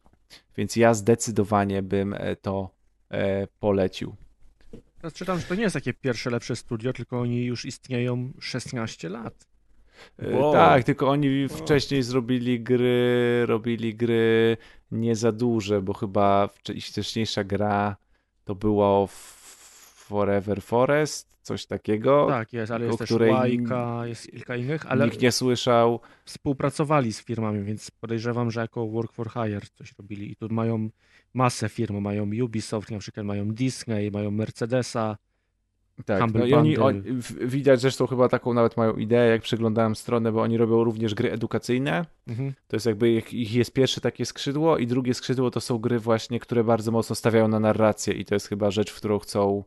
[0.57, 2.71] Więc ja zdecydowanie bym e, to
[3.11, 4.15] e, polecił.
[4.99, 9.09] Teraz czytam, że to nie jest takie pierwsze lepsze studio, tylko oni już istnieją 16
[9.09, 9.47] lat.
[10.19, 10.53] E, Wow.
[10.53, 14.57] Tak, tylko oni wcześniej zrobili gry, robili gry
[14.91, 17.97] nie za duże, bo chyba wcze- wcześniejsza gra
[18.45, 19.39] to było f-
[20.09, 22.27] Forever Forest, coś takiego.
[22.29, 26.01] Tak, jest, ale jest też Łajka, jest kilka innych, ale Nikt nie słyszał.
[26.25, 30.33] współpracowali z firmami, więc podejrzewam, że jako Work for Hire coś robili.
[30.33, 30.89] I tu mają
[31.35, 35.17] masę firm, mają Ubisoft, na przykład mają Disney, mają Mercedesa.
[36.07, 37.03] Tak, Humble no i oni,
[37.41, 41.33] widać zresztą chyba taką nawet mają ideę, jak przeglądałem stronę, bo oni robią również gry
[41.33, 42.07] edukacyjne.
[42.29, 42.53] Mhm.
[42.69, 45.99] To jest jakby ich, ich jest pierwsze takie skrzydło i drugie skrzydło to są gry
[45.99, 49.65] właśnie, które bardzo mocno stawiają na narrację i to jest chyba rzecz, w którą chcą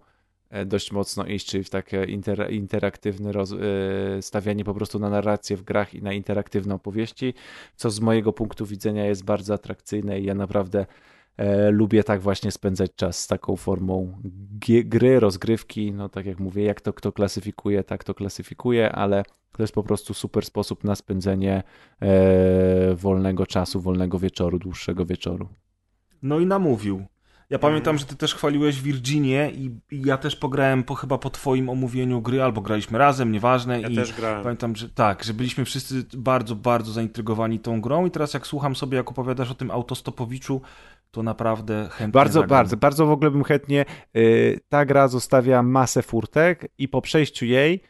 [0.50, 5.10] e, dość mocno iść, czyli w takie inter, interaktywne roz, e, stawianie po prostu na
[5.10, 7.34] narrację w grach i na interaktywne opowieści,
[7.76, 10.86] co z mojego punktu widzenia jest bardzo atrakcyjne i ja naprawdę
[11.38, 14.18] e, lubię tak właśnie spędzać czas z taką formą
[14.86, 19.64] gry, rozgrywki, no tak jak mówię, jak to kto klasyfikuje, tak to klasyfikuje, ale to
[19.64, 21.64] jest po prostu super sposób na spędzenie
[22.00, 25.48] e, wolnego czasu, wolnego wieczoru, dłuższego wieczoru.
[26.22, 27.06] No i namówił.
[27.52, 31.30] Ja pamiętam, że ty też chwaliłeś Virginię i, i ja też pograłem po, chyba po
[31.30, 33.82] twoim omówieniu gry, albo graliśmy razem, nieważne.
[33.82, 34.44] Ja i też grałem.
[34.44, 38.76] Pamiętam, że tak, że byliśmy wszyscy bardzo, bardzo zaintrygowani tą grą i teraz jak słucham
[38.76, 40.62] sobie, jak opowiadasz o tym autostopowiczu,
[41.12, 42.50] to naprawdę chętnie Bardzo, zagram.
[42.50, 43.86] bardzo, bardzo w ogóle bym chętnie.
[44.18, 47.82] y, ta gra zostawia masę furtek i po przejściu jej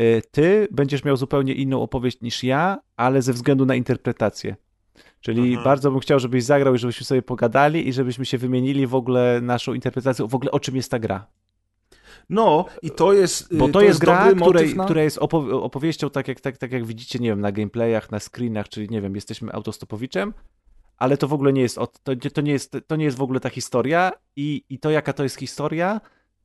[0.00, 4.56] y, ty będziesz miał zupełnie inną opowieść niż ja, ale ze względu na interpretację.
[5.26, 5.64] Czyli Aha.
[5.64, 9.40] bardzo bym chciał, żebyś zagrał i żebyśmy sobie pogadali i żebyśmy się wymienili w ogóle
[9.42, 11.26] naszą interpretacją, w ogóle o czym jest ta gra.
[12.30, 14.84] No i to jest Bo y, to, jest gra, dobry której, na...
[14.84, 18.20] która jest opow- opowieścią, tak jak, tak, tak jak widzicie, nie wiem, na gameplayach, na
[18.20, 20.34] screenach, czyli nie wiem, jesteśmy autostopowiczem,
[20.96, 23.40] ale to w ogóle nie jest, to, to, nie jest, to nie jest w ogóle
[23.40, 26.00] ta historia i, i to, jaka to jest historia,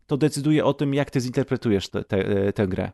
[0.08, 2.92] to decyduje o tym, jak ty zinterpretujesz te- te- tę grę.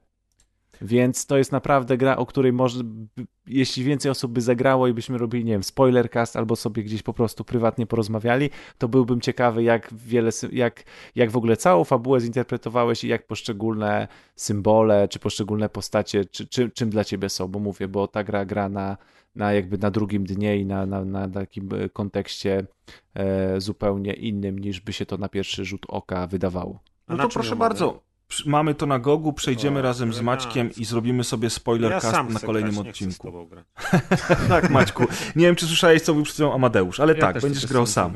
[0.82, 4.94] Więc to jest naprawdę gra, o której może, by- jeśli więcej osób by zagrało i
[4.94, 9.64] byśmy robili, nie wiem, spoilercast albo sobie gdzieś po prostu prywatnie porozmawiali, to byłbym ciekawy,
[9.64, 10.84] jak wiele, jak,
[11.16, 16.70] jak w ogóle całą fabułę zinterpretowałeś i jak poszczególne symbole, czy poszczególne postacie, czy, czy,
[16.70, 18.98] czym dla ciebie są, bo mówię, bo ta gra gra na,
[19.36, 22.66] na jakby na drugim dnie i na, na, na takim e, kontekście
[23.14, 26.80] e, zupełnie innym, niż by się to na pierwszy rzut oka wydawało.
[27.08, 28.07] No to czym proszę bardzo.
[28.46, 30.22] Mamy to na Gogu, przejdziemy O, razem z.
[30.22, 33.50] Maćkiem i zrobimy sobie Ja spoilercast sam na kolejnym odcinku.
[34.50, 35.06] tak, Maćku.
[35.36, 38.14] Nie wiem, czy słyszałeś, co mówił przed chwilą Amadeusz, ale Ja tak, będziesz grał sam.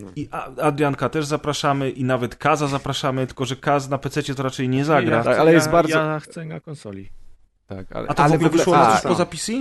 [0.00, 0.06] No.
[0.16, 0.28] I
[0.62, 4.84] Adrianka też zapraszamy i nawet Kaza zapraszamy, tylko że Kaz na PC to raczej nie
[4.84, 5.16] zagra.
[5.16, 7.08] Ja Tak, chcę- ale ja, jest bardzo- Ja chcę na konsoli.
[7.66, 9.12] Tak, ale, A to ale w ogóle wyszło a, na coś tak.
[9.12, 9.52] poza PC?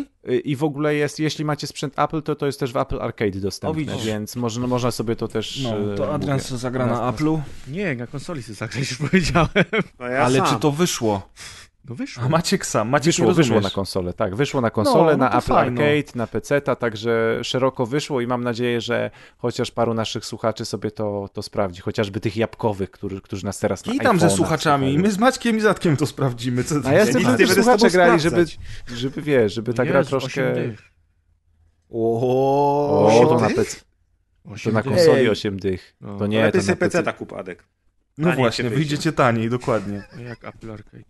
[0.43, 3.39] I w ogóle jest, jeśli macie sprzęt Apple, to to jest też w Apple Arcade
[3.39, 5.59] dostępne, O, więc można, można sobie to też...
[5.63, 6.47] No, e, to Adrian mówię.
[6.47, 9.49] sobie zagra na nas- Apple'u, Nie, na konsoli sobie zagrać, już powiedziałem.
[9.99, 10.47] No ja ale sam.
[10.47, 11.29] czy to wyszło?
[11.89, 12.23] No wyszło.
[12.23, 15.37] A Maciek sam, Maciek Wyszło, wyszło na konsolę, tak, wyszło na konsolę, No, no na
[15.37, 15.81] Apple fajno.
[15.81, 20.91] Arcade, na PC, także szeroko wyszło i mam nadzieję, że chociaż paru naszych słuchaczy sobie
[20.91, 24.87] to, to sprawdzi, chociażby tych jabłkowych, którzy, którzy nas teraz na I tam ze słuchaczami,
[24.87, 25.07] i słuchają.
[25.07, 26.63] my z Maćkiem i Zatkiem to sprawdzimy.
[26.63, 28.45] Co A ja nie żeby tobą słuchacze grali, żeby,
[28.95, 30.51] żeby wiesz, żeby ta gra Jezu, troszkę...
[30.51, 30.91] osiem dych.
[31.89, 33.81] O, O, to na, PC,
[34.63, 35.29] to na konsoli Ej.
[35.29, 35.95] 8 dych.
[36.01, 36.17] No.
[36.17, 36.75] To nie, to na PC.
[36.75, 37.63] PC-ta kup, Adek.
[38.17, 40.03] No Taniej właśnie, wyjdziecie taniej, dokładnie.
[40.27, 41.03] Jak Apple Arcade.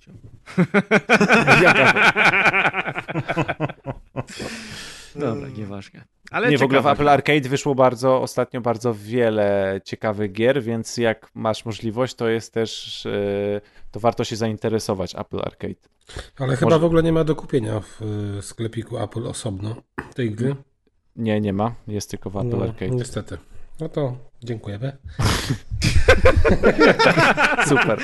[5.16, 6.04] Dobra, nieważne.
[6.32, 6.88] Ale nie, w ogóle w.
[6.88, 12.54] Apple Arcade wyszło bardzo, ostatnio bardzo wiele ciekawych gier, więc jak masz możliwość, to jest
[12.54, 13.62] też, e,
[13.92, 15.76] to warto się zainteresować Apple Arcade.
[16.40, 18.02] Ale chyba Może- w ogóle nie ma do kupienia w
[18.38, 19.76] y, sklepiku Apple osobno
[20.14, 20.56] tej gry.
[21.16, 22.92] Nie, nie ma, jest tylko w Apple No, Arcade.
[22.92, 23.38] niestety.
[23.80, 24.98] No to dziękujemy.
[27.70, 28.00] Super.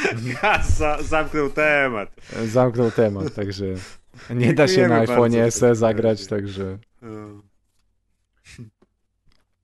[0.77, 2.09] Za, zamknął temat.
[2.45, 3.65] Zamknął temat, także
[4.29, 5.51] nie da się na bardzo.
[5.51, 7.41] SE zagrać, także No.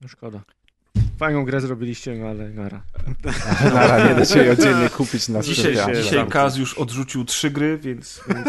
[0.07, 0.41] Szkoda.
[1.19, 2.83] Fajną grę zrobiliście, no ale nara.
[3.73, 6.03] nara, nie da się jej oddzielnie kupić na Dzisiaj, Apple.
[6.03, 8.47] dzisiaj Kaz już odrzucił trzy gry, więc, więc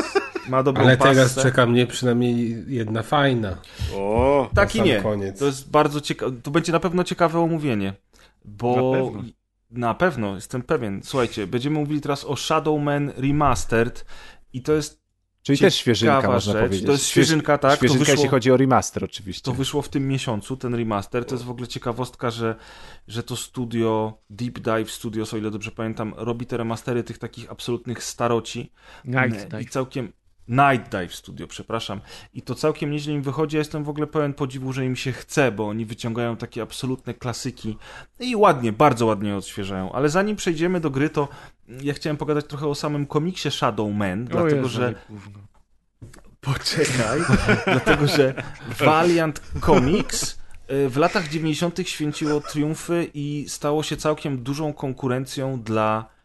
[0.48, 1.10] ma dobrą Ale pasę.
[1.10, 3.58] teraz czeka mnie przynajmniej jedna fajna.
[3.94, 5.00] O, Tak i sam nie.
[5.02, 5.38] koniec.
[5.38, 6.32] To jest bardzo ciekawe.
[6.42, 7.94] To będzie na pewno ciekawe omówienie.
[8.44, 9.22] Bo pewno.
[9.70, 11.00] Na pewno, jestem pewien.
[11.04, 14.04] Słuchajcie, będziemy mówili teraz o Shadowman Remastered
[14.52, 15.08] i to jest
[15.42, 16.62] Czyli też świeżynka, ciekawa można rzecz.
[16.62, 16.86] powiedzieć.
[16.86, 17.76] To jest świeżynka, tak?
[17.76, 19.42] Świeżynka, to wyszło, jeśli chodzi o remaster oczywiście.
[19.42, 21.24] to wyszło w tym miesiącu, ten remaster.
[21.24, 22.56] To jest w ogóle ciekawostka, że,
[23.08, 27.50] że to studio, Deep Dive Studios, o ile dobrze pamiętam, robi te remastery tych takich
[27.50, 28.72] absolutnych staroci.
[29.04, 30.12] Night I całkiem.
[30.48, 32.00] Night Dive Studio, przepraszam.
[32.34, 33.56] I to całkiem nieźle im wychodzi.
[33.56, 37.14] Ja jestem w ogóle pełen podziwu, że im się chce, bo oni wyciągają takie absolutne
[37.14, 37.76] klasyki
[38.20, 39.92] i ładnie, bardzo ładnie je odświeżają.
[39.92, 41.28] Ale zanim przejdziemy do gry, to
[41.82, 44.94] ja chciałem pogadać trochę o samym komiksie Shadow Man, O dlatego Jezu, że.
[46.40, 47.20] Poczekaj,
[47.64, 48.42] dlatego że
[48.78, 50.38] Valiant Comics
[50.70, 51.88] y, w latach 90.
[51.88, 56.17] święciło triumfy i stało się całkiem dużą konkurencją dla,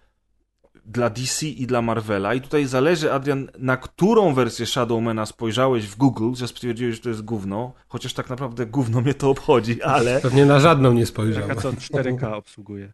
[0.85, 2.33] dla DC i dla Marvela.
[2.33, 7.09] I tutaj zależy, Adrian, na którą wersję Shadowmana spojrzałeś w Google, że stwierdziłeś, że to
[7.09, 11.49] jest gówno, chociaż tak naprawdę gówno mnie to obchodzi, ale Pewnie na żadną nie spojrzałem.
[11.49, 12.93] Taka co 4K obsługuje.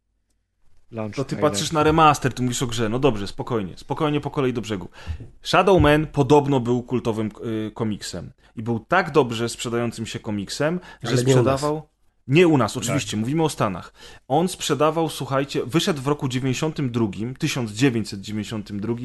[0.92, 1.52] Launch to ty trailer.
[1.52, 2.90] patrzysz na remaster, ty mówisz o grze.
[2.90, 4.90] No dobrze, spokojnie, spokojnie po kolei do brzegu.
[5.42, 7.30] Shadowman podobno był kultowym
[7.68, 8.32] y, komiksem.
[8.56, 11.89] I był tak dobrze sprzedającym się komiksem, że sprzedawał.
[12.30, 13.94] Nie u nas, oczywiście, mówimy o Stanach.
[14.28, 17.08] On sprzedawał, słuchajcie, wyszedł w roku 92,
[17.40, 18.96] 1992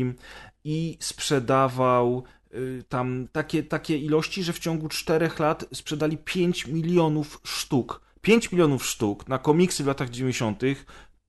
[0.65, 2.25] i sprzedawał
[2.55, 8.01] y, tam takie, takie ilości, że w ciągu 4 lat sprzedali 5 milionów sztuk.
[8.21, 10.63] 5 milionów sztuk na komiksy w latach 90.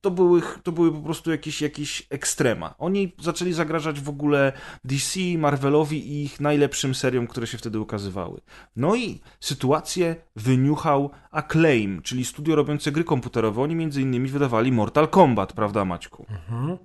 [0.05, 2.75] to były, to były po prostu jakieś, jakieś ekstrema.
[2.77, 4.51] Oni zaczęli zagrażać w ogóle
[4.83, 8.41] DC, Marvelowi i ich najlepszym seriom, które się wtedy ukazywały.
[8.75, 13.61] No i sytuację wyniuchał Acclaim, czyli studio robiące gry komputerowe.
[13.61, 16.25] Oni między innymi wydawali Mortal Kombat, prawda Maćku?
[16.29, 16.77] Mhm.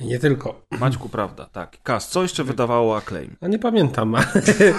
[0.00, 0.66] Nie tylko.
[0.80, 1.82] Maćku, prawda, tak.
[1.82, 3.36] Kas, co jeszcze wydawało Acclaim?
[3.40, 4.16] No nie pamiętam.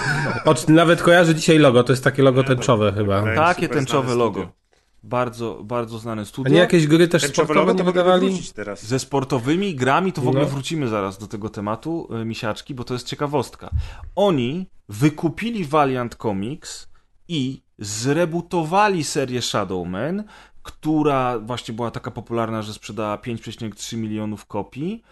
[0.68, 3.22] Nawet kojarzę dzisiaj logo, to jest takie logo tęczowe chyba.
[3.22, 4.61] Tak, takie tęczowe logo.
[5.04, 6.50] Bardzo, bardzo znane studio.
[6.50, 8.42] A nie jakieś gry też sportowe nie wydawali?
[8.76, 10.48] Ze sportowymi grami to w ogóle no.
[10.48, 13.70] wrócimy zaraz do tego tematu, e, misiaczki, bo to jest ciekawostka.
[14.16, 16.88] Oni wykupili Valiant Comics
[17.28, 20.24] i zrebutowali serię Shadowman,
[20.62, 25.02] która właśnie była taka popularna, że sprzedała 5,3 milionów kopii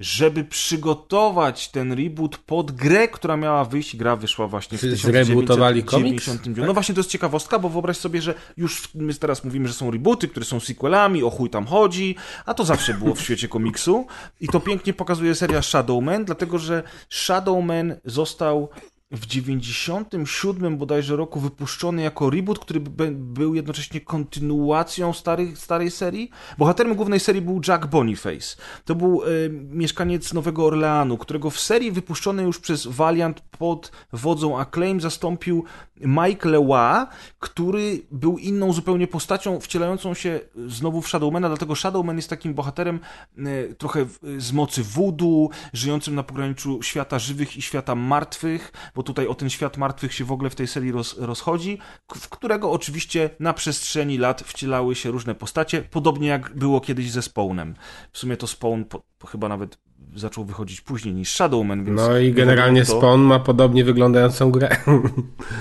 [0.00, 3.96] żeby przygotować ten reboot pod grę, która miała wyjść.
[3.96, 6.56] Gra wyszła właśnie w 1999.
[6.66, 9.90] No właśnie to jest ciekawostka, bo wyobraź sobie, że już my teraz mówimy, że są
[9.90, 12.16] rebooty, które są sequelami, o chuj tam chodzi,
[12.46, 14.06] a to zawsze było w świecie komiksu
[14.40, 18.68] i to pięknie pokazuje seria Shadowman, dlatego że Shadowman został
[19.16, 22.80] w 97 bodajże roku wypuszczony jako reboot, który
[23.10, 26.30] był jednocześnie kontynuacją starych, starej serii.
[26.58, 28.56] Bohaterem głównej serii był Jack Boniface.
[28.84, 34.58] To był e, mieszkaniec Nowego Orleanu, którego w serii wypuszczonej już przez Valiant pod wodzą
[34.58, 35.64] Acclaim zastąpił
[36.00, 37.06] Mike Lewa,
[37.38, 43.00] który był inną zupełnie postacią, wcielającą się znowu w Shadowmana, dlatego Shadowman jest takim bohaterem
[43.38, 44.06] e, trochę
[44.38, 49.50] z mocy voodoo, żyjącym na pograniczu świata żywych i świata martwych, bo tutaj o ten
[49.50, 51.78] świat martwych się w ogóle w tej serii roz, rozchodzi,
[52.14, 57.22] w którego oczywiście na przestrzeni lat wcielały się różne postacie, podobnie jak było kiedyś ze
[57.22, 57.74] Spawnem.
[58.12, 59.85] W sumie to Spawn po, po chyba nawet
[60.16, 61.84] zaczął wychodzić później niż Shadowman.
[61.84, 62.98] Więc no i generalnie to...
[62.98, 64.76] Spawn ma podobnie wyglądającą grę.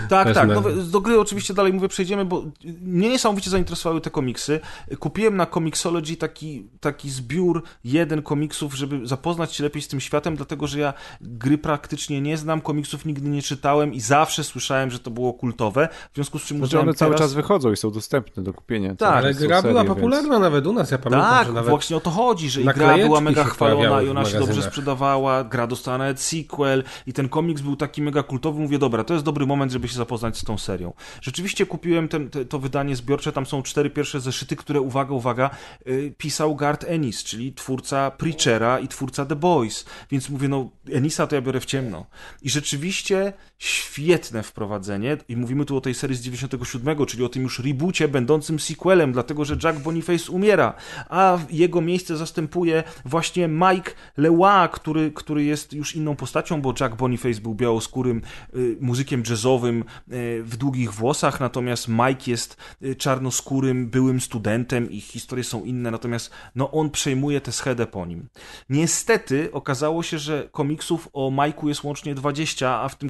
[0.09, 0.49] Tak, tak.
[0.49, 0.61] No,
[0.91, 2.43] do gry oczywiście dalej mówię, przejdziemy, bo
[2.81, 4.59] mnie niesamowicie zainteresowały te komiksy.
[4.99, 10.35] Kupiłem na Comixology taki, taki zbiór jeden komiksów, żeby zapoznać się lepiej z tym światem,
[10.35, 14.99] dlatego że ja gry praktycznie nie znam, komiksów nigdy nie czytałem i zawsze słyszałem, że
[14.99, 15.89] to było kultowe.
[16.11, 18.95] W związku z czym znaczy one cały czas wychodzą i są dostępne do kupienia.
[18.95, 20.41] Tak, ale gra była popularna więc...
[20.41, 22.97] nawet u nas, ja pamiętam, tak, że nawet właśnie o to chodzi, że i gra
[22.97, 27.61] była mega chwalona i ona się dobrze sprzedawała, gra dostała nawet sequel i ten komiks
[27.61, 28.61] był taki mega kultowy.
[28.61, 30.93] Mówię, dobra, to jest dobry moment, żeby się zapoznać z tą serią.
[31.21, 35.49] Rzeczywiście kupiłem ten, te, to wydanie zbiorcze, tam są cztery pierwsze zeszyty, które, uwaga, uwaga,
[35.85, 39.85] yy, pisał Garth Ennis, czyli twórca Preachera i twórca The Boys.
[40.11, 42.05] Więc mówię, no Enisa to ja biorę w ciemno.
[42.41, 47.43] I rzeczywiście świetne wprowadzenie i mówimy tu o tej serii z 97, czyli o tym
[47.43, 50.73] już reboocie będącym sequelem, dlatego że Jack Boniface umiera,
[51.09, 53.91] a jego miejsce zastępuje właśnie Mike
[54.35, 58.21] Lewa, który, który jest już inną postacią, bo Jack Boniface był białoskórym
[58.55, 65.03] y, muzykiem jazzowym y, w długich włosach, natomiast Mike jest y, czarnoskórym byłym studentem, ich
[65.03, 68.27] historie są inne, natomiast no on przejmuje tę schedę po nim.
[68.69, 73.09] Niestety okazało się, że komiksów o Mike'u jest łącznie 20, a w tym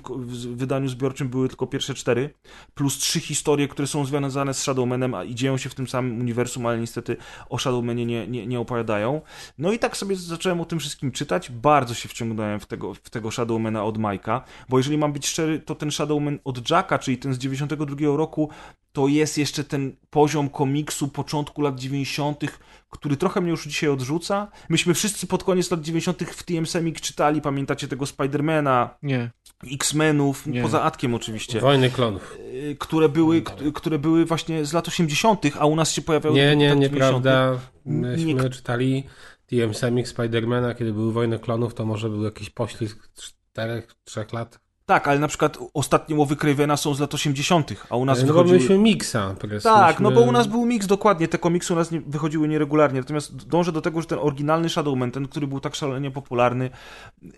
[0.55, 2.33] wydaniu zbiorczym były tylko pierwsze cztery,
[2.75, 6.19] plus trzy historie, które są związane z Shadowmanem a i dzieją się w tym samym
[6.19, 7.17] uniwersum, ale niestety
[7.49, 9.21] o Shadowmanie nie, nie, nie opowiadają.
[9.57, 13.09] No i tak sobie zacząłem o tym wszystkim czytać, bardzo się wciągnąłem w tego, w
[13.09, 17.17] tego Shadowmana od Majka, bo jeżeli mam być szczery, to ten Shadowman od Jacka, czyli
[17.17, 18.49] ten z 92 roku,
[18.95, 22.41] to jest jeszcze ten poziom komiksu początku lat 90.,
[22.89, 24.47] który trochę mnie już dzisiaj odrzuca.
[24.69, 26.23] Myśmy wszyscy pod koniec lat 90.
[26.23, 28.89] w TM Semik czytali, pamiętacie tego Spidermana?
[29.03, 29.31] Nie.
[29.71, 31.59] X-Menów, poza Atkiem oczywiście.
[31.59, 32.37] Wojny klonów.
[32.39, 33.41] Y, które były,
[33.73, 37.59] które były właśnie z lat 80., a u nas się pojawiały Nie, nie, nieprawda.
[37.85, 38.49] Myśmy nie...
[38.49, 39.03] czytali
[39.45, 43.09] TM Semik Spidermana, kiedy były Wojny klonów, to może był jakiś poślizg
[43.57, 44.64] 4-3 lat.
[44.85, 48.27] Tak, ale na przykład ostatnie łowy Cravena są z lat 80., a u nas no
[48.27, 48.59] wychodziły...
[48.59, 49.35] myśmy miksa.
[49.63, 52.99] Tak, no bo u nas był mix, dokładnie, te komiksy u nas nie, wychodziły nieregularnie,
[52.99, 56.69] natomiast dążę do tego, że ten oryginalny Shadowman, ten, który był tak szalenie popularny,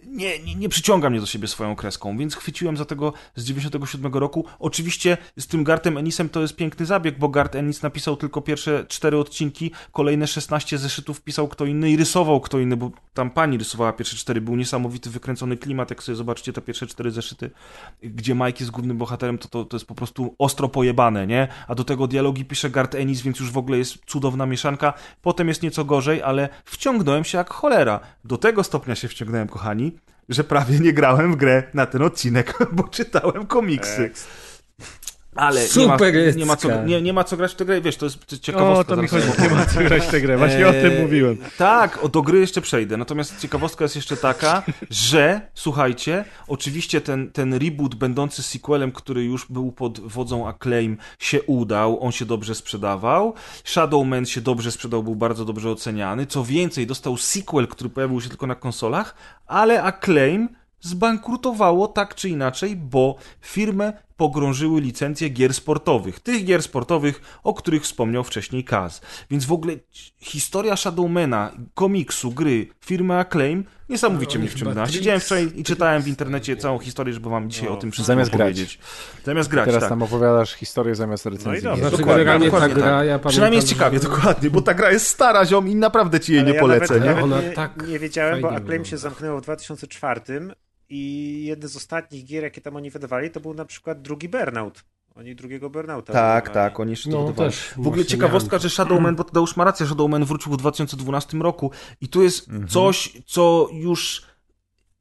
[0.05, 4.13] nie, nie, nie przyciąga mnie do siebie swoją kreską, więc chwyciłem za tego z 97
[4.13, 4.45] roku.
[4.59, 8.85] Oczywiście z tym Gartem Ennisem to jest piękny zabieg, bo Gart Ennis napisał tylko pierwsze
[8.87, 13.57] cztery odcinki, kolejne 16 zeszytów pisał kto inny i rysował kto inny, bo tam pani
[13.57, 17.36] rysowała pierwsze cztery, był niesamowity, wykręcony klimat, jak sobie zobaczycie te pierwsze cztery zeszyty
[18.01, 21.47] gdzie Mike jest głównym bohaterem, to, to, to jest po prostu ostro pojebane, nie?
[21.67, 24.93] A do tego dialogi pisze Garth Ennis, więc już w ogóle jest cudowna mieszanka.
[25.21, 27.99] Potem jest nieco gorzej, ale wciągnąłem się jak cholera.
[28.23, 29.97] Do tego stopnia się wciągnąłem, kochani,
[30.29, 34.11] że prawie nie grałem w grę na ten odcinek, bo czytałem komiksy.
[35.37, 37.81] Ale Super nie, ma, nie, ma co, nie, nie ma co grać w tę grę,
[37.81, 38.93] wiesz, to jest ciekawostka.
[38.93, 41.01] O, to mi chodzi, nie ma co grać w tę grę, właśnie o tym Eee,
[41.01, 41.37] mówiłem.
[41.57, 42.97] Tak, o, do gry jeszcze przejdę.
[42.97, 49.45] Natomiast ciekawostka jest jeszcze taka, że, słuchajcie, oczywiście ten, ten reboot będący sequelem, który już
[49.49, 53.33] był pod wodzą Acclaim, się udał, on się dobrze sprzedawał.
[53.63, 56.25] Shadowman się dobrze sprzedał, był bardzo dobrze oceniany.
[56.25, 59.15] Co więcej, dostał sequel, który pojawił się tylko na konsolach,
[59.47, 60.49] ale Acclaim
[60.81, 66.19] zbankrutowało tak czy inaczej, bo firmę pogrążyły licencje gier sportowych.
[66.19, 69.01] Tych gier sportowych, o których wspomniał wcześniej Kaz.
[69.31, 69.73] Więc w ogóle
[70.19, 74.87] historia Shadowmana, komiksu, gry, firmy Acclaim niesamowicie No, mnie wciągnęła.
[74.87, 78.31] Siedziałem wczoraj i czytałem w internecie całą historię, żeby wam dzisiaj o tym wszystkim Zamiast
[78.31, 78.39] grać.
[78.41, 78.79] opowiedzieć.
[79.25, 79.89] Zamiast grać, Teraz tak.
[79.89, 81.49] nam opowiadasz historię zamiast recenzji.
[81.51, 81.81] No i dobrze.
[81.81, 83.07] Znaczy, Dokładnie, ta dokładnie gra, tak.
[83.07, 86.19] ja Przynajmniej jest pamiętam, ciekawie, że- dokładnie, bo ta gra jest stara, ziom, i naprawdę
[86.19, 87.23] ci jej nie ja polecę, nawet, nie?
[87.23, 90.21] Ona nie, tak nie wiedziałem, bo Acclaim się zamknęło w 2004
[90.89, 94.83] i jedne z ostatnich gier, jakie tam oni wydawali, to był na przykład drugi Burnout.
[95.15, 96.69] Oni drugiego Burnouta Tak, wydawali.
[96.71, 97.49] tak, oni jeszcze No, wydawali.
[97.51, 101.71] też W ogóle ciekawostka, że Shadowman, bo Tadeusz ma rację, Shadowman wrócił w 2012 roku
[102.01, 102.67] i tu jest Mhm.
[102.67, 104.21] coś, co już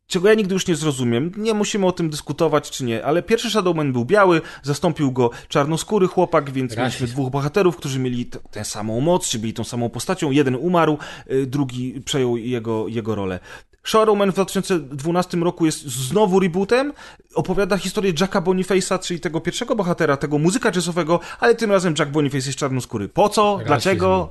[0.06, 1.32] czego ja nigdy już nie zrozumiem.
[1.36, 6.06] Nie musimy o tym dyskutować, czy nie, ale pierwszy Shadowman był biały, zastąpił go czarnoskóry
[6.06, 6.80] chłopak, więc Rasizm.
[6.82, 10.30] mieliśmy dwóch bohaterów, którzy mieli tę samą moc, czy byli tą samą postacią.
[10.30, 10.98] Jeden umarł,
[11.30, 13.40] y, drugi przejął jego, jego rolę.
[13.86, 16.92] Shadowman w 2012 roku jest znowu rebootem,
[17.34, 22.10] opowiada historię Jacka Boniface'a, czyli tego pierwszego bohatera, tego muzyka jazzowego, ale tym razem Jack
[22.10, 23.08] Boniface jest czarnoskóry.
[23.08, 23.52] Po co?
[23.52, 23.66] Rasizm.
[23.66, 24.30] Dlaczego?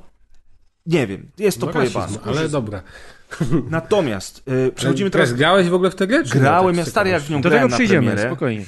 [0.86, 2.06] Nie wiem, jest to No, pojebane.
[2.06, 2.82] rasizm, ale dobra.
[3.70, 5.28] Natomiast y, przechodzimy teraz...
[5.28, 6.24] Teraz grałeś w ogóle w tę grę?
[6.24, 8.66] Grałem, Tak ja stary jak w nią Do tego na przyjdziemy, spokojnie.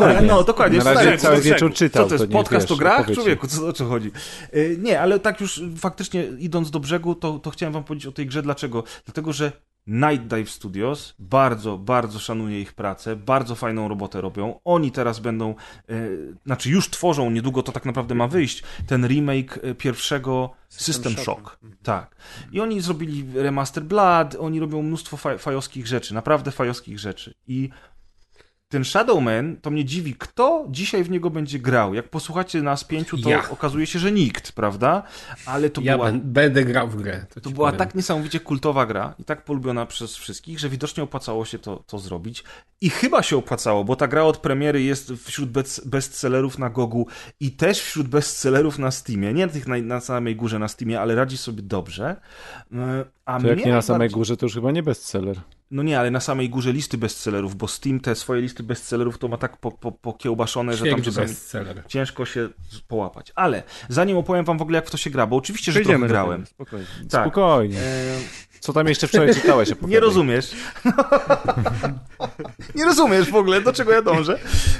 [0.00, 0.78] Ale No, dokładnie.
[0.78, 3.00] Na razie stary, cały wieczór czytał, Co to jest, to podcast wiesz, o grach?
[3.00, 3.16] opowiedz.
[3.16, 4.10] Człowieku, co, o co chodzi?
[4.54, 8.12] Y, Nie, ale tak już faktycznie idąc do brzegu, to, to chciałem wam powiedzieć o
[8.12, 8.42] tej grze.
[8.42, 8.84] Dlaczego?
[9.04, 9.52] Dlatego, że
[9.88, 14.60] Night Dive Studios bardzo, bardzo szanuję ich pracę, bardzo fajną robotę robią.
[14.64, 15.54] Oni teraz będą,
[15.90, 20.94] y, znaczy już tworzą, niedługo to tak naprawdę ma wyjść, ten remake y, pierwszego System,
[20.94, 21.40] System Shock.
[21.40, 21.56] Shocka.
[21.82, 22.16] Tak.
[22.52, 27.34] I oni zrobili remaster Blood, oni robią mnóstwo fa fajowskich rzeczy, naprawdę fajowskich rzeczy.
[27.46, 27.70] I
[28.68, 31.94] ten Shadowman, to mnie dziwi, kto dzisiaj w niego będzie grał.
[31.94, 33.50] Jak posłuchacie nas pięciu, to Ja.
[33.50, 35.02] okazuje się, że nikt, prawda?
[35.46, 37.26] Ale to Ja była będę grał w grę.
[37.34, 37.78] To, to była powiem.
[37.78, 41.98] tak niesamowicie kultowa gra i tak polubiona przez wszystkich, że widocznie opłacało się to, to
[41.98, 42.44] zrobić.
[42.80, 47.06] I chyba się opłacało, bo ta gra od premiery jest wśród bez- bestsellerów na Gogu
[47.40, 49.32] i też wśród bestsellerów na Steamie.
[49.34, 52.16] Nie tych na, na samej górze na Steamie, ale radzi sobie dobrze.
[52.74, 55.40] E, A To jak nie na samej górze, to już chyba nie bestseller.
[55.70, 59.28] No nie, ale na samej górze listy bestsellerów, bo Steam te swoje listy bestsellerów to
[59.28, 61.34] ma tak po, po, pokiełbaszone, że tam czasami
[61.88, 62.48] ciężko się
[62.88, 63.32] połapać.
[63.34, 65.98] Ale zanim opowiem wam w ogóle, jak w to się gra, bo oczywiście, że Przejdziemy
[65.98, 66.46] trochę grałem.
[66.46, 66.86] spokojnie.
[67.10, 67.22] Tak.
[67.22, 67.78] Spokojnie.
[67.80, 68.18] E,
[68.60, 69.68] Co tam jeszcze wczoraj czytałeś?
[69.88, 70.50] Nie rozumiesz.
[72.74, 74.38] nie rozumiesz w ogóle, do czego ja dążę.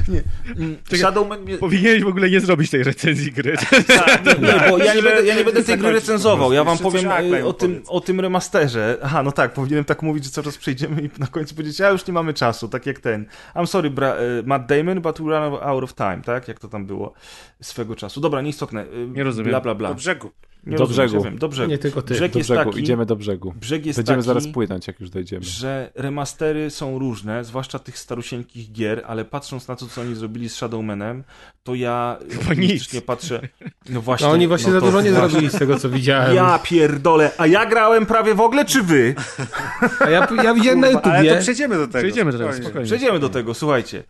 [0.09, 0.23] Nie.
[0.57, 1.39] Mm, Shadowman.
[1.61, 3.57] Powinieneś w ogóle nie zrobić tej recenzji gry.
[3.87, 6.53] Tak, nie, nie, bo ja nie będę, ja nie będę tej gry recenzował.
[6.53, 8.99] Ja wam powiem e, o tym, o tym remasterze.
[9.03, 11.91] Aha, no tak, powinienem tak mówić, że cały czas przejdziemy i na końcu powiedzieć, a
[11.91, 13.27] już nie mamy czasu, tak jak ten.
[13.55, 16.49] I'm sorry, bra, e, Matt Damon, but we run out of time, tak?
[16.49, 17.13] Jak to tam było
[17.63, 18.21] swego czasu.
[18.21, 18.83] Dobra, nieistotne.
[18.83, 19.51] e, Nie rozumiem.
[19.51, 19.89] Bla, bla, bla.
[19.89, 20.31] Do brzegu.
[20.69, 21.25] Nie Do rozumiesz, brzegu.
[21.25, 21.71] Ja wiem, do brzegu.
[21.71, 22.15] Nie tylko ty.
[22.15, 23.55] Brzeg Do jest brzegu, taki, idziemy do brzegu.
[23.61, 25.45] brzeg jest Będziemy taki, zaraz płynąć, jak już dojdziemy.
[25.45, 30.49] że remastery są różne, zwłaszcza tych starusieńkich gier, ale patrząc na to, co oni zrobili
[30.49, 31.25] z Shadowmanem,
[31.63, 33.49] to ja optymistycznie patrzę.
[33.89, 34.27] No właśnie.
[34.27, 36.37] No oni właśnie no za to dużo nie właśnie- zrobili z tego, co widziałem.
[36.37, 39.15] Ja pierdolę, a ja grałem prawie w ogóle, czy wy?
[40.01, 41.99] A ja, ja widziałem na Kurwa, ale to przejdziemy do tego.
[41.99, 42.65] Przejdziemy do tego, spokojnie.
[42.69, 42.87] spokojnie.
[42.87, 44.05] Przejdziemy do tego, słuchajcie.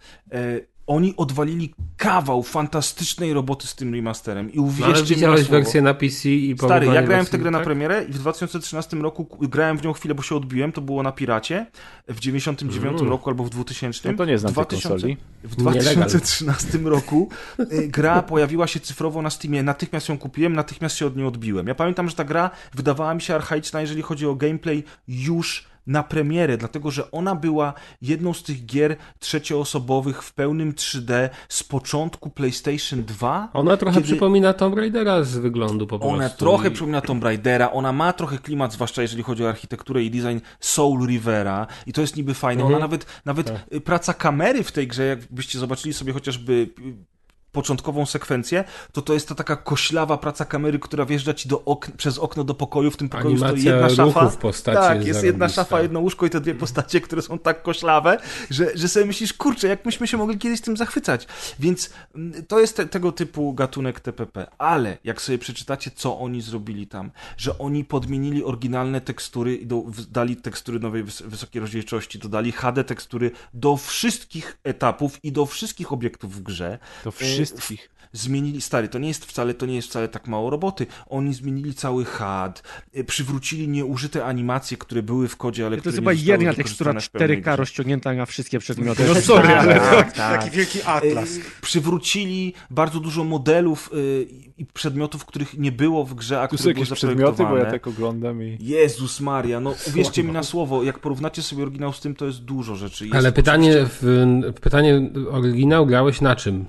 [0.88, 5.48] Oni odwalili kawał fantastycznej roboty z tym remasterem i No, ale uwierzcie mi na widziałeś
[5.48, 7.64] wersję na PC i Stary, ja grałem w wersji, tę grę na tak?
[7.66, 11.02] premierę i w 2013 roku ku- grałem w nią chwilę, bo się odbiłem, to było
[11.02, 11.66] na Piracie,
[12.08, 13.08] w 99 Mm.
[13.10, 14.12] roku albo w 2000.
[14.12, 15.16] No to nie znam tej 2000 konsoli.
[15.44, 15.94] W Nielegal.
[15.94, 17.28] 2013 roku
[17.72, 19.62] y, gra pojawiła się cyfrowo na Steamie.
[19.62, 21.66] Natychmiast ją kupiłem, natychmiast się od niej odbiłem.
[21.66, 26.02] Ja pamiętam, że ta gra wydawała mi się archaiczna, jeżeli chodzi o gameplay, już na
[26.02, 32.30] premierę, dlatego że ona była jedną z tych gier trzecioosobowych w pełnym 3D z początku
[32.30, 33.48] PlayStation 2.
[33.52, 36.14] Ona trochę kiedy- przypomina Tomb Raidera z wyglądu po prostu.
[36.16, 40.02] Ona trochę I- przypomina Tomb Raidera, ona ma trochę klimat, zwłaszcza jeżeli chodzi o architekturę
[40.02, 42.64] i design Soul Rivera i to jest niby fajne.
[42.64, 47.17] Ona nawet, nawet y, praca kamery w tej grze, jakbyście zobaczyli sobie chociażby y,
[47.52, 51.64] początkową sekwencję, to to jest ta taka koślawa praca kamery, która wjeżdża ci do
[51.96, 54.20] przez okno do pokoju, w tym pokoju stoi Animacja jedna szafa.
[54.20, 57.38] ruchów postaci tak, jest jest jedna szafa, jedno łóżko i te dwie postacie, które są
[57.38, 58.18] tak koślawe,
[58.50, 61.26] że, że sobie myślisz, kurczę, jak myśmy się mogli kiedyś tym zachwycać.
[61.60, 64.46] Więc mm, to jest te, tego typu gatunek TPP.
[64.58, 69.80] Ale jak sobie przeczytacie, co oni zrobili tam, że oni podmienili oryginalne tekstury i do,
[69.80, 75.46] w- dali tekstury nowej wys wysokiej rozdzielczości, dodali HD tekstury do wszystkich etapów i do
[75.46, 76.78] wszystkich obiektów w grze.
[77.04, 77.12] To.
[77.44, 77.90] Wszystkich.
[78.12, 80.86] zmienili, stary, to nie jest wcale, to nie jest wcale tak mało roboty.
[81.08, 82.62] Oni zmienili cały HUD,
[82.96, 86.54] y, przywrócili nieużyte animacje, które były w kodzie, ale To które jest nie chyba jedna
[86.54, 87.56] tekstura wykorzystane w pełnej 4K grze.
[87.56, 89.04] rozciągnięta na wszystkie przedmioty.
[89.08, 89.80] No sorry, ale to...
[89.80, 90.40] Tak, tak.
[90.40, 91.36] Taki wielki atlas.
[91.36, 94.26] Y, Przywrócili bardzo dużo modelów y,
[94.58, 97.56] i przedmiotów, których nie było w grze, a Tu są które były jakieś przedmioty, bo
[97.56, 98.56] ja tak oglądam i...
[98.60, 102.44] Jezus Maria, no uwierzcie mi na słowo, jak porównacie sobie oryginał z tym, to jest
[102.44, 103.04] dużo rzeczy.
[103.04, 106.64] Jest Ale pytanie, oczywiście w, pytanie oryginał grałeś na czym?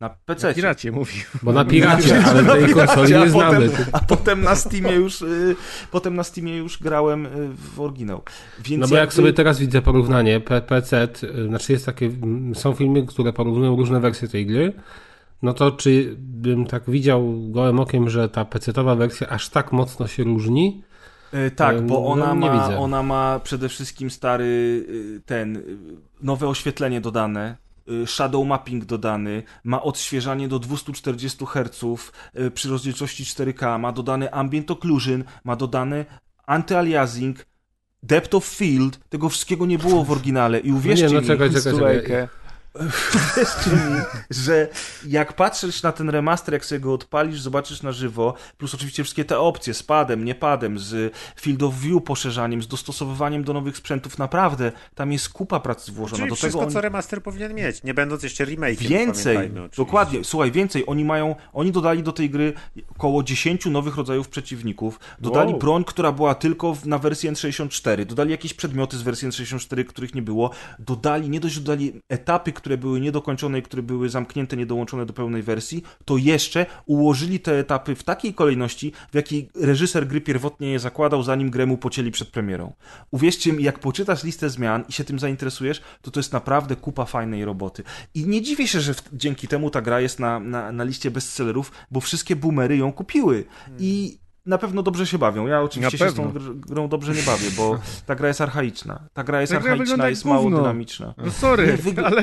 [0.00, 0.54] Na PC.
[0.54, 1.12] Piracie mówi.
[1.42, 3.86] Bo na piracie, ale tej konsoli a nie potem, znamy.
[3.92, 5.56] a potem na Steamie już y,
[5.90, 7.30] potem na Steamie już grałem y,
[7.74, 8.22] w oryginał.
[8.64, 12.10] Więc No bo jak sobie teraz widzę porównanie, PC, y, znaczy jest takie,
[12.54, 14.72] są filmy, które porównują różne wersje tej gry,
[15.42, 20.06] no to czy bym tak widział gołym okiem, że ta PC-towa wersja aż tak mocno
[20.06, 20.82] się różni?
[21.34, 22.78] Y, tak, bo No, ona nie ma, widzę.
[22.78, 24.44] ona ma przede wszystkim stary
[24.88, 25.62] y, ten y,
[26.22, 27.65] nowe oświetlenie dodane.
[27.88, 31.82] Y, Shadow mapping dodany, ma odświeżanie do 240 Hz
[32.38, 36.04] y, przy rozdzielczości 4K, ma dodany ambient occlusion, ma dodany
[36.46, 37.34] anti-aliasing,
[38.02, 41.50] depth of field, tego wszystkiego nie było w oryginale i uwierzcie nie, no mi, czekaj,
[41.50, 42.28] czekaj, czekaj.
[43.66, 44.68] Mi, że
[45.06, 49.24] jak patrzysz na ten remaster, jak sobie go odpalisz, zobaczysz na żywo, plus oczywiście wszystkie
[49.24, 53.76] te opcje z padem, nie padem, z field of view poszerzaniem, z dostosowywaniem do nowych
[53.76, 56.18] sprzętów, naprawdę tam jest kupa pracy włożona.
[56.18, 56.74] Czyli do wszystko, tego oni...
[56.74, 58.88] co remaster powinien mieć, nie będąc jeszcze remake'iem.
[58.88, 60.84] Więcej, dokładnie, słuchaj, więcej.
[60.86, 62.52] Oni mają, oni dodali do tej gry
[62.90, 65.00] około 10 nowych rodzajów przeciwników.
[65.20, 65.58] Dodali Wow.
[65.58, 68.04] broń, która była tylko w, na wersji N64.
[68.04, 70.50] Dodali jakieś przedmioty z wersji N64, których nie było.
[70.78, 75.42] Dodali, nie dość, dodali etapy, które były niedokończone i które były zamknięte, niedołączone do pełnej
[75.42, 80.78] wersji, to jeszcze ułożyli te etapy w takiej kolejności, w jakiej reżyser gry pierwotnie je
[80.78, 82.72] zakładał, zanim grę mu pocięli przed premierą.
[83.10, 87.04] Uwierzcie mi, jak poczytasz listę zmian i się tym zainteresujesz, to to jest naprawdę kupa
[87.04, 87.82] fajnej roboty.
[88.14, 91.10] I nie dziwię się, że w, dzięki temu ta gra jest na, na, na liście
[91.10, 93.44] bestsellerów, bo wszystkie boomery ją kupiły.
[93.78, 95.46] I na pewno dobrze się bawią.
[95.46, 99.08] Ja oczywiście się z tą grą dobrze nie bawię, bo ta gra jest archaiczna.
[99.12, 100.58] Ta gra jest Ta gra archaiczna, jak jest mało gówno.
[100.58, 101.14] dynamiczna.
[101.24, 102.22] No sorry, Nie, wygl- ale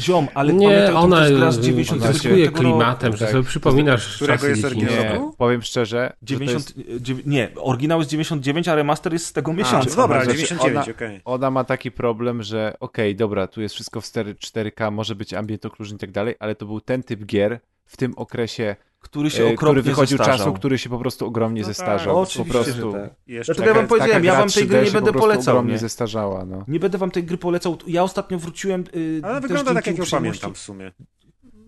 [0.00, 2.58] Ziom, ale Nie, pamiętaj, ona to jest gra z y, 99 zyskuje roku.
[2.58, 3.32] klimatem, że tak.
[3.32, 4.92] sobie przypominasz Którego jest oryginał?
[4.94, 9.32] Nie, powiem szczerze, że to 90, jest, nie, oryginał jest 99, a remaster jest z
[9.32, 9.90] tego A, miesiąca.
[9.90, 11.20] no dobra, Znaczy, 99, ona- okej.
[11.24, 15.34] ona ma taki problem, że okej, dobra, tu jest wszystko w 4, 4K, może być
[15.34, 19.30] ambient occlusion i tak dalej, ale to był ten typ gier w tym okresie, który
[19.30, 20.38] się e, okropnie który wychodził zestarzał.
[20.46, 22.14] czasu, który się po prostu ogromnie No tak, zestarzał.
[22.14, 22.92] po oczywiście, prostu.
[22.92, 23.10] że tak.
[23.26, 25.54] Jeszcze Dlatego ja wam powiedziałem, taka ja wam tej 3D gry nie będę po polecał.
[25.54, 25.78] ogromnie Nie?
[25.78, 26.64] zestarzała, no.
[26.68, 27.78] nie będę wam tej gry polecał.
[27.86, 28.84] Ja ostatnio wróciłem.
[28.94, 30.92] Yy, Ale też wygląda tak, jak ją pamiętam w sumie.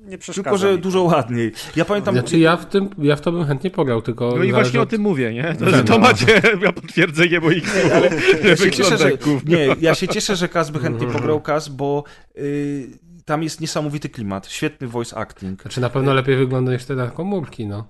[0.05, 1.53] Nie Tylko, że mi dużo ładniej.
[1.77, 2.15] Ja pamiętam.
[2.15, 4.83] Znaczy ja w, tym, ja w to bym chętnie pograł, tylko no i właśnie o
[4.83, 5.55] od- tym mówię, nie?
[5.59, 8.11] To, że to macie ja potwierdzenie moich słów, ale
[8.43, 9.11] że ja się cieszę, że,
[9.47, 12.43] nie, ja się cieszę, że Kaz by chętnie pograł Kaz, bo yy,
[13.25, 15.63] tam jest niesamowity klimat, świetny voice acting.
[15.63, 17.89] Znaczy na pewno lepiej wygląda niż te na komórki, no.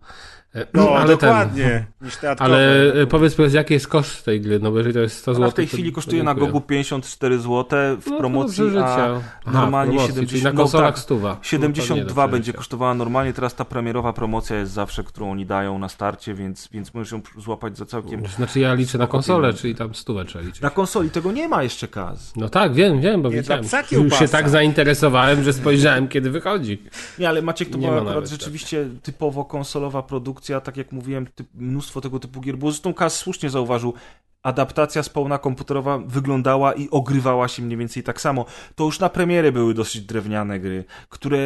[0.54, 1.84] E, No, ale ten- dokładnie.
[2.00, 2.54] Niż teatrowe.
[2.54, 5.34] Ale e, powiedz, powiedz, jaki jest koszt tej gry, no bo jeżeli to jest 100
[5.34, 5.50] zł.
[5.50, 6.34] W tej to- chwili to kosztuje na.
[6.34, 7.66] Gogu 54 zł,
[8.00, 8.84] w No, promocji, a.
[8.84, 11.28] Aha, normalnie promocji, 70 czyli na no konsolach tak, stuwa.
[11.28, 15.46] No, to 72 nie, będzie kosztowała normalnie, teraz ta premierowa promocja jest zawsze, którą oni
[15.46, 18.26] dają na starcie, więc, więc możesz ją złapać za całkiem...
[18.26, 20.60] Znaczy ja liczę na konsolę, czyli tam stówę trzeba liczyć.
[20.60, 22.32] Na konsoli tego nie ma jeszcze Kaz.
[22.36, 23.64] No tak, wiem, wiem, bo Nie, widziałem.
[23.90, 26.82] Już się tak zainteresowałem, że spojrzałem, kiedy wychodzi.
[27.18, 28.38] Nie, ale Maciek to Nie była ma akurat nawet, tak.
[28.38, 33.16] rzeczywiście typowo konsolowa produkcja, tak jak mówiłem, typ, mnóstwo tego typu gier, bo zresztą Kaz
[33.16, 33.94] słusznie zauważył,
[34.42, 38.44] adaptacja spawna komputerowa wyglądała i ogrywała się mniej więcej tak samo.
[38.74, 41.38] To już na premiery były dosyć drewniane gry, które,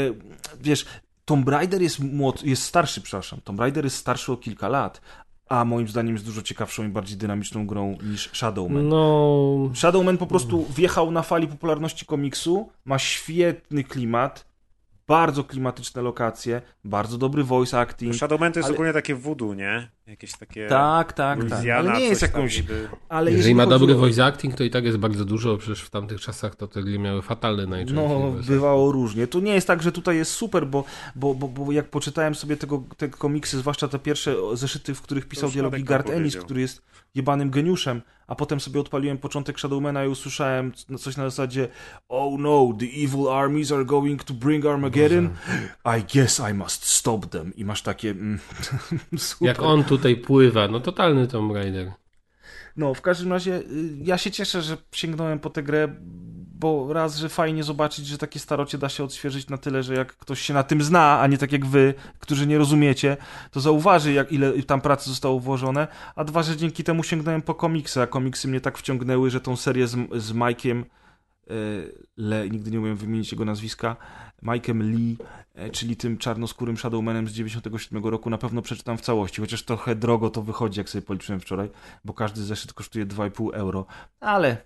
[0.60, 0.86] wiesz,
[1.24, 5.00] Tomb Raider jest, młod, jest starszy, przepraszam, Tomb Raider jest starszy o kilka lat,
[5.48, 8.88] a moim zdaniem jest dużo ciekawszą i bardziej dynamiczną grą niż Shadowman.
[8.88, 14.53] No, Shadowman po prostu wjechał na fali popularności komiksu, ma świetny klimat,
[15.06, 18.14] bardzo klimatyczne lokacje, bardzo dobry voice acting.
[18.14, 19.88] Shadowman to jest ale- ogólnie takie voodoo, nie?
[20.06, 20.66] Jakieś takie...
[20.68, 21.50] Tak, tak, tak.
[21.50, 22.56] Louisiana, Ale nie jest jakąś.
[22.56, 22.88] niby.
[23.08, 25.90] Ale jeżeli ma dobry o- voice acting, to i tak jest bardzo dużo, przecież w
[25.90, 28.08] tamtych czasach to te gry miały fatalny najczęściej.
[28.08, 29.26] No, bywało różnie.
[29.26, 30.84] To nie jest tak, że tutaj jest super, bo,
[31.14, 35.28] bo, bo, bo jak poczytałem sobie tego, te komiksy, zwłaszcza te pierwsze zeszyty, w których
[35.28, 36.82] pisał dialogi nam Ennis, który jest
[37.14, 41.68] jebanym geniuszem, a potem sobie odpaliłem początek Shadowmana i usłyszałem c- coś na zasadzie
[42.08, 45.30] Oh no, the evil armies are going to bring Armageddon.
[45.98, 47.52] I guess I must stop them.
[47.56, 48.10] I masz takie...
[48.10, 48.38] Mm.
[49.40, 51.92] Jak on tutaj pływa, no totalny Tomb Raider.
[52.76, 53.64] No, w każdym razie y,
[54.02, 55.88] ja się cieszę, że sięgnąłem po tę grę,
[56.60, 60.16] bo raz, że fajnie zobaczyć, że takie starocie da się odświeżyć na tyle, że jak
[60.16, 63.16] ktoś się na tym zna, a nie tak jak wy, którzy nie rozumiecie,
[63.50, 67.54] to zauważy, jak ile tam pracy zostało włożone, a dwa, że dzięki temu sięgnąłem po
[67.54, 70.84] komiksy, a komiksy mnie tak wciągnęły, że tą serię z, z Mike'iem,
[71.50, 73.96] y, Le, nigdy nie umiem wymienić jego nazwiska,
[74.42, 75.16] Mike'em Lee,
[75.54, 79.94] e, czyli tym czarnoskórym Shadowmanem z 97 roku, na pewno przeczytam w całości, chociaż trochę
[79.94, 81.70] drogo to wychodzi, jak sobie policzyłem wczoraj,
[82.04, 83.86] bo każdy zeszyt kosztuje 2,5 euro,
[84.20, 84.56] ale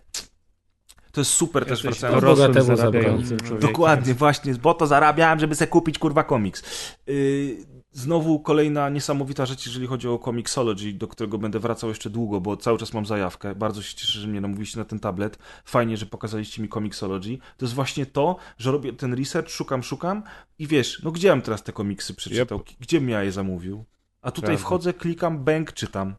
[1.12, 3.70] to jest super też Jesteś wracając do bogatemu zarabiającym człowiekiem.
[3.70, 6.62] Dokładnie, właśnie, bo to zarabiałem, żeby sobie kupić kurwa komiks.
[7.07, 12.41] Yy, znowu kolejna niesamowita rzecz, jeżeli chodzi o Comixology, do którego będę wracał jeszcze długo,
[12.41, 13.55] bo cały czas mam zajawkę.
[13.55, 15.39] Bardzo się cieszę, że mnie namówiliście na ten tablet.
[15.65, 17.39] Fajnie, że pokazaliście mi Comixology.
[17.57, 20.23] To jest właśnie to, że robię ten research, szukam, szukam
[20.59, 22.62] i wiesz, no gdzie bym teraz te komiksy przeczytał?
[22.81, 23.85] Gdzie bym ja je zamówił?
[24.23, 24.65] A tutaj Prawda.
[24.65, 26.15] wchodzę, klikam, bank, czytam.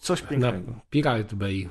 [0.00, 0.74] Coś Na pięknego.
[0.90, 1.68] Pirate Bay.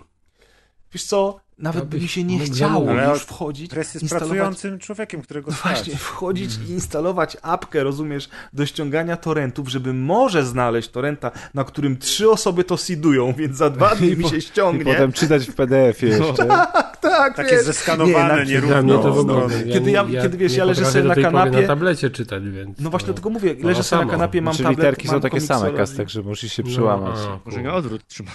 [0.93, 3.09] Wiesz co, nawet by mi się nie chciało zamówić.
[3.13, 5.71] Już wchodzić, Press jest instalować pracującym człowiekiem, którego No stać.
[5.73, 11.97] właśnie, wchodzić i instalować apkę, rozumiesz, do ściągania torrentów, żeby może znaleźć torrenta, na którym
[11.97, 14.93] trzy osoby to seedują, więc za dwa dni mi się I ściągnie.
[14.93, 16.45] potem czytać w PDF-ie jeszcze.
[16.45, 17.65] Tak, tak, Takie wiesz.
[17.65, 18.81] zeskanowane, Nie, na- nierówno.
[18.83, 19.47] Mnie to w ogóle.
[19.65, 22.79] Ja, Kiedy ja- ja, kiedy, wiesz, ja leżę sobie na kanapie- na tablecie czytać, więc.
[22.79, 25.41] No właśnie, dlatego mówię, no, leżę sobie na kanapie, mam Czy tablet, literki są takie
[25.41, 25.77] same, Comixology.
[25.77, 27.15] kas, także musisz się No, przełamać.
[27.45, 28.31] Może nie odwrót trzyma.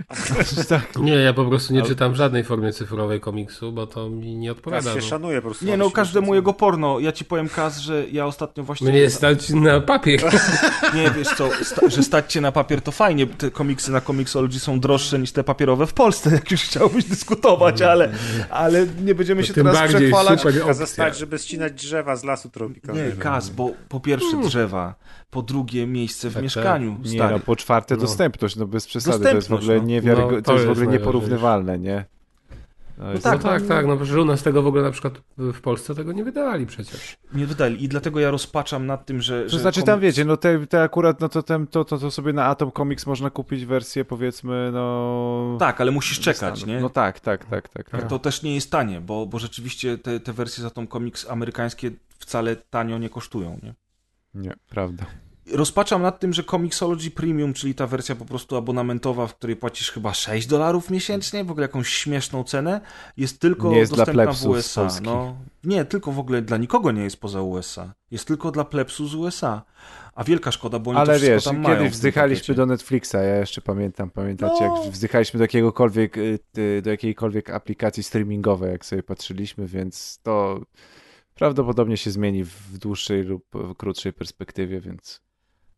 [0.68, 0.96] tak.
[0.96, 4.56] Nie, ja po prostu nie czytam żadnej formie cyfrowej komiksu, bo to mi nie Kas
[4.58, 4.90] odpowiada.
[4.90, 5.02] się No.
[5.02, 5.64] szanuje po prostu.
[5.64, 7.00] Nie no, każdemu jego porno.
[7.00, 8.90] Ja ci powiem, Kaz, że ja ostatnio właśnie...
[8.90, 10.20] Mnie stać na papier.
[10.94, 14.60] Nie, wiesz co, sta, że stać cię na papier to fajnie, te komiksy na Comixology
[14.60, 18.12] są droższe niż te papierowe w Polsce, jak już chciałbyś dyskutować, ale,
[18.50, 20.40] ale nie będziemy się teraz przechwalać.
[20.40, 20.86] super Kazać opcja.
[20.86, 23.08] stać, żeby ścinać drzewa z lasu tropikalnego.
[23.16, 24.94] Nie, Kaz, bo po pierwsze drzewa,
[25.30, 28.00] po drugie miejsce w Tak, mieszkaniu, Nie no, po czwarte No.
[28.00, 29.82] dostępność, no bez przesady, to jest w ogóle, no.
[29.84, 32.04] niewiarygo- No, to to jest w ogóle nieporównywalne, nie?
[32.98, 33.68] No No tak, tak, no.
[33.68, 36.66] tak, no że u nas tego w ogóle na przykład w Polsce tego nie wydali
[36.66, 37.16] przecież.
[37.34, 39.42] Nie wydali i dlatego ja rozpaczam nad tym, że...
[39.42, 42.10] To że znaczy tam wiecie, no te, te akurat, no to, tem, to, to, to
[42.10, 45.56] sobie na Atom Comics można kupić wersję powiedzmy, no...
[45.58, 46.80] Tak, ale musisz czekać, nie?
[46.80, 47.90] No tak, tak, tak, tak.
[47.90, 48.08] tak.
[48.08, 51.90] To też nie jest tanie, bo, bo rzeczywiście te, te wersje za tą komiks amerykańskie
[52.18, 53.74] wcale tanio nie kosztują, nie?
[54.34, 55.06] Nie, prawda.
[55.52, 59.90] Rozpaczam nad tym, że Comixology Premium, czyli ta wersja po prostu abonamentowa, w której płacisz
[59.90, 62.80] chyba 6 dolarów miesięcznie, w ogóle jakąś śmieszną cenę,
[63.16, 64.88] jest tylko Nie jest dla dostępna w USA.
[65.02, 67.94] No, nie, tylko w ogóle dla nikogo nie jest poza USA.
[68.10, 69.62] Jest tylko dla plebsu z USA.
[70.14, 71.76] A wielka szkoda, bo oni to Ale wszystko wiesz, tam mają.
[71.78, 74.76] tym wzdychaliśmy do Netflixa, ja jeszcze pamiętam, pamiętacie, No.
[74.82, 76.38] jak wzdychaliśmy do jakiegokolwiek, y,
[76.82, 80.60] do jakiejkolwiek aplikacji streamingowej, jak sobie patrzyliśmy, więc to
[81.34, 85.25] prawdopodobnie się zmieni w dłuższej lub w krótszej perspektywie, więc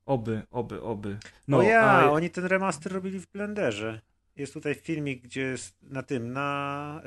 [0.08, 1.18] Oby, oby, oby.
[1.48, 4.00] No ja, a- oni ten remaster robili w Blenderze.
[4.36, 7.00] Jest tutaj filmik, gdzie jest na tym, na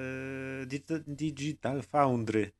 [0.63, 2.51] y, Dig- Digital Foundry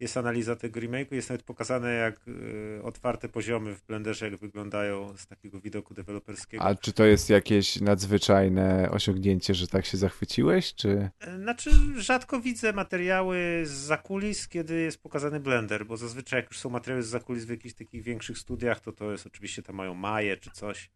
[0.00, 5.16] jest analiza tego remake'u, jest nawet pokazane jak y, otwarte poziomy w Blenderze, jak wyglądają
[5.16, 6.64] z takiego widoku deweloperskiego.
[6.64, 11.10] a czy to jest jakieś nadzwyczajne osiągnięcie, że tak się zachwyciłeś, czy...
[11.20, 16.58] E, Znaczy, rzadko widzę materiały z zakulis, kiedy jest pokazany Blender, bo zazwyczaj jak już
[16.58, 19.94] są materiały z zakulis w jakichś takich większych studiach, to to jest oczywiście tam mają
[19.94, 20.90] Maję czy coś.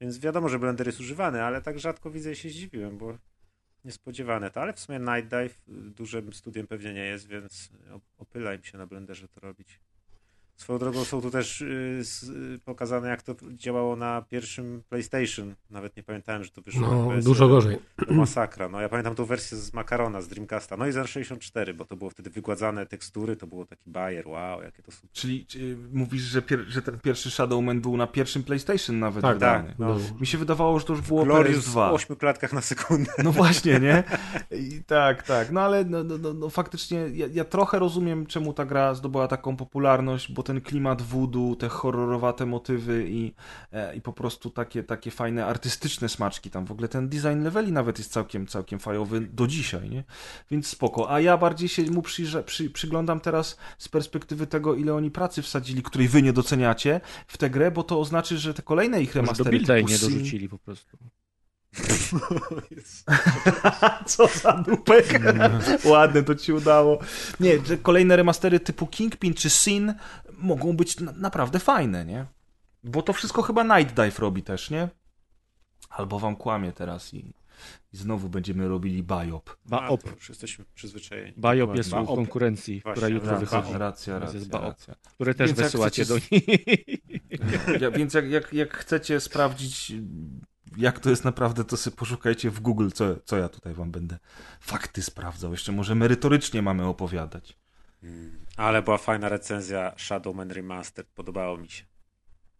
[0.00, 3.18] Więc wiadomo, że Blender jest używany, ale tak rzadko widzę i się zdziwiłem, bo
[3.86, 4.62] niespodziewane to.
[4.62, 8.62] Ale w sumie Night Dive y, dużym studiem pewnie nie jest, więc op- opyla im
[8.62, 9.80] się na Blenderze to robić.
[10.56, 12.02] Swoją drogą są tu też y,
[12.54, 15.54] y, pokazane, jak to działało na pierwszym PlayStation.
[15.70, 17.22] Nawet nie pamiętałem, że to wyszło No, PS1.
[17.22, 17.78] dużo gorzej.
[18.08, 18.68] To masakra.
[18.68, 20.76] No ja pamiętam tą wersję z Macarona, z Dreamcasta.
[20.76, 24.62] No i z 64, bo to było wtedy wygładzane tekstury, to było taki bajer, wow,
[24.62, 25.10] jakie to super.
[25.12, 29.34] Czyli czy mówisz, że, pier, że ten pierwszy Shadowman był na pierwszym PlayStation nawet Tak,
[29.34, 29.68] wydany.
[29.68, 29.96] tak, no.
[30.20, 31.92] Mi się wydawało, że to już było Glorious w PS2.
[31.92, 33.10] 8 klatkach na sekundę.
[33.24, 34.04] No właśnie, nie?
[34.70, 35.50] I tak, tak.
[35.50, 39.28] No ale no, no, no, no, faktycznie ja, ja trochę rozumiem, czemu ta gra zdobyła
[39.28, 43.34] taką popularność, bo ten klimat voodoo, te horrorowate motywy i,
[43.72, 46.66] e, i po prostu takie, takie fajne artystyczne smaczki tam.
[46.66, 50.04] W ogóle ten design leveli nawet jest całkiem, całkiem fajowy do dzisiaj, nie?
[50.50, 51.12] Więc spoko.
[51.12, 55.42] A ja bardziej się mu przyjrze, przy, przyglądam teraz z perspektywy tego, ile oni pracy
[55.42, 59.14] wsadzili, której wy nie doceniacie w tę grę, bo to oznacza, że te kolejne ich
[59.14, 60.98] Może do remastery typu nie dorzucili po prostu.
[64.06, 65.20] Co za dupek.
[65.84, 66.98] Ładne to ci udało.
[67.40, 69.94] Nie, że kolejne remastery typu Kingpin czy Sin
[70.36, 72.26] mogą być na naprawdę fajne, nie?
[72.84, 74.88] Bo to wszystko chyba Night Dive robi też, nie?
[75.90, 77.34] Albo wam kłamie teraz i,
[77.92, 79.56] i znowu będziemy robili Biop.
[79.66, 80.14] Baop.
[80.14, 81.34] już jesteśmy przyzwyczajeni.
[81.38, 82.10] Biop jest Baop.
[82.10, 83.72] u konkurencji, która Właśnie, jutro tak, wychodzi.
[83.72, 84.72] Racja, Więc jest racja, Baop.
[84.72, 84.94] racja.
[85.14, 86.42] Które też Więc wysyłacie do chcecie nich.
[87.80, 89.92] Ja, więc jak, jak, jak chcecie sprawdzić,
[90.76, 94.18] jak to jest naprawdę, to sobie poszukajcie w Google, co, co ja tutaj wam będę
[94.60, 95.52] fakty sprawdzał.
[95.52, 97.58] Jeszcze może merytorycznie mamy opowiadać.
[98.02, 98.46] Mm.
[98.56, 101.84] Ale była fajna recenzja Shadowman Remastered, podobało mi się.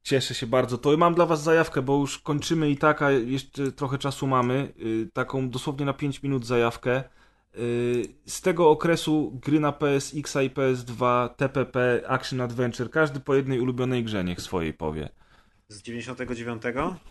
[0.02, 0.78] Cieszę się bardzo.
[0.78, 4.72] To mam dla was zajawkę, bo już kończymy i tak, a jeszcze trochę czasu mamy.
[4.80, 7.04] Y, Taką dosłownie na 5 minut zajawkę.
[7.54, 13.60] Yy, z tego okresu gry na PSX i PS2, TPP, Action Adventure, każdy po jednej
[13.60, 15.08] ulubionej grze niech swojej powie.
[15.68, 16.62] Z 99?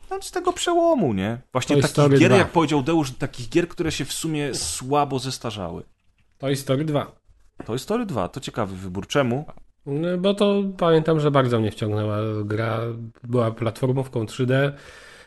[0.09, 1.41] No, z tego przełomu, nie?
[1.51, 2.37] Właśnie Toy takich gier, 2.
[2.37, 5.83] jak powiedział Deusz, takich gier, które się w sumie słabo zestarzały.
[6.37, 7.24] Toy Story 2.
[7.65, 9.07] To jest Story 2, to ciekawy wybór.
[9.07, 9.45] Czemu?
[9.85, 12.79] No, Bo to pamiętam, że bardzo mnie wciągnęła gra.
[13.23, 14.71] Była platformówką 3D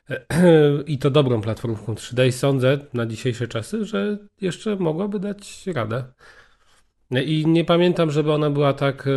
[0.86, 6.04] i to dobrą platformówką 3D i sądzę na dzisiejsze czasy, że jeszcze mogłaby dać radę.
[7.26, 9.10] I nie pamiętam, żeby ona była tak e,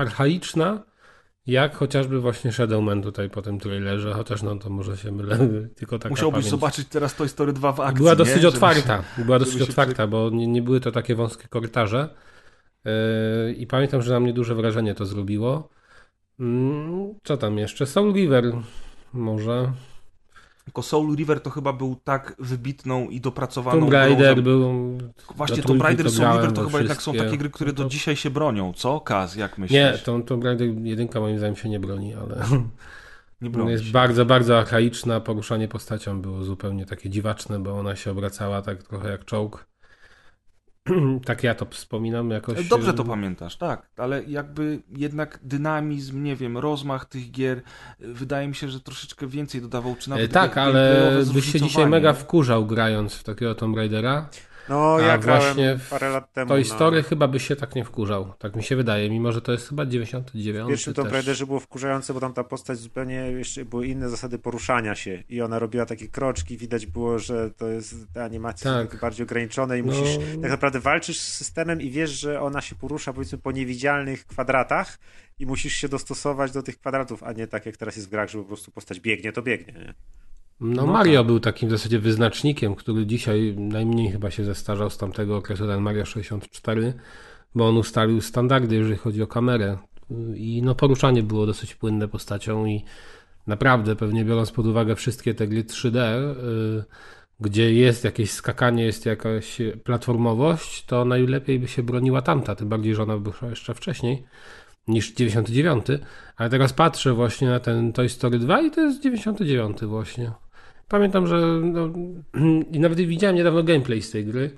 [0.00, 0.82] archaiczna,
[1.46, 5.38] jak chociażby właśnie Shadowman tutaj po tym trailerze, chociaż no to może się mylę,
[5.78, 6.50] tylko taka Musiałbyś pamięć.
[6.50, 8.16] zobaczyć teraz Toy Story 2 w akcji, Była nie?
[8.16, 9.02] dosyć Żeby- otwarta.
[9.18, 12.08] Była dosyć otwarta, bo nie, nie były to takie wąskie korytarze.
[13.46, 15.68] Yy, I pamiętam, że na mnie duże wrażenie to zrobiło.
[16.40, 17.86] Mm, Co tam jeszcze?
[17.86, 18.52] Soul River
[19.12, 19.72] może.
[20.64, 24.98] Tylko Soul River to chyba był tak wybitną i dopracowaną Tomb grą Raider za- był.
[25.36, 27.88] Właśnie do Tomb Raider Soul River to chyba jednak są takie gry, które do No
[27.88, 28.72] to- dzisiaj się bronią.
[28.72, 29.00] Co?
[29.00, 29.74] Kaz, jak myślisz?
[29.80, 32.36] Nie, Tomb Tomb Raider jedynka moim zdaniem się nie broni, ale
[33.40, 33.92] nie ona broni jest się.
[33.92, 35.20] bardzo, bardzo archaiczna.
[35.20, 39.66] Poruszanie postacią było zupełnie takie dziwaczne, bo ona się obracała tak trochę jak czołg.
[41.24, 42.68] tak ja to wspominam jakoś.
[42.68, 47.62] Dobrze to pamiętasz, tak, ale jakby jednak dynamizm, nie wiem, rozmach tych gier, y,
[48.14, 51.60] wydaje mi się, że troszeczkę więcej dodawał, czy nawet E, Tak, ga- ale byś się
[51.60, 54.28] dzisiaj mega wkurzał grając w takiego Tomb Raidera.
[54.68, 56.48] No, A ja grałem właśnie w parę lat temu.
[56.48, 58.32] Toy na- Story chyba byś się tak nie wkurzał.
[58.38, 60.64] Tak mi się wydaje, mimo że to jest chyba 99.
[60.64, 61.12] W pierwszym Tomb.
[61.12, 65.40] Raiderze było wkurzające, bo tam ta postać zupełnie jeszcze były inne zasady poruszania się i
[65.42, 69.00] ona robiła takie kroczki, widać było, że to jest te animacje są Tak.
[69.00, 69.92] bardziej ograniczone i No.
[69.92, 74.26] musisz, tak naprawdę walczysz z systemem i wiesz, że ona się porusza powiedzmy po niewidzialnych
[74.26, 74.98] kwadratach
[75.38, 78.28] i musisz się dostosować do tych kwadratów, a nie tak jak teraz jest w grach,
[78.30, 79.72] że po prostu postać biegnie, to biegnie.
[79.72, 79.94] Nie?
[80.60, 81.26] No, No Mario tak.
[81.26, 85.80] był takim w zasadzie wyznacznikiem, który dzisiaj najmniej chyba się zestarzał z tamtego okresu, ten
[85.80, 86.94] Mario 64,
[87.54, 89.78] bo on ustalił standardy, jeżeli chodzi o kamerę.
[90.34, 92.84] I no poruszanie było dosyć płynne postacią i
[93.46, 96.84] naprawdę pewnie biorąc pod uwagę wszystkie te gry 3D, y,
[97.40, 102.94] gdzie jest jakieś skakanie, jest jakaś platformowość, to najlepiej by się broniła tamta, tym bardziej,
[102.94, 104.24] że ona była jeszcze wcześniej
[104.88, 105.86] niż 99,
[106.36, 110.32] ale teraz patrzę właśnie na ten Toy Story 2 i to jest 99 właśnie.
[110.88, 111.88] Pamiętam, że no,
[112.72, 114.50] i nawet widziałem niedawno gameplay z tej gry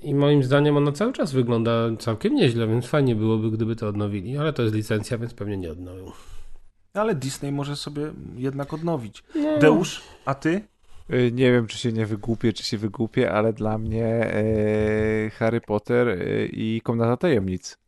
[0.00, 4.38] i moim zdaniem ona cały czas wygląda całkiem nieźle, więc fajnie byłoby, gdyby to odnowili,
[4.38, 6.12] ale to jest licencja, więc pewnie nie odnowią.
[6.94, 9.24] Ale Disney może sobie jednak odnowić.
[9.34, 9.58] No.
[9.58, 10.60] Deusz, a ty?
[11.10, 15.60] Y, Nie wiem, czy się nie wygłupię, czy się wygłupię, ale dla mnie e, Harry
[15.60, 17.78] Potter e, i Komnata Tajemnic.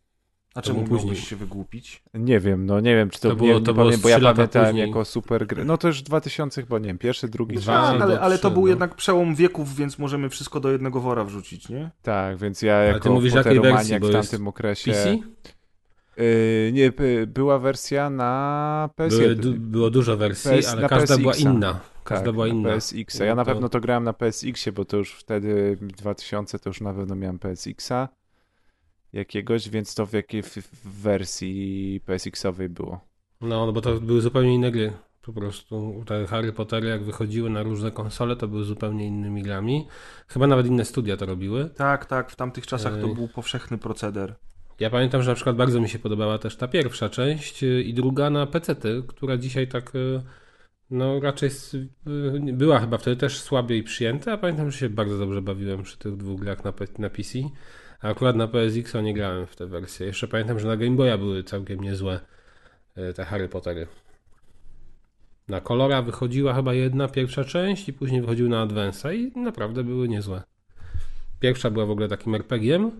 [0.54, 1.16] A czemu później.
[1.16, 2.02] się wygłupić?
[2.14, 4.08] Nie wiem, no nie wiem, czy to, To było- nie, to nie było pamiętam, bo
[4.08, 4.86] ja pamiętałem później.
[4.88, 5.64] jako super gry.
[5.64, 7.82] No to już 2000 chyba, nie wiem, pierwszy, drugi, Dwa.
[7.82, 7.92] trzeci.
[7.98, 8.68] Tak, ale, ale to był no.
[8.68, 11.90] jednak przełom wieków, więc możemy wszystko do jednego wora wrzucić, nie?
[12.02, 14.90] Tak, więc ja jako wersji, Potteromaniak bo w tamtym okresie...
[14.92, 15.18] PC?
[16.18, 19.08] Y, nie, by- była wersja na PS1.
[19.18, 21.80] Były, du, było dużo wersji, PS ale na każda była inna.
[22.04, 22.68] Każda tak, była na inna.
[22.74, 23.18] PSX.
[23.18, 26.70] Ja No na to- pewno to grałem na PSX-ie, bo to już wtedy 2000 to
[26.70, 28.08] już na pewno miałem PSX-a
[29.14, 30.42] jakiegoś, więc to w jakiej
[30.84, 33.00] wersji PSX-owej było.
[33.40, 34.92] No, no bo to były zupełnie inne gry.
[35.22, 39.86] Po prostu te Harry Pottery jak wychodziły na różne konsole, to były zupełnie innymi grami.
[40.28, 41.70] Chyba nawet inne studia to robiły.
[41.76, 44.34] Tak, tak, w tamtych czasach to był powszechny proceder.
[44.80, 47.94] Ja pamiętam, że na przykład bardzo mi się podobała też ta pierwsza część y, i
[47.94, 50.22] druga na PC-ty, która dzisiaj tak y,
[50.90, 51.50] no raczej
[52.48, 55.98] y, była chyba wtedy też słabiej przyjęta, a pamiętam, że się bardzo dobrze bawiłem przy
[55.98, 57.38] tych dwóch grach na, na PC,
[58.04, 60.06] a akurat na PSX nie grałem w te wersje.
[60.06, 62.20] Jeszcze pamiętam, że na Game Boya były całkiem niezłe
[62.98, 63.86] y, te Harry Pottery.
[65.48, 70.08] Na Colora wychodziła chyba jedna, pierwsza część i później wychodził na Advance'a i naprawdę były
[70.08, 70.42] niezłe.
[71.40, 72.90] Pierwsza była w ogóle takim RPG-iem,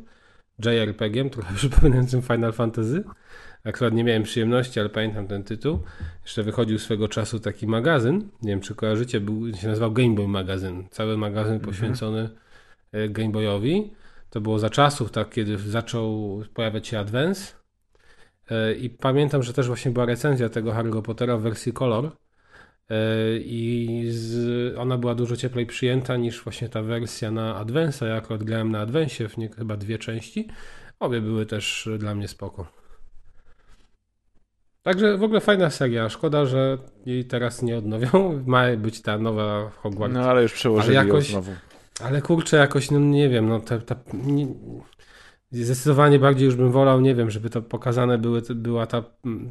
[0.65, 3.05] JRPG-iem, trochę przypominającym Final Fantasy.
[3.65, 5.78] Akurat nie miałem przyjemności, ale pamiętam ten tytuł.
[6.23, 10.28] Jeszcze wychodził swego czasu taki magazyn, nie wiem czy kojarzycie, był, się nazywał Game Boy
[10.28, 10.89] Magazyn.
[10.91, 12.31] Cały magazyn poświęcony
[12.92, 13.91] e, Game Boyowi.
[14.35, 17.53] To było za czasów, tak, kiedy zaczął pojawiać się Advance.
[18.51, 22.11] E, I pamiętam, że też właśnie była recenzja tego Harry'ego Pottera w wersji Color.
[22.91, 22.97] E,
[23.39, 28.07] I z, ona była dużo cieplej przyjęta niż właśnie ta wersja na Advance'a.
[28.07, 30.49] Ja akurat grałem na Advance'ie w nie, chyba dwie części.
[31.01, 32.67] Obie były też dla mnie spoko.
[34.83, 36.09] Także w ogóle fajna seria.
[36.09, 38.09] Szkoda, że jej teraz nie odnowią.
[38.47, 40.15] Ma być ta nowa Hogwarts.
[40.15, 41.53] No ale już przełożyli Ale jakoś- znowu.
[42.00, 44.47] Ale kurczę, jakoś, no nie wiem, no ta, ta, nie,
[45.52, 49.05] zdecydowanie bardziej już bym wolał, nie wiem, żeby to pokazane były, była ta,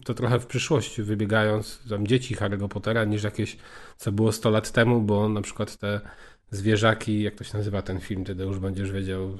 [0.05, 3.57] to trochę w przyszłości, wybiegając tam dzieci Harry'ego Pottera, niż jakieś,
[3.97, 6.01] co było 100 lat temu, bo na przykład te
[6.51, 9.37] zwierzaki, jak to się nazywa ten film, ty już będziesz wiedział.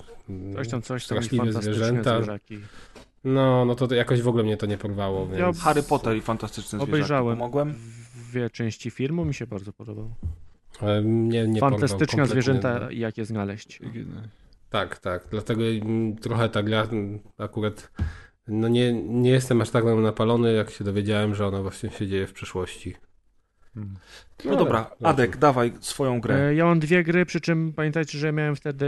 [0.55, 2.17] Coś tam, coś tam Straszliwe zwierzęta.
[2.17, 2.59] zwierzaki.
[3.23, 5.59] No, no to, jakoś w ogóle mnie to nie porwało, Ja więc...
[5.59, 6.91] Harry Potter i Fantastyczne Zwierzaki.
[6.91, 7.75] Obejrzałem Pomogłem?
[8.29, 10.15] dwie części filmu, mi się bardzo podobało.
[11.03, 12.89] Mnie nie porwał Fantastyczne zwierzęta no.
[12.89, 13.79] i jak je znaleźć.
[14.69, 15.27] Tak, tak.
[15.31, 17.91] Dlatego mm, trochę ta gra mm, akurat.
[18.47, 22.27] No nie, nie jestem aż tak napalony, jak się dowiedziałem, że ona właśnie się dzieje
[22.27, 22.95] w przeszłości.
[24.45, 26.35] No dobra, Adek, dawaj swoją grę.
[26.35, 28.85] E, Ja mam dwie gry, przy czym pamiętajcie, że miałem wtedy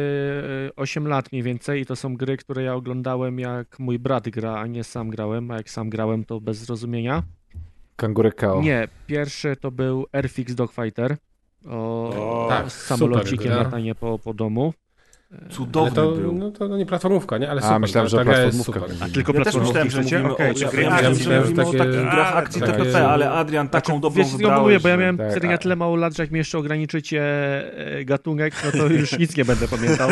[0.67, 4.29] e, 8 lat mniej więcej i to są gry, które ja oglądałem jak mój brat
[4.29, 7.23] gra, a nie sam grałem, a jak sam grałem to bez zrozumienia.
[7.95, 8.61] Kangurek KO.
[8.61, 11.17] Nie, pierwszy to był Airfix Dogfighter
[11.69, 14.73] o, O, tak, z samolocikiem super latanie po, po domu.
[15.41, 16.31] Ale Cudowny to, był.
[16.33, 17.49] no, to no nie platformówka, nie?
[17.49, 17.79] Ale A, super.
[17.79, 18.89] myślałem, ta, że platformówka super.
[18.97, 19.13] będzie.
[19.13, 21.09] Tylko Ja też myślałem, że mówimy Okej, o, czy ja, gry ja akcji?
[21.09, 24.01] myślałem, że mówimy o takie- takich grach A, akcji takie- TPP, ale Adrian, taką Znaczy,
[24.01, 24.61] dobrą wiesz, wybrałeś.
[24.61, 26.57] mówię, bo ja miałem Tak, wtedy a- na tyle mało lat, że jak mi jeszcze
[26.57, 27.21] ograniczycie
[27.99, 30.09] e, gatunek, no to już nic nie będę pamiętał.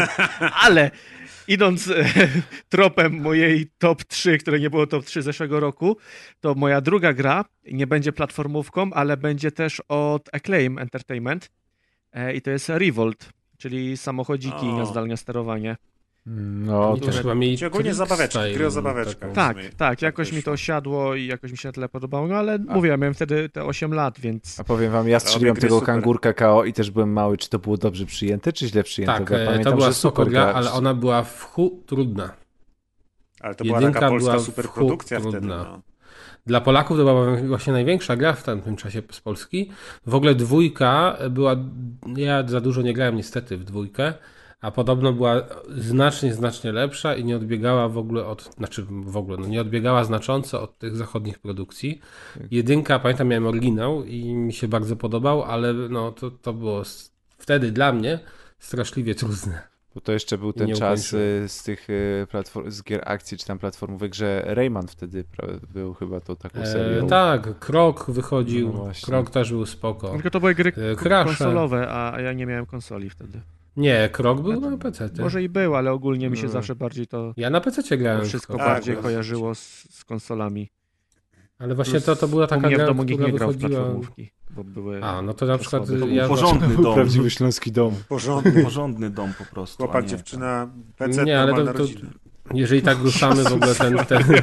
[0.64, 0.92] Ale
[1.48, 2.06] idąc e,
[2.70, 5.98] tropem mojej top 3, które nie było top 3 zeszłego roku,
[6.40, 11.52] to moja druga gra nie będzie platformówką, ale będzie też od Acclaim Entertainment
[12.12, 14.78] e, i to jest Revolt, czyli samochodziki O.
[14.78, 15.78] na zdalne sterowanie.
[16.26, 17.58] No, Oni to też chyba mieli
[17.92, 19.32] zabaweczki, Style gry o zabaweczkach.
[19.32, 19.78] Tak, rozumiem.
[19.78, 20.66] tak, jakoś mi to wyszło.
[20.66, 23.64] siadło i jakoś mi się na tyle podobało, no ale mówię, ja miałem wtedy te
[23.64, 24.60] 8 lat, więc...
[24.60, 25.86] A powiem wam, ja strzeliłem tego super.
[25.86, 27.38] kangurka KO i też byłem mały.
[27.38, 29.20] Czy to było dobrze przyjęte, czy źle przyjęte?
[29.20, 32.34] Tak, ja e, pamiętam, to była że super gra, ale ona była w chu trudna.
[33.40, 35.32] Ale to była Jedynka taka polska była superprodukcja wtedy.
[35.32, 35.58] trudna.
[35.58, 35.82] No.
[36.46, 39.72] Dla Polaków to była właśnie największa gra w tamtym czasie z Polski.
[40.06, 41.56] W ogóle dwójka była,
[42.18, 44.14] ja za dużo nie grałem niestety w dwójkę,
[44.64, 45.42] a podobno była
[45.78, 50.04] znacznie, znacznie lepsza i nie odbiegała w ogóle od, znaczy w ogóle, no nie odbiegała
[50.04, 52.02] znacząco od tych zachodnich produkcji.
[52.52, 56.84] Jedynka, pamiętam, miałem oryginał i mi się bardzo podobał, ale no to, to było
[57.38, 58.20] wtedy dla mnie
[58.60, 59.62] straszliwie trudne.
[59.96, 63.46] Bo to jeszcze był ten czas y, z tych y, platform, z gier akcji, czy
[63.46, 65.24] tam platformówek, że Rayman wtedy
[65.74, 67.06] był chyba to taką serią.
[67.06, 68.92] E, tak, Krok wychodził, No.
[69.06, 70.10] Krok też był spoko.
[70.10, 73.42] Tylko to były gry E, konsolowe, a ja nie miałem konsoli wtedy.
[73.78, 75.10] Nie, Krok był na PC.
[75.20, 76.50] Może i był, ale ogólnie mi się No.
[76.50, 78.26] zawsze bardziej to Ja na PC grałem.
[78.26, 78.58] w wszystko.
[78.58, 79.02] Tak, bardziej no.
[79.02, 80.70] kojarzyło z, z konsolami.
[81.60, 83.56] Ale właśnie Plus to, to była taka gra, w domu nikt która nie grał w
[83.56, 83.80] wychodziła...
[83.82, 85.04] platformówki, bo były...
[85.04, 85.88] A, no to na przykład.
[85.88, 86.28] To był ja...
[86.28, 86.96] porządny dom.
[86.96, 87.96] Prawdziwy śląski dom.
[88.10, 88.64] Porządny.
[88.64, 89.78] Porządny dom po prostu.
[89.84, 92.10] Chłopak, dziewczyna, PC, Nie, ale to, normalna to, rodzina.
[92.54, 93.98] Jeżeli tak ruszamy w ogóle ten...
[93.98, 94.24] ten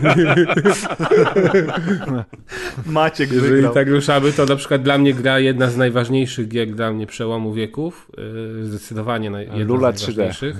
[2.87, 3.75] Maciek jeżeli wygrał.
[3.75, 7.53] tak ruszamy, to na przykład dla mnie gra jedna z najważniejszych gier dla mnie przełomu
[7.53, 8.11] wieków.
[8.59, 10.07] yy, Zdecydowanie naj, jedna Lula z 3D.
[10.07, 10.57] najważniejszych.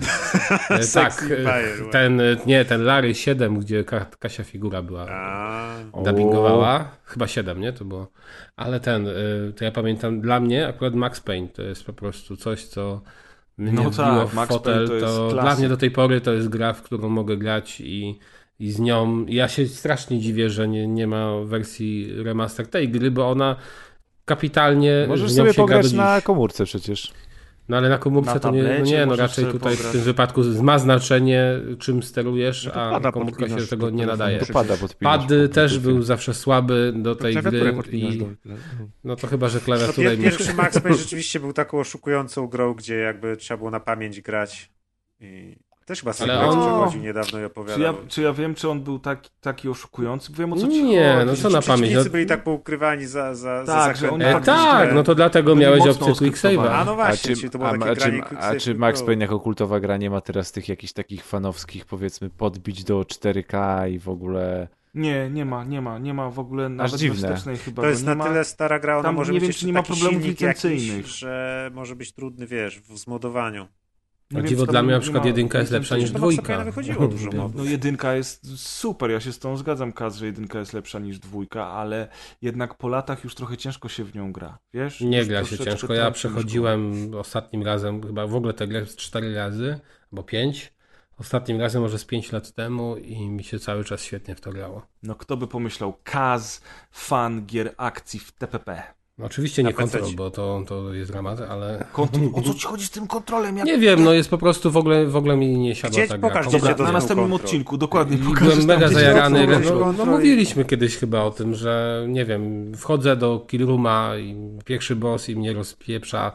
[0.71, 5.07] E, tak, Sexy e, Fire, ten, nie, ten Larry 7, gdzie Ka- Kasia Figura była.
[5.11, 6.89] A, dubbingowała.
[7.05, 7.73] Chyba 7, nie?
[7.73, 8.11] To było.
[8.57, 12.37] Ale ten, y, to ja pamiętam, dla mnie akurat Max Payne to jest po prostu
[12.37, 13.01] coś, co
[13.61, 14.89] mnie No wbiło tak, w Max fotel.
[14.89, 17.81] Payne to jest dla mnie do tej pory to jest gra, w którą mogę grać
[17.81, 18.19] i,
[18.59, 19.27] i z nią.
[19.29, 23.57] Ja się strasznie dziwię, że nie, nie ma wersji remaster tej gry, bo ona
[24.25, 25.05] kapitalnie.
[25.09, 27.13] Możesz sobie pograć na komórce przecież.
[27.71, 30.41] No ale na komórce Na to nie, no nie, no raczej tutaj w tym wypadku
[30.63, 31.45] ma znaczenie,
[31.79, 34.41] czym sterujesz, No a komórka się do tego do nie nadaje.
[34.53, 34.75] Pada.
[35.01, 38.27] Pad też był zawsze słaby do tej gry i
[39.05, 42.97] no to chyba, że no, mi pierwszy Max Payne rzeczywiście był taką oszukującą grą, gdzie
[42.97, 44.71] jakby trzeba było na pamięć grać.
[45.21, 45.57] I
[45.91, 46.59] też chyba sobie Ale on...
[46.59, 47.95] on- przechodził niedawno i Czy ja, opowiadał.
[48.09, 50.33] czy ja wiem, czy on był taki, taki oszukujący?
[50.33, 51.27] Wiem o co ci Nie, chodzi.
[51.27, 51.65] no co na pamięć?
[51.65, 54.95] przeciwnicy No, byli tak poukrywani za, za, za Tak, że zakręt- oni e, faktycznie- tak,
[54.95, 56.37] no to dlatego miałeś opcję Quick.
[56.39, 56.69] Save'a.
[56.73, 58.75] A no A właśnie, czy, czyli to było a, takie a, granie czy, a czy.
[58.75, 63.01] Max Payne jako kultowa gra nie ma teraz tych jakichś takich fanowskich, powiedzmy, podbić do
[63.01, 64.69] 4K i w ogóle...
[64.95, 67.17] Nie, nie ma, nie ma, nie ma w ogóle nawet dziwne.
[67.17, 67.83] wstecznej chyba.
[67.83, 68.25] To jest nie na ma.
[68.25, 70.65] tyle stara gra, ona Tam może nie być wiem, czy nie ma problemów silnik jakiś,
[70.65, 71.07] licencyjnych.
[71.07, 73.67] że może być trudny, wiesz, w zmodowaniu.
[74.31, 76.65] Wiem, dziwo dla mnie nie na przykład ma jedynka jest lepsza niż dwójka.
[76.65, 77.51] Wychodziło dużo No.
[77.55, 81.19] No jedynka jest super, ja się z tą zgadzam, Kaz, że jedynka jest lepsza niż
[81.19, 82.09] dwójka, ale
[82.43, 85.01] jednak po latach już trochę ciężko się w nią gra, wiesz?
[85.01, 85.95] Nie gra się ciężko.
[85.95, 89.81] Ja przechodziłem ostatnim razem, chyba w ogóle tę grę 4 razy,
[90.13, 90.73] albo 5.
[91.19, 94.53] Ostatnim razem może z 5 lat temu i mi się cały czas świetnie w to
[94.53, 94.87] grało.
[95.03, 99.00] No kto by pomyślał, Kaz, fan gier akcji w TPP.
[99.21, 99.99] No, oczywiście nie PC-cie.
[99.99, 102.31] kontrol, bo to, to jest dramat, ale Kontrol...
[102.35, 103.57] O co ci chodzi z tym kontrolem?
[103.57, 103.67] Jak...
[103.67, 106.19] nie wiem, no jest po prostu w ogóle, w ogóle mi nie siadła Gdzie- ta
[106.19, 106.29] gra.
[106.29, 107.47] pokaż, cię Dobra, na następnym kontrol.
[107.47, 109.47] odcinku dokładnie I pokażesz byłem mega zajarany.
[109.47, 114.37] No, no, no mówiliśmy kiedyś chyba o tym, że nie wiem, wchodzę do Killrooma i
[114.65, 116.33] pierwszy boss i mnie rozpieprza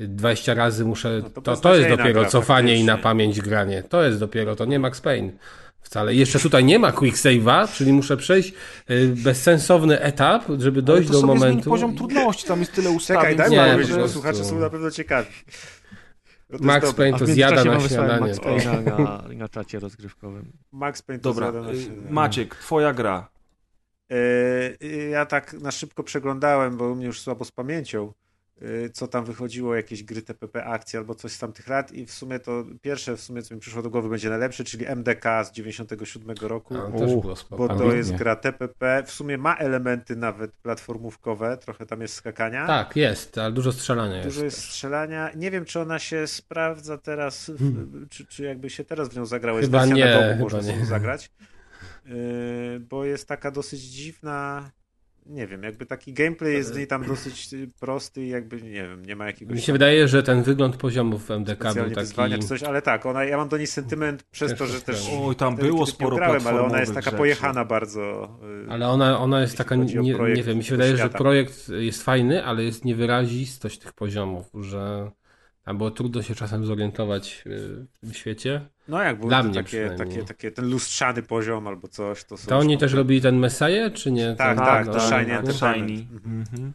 [0.00, 1.20] 20 razy muszę.
[1.22, 3.82] No to to, to, jest dopiero gra, cofanie i na pamięć granie.
[3.82, 5.32] To jest dopiero, to nie Max Payne.
[5.82, 6.14] Wcale.
[6.14, 8.52] Jeszcze tutaj nie ma quick save'a, czyli muszę przejść
[8.90, 11.70] y, bezsensowny etap, żeby Ale dojść to do sobie zmień momentu.
[11.70, 13.22] poziom trudności, tam jest tyle ustawień.
[13.22, 14.12] Czekaj, daj Nie, powiedzieć, bo prostu.
[14.14, 15.28] słuchacze są na pewno ciekawi.
[16.50, 16.96] No to Max jest.
[16.96, 18.20] Payne to zjada na śniadanie.
[18.26, 20.52] Max Payne'a na, na czacie rozgrywkowym.
[20.72, 22.10] Max Payne to Dobra, zjada na y, śniadanie.
[22.10, 23.28] Maciek, twoja gra.
[24.10, 28.12] E, Ja tak na szybko przeglądałem, bo u mnie już słabo z pamięcią,
[28.92, 32.38] co tam wychodziło, jakieś gry TPP akcji albo coś z tamtych lat i w sumie
[32.38, 36.36] to pierwsze w sumie, co mi przyszło do głowy będzie najlepsze, czyli MDK z 97
[36.42, 36.74] roku.
[36.76, 41.56] A, też U, było Bo to jest gra TPP, w sumie ma elementy nawet platformówkowe,
[41.56, 42.66] trochę tam jest skakania.
[42.66, 44.28] Tak, jest, ale dużo strzelania jest.
[44.28, 44.64] Dużo jest też.
[44.64, 45.30] strzelania.
[45.36, 48.06] Nie wiem, czy ona się sprawdza teraz, w, Hmm.
[48.10, 49.58] czy, czy jakby się teraz w nią zagrało.
[49.58, 50.72] Jest Chyba wersja nie, na domu, chyba można nie.
[50.74, 51.30] sobie zagrać.
[52.06, 52.14] Yy,
[52.80, 54.70] bo jest taka dosyć dziwna.
[55.26, 58.70] Nie wiem, jakby taki gameplay jest w niej tam dosyć y, prosty i jakby, nie
[58.88, 61.94] wiem, nie ma jakiegoś Mi się wydaje, że ten wygląd poziomów w MDK był taki...
[61.94, 64.82] wyzwania czy coś, ale tak, ona, ja mam do niej sentyment przez to, Ciężko że
[64.82, 65.10] też.
[65.20, 67.16] Oj, tam było sporo grałem, ale ona jest taka rzeczy.
[67.16, 68.38] pojechana bardzo.
[68.66, 71.18] y, Ale ona, ona jest taka, nie, projekt nie wiem, mi się wydaje, że świata.
[71.18, 75.10] projekt jest fajny, ale jest niewyrazistość tych poziomów, że
[75.64, 78.60] tam było trudno się czasem zorientować y, w tym świecie.
[78.88, 82.48] No jak było Dla mnie takie, takie, takie, ten lustrzany poziom albo coś, to są
[82.48, 84.36] To oni też robili ten Messiah, czy nie?
[84.36, 85.38] Tak, Ten- tak, no, to Shiny.
[85.38, 86.00] Entertainment.
[86.00, 86.20] Shiny.
[86.24, 86.72] Mhm.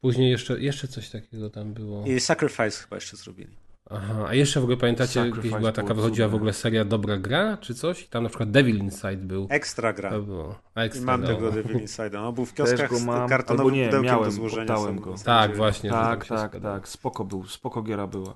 [0.00, 2.06] Później jeszcze, jeszcze coś takiego tam było.
[2.06, 3.59] I Sacrifice chyba jeszcze zrobili.
[3.92, 7.16] Aha, a jeszcze w ogóle pamiętacie, Sacrifice kiedyś była taka, wychodziła w ogóle seria Dobra
[7.16, 8.02] Gra, czy coś?
[8.02, 9.46] I tam na przykład Devil Inside był.
[9.50, 10.10] Ekstra gra.
[10.10, 10.58] To było.
[10.76, 11.26] I Ekstra, mam no.
[11.26, 12.10] tego Devil Inside.
[12.10, 14.76] No, był w kioskach go z mam, kartonowym nie, pudełkiem miałem, do złożenia.
[15.00, 15.14] go.
[15.24, 15.90] Tak, właśnie.
[15.90, 16.74] Tak, tak, składało.
[16.74, 16.88] tak.
[16.88, 18.34] Spoko był, spoko giera była.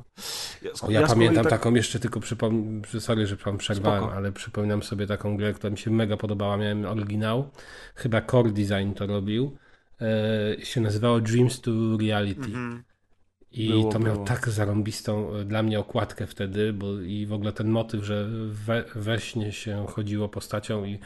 [0.62, 4.16] Ja, O, ja kolei pamiętam tak- taką jeszcze, tylko przypomnę, sorry, że wam przerwałem, Spoko.
[4.16, 6.56] ale przypominam sobie taką grę, która mi się mega podobała.
[6.56, 7.48] Miałem oryginał,
[7.94, 9.56] chyba Core Design to robił.
[10.60, 12.40] E, się nazywało Dreams to Reality.
[12.46, 12.82] Mhm.
[13.54, 14.26] I Było, to miał było.
[14.26, 18.84] tak zarąbistą e, dla mnie okładkę wtedy, bo i w ogóle ten motyw, że we,
[18.94, 20.98] we śnie się chodziło postacią i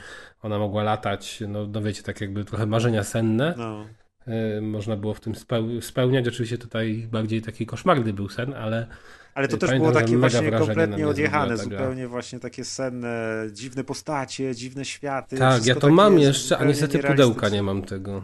[0.43, 3.55] ona mogła latać, no, no wiecie, tak jakby trochę marzenia senne.
[3.59, 3.85] No.
[4.27, 6.29] E, można było w tym speł- spełniać.
[6.29, 8.87] Oczywiście tutaj bardziej taki koszmarny był sen, ale
[9.35, 11.57] Ale to też Pamiętam, było takie właśnie kompletnie odjechane, gra.
[11.57, 15.37] zupełnie właśnie takie senne, dziwne postacie, dziwne światy.
[15.37, 18.23] Tak, ja to mam jeszcze, a niestety pudełka nie mam tego.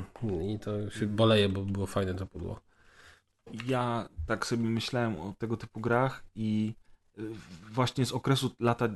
[0.48, 2.60] I to się boleję, bo było fajne to pudło.
[3.66, 6.74] Ja tak sobie myślałem o tego typu grach i
[7.18, 7.22] y,
[7.72, 8.88] właśnie z okresu lata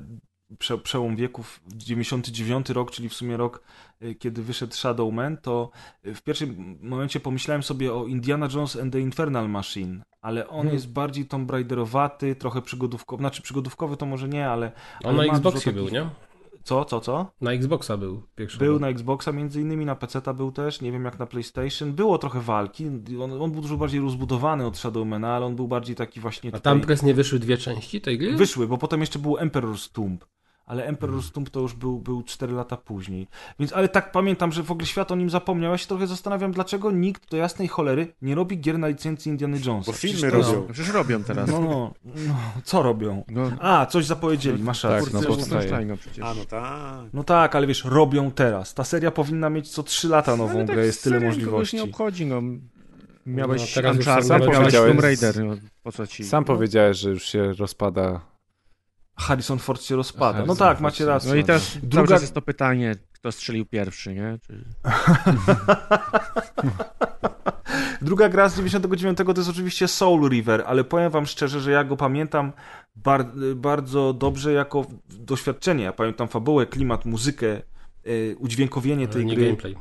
[0.59, 3.62] prze, przełom wieków 99 rok, czyli w sumie rok,
[4.03, 5.70] y, kiedy wyszedł Shadowman, to
[6.07, 10.57] y, w pierwszym momencie pomyślałem sobie o Indiana Jones and the Infernal Machine, ale on
[10.57, 10.75] Hmm.
[10.75, 14.73] jest bardziej Tomb Raiderowaty, trochę przygodówkowy, znaczy przygodówkowy to może nie, ale...
[15.05, 16.11] On ale na Xboxie był, takich- nie?
[16.69, 17.33] Co, co, co?
[17.41, 18.59] Na Xboxa był pierwszy.
[18.59, 18.81] Był rok.
[18.81, 21.93] na Xboxa między innymi, na PC był też, nie wiem jak na PlayStation.
[21.93, 22.87] Było trochę walki,
[23.23, 26.53] on, on był dużo bardziej rozbudowany od Shadowmana, ale on był bardziej taki właśnie A
[26.57, 26.73] tutaj...
[26.73, 28.37] tam presnie wyszły dwie części tej gry?
[28.37, 30.25] Wyszły, bo potem jeszcze był Emperor's Tomb.
[30.69, 33.27] Ale Emperor's Tomb to już był, był 4 lata później.
[33.59, 35.73] Więc, ale tak pamiętam, że w ogóle świat o nim zapomniał.
[35.73, 39.57] Ja się trochę zastanawiam, dlaczego nikt do jasnej cholery nie robi gier na licencji Indiana
[39.67, 39.87] Jonesa.
[39.93, 40.53] Bo filmy robią.
[40.69, 41.51] No, przecież robią teraz.
[41.51, 43.25] No, no, no, co robią?
[43.29, 45.11] No, A, coś zapowiedzieli, masz Tak, rację.
[45.15, 45.89] no twórcy powstaje.
[46.23, 46.99] A no tak.
[47.13, 48.75] No tak, ale wiesz, robią teraz.
[48.75, 51.77] Ta seria powinna mieć co 3 lata nową tak grę, jest tyle możliwości.
[51.77, 52.43] nie obchodzi, no.
[53.27, 56.25] Miałeś No, teraz już Uncharted, sam miałeś powiedziałeś- Tomb Raider, no, po co ci?
[56.25, 58.21] Sam powiedziałeś, że już się rozpada.
[59.19, 60.33] Harrison Ford się rozpada.
[60.33, 61.31] No Harrison tak, Ford macie rację.
[61.31, 64.39] No i teraz cały Druga- czas jest to pytanie, kto strzelił pierwszy, nie?
[64.47, 64.65] Czy...
[68.03, 71.85] Druga gra z 99 to jest oczywiście Soul River, ale powiem wam szczerze, że ja
[71.85, 72.53] go pamiętam
[72.97, 75.85] bar bardzo dobrze jako doświadczenie.
[75.85, 77.63] Ja pamiętam fabułę, klimat, muzykę,
[78.07, 79.45] y, udźwiękowienie tej nie gry.
[79.45, 79.77] gameplay.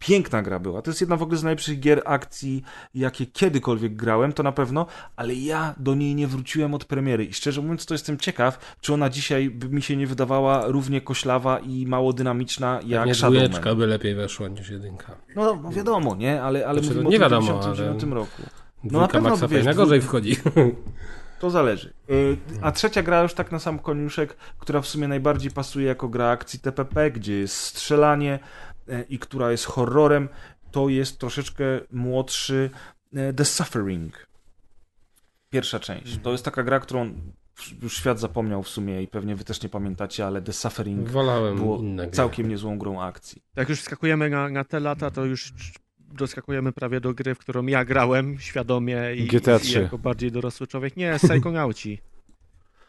[0.00, 0.82] Piękna gra była.
[0.82, 2.62] To jest jedna w ogóle z najlepszych gier akcji,
[2.94, 7.32] jakie kiedykolwiek grałem, to na pewno, ale ja do niej nie wróciłem od premiery i
[7.32, 11.58] szczerze mówiąc to jestem ciekaw, czy ona dzisiaj by mi się nie wydawała równie koślawa
[11.58, 15.16] i mało dynamiczna jak Nie dwójeczka by lepiej weszła niż jedynka.
[15.36, 16.42] No, no wiadomo, nie?
[16.42, 18.42] Ale, ale Znaczy, mówimy no o nie wiadomo, 99 ale- roku.
[18.84, 20.36] Dwójka pewno, Maxa wiesz, gorzej wchodzi.
[21.40, 21.92] To zależy.
[22.10, 26.08] Y, A trzecia gra już tak na sam koniuszek, która w sumie najbardziej pasuje jako
[26.08, 28.38] gra akcji TPP, gdzie jest strzelanie
[29.08, 30.28] i która jest horrorem,
[30.70, 32.70] to jest troszeczkę młodszy
[33.14, 34.26] e, The Suffering.
[35.50, 36.18] Pierwsza część.
[36.22, 37.14] To jest taka gra, którą
[37.82, 41.56] już świat zapomniał w sumie i pewnie wy też nie pamiętacie, ale The Suffering Wolałem
[41.56, 42.10] było gry.
[42.10, 43.42] całkiem niezłą grą akcji.
[43.56, 45.52] Jak już skakujemy na, na te lata, to już
[45.98, 49.80] doskakujemy prawie do gry, w którą ja grałem świadomie i, GTA i 3.
[49.80, 50.96] jako bardziej dorosły człowiek.
[50.96, 51.98] Nie, Psychonauci.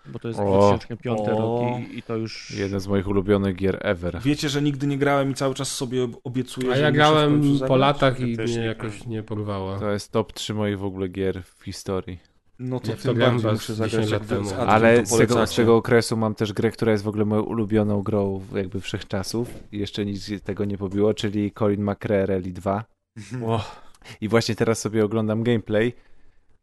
[0.06, 0.44] Bo to jest O.
[0.44, 1.26] 2005 O.
[1.30, 2.52] rok i, i to już...
[2.52, 4.20] Jeden z moich ulubionych gier ever.
[4.24, 7.78] Wiecie, że nigdy nie grałem i cały czas sobie obiecuję, A że ja grałem po
[7.78, 9.10] latach i mnie nie jakoś grałem.
[9.10, 9.80] nie porwała.
[9.80, 12.20] To jest top 3 moich w ogóle gier w historii.
[12.60, 14.50] No to Ja tym bardziej muszę zagrać 10 jak temu.
[14.68, 18.02] Ale z tego, z tego okresu mam też grę, która jest w ogóle moją ulubioną
[18.02, 19.54] grą jakby wszechczasów.
[19.72, 22.84] I jeszcze nic tego nie pobiło, czyli Colin McRae Rally 2.
[24.22, 25.94] I właśnie teraz sobie oglądam gameplay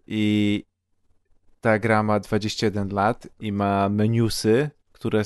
[0.07, 0.65] i
[1.61, 5.23] ta gra ma 21 lat i ma menusy, które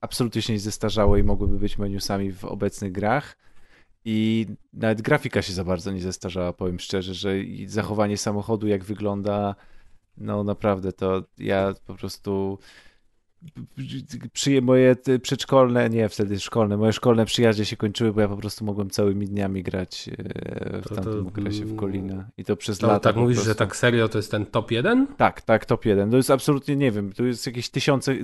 [0.00, 3.36] absolutnie się nie zestarzały i mogłyby być menusami w obecnych grach.
[4.04, 7.34] I nawet grafika się za bardzo nie zestarzała, powiem szczerze, że
[7.66, 9.54] zachowanie samochodu, jak wygląda,
[10.16, 12.58] no naprawdę to ja po prostu
[14.32, 18.36] przy moje te przedszkolne, nie wtedy szkolne, moje szkolne przyjaźnie się kończyły, bo ja po
[18.36, 22.28] prostu mogłem całymi dniami grać e, w To- tamtym to- okresie w Kolina.
[22.38, 23.00] I to przez To, lata.
[23.00, 25.06] tak mówisz, że tak serio to jest ten top 1?
[25.16, 26.10] Tak, tak, top 1.
[26.10, 28.14] To jest absolutnie, nie wiem, to jest jakieś tysiące,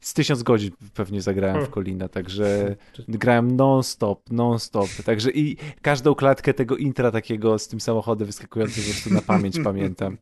[0.00, 1.72] z tysiąc godzin pewnie zagrałem w Hmm.
[1.72, 2.76] Kolina, także
[3.08, 8.90] grałem non-stop, non-stop, także i każdą klatkę tego intra takiego z tym samochodem wyskakującym po
[8.90, 10.16] prostu na pamięć pamiętam.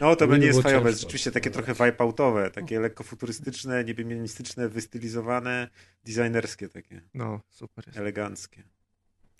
[0.00, 1.00] No to Nie będzie było jest fajowe, ciężko.
[1.00, 5.68] rzeczywiście takie trochę wipeoutowe, takie lekko futurystyczne, niebieministyczne, wystylizowane,
[6.04, 7.98] designerskie takie, No, super jest.
[7.98, 8.62] eleganckie.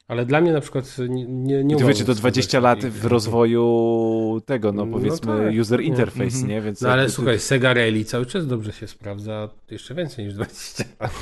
[0.08, 2.60] Ale dla mnie na przykład nie, nie, nie I to umiem wiecie, to wskazać 20
[2.60, 5.86] lat w rozwoju tego, no No powiedzmy tak, user nie.
[5.86, 6.48] interface, Mhm.
[6.48, 6.60] nie?
[6.62, 10.24] Więc No ale jakby to- słuchaj, Sega Rally cały czas dobrze się sprawdza, jeszcze więcej
[10.24, 11.12] niż 20 lat.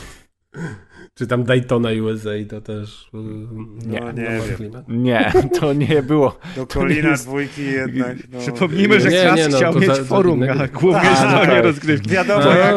[1.18, 3.08] Czy tam Daytona USA to też...
[3.14, 4.00] mm, Nie.
[4.00, 4.56] No, no, nie wiem.
[4.56, 4.84] klimat.
[4.88, 6.38] Nie, to nie było.
[6.56, 8.38] Do Kolina jest- dwójki jednak, no...
[8.40, 11.46] Przypomnijmy, że Nie, Klas nie, no, chciał to mieć za- forum innego- na głównej stronie
[11.46, 11.64] tak.
[11.64, 12.10] rozgrywki.
[12.10, 12.74] Wiadomo, No, jak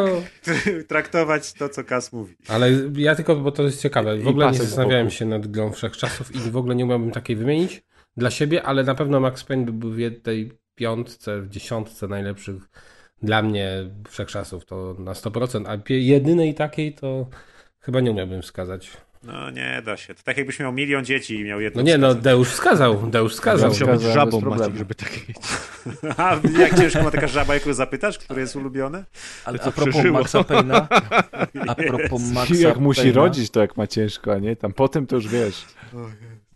[0.88, 2.36] traktować to, co Kas mówi.
[2.48, 6.36] ale ja tylko, bo to jest ciekawe, w ogóle nie zastanawiałem się nad grą wszechczasów
[6.36, 7.84] i w ogóle nie umiałbym takiej wymienić
[8.18, 12.62] dla siebie, ale na pewno Max Payne by był w tej piątce, w dziesiątce najlepszych
[13.24, 13.70] dla mnie
[14.10, 17.30] wszechczasów, to na 100%, a jedynej takiej to
[17.88, 18.91] chyba nie umiałbym wskazać.
[19.24, 20.16] No nie da się.
[20.16, 22.24] To tak jakbyś miał milion dzieci i miał jedno No nie, no wskazać.
[22.24, 23.69] Deusz wskazał, Deusz wskazał.
[23.69, 24.41] Musiał- być żabą.
[24.41, 25.38] Maciek, żeby takie mieć.
[26.17, 29.03] A jak ciężko ma taka żaba, jak ją zapytasz, które jest ulubione?
[29.45, 30.19] Ale co a propos przeszyło.
[30.19, 30.88] Maxa Payne'a,
[31.67, 34.56] a propos Maxa jak musi rodzić, to jak ma ciężko, a nie?
[34.56, 35.66] Tam potem to już wiesz.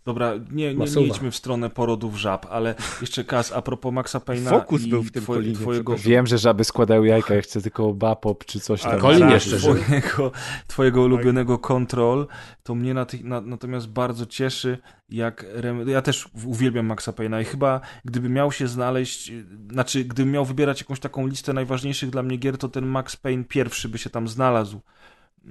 [0.04, 4.18] Dobra, nie, nie, nie idźmy w stronę porodów żab, ale jeszcze Kas, a propos Maxa
[4.18, 7.62] Payne'a Fokus był w tym twoje, Kolinie, twojego, Wiem, że żaby składają jajka, ja chcę
[7.62, 9.00] tylko bapop czy coś tam.
[9.00, 10.32] Colin tak, jeszcze twojego,
[10.66, 12.26] twojego ulubionego Control,
[12.62, 15.88] to mnie na tych, na, natomiast bardzo cieszy, jak Rem...
[15.88, 19.32] ja też uwielbiam Maxa Payne'a i chyba gdyby miał się znaleźć,
[19.70, 23.44] znaczy gdybym miał wybierać jakąś taką listę najważniejszych dla mnie gier, to ten Max Payne
[23.44, 24.80] pierwszy by się tam znalazł.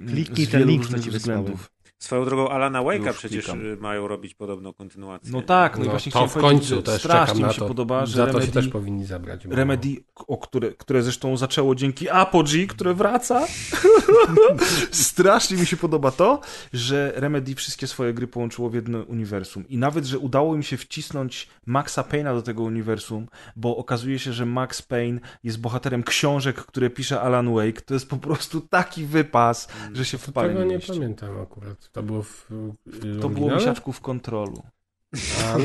[0.06, 1.70] Kliknij ten link, względów.
[2.02, 3.66] Swoją drogą Alana Wake'a przecież klikam.
[3.66, 5.32] y, mają robić podobną kontynuację.
[5.32, 7.58] No tak, no, i No, właśnie to w końcu też strasznie czekam mi na się
[7.60, 7.68] to.
[7.68, 9.46] podoba, że Za to się Remedy, też powinni zabrać.
[9.46, 9.88] bo- Remedy,
[10.28, 13.46] o które, które zresztą zaczęło dzięki Apogee, które wraca.
[14.90, 16.40] Strasznie mi się podoba to,
[16.72, 19.68] że Remedy wszystkie swoje gry połączyło w jedno uniwersum.
[19.68, 24.32] I nawet, że udało im się wcisnąć Maxa Payne'a do tego uniwersum, bo okazuje się,
[24.32, 27.80] że Max Payne jest bohaterem książek, które pisze Alan Wake.
[27.80, 31.90] To jest po prostu taki wypas, że się w pale Tego nie nie pamiętam akurat.
[31.92, 32.50] To było w
[33.04, 34.62] y, To było misiaczku w kontrolu.
[35.44, 35.64] A no,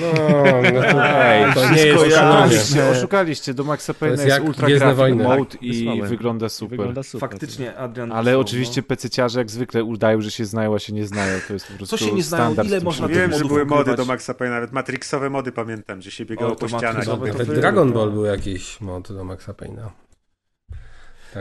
[0.74, 3.54] no to, Ej, to nie jest oszukaliście, oszukaliście.
[3.54, 6.78] Do Maxa Payne'a jest jest, ultra graphic mode Tak, i wygląda super.
[6.78, 7.30] Wygląda super.
[7.30, 8.12] Faktycznie, Adrian.
[8.12, 8.88] Ale wysłał, oczywiście no.
[8.88, 11.40] pececiarze jak zwykle udają, że się znają, a się nie znają.
[11.48, 12.44] To jest po prostu się nie znają?
[12.44, 12.68] standard.
[12.70, 13.08] Ile w można.
[13.08, 16.56] Wiem, że były mody do Maxa Payne, nawet matrixowe mody pamiętam, gdzie się biegało O,
[16.56, 17.06] po ścianach.
[17.56, 17.94] Dragon.
[17.94, 20.07] Ball był jakiś mod do Maxa Payne'a.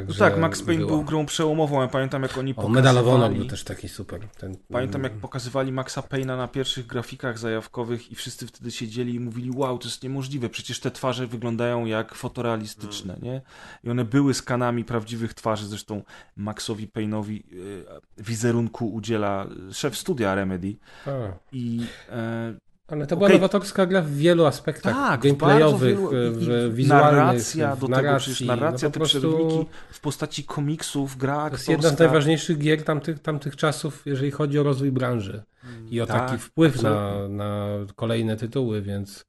[0.00, 0.90] No Także tak, Max Payne było.
[0.96, 1.82] był grą przełomową.
[1.82, 3.38] Ja pamiętam, jak oni O, pokazywali...
[3.38, 4.20] był też taki super.
[4.38, 9.20] Ten, Pamiętam, jak pokazywali Maxa Payne'a na pierwszych grafikach zajawkowych i wszyscy wtedy siedzieli i
[9.20, 13.42] mówili, wow, to jest niemożliwe, przecież te twarze wyglądają jak fotorealistyczne, nie?
[13.84, 16.02] I one były skanami prawdziwych twarzy, zresztą
[16.36, 20.76] Maxowi Payne'owi e, wizerunku udziela szef studia Remedy
[21.06, 21.10] A,
[21.52, 22.54] i e,
[22.88, 23.38] ale to była Okej.
[23.38, 27.80] nowatorska gra w wielu aspektach tak, gameplayowych, wielu, w, i- i w wizualnych, narracja w
[27.80, 28.06] do narracji.
[28.06, 31.72] tego, przecież narracja, no te przerywniki w postaci komiksów, gra To jest aktorska.
[31.72, 35.42] jedna z najważniejszych gier tamtych, tamtych czasów, jeżeli chodzi o rozwój branży
[35.90, 37.66] i o Tak, taki wpływ na, na
[37.96, 39.24] kolejne tytuły, więc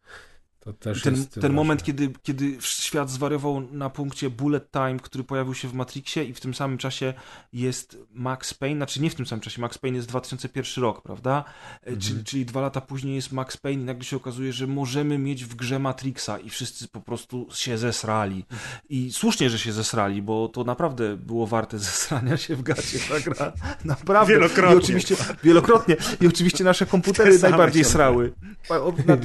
[1.04, 5.68] Ten, jest ten moment, kiedy, kiedy świat zwariował na punkcie Bullet Time, który pojawił się
[5.68, 7.14] w Matrixie i w tym samym czasie
[7.54, 11.44] jest Max Payne, znaczy nie w tym samym czasie, Max Payne jest 2001 rok, prawda?
[11.84, 15.18] E, Czyli, czyli dwa lata później jest Max Payne i nagle się okazuje, że możemy
[15.18, 18.46] mieć w grze Matrixa i wszyscy po prostu się zesrali.
[18.90, 23.20] I słusznie, że się zesrali, bo to naprawdę było warte zesrania się w gacie ta
[23.20, 23.54] gra.
[23.86, 24.34] Naprawdę.
[24.34, 24.76] Wielokrotnie.
[24.76, 25.96] I oczywiście, wielokrotnie.
[26.22, 28.34] I oczywiście nasze komputery najbardziej srały.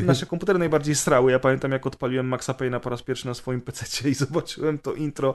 [0.04, 1.31] Nasze komputery najbardziej srały.
[1.32, 4.94] Ja pamiętam, jak odpaliłem Maxa Payne'a po raz pierwszy na swoim PC i zobaczyłem to
[4.94, 5.34] intro.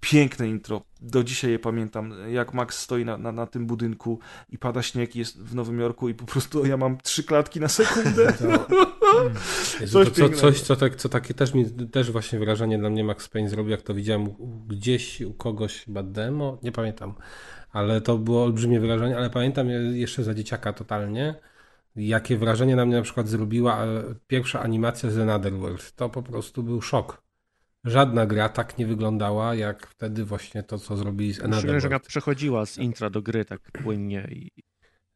[0.00, 0.82] Piękne intro.
[1.00, 2.14] Do dzisiaj je pamiętam.
[2.30, 4.18] Jak Max stoi na, na, na tym budynku
[4.50, 7.68] i pada śnieg jest w Nowym Jorku i po prostu ja mam trzy klatki na
[7.68, 8.32] sekundę.
[9.80, 12.90] Jezu, Coś to, co, coś, co, tak, co takie też mi, też właśnie wrażenie dla
[12.90, 14.28] mnie Max Payne zrobił, jak to widziałem
[14.68, 17.14] gdzieś u kogoś chyba demo, nie pamiętam,
[17.72, 21.34] ale to było olbrzymie wrażenie, ale pamiętam je- jeszcze za dzieciaka totalnie,
[21.96, 25.92] jakie wrażenie na mnie na przykład zrobiła e, pierwsza animacja z Another World.
[25.92, 27.22] To po prostu był szok.
[27.84, 31.88] żadna gra tak nie wyglądała, jak wtedy właśnie to, co zrobili z Another Szczególnie, że
[31.88, 32.06] World.
[32.06, 34.50] przechodziła z intra do gry tak płynnie i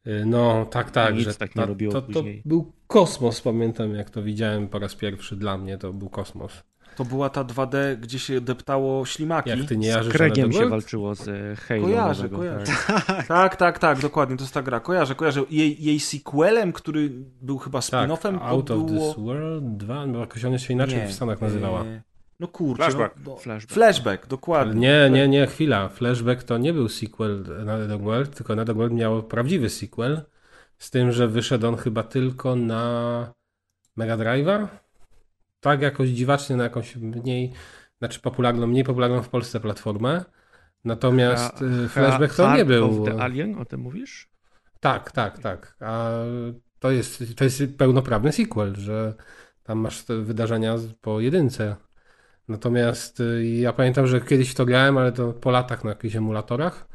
[0.07, 1.15] Y, No, tak, tak.
[1.15, 4.79] Nic że tak nie to, robiło to, to był kosmos, pamiętam jak to widziałem po
[4.79, 6.63] raz pierwszy dla mnie, to był kosmos.
[6.95, 9.49] To była ta 2D, gdzie się deptało ślimaki.
[9.49, 11.81] Jak ty nie z Kregiem się walczyło z e, Halo.
[11.81, 12.65] Kojarzę, nowego, kojarzę.
[13.07, 13.27] tak.
[13.27, 14.79] Tak, tak, tak, dokładnie, to jest ta gra.
[14.79, 15.41] Kojarzę, kojarzę.
[15.49, 17.09] Jej, jej sequelem, który
[17.41, 19.13] był chyba Tak, spin-offem, to Out of było...
[19.13, 21.81] This World 2, bo jakoś ona się inaczej Nie, w Stanach nazywała.
[21.83, 22.01] e,
[22.39, 22.83] No kurczę.
[22.83, 23.15] Flashback.
[23.17, 23.73] No, no, Flashback.
[23.73, 24.81] Flashback, dokładnie.
[24.81, 25.89] Nie, nie, nie, chwila.
[25.89, 30.21] Flashback to nie był sequel Another World, tylko Another World miał prawdziwy sequel,
[30.77, 33.33] z tym, że wyszedł on chyba tylko na
[33.95, 34.67] Mega Drive'a.
[35.63, 37.53] Tak jakoś dziwacznie na jakąś mniej,
[37.99, 40.23] znaczy popularną, mniej popularną w Polsce platformę.
[40.85, 43.01] Natomiast Ha- y, Flashback to Heart nie był.
[43.03, 44.29] of the Alien, o tym mówisz?
[44.79, 45.75] Tak, tak, tak.
[45.79, 46.11] A
[46.79, 49.13] to jest, to jest pełnoprawny sequel, że
[49.63, 51.75] tam masz te wydarzenia po jedynce.
[52.47, 56.87] Natomiast y, ja pamiętam, że kiedyś to grałem, ale to po latach na jakichś emulatorach.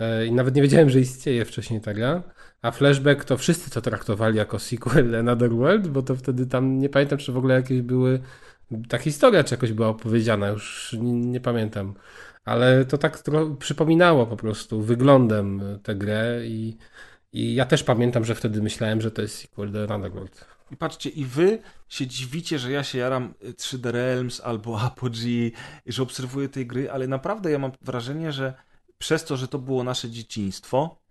[0.00, 2.22] E, I nawet nie wiedziałem, że istnieje wcześniej ta gra.
[2.62, 6.88] A Flashback to wszyscy to traktowali jako sequel Another World, bo to wtedy tam nie
[6.88, 8.20] pamiętam, czy w ogóle jakieś były.
[8.88, 11.94] Ta historia czy jakoś była opowiedziana, już nie, nie pamiętam.
[12.44, 13.22] Ale to tak
[13.58, 16.76] przypominało po prostu wyglądem tę grę i,
[17.32, 20.44] i ja też pamiętam, że wtedy myślałem, że to jest sequel do Another World.
[20.70, 21.58] I patrzcie, i wy
[21.88, 25.52] się dziwicie, że ja się jaram y, 3D Realms albo Apogee,
[25.86, 28.54] że obserwuję tej gry, ale naprawdę ja mam wrażenie, że
[28.98, 31.01] przez to, że to było nasze dzieciństwo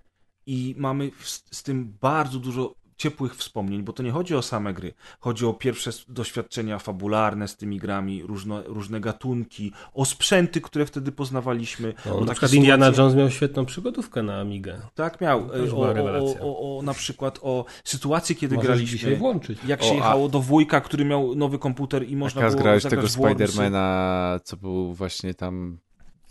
[0.45, 4.73] i mamy z, z tym bardzo dużo ciepłych wspomnień, bo to nie chodzi o same
[4.73, 4.93] gry.
[5.19, 11.11] Chodzi o pierwsze doświadczenia fabularne z tymi grami, różno, różne gatunki, o sprzęty, które wtedy
[11.11, 11.93] poznawaliśmy.
[12.05, 14.81] No, o na przykład Indiana sytuacje- Jones miał świetną przygodówkę na Amigę.
[14.95, 15.47] Tak miał.
[15.47, 15.89] To też O, była
[16.19, 19.15] o, o, o, na przykład o sytuacje, kiedy Możesz graliśmy.
[19.15, 19.59] włączyć.
[19.67, 22.63] Jak O, się a- jechało do wujka, który miał nowy komputer i można Można było
[22.63, 23.27] grałeś zagrać tego.
[23.27, 25.77] Spidermana, co był właśnie tam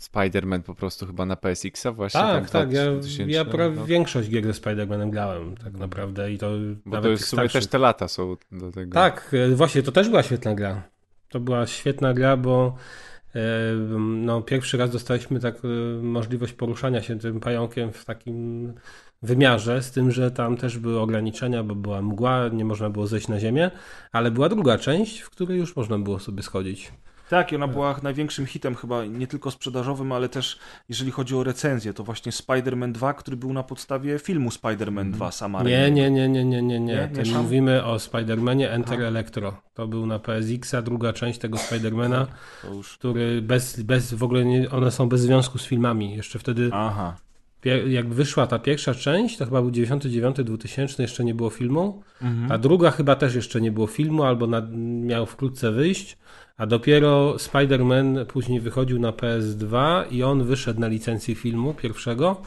[0.01, 2.19] Spider-Man po prostu chyba na PSX-a właśnie.
[2.19, 2.73] Tak, tam tak.
[2.73, 3.85] Ja, 2000, ja pra, no.
[3.85, 6.51] większość gier ze Spider-Manem grałem tak naprawdę i to
[6.85, 7.51] Bo nawet to jest starszych.
[7.51, 8.93] też te lata są do tego.
[8.93, 10.83] Tak, e, właśnie to też była świetna gra.
[11.29, 12.75] To była świetna gra, bo
[13.35, 13.39] e,
[13.99, 15.67] no, pierwszy raz dostaliśmy tak e,
[16.03, 18.73] możliwość poruszania się tym pająkiem w takim
[19.21, 23.27] wymiarze, z tym, że tam też były ograniczenia, bo była mgła, nie można było zejść
[23.27, 23.71] na ziemię,
[24.11, 26.91] ale była druga część, w której już można było sobie schodzić.
[27.31, 31.43] Tak, i ona była największym hitem chyba nie tylko sprzedażowym, ale też jeżeli chodzi o
[31.43, 36.11] recenzję, to właśnie Spider-Man 2, który był na podstawie filmu Spider-Man 2 sama Nie, nie,
[36.11, 37.09] nie, nie, nie, nie, nie.
[37.25, 37.37] Nie?
[37.37, 39.01] Mówimy o Spider-Manie Enter.
[39.01, 39.61] Electro.
[39.73, 42.27] To był na PSX-a, druga część tego Spidermana,
[42.73, 42.97] już...
[42.97, 46.15] który bez, bez w ogóle nie, one są bez związku z filmami.
[46.15, 47.15] Jeszcze wtedy Aha.
[47.87, 52.03] Jak wyszła ta pierwsza część, to chyba był 99-2000, jeszcze nie było filmu.
[52.21, 52.49] Mhm.
[52.49, 54.61] Ta druga chyba też jeszcze nie było filmu, albo na,
[55.01, 56.17] miał wkrótce wyjść.
[56.57, 62.41] A dopiero Spider-Man później wychodził na PS2 i on wyszedł na licencji filmu pierwszego.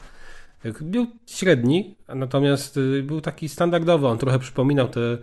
[0.80, 4.06] Był średni, natomiast y, był taki standardowy.
[4.06, 5.18] On trochę przypominał te,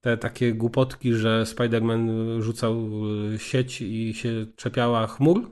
[0.00, 2.08] te takie głupotki, że Spider-Man
[2.42, 2.74] rzucał
[3.34, 5.50] y, sieć i się czepiała chmur.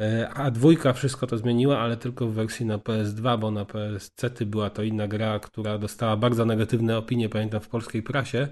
[0.00, 4.44] E, A dwójka wszystko to zmieniła, ale tylko w wersji na PS2, bo na PSC
[4.46, 8.48] była to inna gra, która dostała bardzo negatywne opinie, pamiętam, w polskiej prasie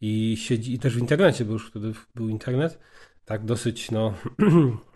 [0.00, 2.78] i siedzi, i też w internecie, bo już wtedy był internet,
[3.24, 4.14] tak dosyć no,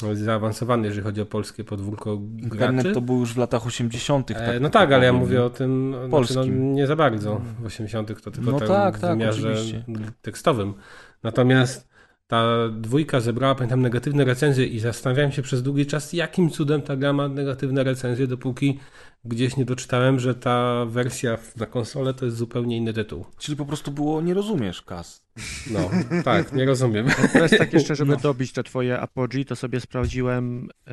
[0.13, 2.73] zaawansowany, jeżeli chodzi o polskie podwórko graczy.
[2.73, 4.31] Internet to był już w latach 80.
[4.31, 6.75] E, Tak no tak, ale ja mówię o tym znaczy, no, Polskim.
[6.75, 8.23] nie za bardzo w 80.
[8.23, 9.85] to tylko No tak, w tak, wymiarze oczywiście.
[10.23, 10.75] tekstowym.
[11.23, 11.94] Natomiast
[12.27, 16.97] ta dwójka zebrała, pamiętam, negatywne recenzje i zastanawiałem się przez długi czas, jakim cudem ta
[16.97, 18.79] gra ma negatywne recenzje, dopóki
[19.25, 23.25] gdzieś nie doczytałem, że ta wersja na konsolę to jest zupełnie inny tytuł.
[23.39, 25.27] Czyli po prostu było nie rozumiesz, Kas.
[25.71, 25.91] No,
[26.25, 27.07] tak, nie rozumiem.
[27.33, 30.93] Teraz tak jeszcze, żeby dobić te twoje Apogee, to sobie sprawdziłem, e,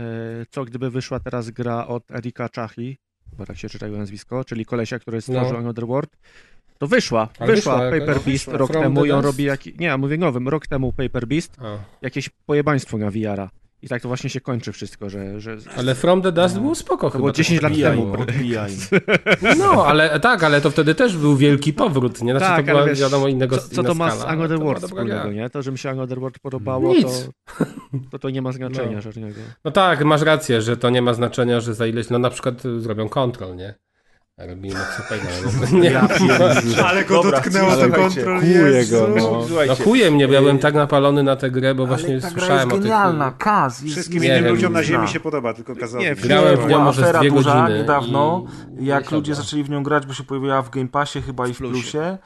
[0.50, 2.98] co gdyby wyszła teraz gra od Erika Czachi,
[3.38, 5.60] bo tak się czyta jego nazwisko, czyli kolesia, który stworzył No.
[5.60, 6.18] Another World.
[6.82, 8.24] To wyszła, Ale wyszła, wyszła Paper jakaś?
[8.26, 8.58] Beast Wyszła.
[8.58, 11.58] rok From temu i on robi, jak, nie, ja mówię nowym, rok temu Paper Beast,
[11.62, 13.50] A, jakieś pojebaństwo na VR-a.
[13.82, 15.40] I tak to właśnie się kończy wszystko, że...
[15.42, 17.18] że ale From the Dust było spoko to chyba.
[17.20, 18.14] było 10 lat temu.
[19.58, 22.32] No, ale tak, ale to wtedy też był wielki powrót, nie?
[22.32, 25.32] Znaczy tak, to była wiesz, wiadomo innego co, co to ma z Another World wspólnego,
[25.32, 25.50] nie?
[25.50, 27.30] To, że mi się Another World podobało, Nic.
[27.58, 27.64] to,
[28.12, 29.02] to to nie ma znaczenia No.
[29.02, 29.40] żadnego.
[29.66, 32.62] No tak, masz rację, że to nie ma znaczenia, że za ileś, no na przykład
[32.78, 33.74] zrobią kontrol, nie?
[34.48, 35.74] Payne'a.
[35.82, 35.92] Nie,
[36.40, 39.46] no, Ale go Dobra, dotknęło to kontrol, kuje go, no.
[39.68, 42.66] no kuje mnie, bo ja byłem tak napalony na tę grę, bo właśnie słyszałem jest
[42.72, 42.82] o tych...
[42.82, 43.82] genialna, Kaz.
[43.82, 46.04] jest Wszystkim innym ludziom na ziemi się podoba, tylko kazało.
[46.04, 48.44] Nie, Grałem w nią może dwie duża godziny niedawno,
[48.80, 51.54] i- jak ludzie zaczęli w nią grać, bo się pojawiła w Game Passie chyba i
[51.54, 52.18] w Plusie.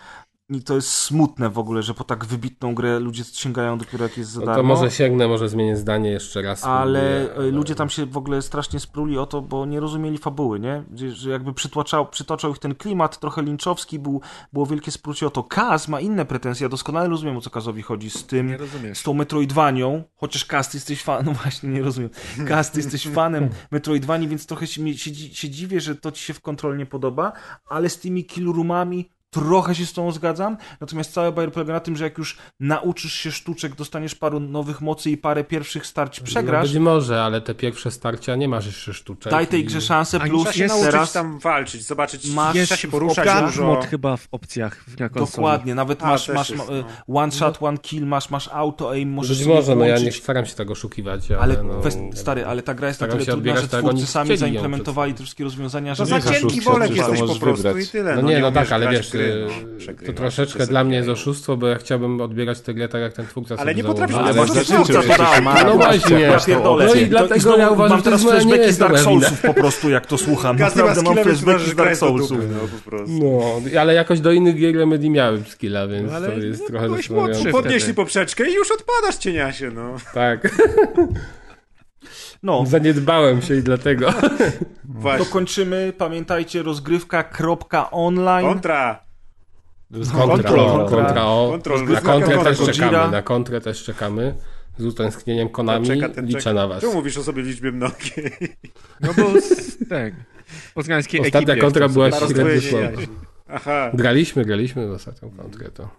[0.49, 4.17] I to jest smutne w ogóle, że po tak wybitną grę ludzie sięgają dopiero jak
[4.17, 4.61] jest za No darmo.
[4.61, 6.63] to może sięgnę, może zmienię zdanie jeszcze raz.
[6.63, 10.59] Ale e, ludzie tam się w ogóle strasznie spruli o to, bo nie rozumieli fabuły,
[10.59, 10.83] nie?
[11.13, 14.21] Że, jakby przytłaczał, przytoczał ich ten klimat trochę linczowski, był,
[14.53, 15.43] było wielkie sprucie o to.
[15.43, 18.57] Kaz ma inne pretensje, ja doskonale rozumiem o co Kazowi chodzi z tym,
[18.93, 22.09] z tą Metroidvanią, chociaż Kaz, ty jesteś fanem, no właśnie, nie rozumiem.
[22.47, 26.33] Kaz, ty jesteś fanem Metroidvanii, więc trochę się, się, się dziwię, że to ci się
[26.33, 27.31] w kontroli nie podoba,
[27.69, 31.79] ale z tymi kill roomami trochę się z tą zgadzam, natomiast cały bajer polega na
[31.79, 36.19] tym, że jak już nauczysz się sztuczek, dostaniesz paru nowych mocy i parę pierwszych starć
[36.21, 39.31] No przegrasz, być może, ale te pierwsze starcia nie masz jeszcze sztuczek.
[39.31, 41.11] Daj tej i- grze szansę, Ani plus się Jest nauczyć teraz...
[41.13, 43.65] tam walczyć, zobaczyć, Masz trzeba się poruszać dużo.
[43.65, 45.31] mod chyba w opcjach na konsoli.
[45.35, 47.19] Dokładnie, nawet A, masz, masz jest, e, no.
[47.19, 50.45] one shot, one kill, masz, masz auto aim, możesz Być może, no ja nie staram
[50.45, 51.81] się tego oszukiwać, ale, Ale no,
[52.13, 55.43] stary, ale ta gra jest na tyle się trudna, że twórcy sami zaimplementowali te wszystkie
[55.43, 57.85] rozwiązania, że za Wiesz, cienki to jesteś po prostu wybrać.
[57.85, 58.15] i tyle.
[58.15, 59.47] No nie, no tak, ale wiesz, gry,
[59.87, 60.05] no.
[60.05, 63.27] to troszeczkę dla mnie jest oszustwo, bo ja chciałbym odbierać tę grę tak, jak ten
[63.27, 66.31] twórca Ale nie potrafisz, ale zażyczył twórca No właśnie,
[66.63, 69.21] no i dlatego ja uważam, mam że teraz to nie jest z Dark dobra wina.
[69.21, 70.57] Soulsów po prostu, jak to słucham.
[70.57, 72.39] Naprawdę mam flashbacki z Dark Soulsów.
[73.07, 73.61] no.
[73.71, 76.89] No, ale jakoś do innych gier Remedy miałem skilla, więc Ale to jest no, trochę
[76.89, 77.51] zastanawiające.
[77.51, 77.93] Podnieśli wtedy.
[77.93, 79.95] poprzeczkę i już odpadasz, cieniasie, no.
[80.13, 80.57] Tak,
[82.43, 84.13] No, zaniedbałem się i dlatego.
[84.83, 85.25] Właśnie.
[85.25, 85.93] dokończymy.
[85.97, 88.47] Pamiętajcie, rozgrywka.online.
[88.47, 89.04] Kontra.
[89.91, 90.59] Kontra, Kontrol.
[90.59, 91.49] o, kontra o.
[91.51, 91.85] Kontrol.
[91.85, 94.35] Na kontrę też czekamy, na kontrę też czekamy.
[94.77, 96.53] Z utęsknieniem Konami Czeka, ten liczę czeka.
[96.53, 96.81] na was.
[96.81, 98.31] Czemu mówisz o sobie liczbie mnogiej?
[99.01, 100.13] No bo z, tak,
[100.73, 102.91] poznańskiej Ostatnia ekipie kontra była średnio słaba.
[103.47, 103.91] Aha.
[103.93, 105.89] Graliśmy, graliśmy w ostatnią kontrę, to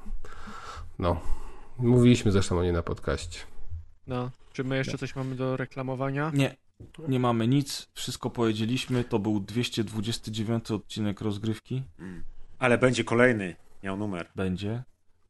[0.99, 1.21] no.
[1.79, 3.41] Mówiliśmy zresztą o niej na podcaście.
[4.07, 4.31] No.
[4.53, 6.31] Czy my jeszcze coś mamy do reklamowania?
[6.35, 6.57] Nie,
[7.09, 7.89] nie mamy nic.
[7.95, 9.05] Wszystko powiedzieliśmy.
[9.05, 11.83] To był 229 odcinek rozgrywki.
[12.59, 13.57] Ale będzie kolejny.
[13.83, 14.29] Miał numer.
[14.37, 14.83] Będzie.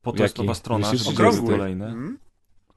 [0.02, 0.58] Potestowa Jaki?
[0.58, 1.16] strona, że 230?
[1.22, 1.54] będą Okrągły.
[1.58, 1.86] kolejne.
[1.86, 2.18] Mm?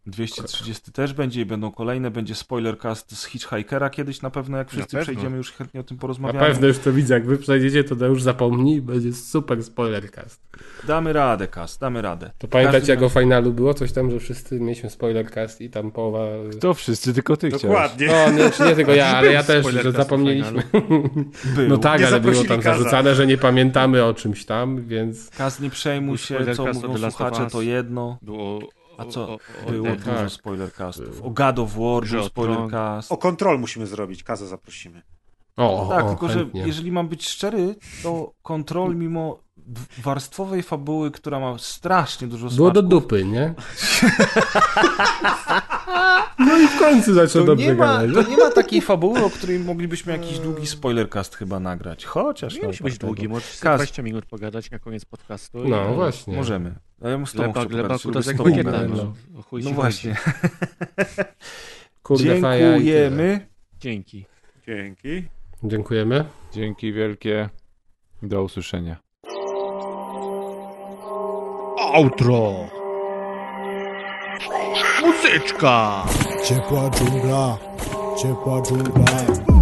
[0.05, 2.11] 230 też będzie i będą kolejne.
[2.11, 5.03] Będzie spoilercast z Hitchhikera kiedyś na pewno, jak wszyscy pewno.
[5.03, 6.45] przejdziemy, już chętnie o tym Na porozmawiamy.
[6.45, 10.41] pewno już to widzę, jak wy przejdziecie, to już zapomnij, będzie super spoilercast.
[10.87, 12.31] Damy radę, Cast, damy radę.
[12.37, 13.73] To pamiętacie, Każdy jak o finalu było?
[13.73, 16.25] Coś tam, że wszyscy mieliśmy spoilercast i tam połowa...
[16.59, 17.63] To wszyscy, tylko ty chciałeś.
[17.63, 18.07] Dokładnie.
[18.07, 20.63] No, nie, czy nie tylko ja, ale ja też, że zapomnieliśmy.
[21.55, 21.67] Był.
[21.67, 22.77] No tak, Nie ale było tam Kaza.
[22.77, 25.29] zarzucane, że nie pamiętamy o czymś tam, więc...
[25.29, 28.17] Cast, nie przejmuj się, co mówią słuchacze, to jedno.
[28.21, 28.59] Było
[28.99, 29.21] A co?
[29.29, 29.37] o,
[29.67, 30.29] o, Było o, dużo tak.
[30.29, 31.21] spoilercastów.
[31.23, 33.11] O God of War był spoilercast.
[33.11, 34.23] O kontrol musimy zrobić.
[34.23, 35.01] Kaza zaprosimy.
[35.57, 36.61] O, Tak, o, tylko chętnie.
[36.61, 39.39] że jeżeli mam być szczery, to kontrol mimo
[40.03, 43.53] warstwowej fabuły, która ma strasznie dużo Było do smaczków, dupy, nie?
[46.39, 48.25] No i w końcu zaczął to dobrze nie, ma, gadać.
[48.25, 52.05] to nie ma takiej fabuły, o której moglibyśmy jakiś długi spoilercast chyba nagrać.
[52.05, 53.77] Chociaż Nie no, musi być tak, długi, możesz sobie Kaz.
[53.77, 55.63] 20 minut pogadać na koniec podcastu.
[55.63, 56.35] i- No właśnie.
[56.35, 56.75] Możemy.
[57.01, 58.71] A ja bym z tobą Gleba, chciał gleba, pogadać, kuta lubię z z tobą etykieta,
[58.71, 58.89] gadać.
[58.89, 59.13] no.
[59.33, 59.59] no.
[59.63, 60.15] No właśnie.
[62.03, 62.23] Kurde.
[62.23, 63.47] Dziękujemy.
[63.79, 64.25] Dzięki.
[64.67, 65.23] Dzięki.
[65.63, 66.25] Dziękujemy.
[66.53, 67.49] Dzięki wielkie.
[68.23, 68.97] Do usłyszenia.
[71.93, 72.69] Outro!
[75.01, 76.05] Muzyczka!
[76.45, 77.57] Ciepła dżungla,
[78.21, 79.58] ciepła dżungla.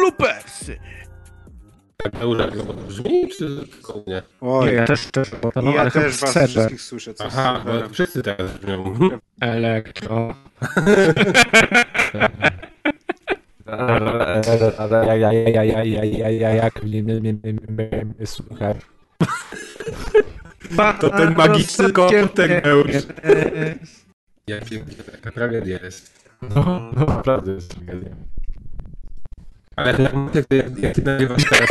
[0.00, 0.78] Bloopersy!
[1.96, 4.22] Tak, Eura, to brzmi, czy tylko nie?
[4.40, 7.14] Oj, ja też, też, bo to ja też was wszystkich słyszę.
[7.14, 8.94] Co Aha, bo wszyscy teraz brzmią.
[9.40, 10.34] Elektro.
[16.56, 18.74] Jak mnie słuchaj.
[21.00, 22.92] To ten magiczny komputer Eusz.
[24.46, 24.64] Jak
[25.22, 26.30] taka tragedia jest.
[26.42, 28.10] No, no naprawdę jest tragedia.
[29.80, 29.98] Ale
[30.34, 31.68] jak ty, jak ty nagrywasz teraz...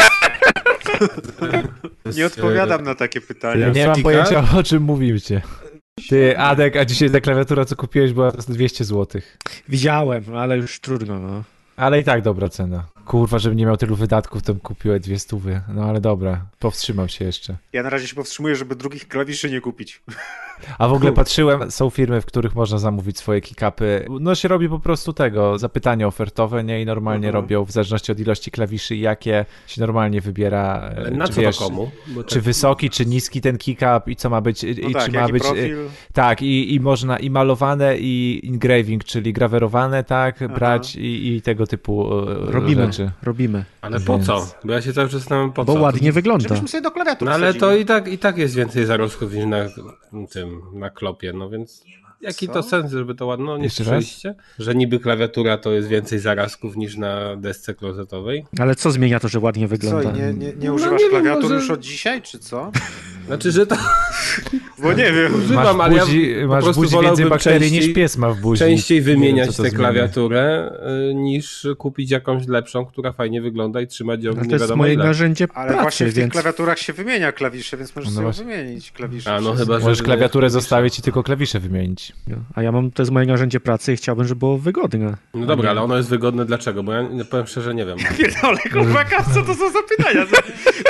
[2.17, 3.67] Nie odpowiadam na takie pytania.
[3.67, 5.41] Ja nie mam pojęcia o czym mówicie.
[6.09, 9.21] Ty, Adek, a dzisiaj ta klawiatura, co kupiłeś, była 200 zł.
[9.69, 11.43] Widziałem, ale już trudno, no.
[11.77, 12.83] Ale i tak dobra cena.
[13.09, 15.61] Kurwa, żebym nie miał tylu wydatków, to bym kupił dwie stówy.
[15.73, 17.55] No ale dobra, powstrzymam się jeszcze.
[17.73, 20.01] Ja na razie się powstrzymuję, żeby drugich klawiszy nie kupić.
[20.77, 24.05] A w ogóle patrzyłem, są firmy, w których można zamówić swoje kickupy.
[24.19, 26.81] No się robi po prostu tego, zapytanie ofertowe, nie?
[26.81, 27.43] I normalnie Mhm.
[27.43, 30.89] robią, w zależności od ilości klawiszy i jakie, się normalnie wybiera.
[30.93, 31.91] e, Ale na czy co wiesz, komu?
[32.07, 35.05] Bo Czy tak- wysoki, czy niski ten kick-up i co ma być, i No tak,
[35.05, 35.43] czy ma być...
[35.43, 35.77] e, profil.
[36.13, 41.67] Tak, i, i można i malowane, i engraving, czyli grawerowane, tak, brać i, i tego
[41.67, 42.98] typu e, Robimy, rzeczy.
[43.23, 43.65] Robimy.
[43.81, 44.47] Ale po Więc- co?
[44.63, 45.79] Bo ja się cały czas zastanawiam po Bo co.
[45.79, 46.43] ładnie wygląda.
[46.47, 47.59] Żebyśmy sobie do klawiatur No ale wsadzili.
[47.59, 49.57] to i tak, i tak jest więcej zarosków niż na
[50.31, 51.83] tym, na klopie, no więc
[52.21, 52.53] jaki Co?
[52.53, 53.87] to sens, żeby to ładno, nie Jeszcze raz?
[53.89, 54.35] słyszeliście?
[54.59, 58.45] Że niby klawiatura to jest więcej zarazków niż na desce klozetowej?
[58.59, 60.09] Ale co zmienia to, że ładnie Co, wygląda?
[60.11, 62.71] i nie, nie, nie No używasz nie wiem, klawiatur może- już od dzisiaj, czy co?
[63.27, 63.75] Znaczy, że to
[64.81, 65.35] Bo nie wiem.
[65.35, 68.29] używam, Masz ale ja buzi, po masz prostu buzi więcej bakterii częściej- niż pies ma
[68.29, 68.59] w buzi.
[68.59, 70.71] częściej Nie wymieniać to tę klawiaturę
[71.11, 74.75] y, niż kupić jakąś lepszą, która fajnie wygląda i trzymać ją Ale nie to jest
[74.75, 76.33] moje narzędzie Ale pracy, właśnie w tych więc...
[76.33, 79.33] klawiaturach się wymienia klawisze, więc możesz No sobie wymienić klawisze.
[79.35, 79.83] A no chyba, że...
[79.85, 82.13] Możesz klawiaturę zostawić i tylko klawisze wymienić.
[82.27, 85.17] No, A ja mam, to jest moje narzędzie pracy i chciałbym, żeby było wygodne.
[85.33, 86.83] No dobra, ale ono jest wygodne dlaczego?
[86.83, 87.97] Bo ja nie- powiem szczerze nie wiem.
[88.17, 90.25] Pierdolę, kurwa, co to są za pytania?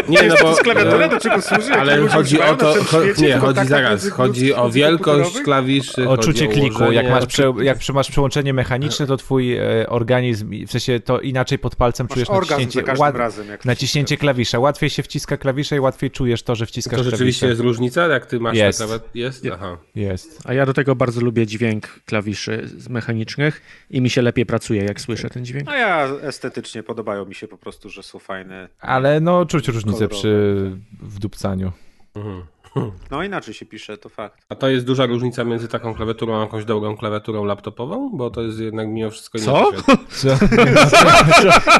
[0.09, 0.49] Nie, no to bo...
[0.49, 1.73] jest klawiatura, do czego służy?
[1.73, 6.61] Ale chodzi o to, świecie, nie, chodzi zaraz, chodzi o wielkość klawiszy, Odczucie chodzi o
[6.61, 6.77] kliku.
[6.77, 6.95] ułożenie.
[6.95, 11.59] Jak masz, prze, jak masz przełączenie mechaniczne, to twój e, organizm, w sensie to inaczej
[11.59, 13.47] pod palcem Masz czujesz orgazm za naciśnięcie, każdym ład, razem.
[13.47, 14.59] Jak naciśnięcie klawisza.
[14.59, 17.47] Łatwiej się wciska klawisze i łatwiej czujesz to, że wciskasz To rzeczywiście klawisze.
[17.47, 18.79] jest różnica, jak ty masz Jest.
[18.79, 19.15] tak nawet?
[19.15, 19.47] Jest?
[19.53, 19.77] Aha.
[19.95, 20.39] Jest.
[20.45, 24.83] A ja do tego bardzo lubię dźwięk klawiszy z mechanicznych i mi się lepiej pracuje,
[24.83, 25.69] jak słyszę ten dźwięk.
[25.69, 28.69] A ja estetycznie podobają mi się po prostu, że są fajne.
[28.79, 30.55] Ale no czuć różnicę przy
[31.01, 31.71] wdupcaniu.
[32.15, 32.43] Mhm.
[33.11, 34.45] No inaczej się pisze, to fakt.
[34.49, 38.09] A to jest duża różnica między taką klawiaturą a jakąś dobrą klawiaturą laptopową?
[38.13, 39.71] Bo to jest jednak mimo wszystko Co?
[39.71, 39.97] inaczej.
[40.09, 40.27] Co?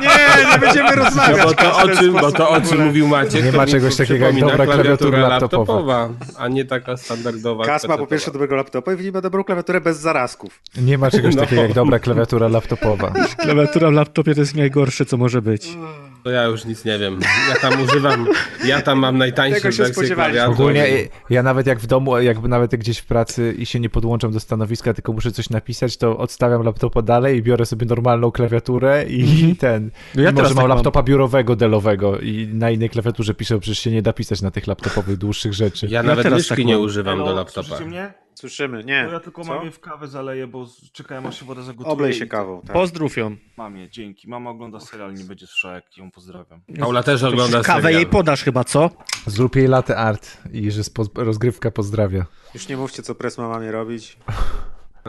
[0.02, 1.44] Nie, nie będziemy No rozmawiać.
[1.46, 4.26] bo to o czym, bo to o czym mówił Maciek, Nie to ma czegoś takiego
[4.26, 7.66] jak dobra klawiatura laptopowa, a nie taka standardowa.
[7.66, 10.60] Kas ma po pierwsze dobrego laptopa i w nim ma dobrą klawiaturę bez zarazków.
[10.82, 11.42] Nie ma czegoś No.
[11.42, 13.12] takiego jak dobra klawiatura laptopowa.
[13.38, 15.78] Klawiatura w laptopie to jest najgorsze, co może być.
[16.24, 17.20] To ja już nic nie wiem.
[17.50, 18.28] Ja tam używam,
[18.66, 20.42] ja tam mam najtańsze wersje klawiatury.
[20.54, 20.88] Ogólnie
[21.30, 24.40] ja nawet jak w domu, jakby nawet gdzieś w pracy i się nie podłączam do
[24.40, 29.26] stanowiska, tylko muszę coś napisać, to odstawiam laptopa dalej i biorę sobie normalną klawiaturę i
[29.60, 29.92] ten.
[30.16, 30.78] No ja może teraz mam tak mam.
[30.78, 34.68] laptopa biurowego, delowego i na innej klawiaturze piszę, przecież się nie da pisać na tych
[34.68, 35.88] laptopowych dłuższych rzeczy.
[35.90, 36.84] Ja nawet teraz myszki tak nie mam.
[36.84, 37.80] używam do Elo, laptopa.
[37.80, 38.14] Mnie?
[38.40, 39.04] Słyszymy, nie.
[39.04, 39.56] No ja tylko Co?
[39.56, 41.94] mamie w kawę zaleję, bo czekałem aż się woda zagotuje.
[41.94, 42.62] Oblej się kawą.
[42.62, 42.72] Tak.
[42.74, 43.36] Pozdrów ją.
[43.58, 44.30] Mamie, dzięki.
[44.30, 46.62] Mama ogląda serial, nie będzie słyszała, jak ją pozdrawiam.
[46.80, 48.02] Paula też ogląda Kawę serial.
[48.02, 48.90] jej podasz chyba, co?
[49.26, 50.82] Zrób jej latte art i że
[51.16, 52.26] rozgrywka pozdrawia.
[52.54, 54.18] Już nie mówcie, co pres ma mamie robić.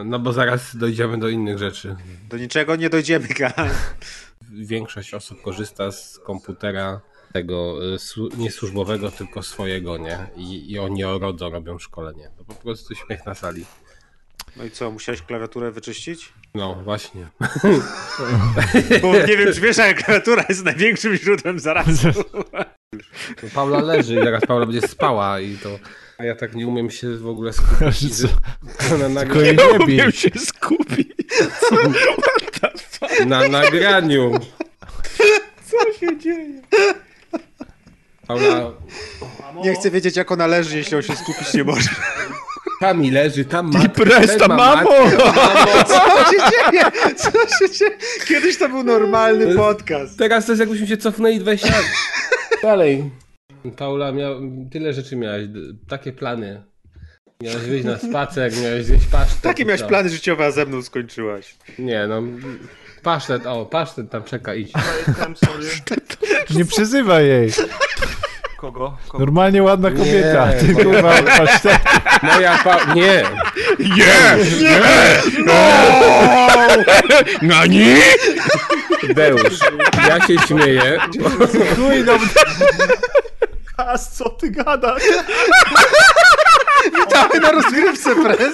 [0.05, 1.95] No bo zaraz dojdziemy do innych rzeczy.
[2.29, 3.53] Do niczego nie dojdziemy, Kas.
[4.51, 7.01] Większość osób korzysta z komputera
[7.33, 10.17] tego y, słu- nie służbowego, tylko swojego, nie?
[10.37, 12.29] I, I oni o RODO robią szkolenie.
[12.37, 13.65] To po prostu śmiech na sali.
[14.57, 16.33] No i co, musiałeś klawiaturę wyczyścić?
[16.55, 17.27] No właśnie.
[19.01, 22.07] Bo nie wiem, czy wiesz, ale klawiatura jest największym źródłem zarazu.
[23.53, 25.69] Paula leży i zaraz Paula będzie spała i to...
[26.17, 28.15] A ja tak nie umiem się w ogóle skupić.
[28.17, 28.27] Co?
[28.97, 29.41] Na, Tylko nagra...
[29.41, 29.83] jej nie.
[29.83, 31.07] Umiem się skupić.
[33.27, 34.31] na nagraniu.
[35.65, 36.61] Co się dzieje?
[38.35, 38.71] Paula
[39.63, 41.89] Nie chcę wiedzieć, jak ona leży, jeśli on się skupić nie może.
[42.79, 43.89] tam mi leży, tam ma.
[43.89, 44.89] Presta, mamo!
[45.87, 46.83] Co się dzieje?
[47.15, 47.91] Co się dzieje?
[48.27, 50.17] Kiedyś to był normalny podcast.
[50.17, 51.85] Teraz to jest jakbyśmy się cofnęli 20 lat.
[52.63, 53.11] Dalej.
[53.77, 56.63] Paula, miał, tyle rzeczy miałeś, d- takie plany.
[57.41, 59.41] Miałeś wyjść na spacer, miałeś zjeść pasztet.
[59.41, 61.55] Takie i miałeś plany życiowe, a ze mną skończyłaś.
[61.79, 62.21] Nie no,
[63.03, 64.71] pasztet, o, pasztet tam czeka, idź.
[66.55, 67.49] Nie przyzywaj jej.
[68.61, 68.97] Kogo?
[69.07, 69.19] Kogo?
[69.19, 70.47] Normalnie ładna kobieta.
[70.53, 71.79] Nie, Ty kurwa, patrz te-
[72.23, 72.93] Moja pa...
[72.93, 73.23] Nie!
[77.41, 77.95] Nani?
[79.15, 79.59] Deusz,
[80.07, 80.97] ja się śmieję.
[81.75, 82.13] chuj, no,
[83.77, 85.03] Kas, co ty gadasz?
[86.99, 88.53] Witamy na rozgrywce, pres.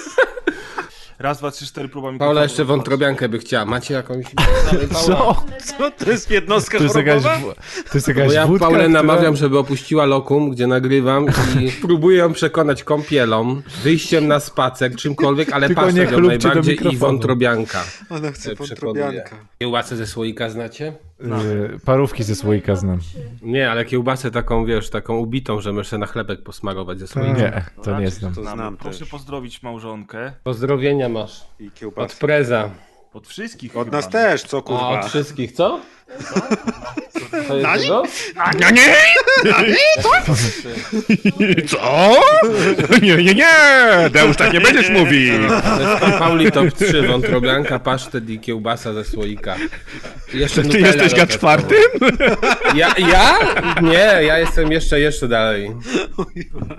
[1.18, 2.28] Raz, dwa, trzy, cztery, próba mikrofonu.
[2.28, 3.64] Paula jeszcze wątrobiankę by chciała.
[3.64, 4.26] Macie jakąś...
[5.06, 5.44] Co?
[5.64, 9.02] Co to jest jednostka To jest jakaś, to jest jakaś Bo ja wódka, Paulę która-
[9.02, 11.26] namawiam, żeby opuściła lokum, gdzie nagrywam
[11.60, 17.84] i próbuję ją przekonać kąpielą, wyjściem na spacer, czymkolwiek, ale nie ją najbardziej i wątrobianka.
[18.10, 19.36] Ona chce e, wątrobianka.
[19.58, 21.07] Kiełbasę ze słoika znacie?
[21.20, 22.98] Y, Parówki ze słoika znam.
[23.42, 27.32] Nie, ale kiełbasę taką, wiesz, taką ubitą, że sobie na chlebek posmarować ze słoika.
[27.38, 28.34] Nie, to nie znam.
[28.34, 29.08] To znam Proszę też.
[29.08, 30.32] pozdrowić małżonkę.
[30.44, 31.44] Pozdrowienia masz.
[31.60, 32.16] I Od kiełbasę.
[32.20, 32.70] preza.
[33.12, 33.96] Od wszystkich Od chyba.
[33.96, 35.00] nas też, co A kurwa.
[35.00, 35.80] od wszystkich, co?
[37.74, 38.02] Jest to?
[38.60, 38.94] Nie, nie!
[41.68, 42.20] Co?
[43.02, 44.10] Nie, nie, nie!
[44.10, 45.48] Deusz, tak nie będziesz mówił!
[45.48, 49.56] To jest pan Pauli top 3, wątrobianka, pasztet i kiełbasa ze słoika.
[50.34, 51.78] Jeszcze Ty jesteś na czwartym?
[52.74, 52.94] Ja?
[52.98, 53.38] ja?
[53.82, 55.70] Nie, ja jestem jeszcze, jeszcze dalej.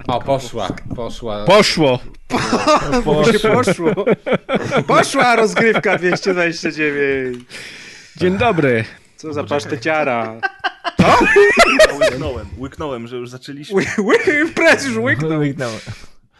[0.07, 1.45] O, poszła, poszła.
[1.45, 1.99] Poszło!
[3.05, 4.05] Bo się poszło.
[4.87, 7.37] Poszła rozgrywka 229.
[8.17, 8.85] Dzień dobry.
[9.19, 10.39] Co za paszteciara.
[11.99, 13.75] Łyknąłem, łyknąłem, że już zaczęliśmy.
[13.75, 14.15] Ły, ły,
[14.85, 14.97] już
[15.39, 15.71] łyknął.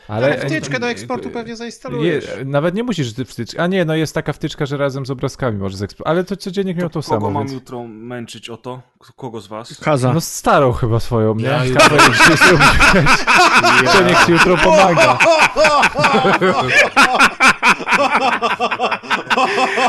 [0.10, 2.26] Ale Ale wtyczkę do eksportu pewnie je, zainstalujesz.
[2.46, 3.58] Nawet nie musisz ty wtyczki.
[3.60, 6.12] A nie, no jest taka wtyczka, że razem z obrazkami możesz eksportować.
[6.18, 7.32] Ale to codziennie miał to Kogo samo.
[7.32, 7.54] mam Więc...
[7.54, 8.82] jutro męczyć o to?
[9.16, 9.80] Kogo z was?
[9.80, 10.14] Kaza.
[10.14, 11.46] No starą chyba swoją, nie?
[11.46, 11.98] Ja jutro-
[13.94, 15.18] To niech ci jutro pomaga.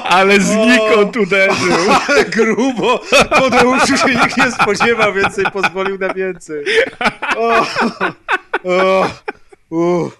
[0.05, 1.73] Ale znikąd uderzył.
[2.09, 3.01] Ale grubo.
[3.39, 6.65] Podeuszu się nikt nie spodziewał, więcej pozwolił na więcej.
[7.37, 7.61] O,
[8.65, 9.07] o,
[9.71, 10.11] u.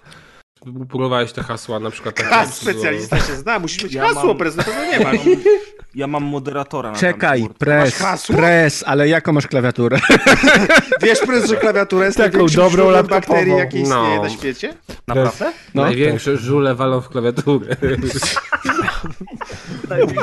[0.89, 2.31] Próbowałeś te hasła, na przykład takie.
[2.37, 5.17] A, specjalista się zna, musisz mieć Ja hasło, mam- prezes na pewno nie masz.
[5.95, 9.99] Ja mam moderatora na Czekaj, pres, pres, ale jaką masz klawiaturę?
[11.03, 13.21] Wiesz, prezes, że klawiatura jest Taką dobrą laptopową.
[13.21, 14.23] bakterii, jakie istnieje No.
[14.23, 14.75] na świecie?
[15.07, 15.53] Naprawdę?
[15.75, 17.77] No, Największe żule walą w klawiaturę.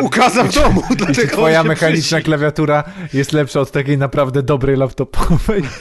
[0.01, 5.63] Ukazał w domu, dlatego Twoja mechaniczna klawiatura jest lepsza od takiej naprawdę dobrej laptopowej.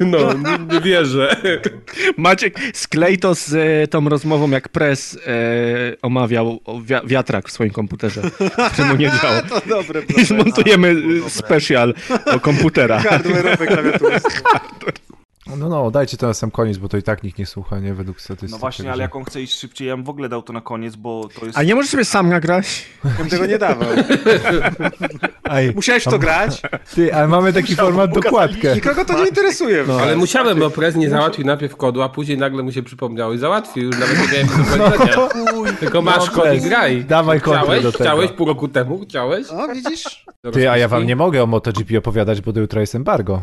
[0.00, 1.36] No, nie, nie wierzę.
[2.16, 5.28] Maciek, sklej to z e, tą rozmową, jak pres e,
[6.02, 8.22] omawiał wi- wiatrak w swoim komputerze,
[8.76, 9.42] czemu nie działa.
[9.42, 11.94] To dobre, I zmontujemy e, special
[12.26, 13.02] o komputerach.
[13.04, 14.20] Hardware'owe klawiatury.
[15.46, 17.94] No, no, dajcie to na sam koniec, bo to i tak nikt nie słucha, nie?
[17.94, 18.50] Według statystyk.
[18.50, 20.60] No właśnie, ale jak on chce iść szybciej, ja bym w ogóle dał to na
[20.60, 21.58] koniec, bo to jest...
[21.58, 22.86] A nie możesz sobie sam nagrać?
[23.18, 23.88] Bym tego nie dawał.
[25.42, 26.62] Aj, Musiałeś to grać?
[26.94, 28.74] ty, ale mamy taki format dokładkę.
[28.74, 29.84] Nikogo to nie interesuje.
[29.88, 30.00] No.
[30.00, 33.38] Ale musiałem, bo prez nie załatwił najpierw kodu, a później nagle mu się przypomniało i
[33.38, 33.84] załatwił.
[33.84, 35.72] Już nawet nie miałem do powiedzenia.
[35.80, 37.04] Tylko masz No, kod i graj.
[37.04, 37.82] Dawaj Chciałeś?
[37.82, 38.04] do tego.
[38.04, 39.00] Chciałeś pół roku temu?
[39.04, 39.46] Chciałeś?
[39.50, 40.24] O, widzisz?
[40.52, 43.42] Ty, a ja wam nie mogę o MotoGP opowiadać, bo do jutra jest embargo.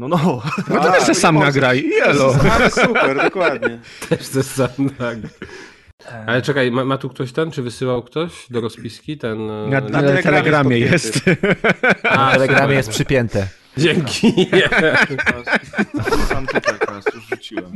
[0.00, 0.42] No, no.
[0.68, 1.88] No to A, też se nie sam nagraj.
[1.88, 2.34] Jelo.
[2.52, 3.78] Ale super, dokładnie.
[4.08, 5.16] Też ze sam tak.
[6.26, 9.50] Ale czekaj, ma, ma tu ktoś ten, czy wysyłał ktoś do rozpiski ten...
[9.50, 11.40] e, Na, Na na telegramie telegramie jest jest.
[12.10, 13.46] A, Na telegramie jest przypięte.
[13.76, 14.32] Dzięki.
[16.28, 17.72] Sam tutaj teraz już rzuciłem.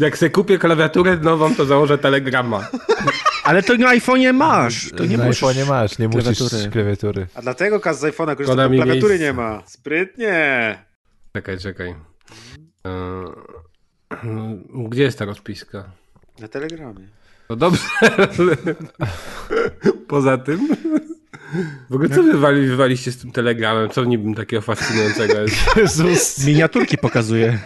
[0.00, 2.68] Jak sobie kupię klawiaturę nową, to założę telegrama.
[3.44, 4.90] Ale to na iPhone'ie masz.
[4.96, 5.42] To nie Na musisz.
[5.42, 6.70] iPhone'ie masz, nie musisz klawiatury.
[6.70, 7.26] klawiatury.
[7.34, 9.26] A dlatego kas z iPhone'a korzysta, bo klawiatury miejsca.
[9.26, 9.62] nie ma.
[9.66, 10.78] Sprytnie.
[11.36, 11.94] Czekaj, czekaj.
[12.86, 13.24] E,
[14.88, 15.90] Gdzie jest ta rozpiska?
[16.38, 17.08] Na telegramie.
[17.50, 18.28] No dobrze, ale
[20.08, 20.68] poza tym...
[21.90, 23.90] W ogóle co wy wali, wywaliście z tym telegramem?
[23.90, 25.56] Co w nim takiego fascynującego jest?
[25.76, 26.46] Jezus.
[26.46, 27.58] Miniaturki pokazuje.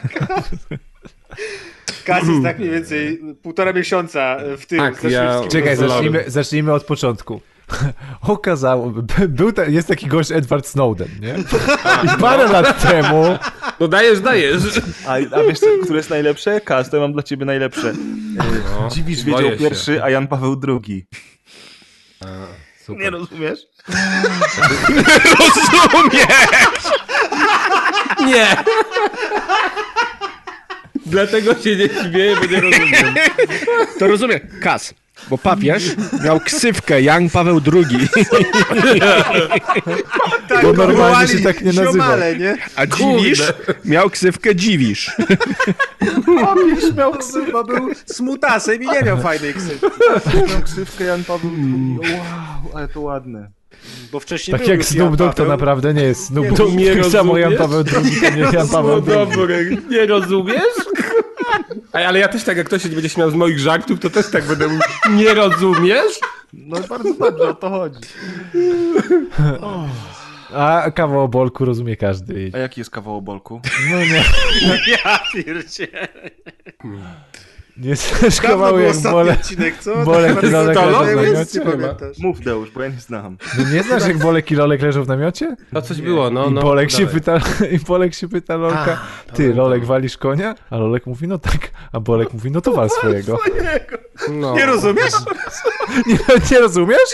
[2.05, 4.79] Kas jest tak mniej więcej półtora miesiąca w tym.
[4.79, 7.41] Tak, ja- Czekaj, zacznijmy, zacznijmy od początku.
[8.23, 11.35] Okazało, by- był ta, jest taki gość Edward Snowden, nie?
[12.05, 13.39] I parę lat temu
[13.81, 14.63] No dajesz, dajesz.
[15.07, 16.61] A, a wiesz, co, które jest najlepsze?
[16.61, 17.93] Kas, to ja mam dla ciebie najlepsze.
[18.37, 19.57] No, Dziwisz wiedział się.
[19.57, 21.07] pierwszy, a Jan Paweł II.
[22.85, 23.03] Super.
[23.03, 23.59] Nie rozumiesz?
[28.27, 28.47] Nie!
[31.07, 33.15] Dlatego się nie śmieję, bo nie rozumiem.
[33.99, 34.41] To rozumiem.
[34.63, 34.95] Kas.
[35.29, 35.83] Bo papież
[36.25, 38.09] miał ksywkę Jan Paweł II,
[40.49, 42.17] Tak, Bo normalnie się tak nie nazywa.
[42.39, 42.57] nie?
[42.77, 43.43] a Dziwisz
[43.85, 45.11] miał ksywkę Dziwisz.
[46.45, 49.87] Papież miał ksywę, był smutasem i nie miał fajnej ksywki.
[50.53, 51.99] Mam ksywkę Jan Paweł II.
[51.99, 53.51] Wow, ale to ładne.
[54.13, 56.73] Bo wcześniej Tak był jak Snoop Dogg to naprawdę nie jest Snoop Nie, Dogg.
[56.75, 57.59] nie tak samo Jan rozumiesz?
[57.71, 59.27] Paweł II to nie Jan Paweł No II.
[59.37, 60.61] dobre, nie rozumiesz?
[61.95, 64.31] Ej, ale ja też tak, jak ktoś się będzie śmiał z moich żartów, to też
[64.31, 64.81] tak będę mówił,
[65.11, 66.21] nie rozumiesz?
[66.53, 68.01] No bardzo dobrze, o to chodzi.
[70.55, 72.51] A kawał bolku rozumie każdy.
[72.55, 73.61] A jaki jest kawał bolku?
[73.91, 74.25] No nie,
[75.05, 75.89] Ja pierdzie.
[77.81, 77.95] Nie
[78.59, 79.33] był jak bole.
[79.33, 79.97] odcinek, co?
[80.05, 82.13] Bolek Tak i Lolek bardzo leżą w nie namiocie, nie.
[82.19, 83.37] Mów Deusz, bo ja nie znam.
[83.59, 85.57] No nie znasz jak Bolek i Lolek leżą w namiocie?
[85.73, 86.63] No coś było, no, I no.
[86.63, 87.41] Bolek się pyta,
[87.77, 89.01] i Bolek się pyta Lolka,
[89.35, 90.55] ty Lolek walisz konia?
[90.71, 91.71] A Lolek mówi, no tak.
[91.93, 93.39] A Bolek mówi, no to wal swojego.
[94.31, 94.55] No.
[94.55, 95.13] Nie rozumiesz?
[96.07, 96.19] Nie,
[96.51, 97.11] nie rozumiesz?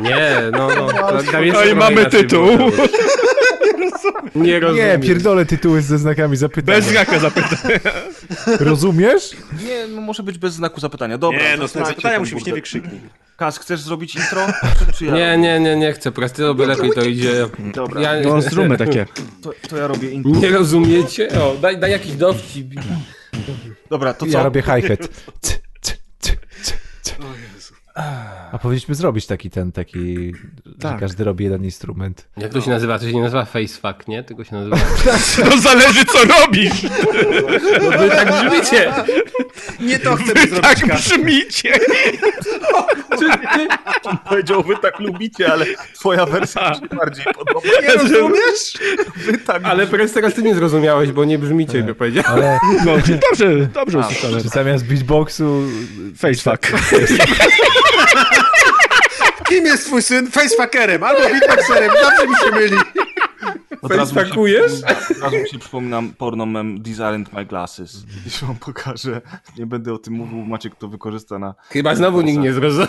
[0.00, 0.88] Nie, no, no.
[1.52, 2.48] No i mamy tytuł.
[3.80, 4.44] Było.
[4.44, 5.00] Nie rozumiem.
[5.00, 6.78] Nie, pierdolę tytuły ze znakami zapytania.
[6.78, 7.78] Bez znaka zapytania.
[8.70, 9.30] Rozumiesz?
[9.66, 11.18] Nie, no może być bez znaku zapytania.
[11.18, 13.02] Dobra, Nie, no to znak zapytania musi być nie wykrzyknik.
[13.36, 14.40] Kaz, chcesz zrobić intro?
[15.00, 15.14] Ja?
[15.14, 17.32] Nie, nie, nie, nie chcę, prosto, bo lepiej to idzie.
[17.74, 19.06] Dobra, Ja, No, zróbmy takie.
[19.42, 20.32] to, to ja robię intro.
[20.32, 21.28] Nie rozumiecie?
[21.40, 22.66] O, daj, daj jakiś dowcip.
[23.90, 24.32] Dobra, to co?
[24.32, 25.08] Ja robię hi-hat.
[28.52, 30.32] A powinniśmy zrobić taki ten, taki,
[30.66, 31.00] że Tak.
[31.00, 32.28] każdy robi jeden instrument.
[32.36, 32.98] Jak to się nazywa?
[32.98, 34.22] To się nie nazywa facefuck, nie?
[34.24, 34.76] Tylko się nazywa...
[35.50, 36.82] To zależy, co robisz.
[37.82, 38.92] No wy tak brzmicie!
[39.80, 41.78] Nie to Wy zrobić, tak brzmicie.
[44.28, 47.60] Powiedział, wy tak lubicie, ale twoja wersja mi się bardziej podoba.
[47.82, 48.78] Nie rozumiesz?
[49.16, 52.24] Wy tak Ale teraz, teraz ty nie zrozumiałeś, bo nie brzmicie, jakby powiedział.
[52.26, 52.92] Ale No,
[53.30, 54.42] dobrze, dobrze usłyszałem.
[54.42, 55.62] czy zamiast beatboxu...
[56.16, 56.72] Facefuck.
[59.48, 60.30] Kim jest twój syn?
[60.30, 61.90] Facefuckerem albo beatboxerem.
[62.02, 62.76] Zawsze mi się myli.
[63.82, 68.04] Od razu się Od razu mi się przypominam porno mem These aren't my glasses.
[68.24, 69.20] Jeśli wam pokażę,
[69.58, 71.54] nie będę o tym mówił, Maciek to wykorzysta na...
[71.68, 72.86] Chyba znowu nikt nie zrozumie.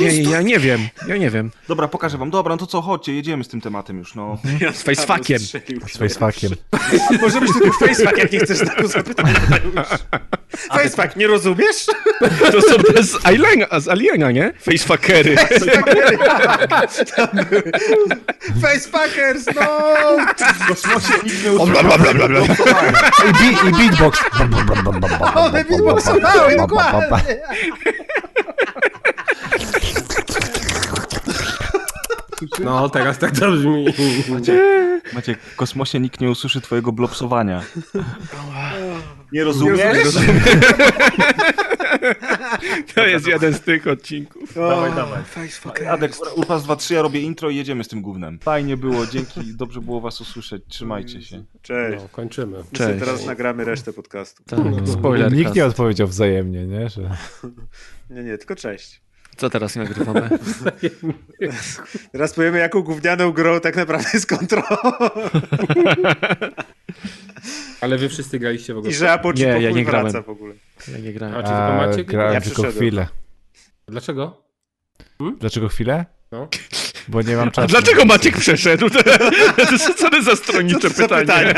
[0.00, 1.50] Nie, ja nie wiem, ja nie wiem.
[1.68, 2.30] Dobra, pokażę wam.
[2.30, 4.38] Dobra, no to co, chodźcie, jedziemy z tym tematem już, no.
[4.74, 5.38] Z facefuckiem.
[5.38, 6.52] Z facefuckiem.
[7.22, 9.26] Może być tylko facefuck, jak nie chcesz taką zapytać.
[10.68, 11.86] Facefuck, nie rozumiesz?
[12.52, 14.52] To są te z Aliena, z Aliena nie?
[14.58, 15.36] Facefuckery.
[18.62, 20.15] Facefuckers, no!
[20.54, 21.96] W kosmosie nikt nie bla.
[23.28, 24.20] I, be, i beatbox.
[25.34, 27.36] One beatboxowały, dokładnie.
[32.64, 33.86] No, teraz tak to brzmi.
[35.12, 37.62] Maciek, w kosmosie nikt nie usłyszy twojego blopsowania.
[39.32, 39.78] Nie rozumiesz?
[42.94, 44.54] To jest jeden z tych odcinków.
[44.54, 45.22] Dawaj, dawaj.
[45.88, 48.38] Adek, Urpas 2-3, ja robię intro i jedziemy z tym gównem.
[48.38, 51.44] Fajnie było, dzięki, dobrze było was usłyszeć, trzymajcie się.
[51.62, 52.02] Cześć.
[52.02, 52.56] No, kończymy.
[52.72, 53.00] Cześć.
[53.00, 54.42] Teraz nagramy resztę podcastu.
[54.44, 55.32] Tak, spoiler.
[55.32, 56.88] Nikt nie odpowiedział wzajemnie, nie?
[56.88, 57.02] Że...
[58.10, 59.00] Nie, nie, tylko cześć.
[59.36, 60.28] Co teraz nagrywamy?
[62.12, 64.62] Teraz powiemy, jaką gównianą grą tak naprawdę jest Control.
[67.80, 68.92] Ale wy wszyscy graliście w ogóle.
[68.92, 70.10] I że Apoczy Nie, ja nie grałem.
[70.12, 70.54] wraca w ogóle.
[70.92, 71.34] Ja nie A grałem.
[71.36, 72.04] czy tylko A, macie?
[72.04, 72.82] grałem Ja tylko przyszedłem.
[72.86, 73.06] chwilę.
[73.88, 74.42] Dlaczego?
[75.40, 76.04] Dlaczego chwilę?
[76.32, 76.48] No.
[77.08, 77.68] Bo nie mam A czasu.
[77.68, 78.90] dlaczego Maciek przeszedł?
[78.90, 78.98] To
[79.72, 81.54] jest co to za stronnicze pytanie?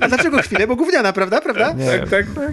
[0.00, 0.66] A dlaczego chwilę?
[0.66, 1.40] Bo gówniana, prawda?
[1.40, 1.72] Prawda?
[1.72, 2.52] Nie, Tak, tak, tak.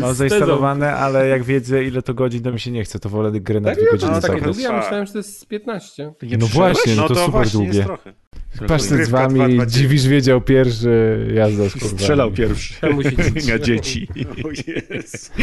[0.00, 3.40] mam zainstalowane, ale jak wiedzę ile to godzin, to mi się nie chce, to wolę
[3.40, 5.40] grę na Tak, dwie ja godziny no, takie tak długie, ja myślałem, że to jest
[5.40, 6.12] z 15.
[6.38, 7.72] No właśnie, no to, super właśnie długie.
[7.74, 8.12] jest trochę.
[8.68, 9.66] Patrz z wami, 2.20.
[9.66, 11.98] dziwisz wiedział pierwszy, jazda z kurwami.
[11.98, 12.74] Strzelał pierwszy.
[13.16, 13.46] Dziwić?
[13.46, 14.08] Na dzieci.
[14.44, 14.48] O
[14.94, 15.32] jest.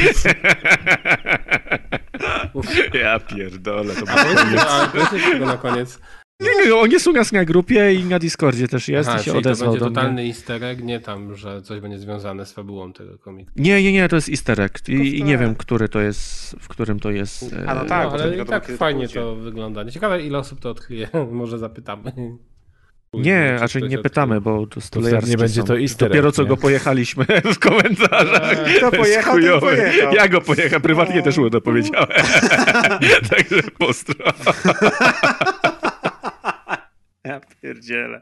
[2.93, 3.93] Ja pierdolę.
[3.95, 4.11] To
[4.59, 4.87] A a
[5.31, 5.99] tego na koniec.
[6.43, 9.23] Nie, nie, on jest u nas na grupie i na Discordzie też jest Aha, i
[9.23, 9.95] się czyli to odezwał będzie do mnie.
[9.95, 13.53] totalny easter egg, nie tam, że coś będzie związane z fabułą tego komiksu.
[13.55, 16.67] Nie, nie, nie, to jest easter egg I, i nie wiem, który to jest, w
[16.67, 17.53] którym to jest.
[17.53, 19.19] e, A no tak, no, to ale i tak to fajnie pójdzie.
[19.19, 19.91] to wygląda.
[19.91, 22.11] Ciekawe ile osób to odkryje, może zapytamy.
[23.13, 26.09] Nie, Czy a czy ktoś nie pytamy, bo to To stulejarskie nie będzie to easter
[26.09, 26.47] Dopiero co nie?
[26.49, 28.63] go pojechaliśmy w komentarzach.
[28.77, 29.59] Kto To pojechał, chujowe.
[29.59, 30.13] pojechał.
[30.13, 32.07] Ja go pojechałem, prywatnie też mu to powiedziałem.
[33.29, 34.15] Także postro.
[37.25, 38.21] Ja pierdzielę.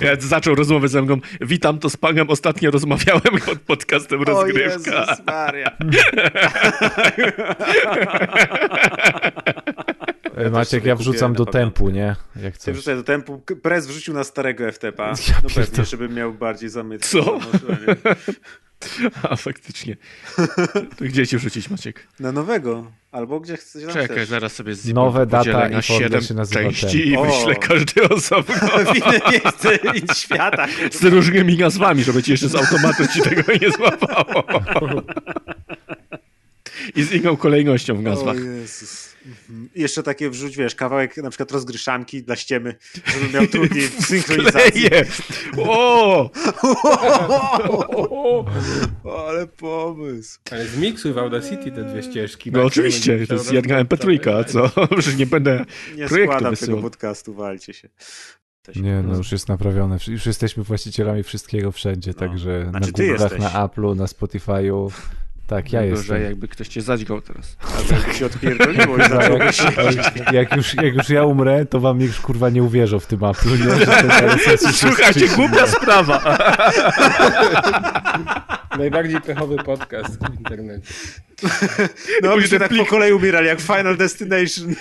[0.00, 1.16] Ja zaczął rozmowę ze mną.
[1.40, 5.00] Witam, to z panem ostatnio rozmawiałem pod podcastem O Rozgrywka.
[5.00, 5.76] Jezus Maria.
[10.36, 12.16] E, Maciek, ja wrzucam do tempu, nie?
[12.36, 12.74] Jak Ja coś.
[12.74, 13.42] wrzucę do tempu.
[13.62, 15.08] Prez wrzucił na starego FTP-a.
[15.08, 17.22] Ja No pewnie, żebym miał bardziej zamysł.
[17.22, 17.38] Co?
[19.30, 19.96] A faktycznie.
[20.96, 22.06] To gdzie ci wrzucić, Maciek?
[22.20, 22.92] Na nowego.
[23.12, 23.82] Albo gdzie chcesz.
[23.84, 24.28] tam Czekaj, chcesz.
[24.28, 27.26] zaraz sobie z Nowe data i na folder 7 się nazywa części i ten.
[27.26, 27.60] wyślę O.
[27.60, 28.54] każdy osobno.
[28.92, 29.78] W inne miejsce
[30.14, 30.66] świata.
[30.92, 34.44] Z różnymi nazwami, żeby ci jeszcze z automatu ci tego nie złapało.
[36.96, 38.36] I z inną kolejnością w nazwach.
[38.36, 39.07] O Jezus.
[39.28, 39.68] Mhm.
[39.74, 42.74] Jeszcze takie wrzuć, wiesz, kawałek na przykład rozgryszanki dla ściemy,
[43.06, 44.90] żebym miał trudniej w synchronizacji.
[45.58, 46.30] O!
[49.28, 50.38] Ale pomysł.
[50.50, 52.52] Ale zmiksuj w Audacity te dwie ścieżki.
[52.52, 52.66] No tak?
[52.66, 54.70] oczywiście, to jest jedna robić MP3, co?
[54.98, 55.64] Przecież nie będę
[55.96, 56.76] Nie składam wysyłał.
[56.76, 57.88] tego podcastu, walcie się.
[58.76, 59.98] Nie, no już jest naprawione.
[60.08, 64.90] Już jesteśmy właścicielami wszystkiego wszędzie, także Znaczy, na Google'ach, na Apple'u, na Spotify'u.
[65.48, 66.22] Tak, ja Gorzej, jestem.
[66.22, 67.56] jakby ktoś cię zadźgał teraz.
[67.78, 71.80] Albo jakby się odpierdoliło i Tak, zacząłbyś jak, jak, już, jak już ja umrę, to
[71.80, 73.86] wam już kurwa nie uwierzą w tym Apple'u, nie?
[73.86, 76.38] Że Słuchajcie, głupia sprawa.
[78.78, 80.94] Najbardziej pechowy podcast w internecie.
[82.22, 84.74] No, byśmy tak po kolei umierali, jak Final Destination.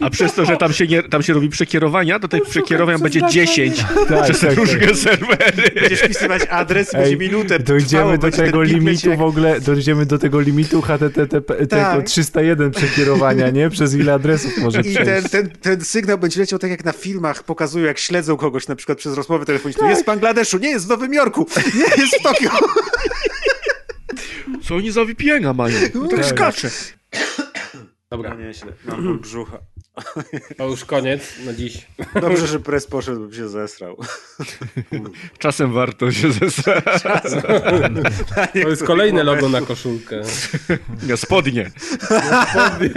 [0.00, 3.20] A przez to, że tam się, nie, tam się robi przekierowania, to tych przekierowań będzie
[3.30, 5.70] 10 Tak, przez tak, różne serwery.
[5.80, 10.06] Będziesz wpisywać adres Ej, będzie minutę dojdziemy trwało, do tego limitu jak- w ogóle, dojdziemy
[10.06, 12.06] do tego limitu HTTP, tego Tak.
[12.06, 13.70] 301 przekierowania, nie?
[13.70, 15.00] Przez ile adresów może I przejść.
[15.04, 18.76] ten, ten, ten sygnał będzie leciał tak jak na filmach pokazują, jak śledzą kogoś na
[18.76, 19.88] przykład przez rozmowę telefoniczną.
[19.88, 22.50] Jest w Bangladeszu, nie jest w Nowym Jorku, nie jest w Tokio.
[24.62, 25.78] Co oni za VPN-a mają?
[25.94, 26.70] No tak skacze.
[28.10, 29.58] Dobra, nieźle, mam brzucha.
[30.56, 31.86] To już koniec na dziś.
[32.20, 33.96] Dobrze, że pres poszedł, bym się zesrał.
[35.38, 36.84] Czasem warto się zesrać.
[38.52, 40.22] To jest kolejne logo na koszulkę.
[41.08, 41.70] Na spodnie.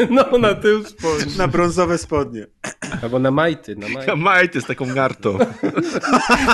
[0.09, 1.37] No, na tył spodnie.
[1.37, 2.47] Na brązowe spodnie.
[3.01, 4.07] Albo na majty, na majty.
[4.07, 5.37] Na majty z taką gartą.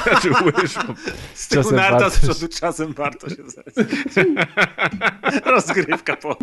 [0.04, 0.94] Znaczy łyżką.
[1.34, 2.34] Z tyłu Czasem narta z warto.
[2.34, 3.76] przodu, czasem warto się zesrać.
[5.46, 6.38] Rozgrywka po.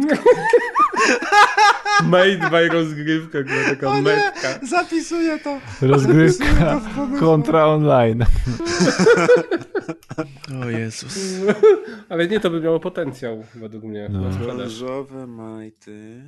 [2.04, 4.66] Made by rozgrywka, która taka metka.
[4.66, 5.60] Zapisuję to.
[5.82, 6.80] Rozgrywka
[7.20, 8.24] kontra online.
[10.62, 11.18] O Jezus.
[12.08, 14.08] Ale nie, to by miało potencjał, według mnie.
[14.10, 15.26] No.
[15.26, 16.22] majty.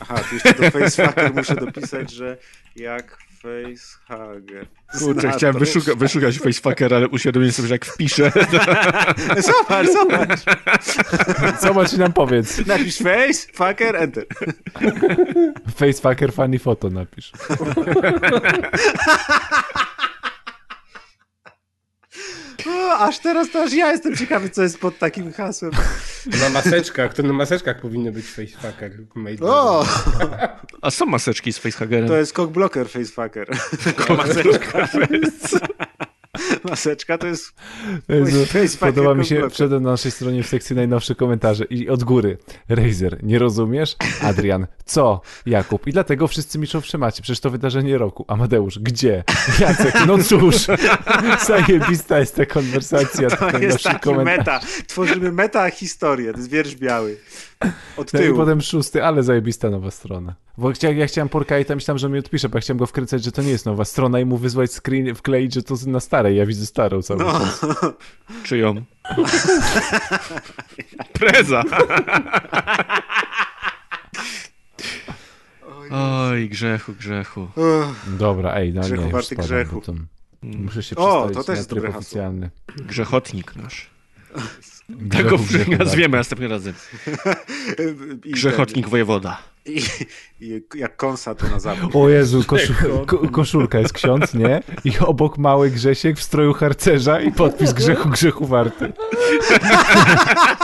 [0.00, 2.36] Aha, tu jeszcze do facehacker muszę dopisać, że
[2.76, 4.66] jak facehugger.
[4.98, 5.60] Kurczę, chciałem to.
[5.60, 8.32] wyszuka, wyszukać facefucker, ale uświadomiłem sobie, że jak wpiszę,
[9.48, 10.40] Zobacz, zobacz.
[11.60, 12.66] Zobacz i nam powiedz.
[12.66, 14.26] Napisz face, fucker, enter.
[15.76, 17.32] Facefucker funny foto napisz.
[22.66, 25.72] O, aż teraz to aż ja jestem ciekawy, co jest pod takim hasłem.
[26.40, 28.92] Na maseczkach, to na maseczkach powinny być facefucker.
[29.40, 29.86] O,
[30.82, 32.08] a są maseczki z facehagerem.
[32.08, 33.48] to jest cockblocker facefucker.
[34.16, 34.88] Maseczka.
[36.70, 37.52] Maseczka to jest
[38.46, 42.38] facefucker Podoba mi się, wszedłem na naszej stronie w sekcji najnowsze komentarze i od góry.
[42.68, 43.96] Razer, nie rozumiesz?
[44.22, 45.20] Adrian, co?
[45.46, 45.86] Jakub.
[45.86, 47.22] I dlatego wszyscy milczą w szemacie.
[47.22, 48.24] Przecież to wydarzenie roku.
[48.28, 49.24] Amadeusz, gdzie?
[49.60, 50.56] Jacek, no cóż.
[51.46, 53.30] Zajebista jest ta konwersacja.
[53.30, 54.38] To jest taki komentarzy.
[54.38, 54.60] meta.
[54.86, 56.32] Tworzymy meta historię.
[56.32, 57.16] To jest wiersz biały.
[57.96, 58.36] Od No i tyłu.
[58.38, 60.34] potem szósty, ale zajebista nowa strona.
[60.58, 62.86] Bo chcia, ja chciałem porka i tam myślałem, że mi odpisze, bo ja chciałem go
[62.86, 66.00] wkręcać, że to nie jest nowa strona i mu wysłać screen, wkleić, że to na
[66.00, 66.36] starej.
[66.36, 67.32] Ja widzę starą cały No.
[67.32, 67.60] czas.
[68.44, 68.74] Czyją?
[71.20, 71.62] Preza.
[75.90, 77.48] Oj, grzechu, grzechu.
[78.06, 79.80] Dobra, ej, no Grzechu nie, warty spadam, grzechu.
[79.80, 79.94] to-
[80.42, 81.88] Muszę się O, to też jest hasło.
[81.98, 82.50] oficjalny.
[82.76, 83.90] Grzechotnik nasz.
[85.10, 85.38] Tego
[85.78, 86.74] nazwiemy następnym razem.
[88.34, 89.38] Grzechotnik wojewoda.
[89.66, 89.80] I,
[90.40, 91.96] I jak konsa to na zapach.
[91.96, 92.74] O Jezu, koszu,
[93.06, 94.62] ko, koszulka jest ksiądz, nie?
[94.84, 98.92] I obok mały Grzesiek w stroju harcerza i podpis grzechu, grzechu warty.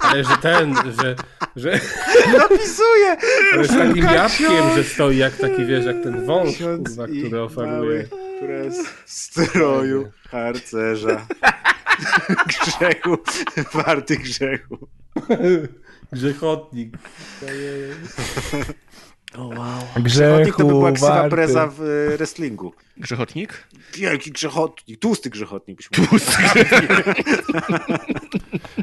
[0.00, 1.16] Ale że ten, że,
[1.56, 1.80] że,
[2.38, 3.16] Napisuję!
[3.54, 7.72] że z takim jabłkiem, że stoi jak taki, wiesz, jak ten wąż, kurwa, który oferuje.
[7.72, 8.08] mały
[8.40, 11.26] Pres w stroju harcerza.
[12.64, 13.18] grzechu,
[13.74, 14.88] warty grzechu.
[16.12, 16.96] Grzechotnik.
[19.96, 21.30] Grzechotnik to by była ksywa warty.
[21.30, 22.72] preza w e, wrestlingu.
[22.96, 23.68] Grzechotnik?
[23.94, 26.06] Wielki grzechotnik, tłusty grzechotnik byśmy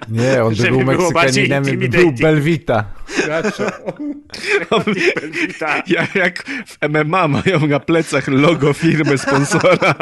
[0.09, 2.21] Nie, on by był Meksykaninem, by był intimidating.
[2.21, 2.85] Belvita.
[5.21, 5.83] Belvita.
[6.15, 9.95] Jak, w MMA mają na plecach logo firmy sponsora.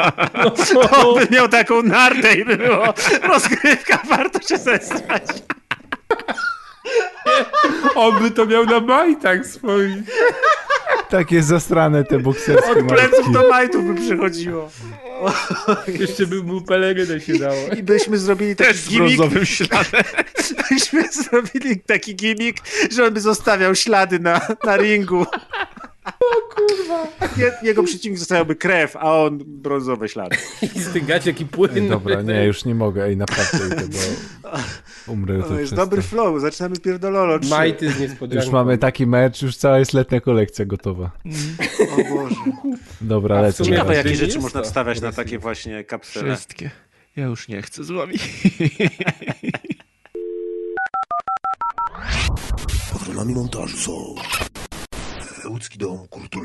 [1.04, 5.22] On by miał taką nartę i by było rozgrywka, warto się zestrać.
[7.94, 9.96] On by to miał na majtach swoich.
[11.08, 14.70] Takie zastrane te bokserskie Od pleców do majtów by przychodziło.
[16.00, 17.68] Jeszcze by mu pelerynę się dało.
[17.78, 20.02] I byśmy zrobili taki Też z brązowym śladem.
[20.70, 22.58] byśmy zrobili taki gimmick,
[22.90, 25.26] że on by zostawiał ślady na, na ringu.
[26.20, 27.06] O kurwa.
[27.62, 30.36] Jego przeciwnik zostawiałby krew, a on brązowe ślady.
[30.76, 31.70] I stygać jaki płyn.
[31.76, 33.58] Ej, dobra, nie, już nie mogę, ej, naprawdę
[35.06, 36.08] bo umrę To jutro jest dobry to.
[36.08, 37.38] flow, zaczynamy pierdololo.
[37.50, 38.44] Majty z niespodzianką.
[38.44, 41.10] Już mamy taki mecz, już cała jest letnia kolekcja gotowa.
[41.92, 42.34] O Boże.
[43.00, 44.66] Dobra, sumie Ciekawe, jakie rzeczy można to.
[44.66, 46.34] wstawiać na takie właśnie kapsele.
[46.36, 46.70] Wszystkie.
[47.16, 48.14] Ja już nie chcę z wami.
[52.92, 54.14] Patronami montażu są
[55.52, 56.44] 打つ気だこれとや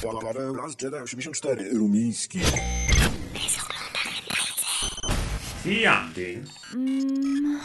[0.00, 2.38] Para raz Jedi 84 Rumiński.
[2.38, 3.58] Bez
[5.66, 6.42] I Andy.
[6.72, 7.58] Mm.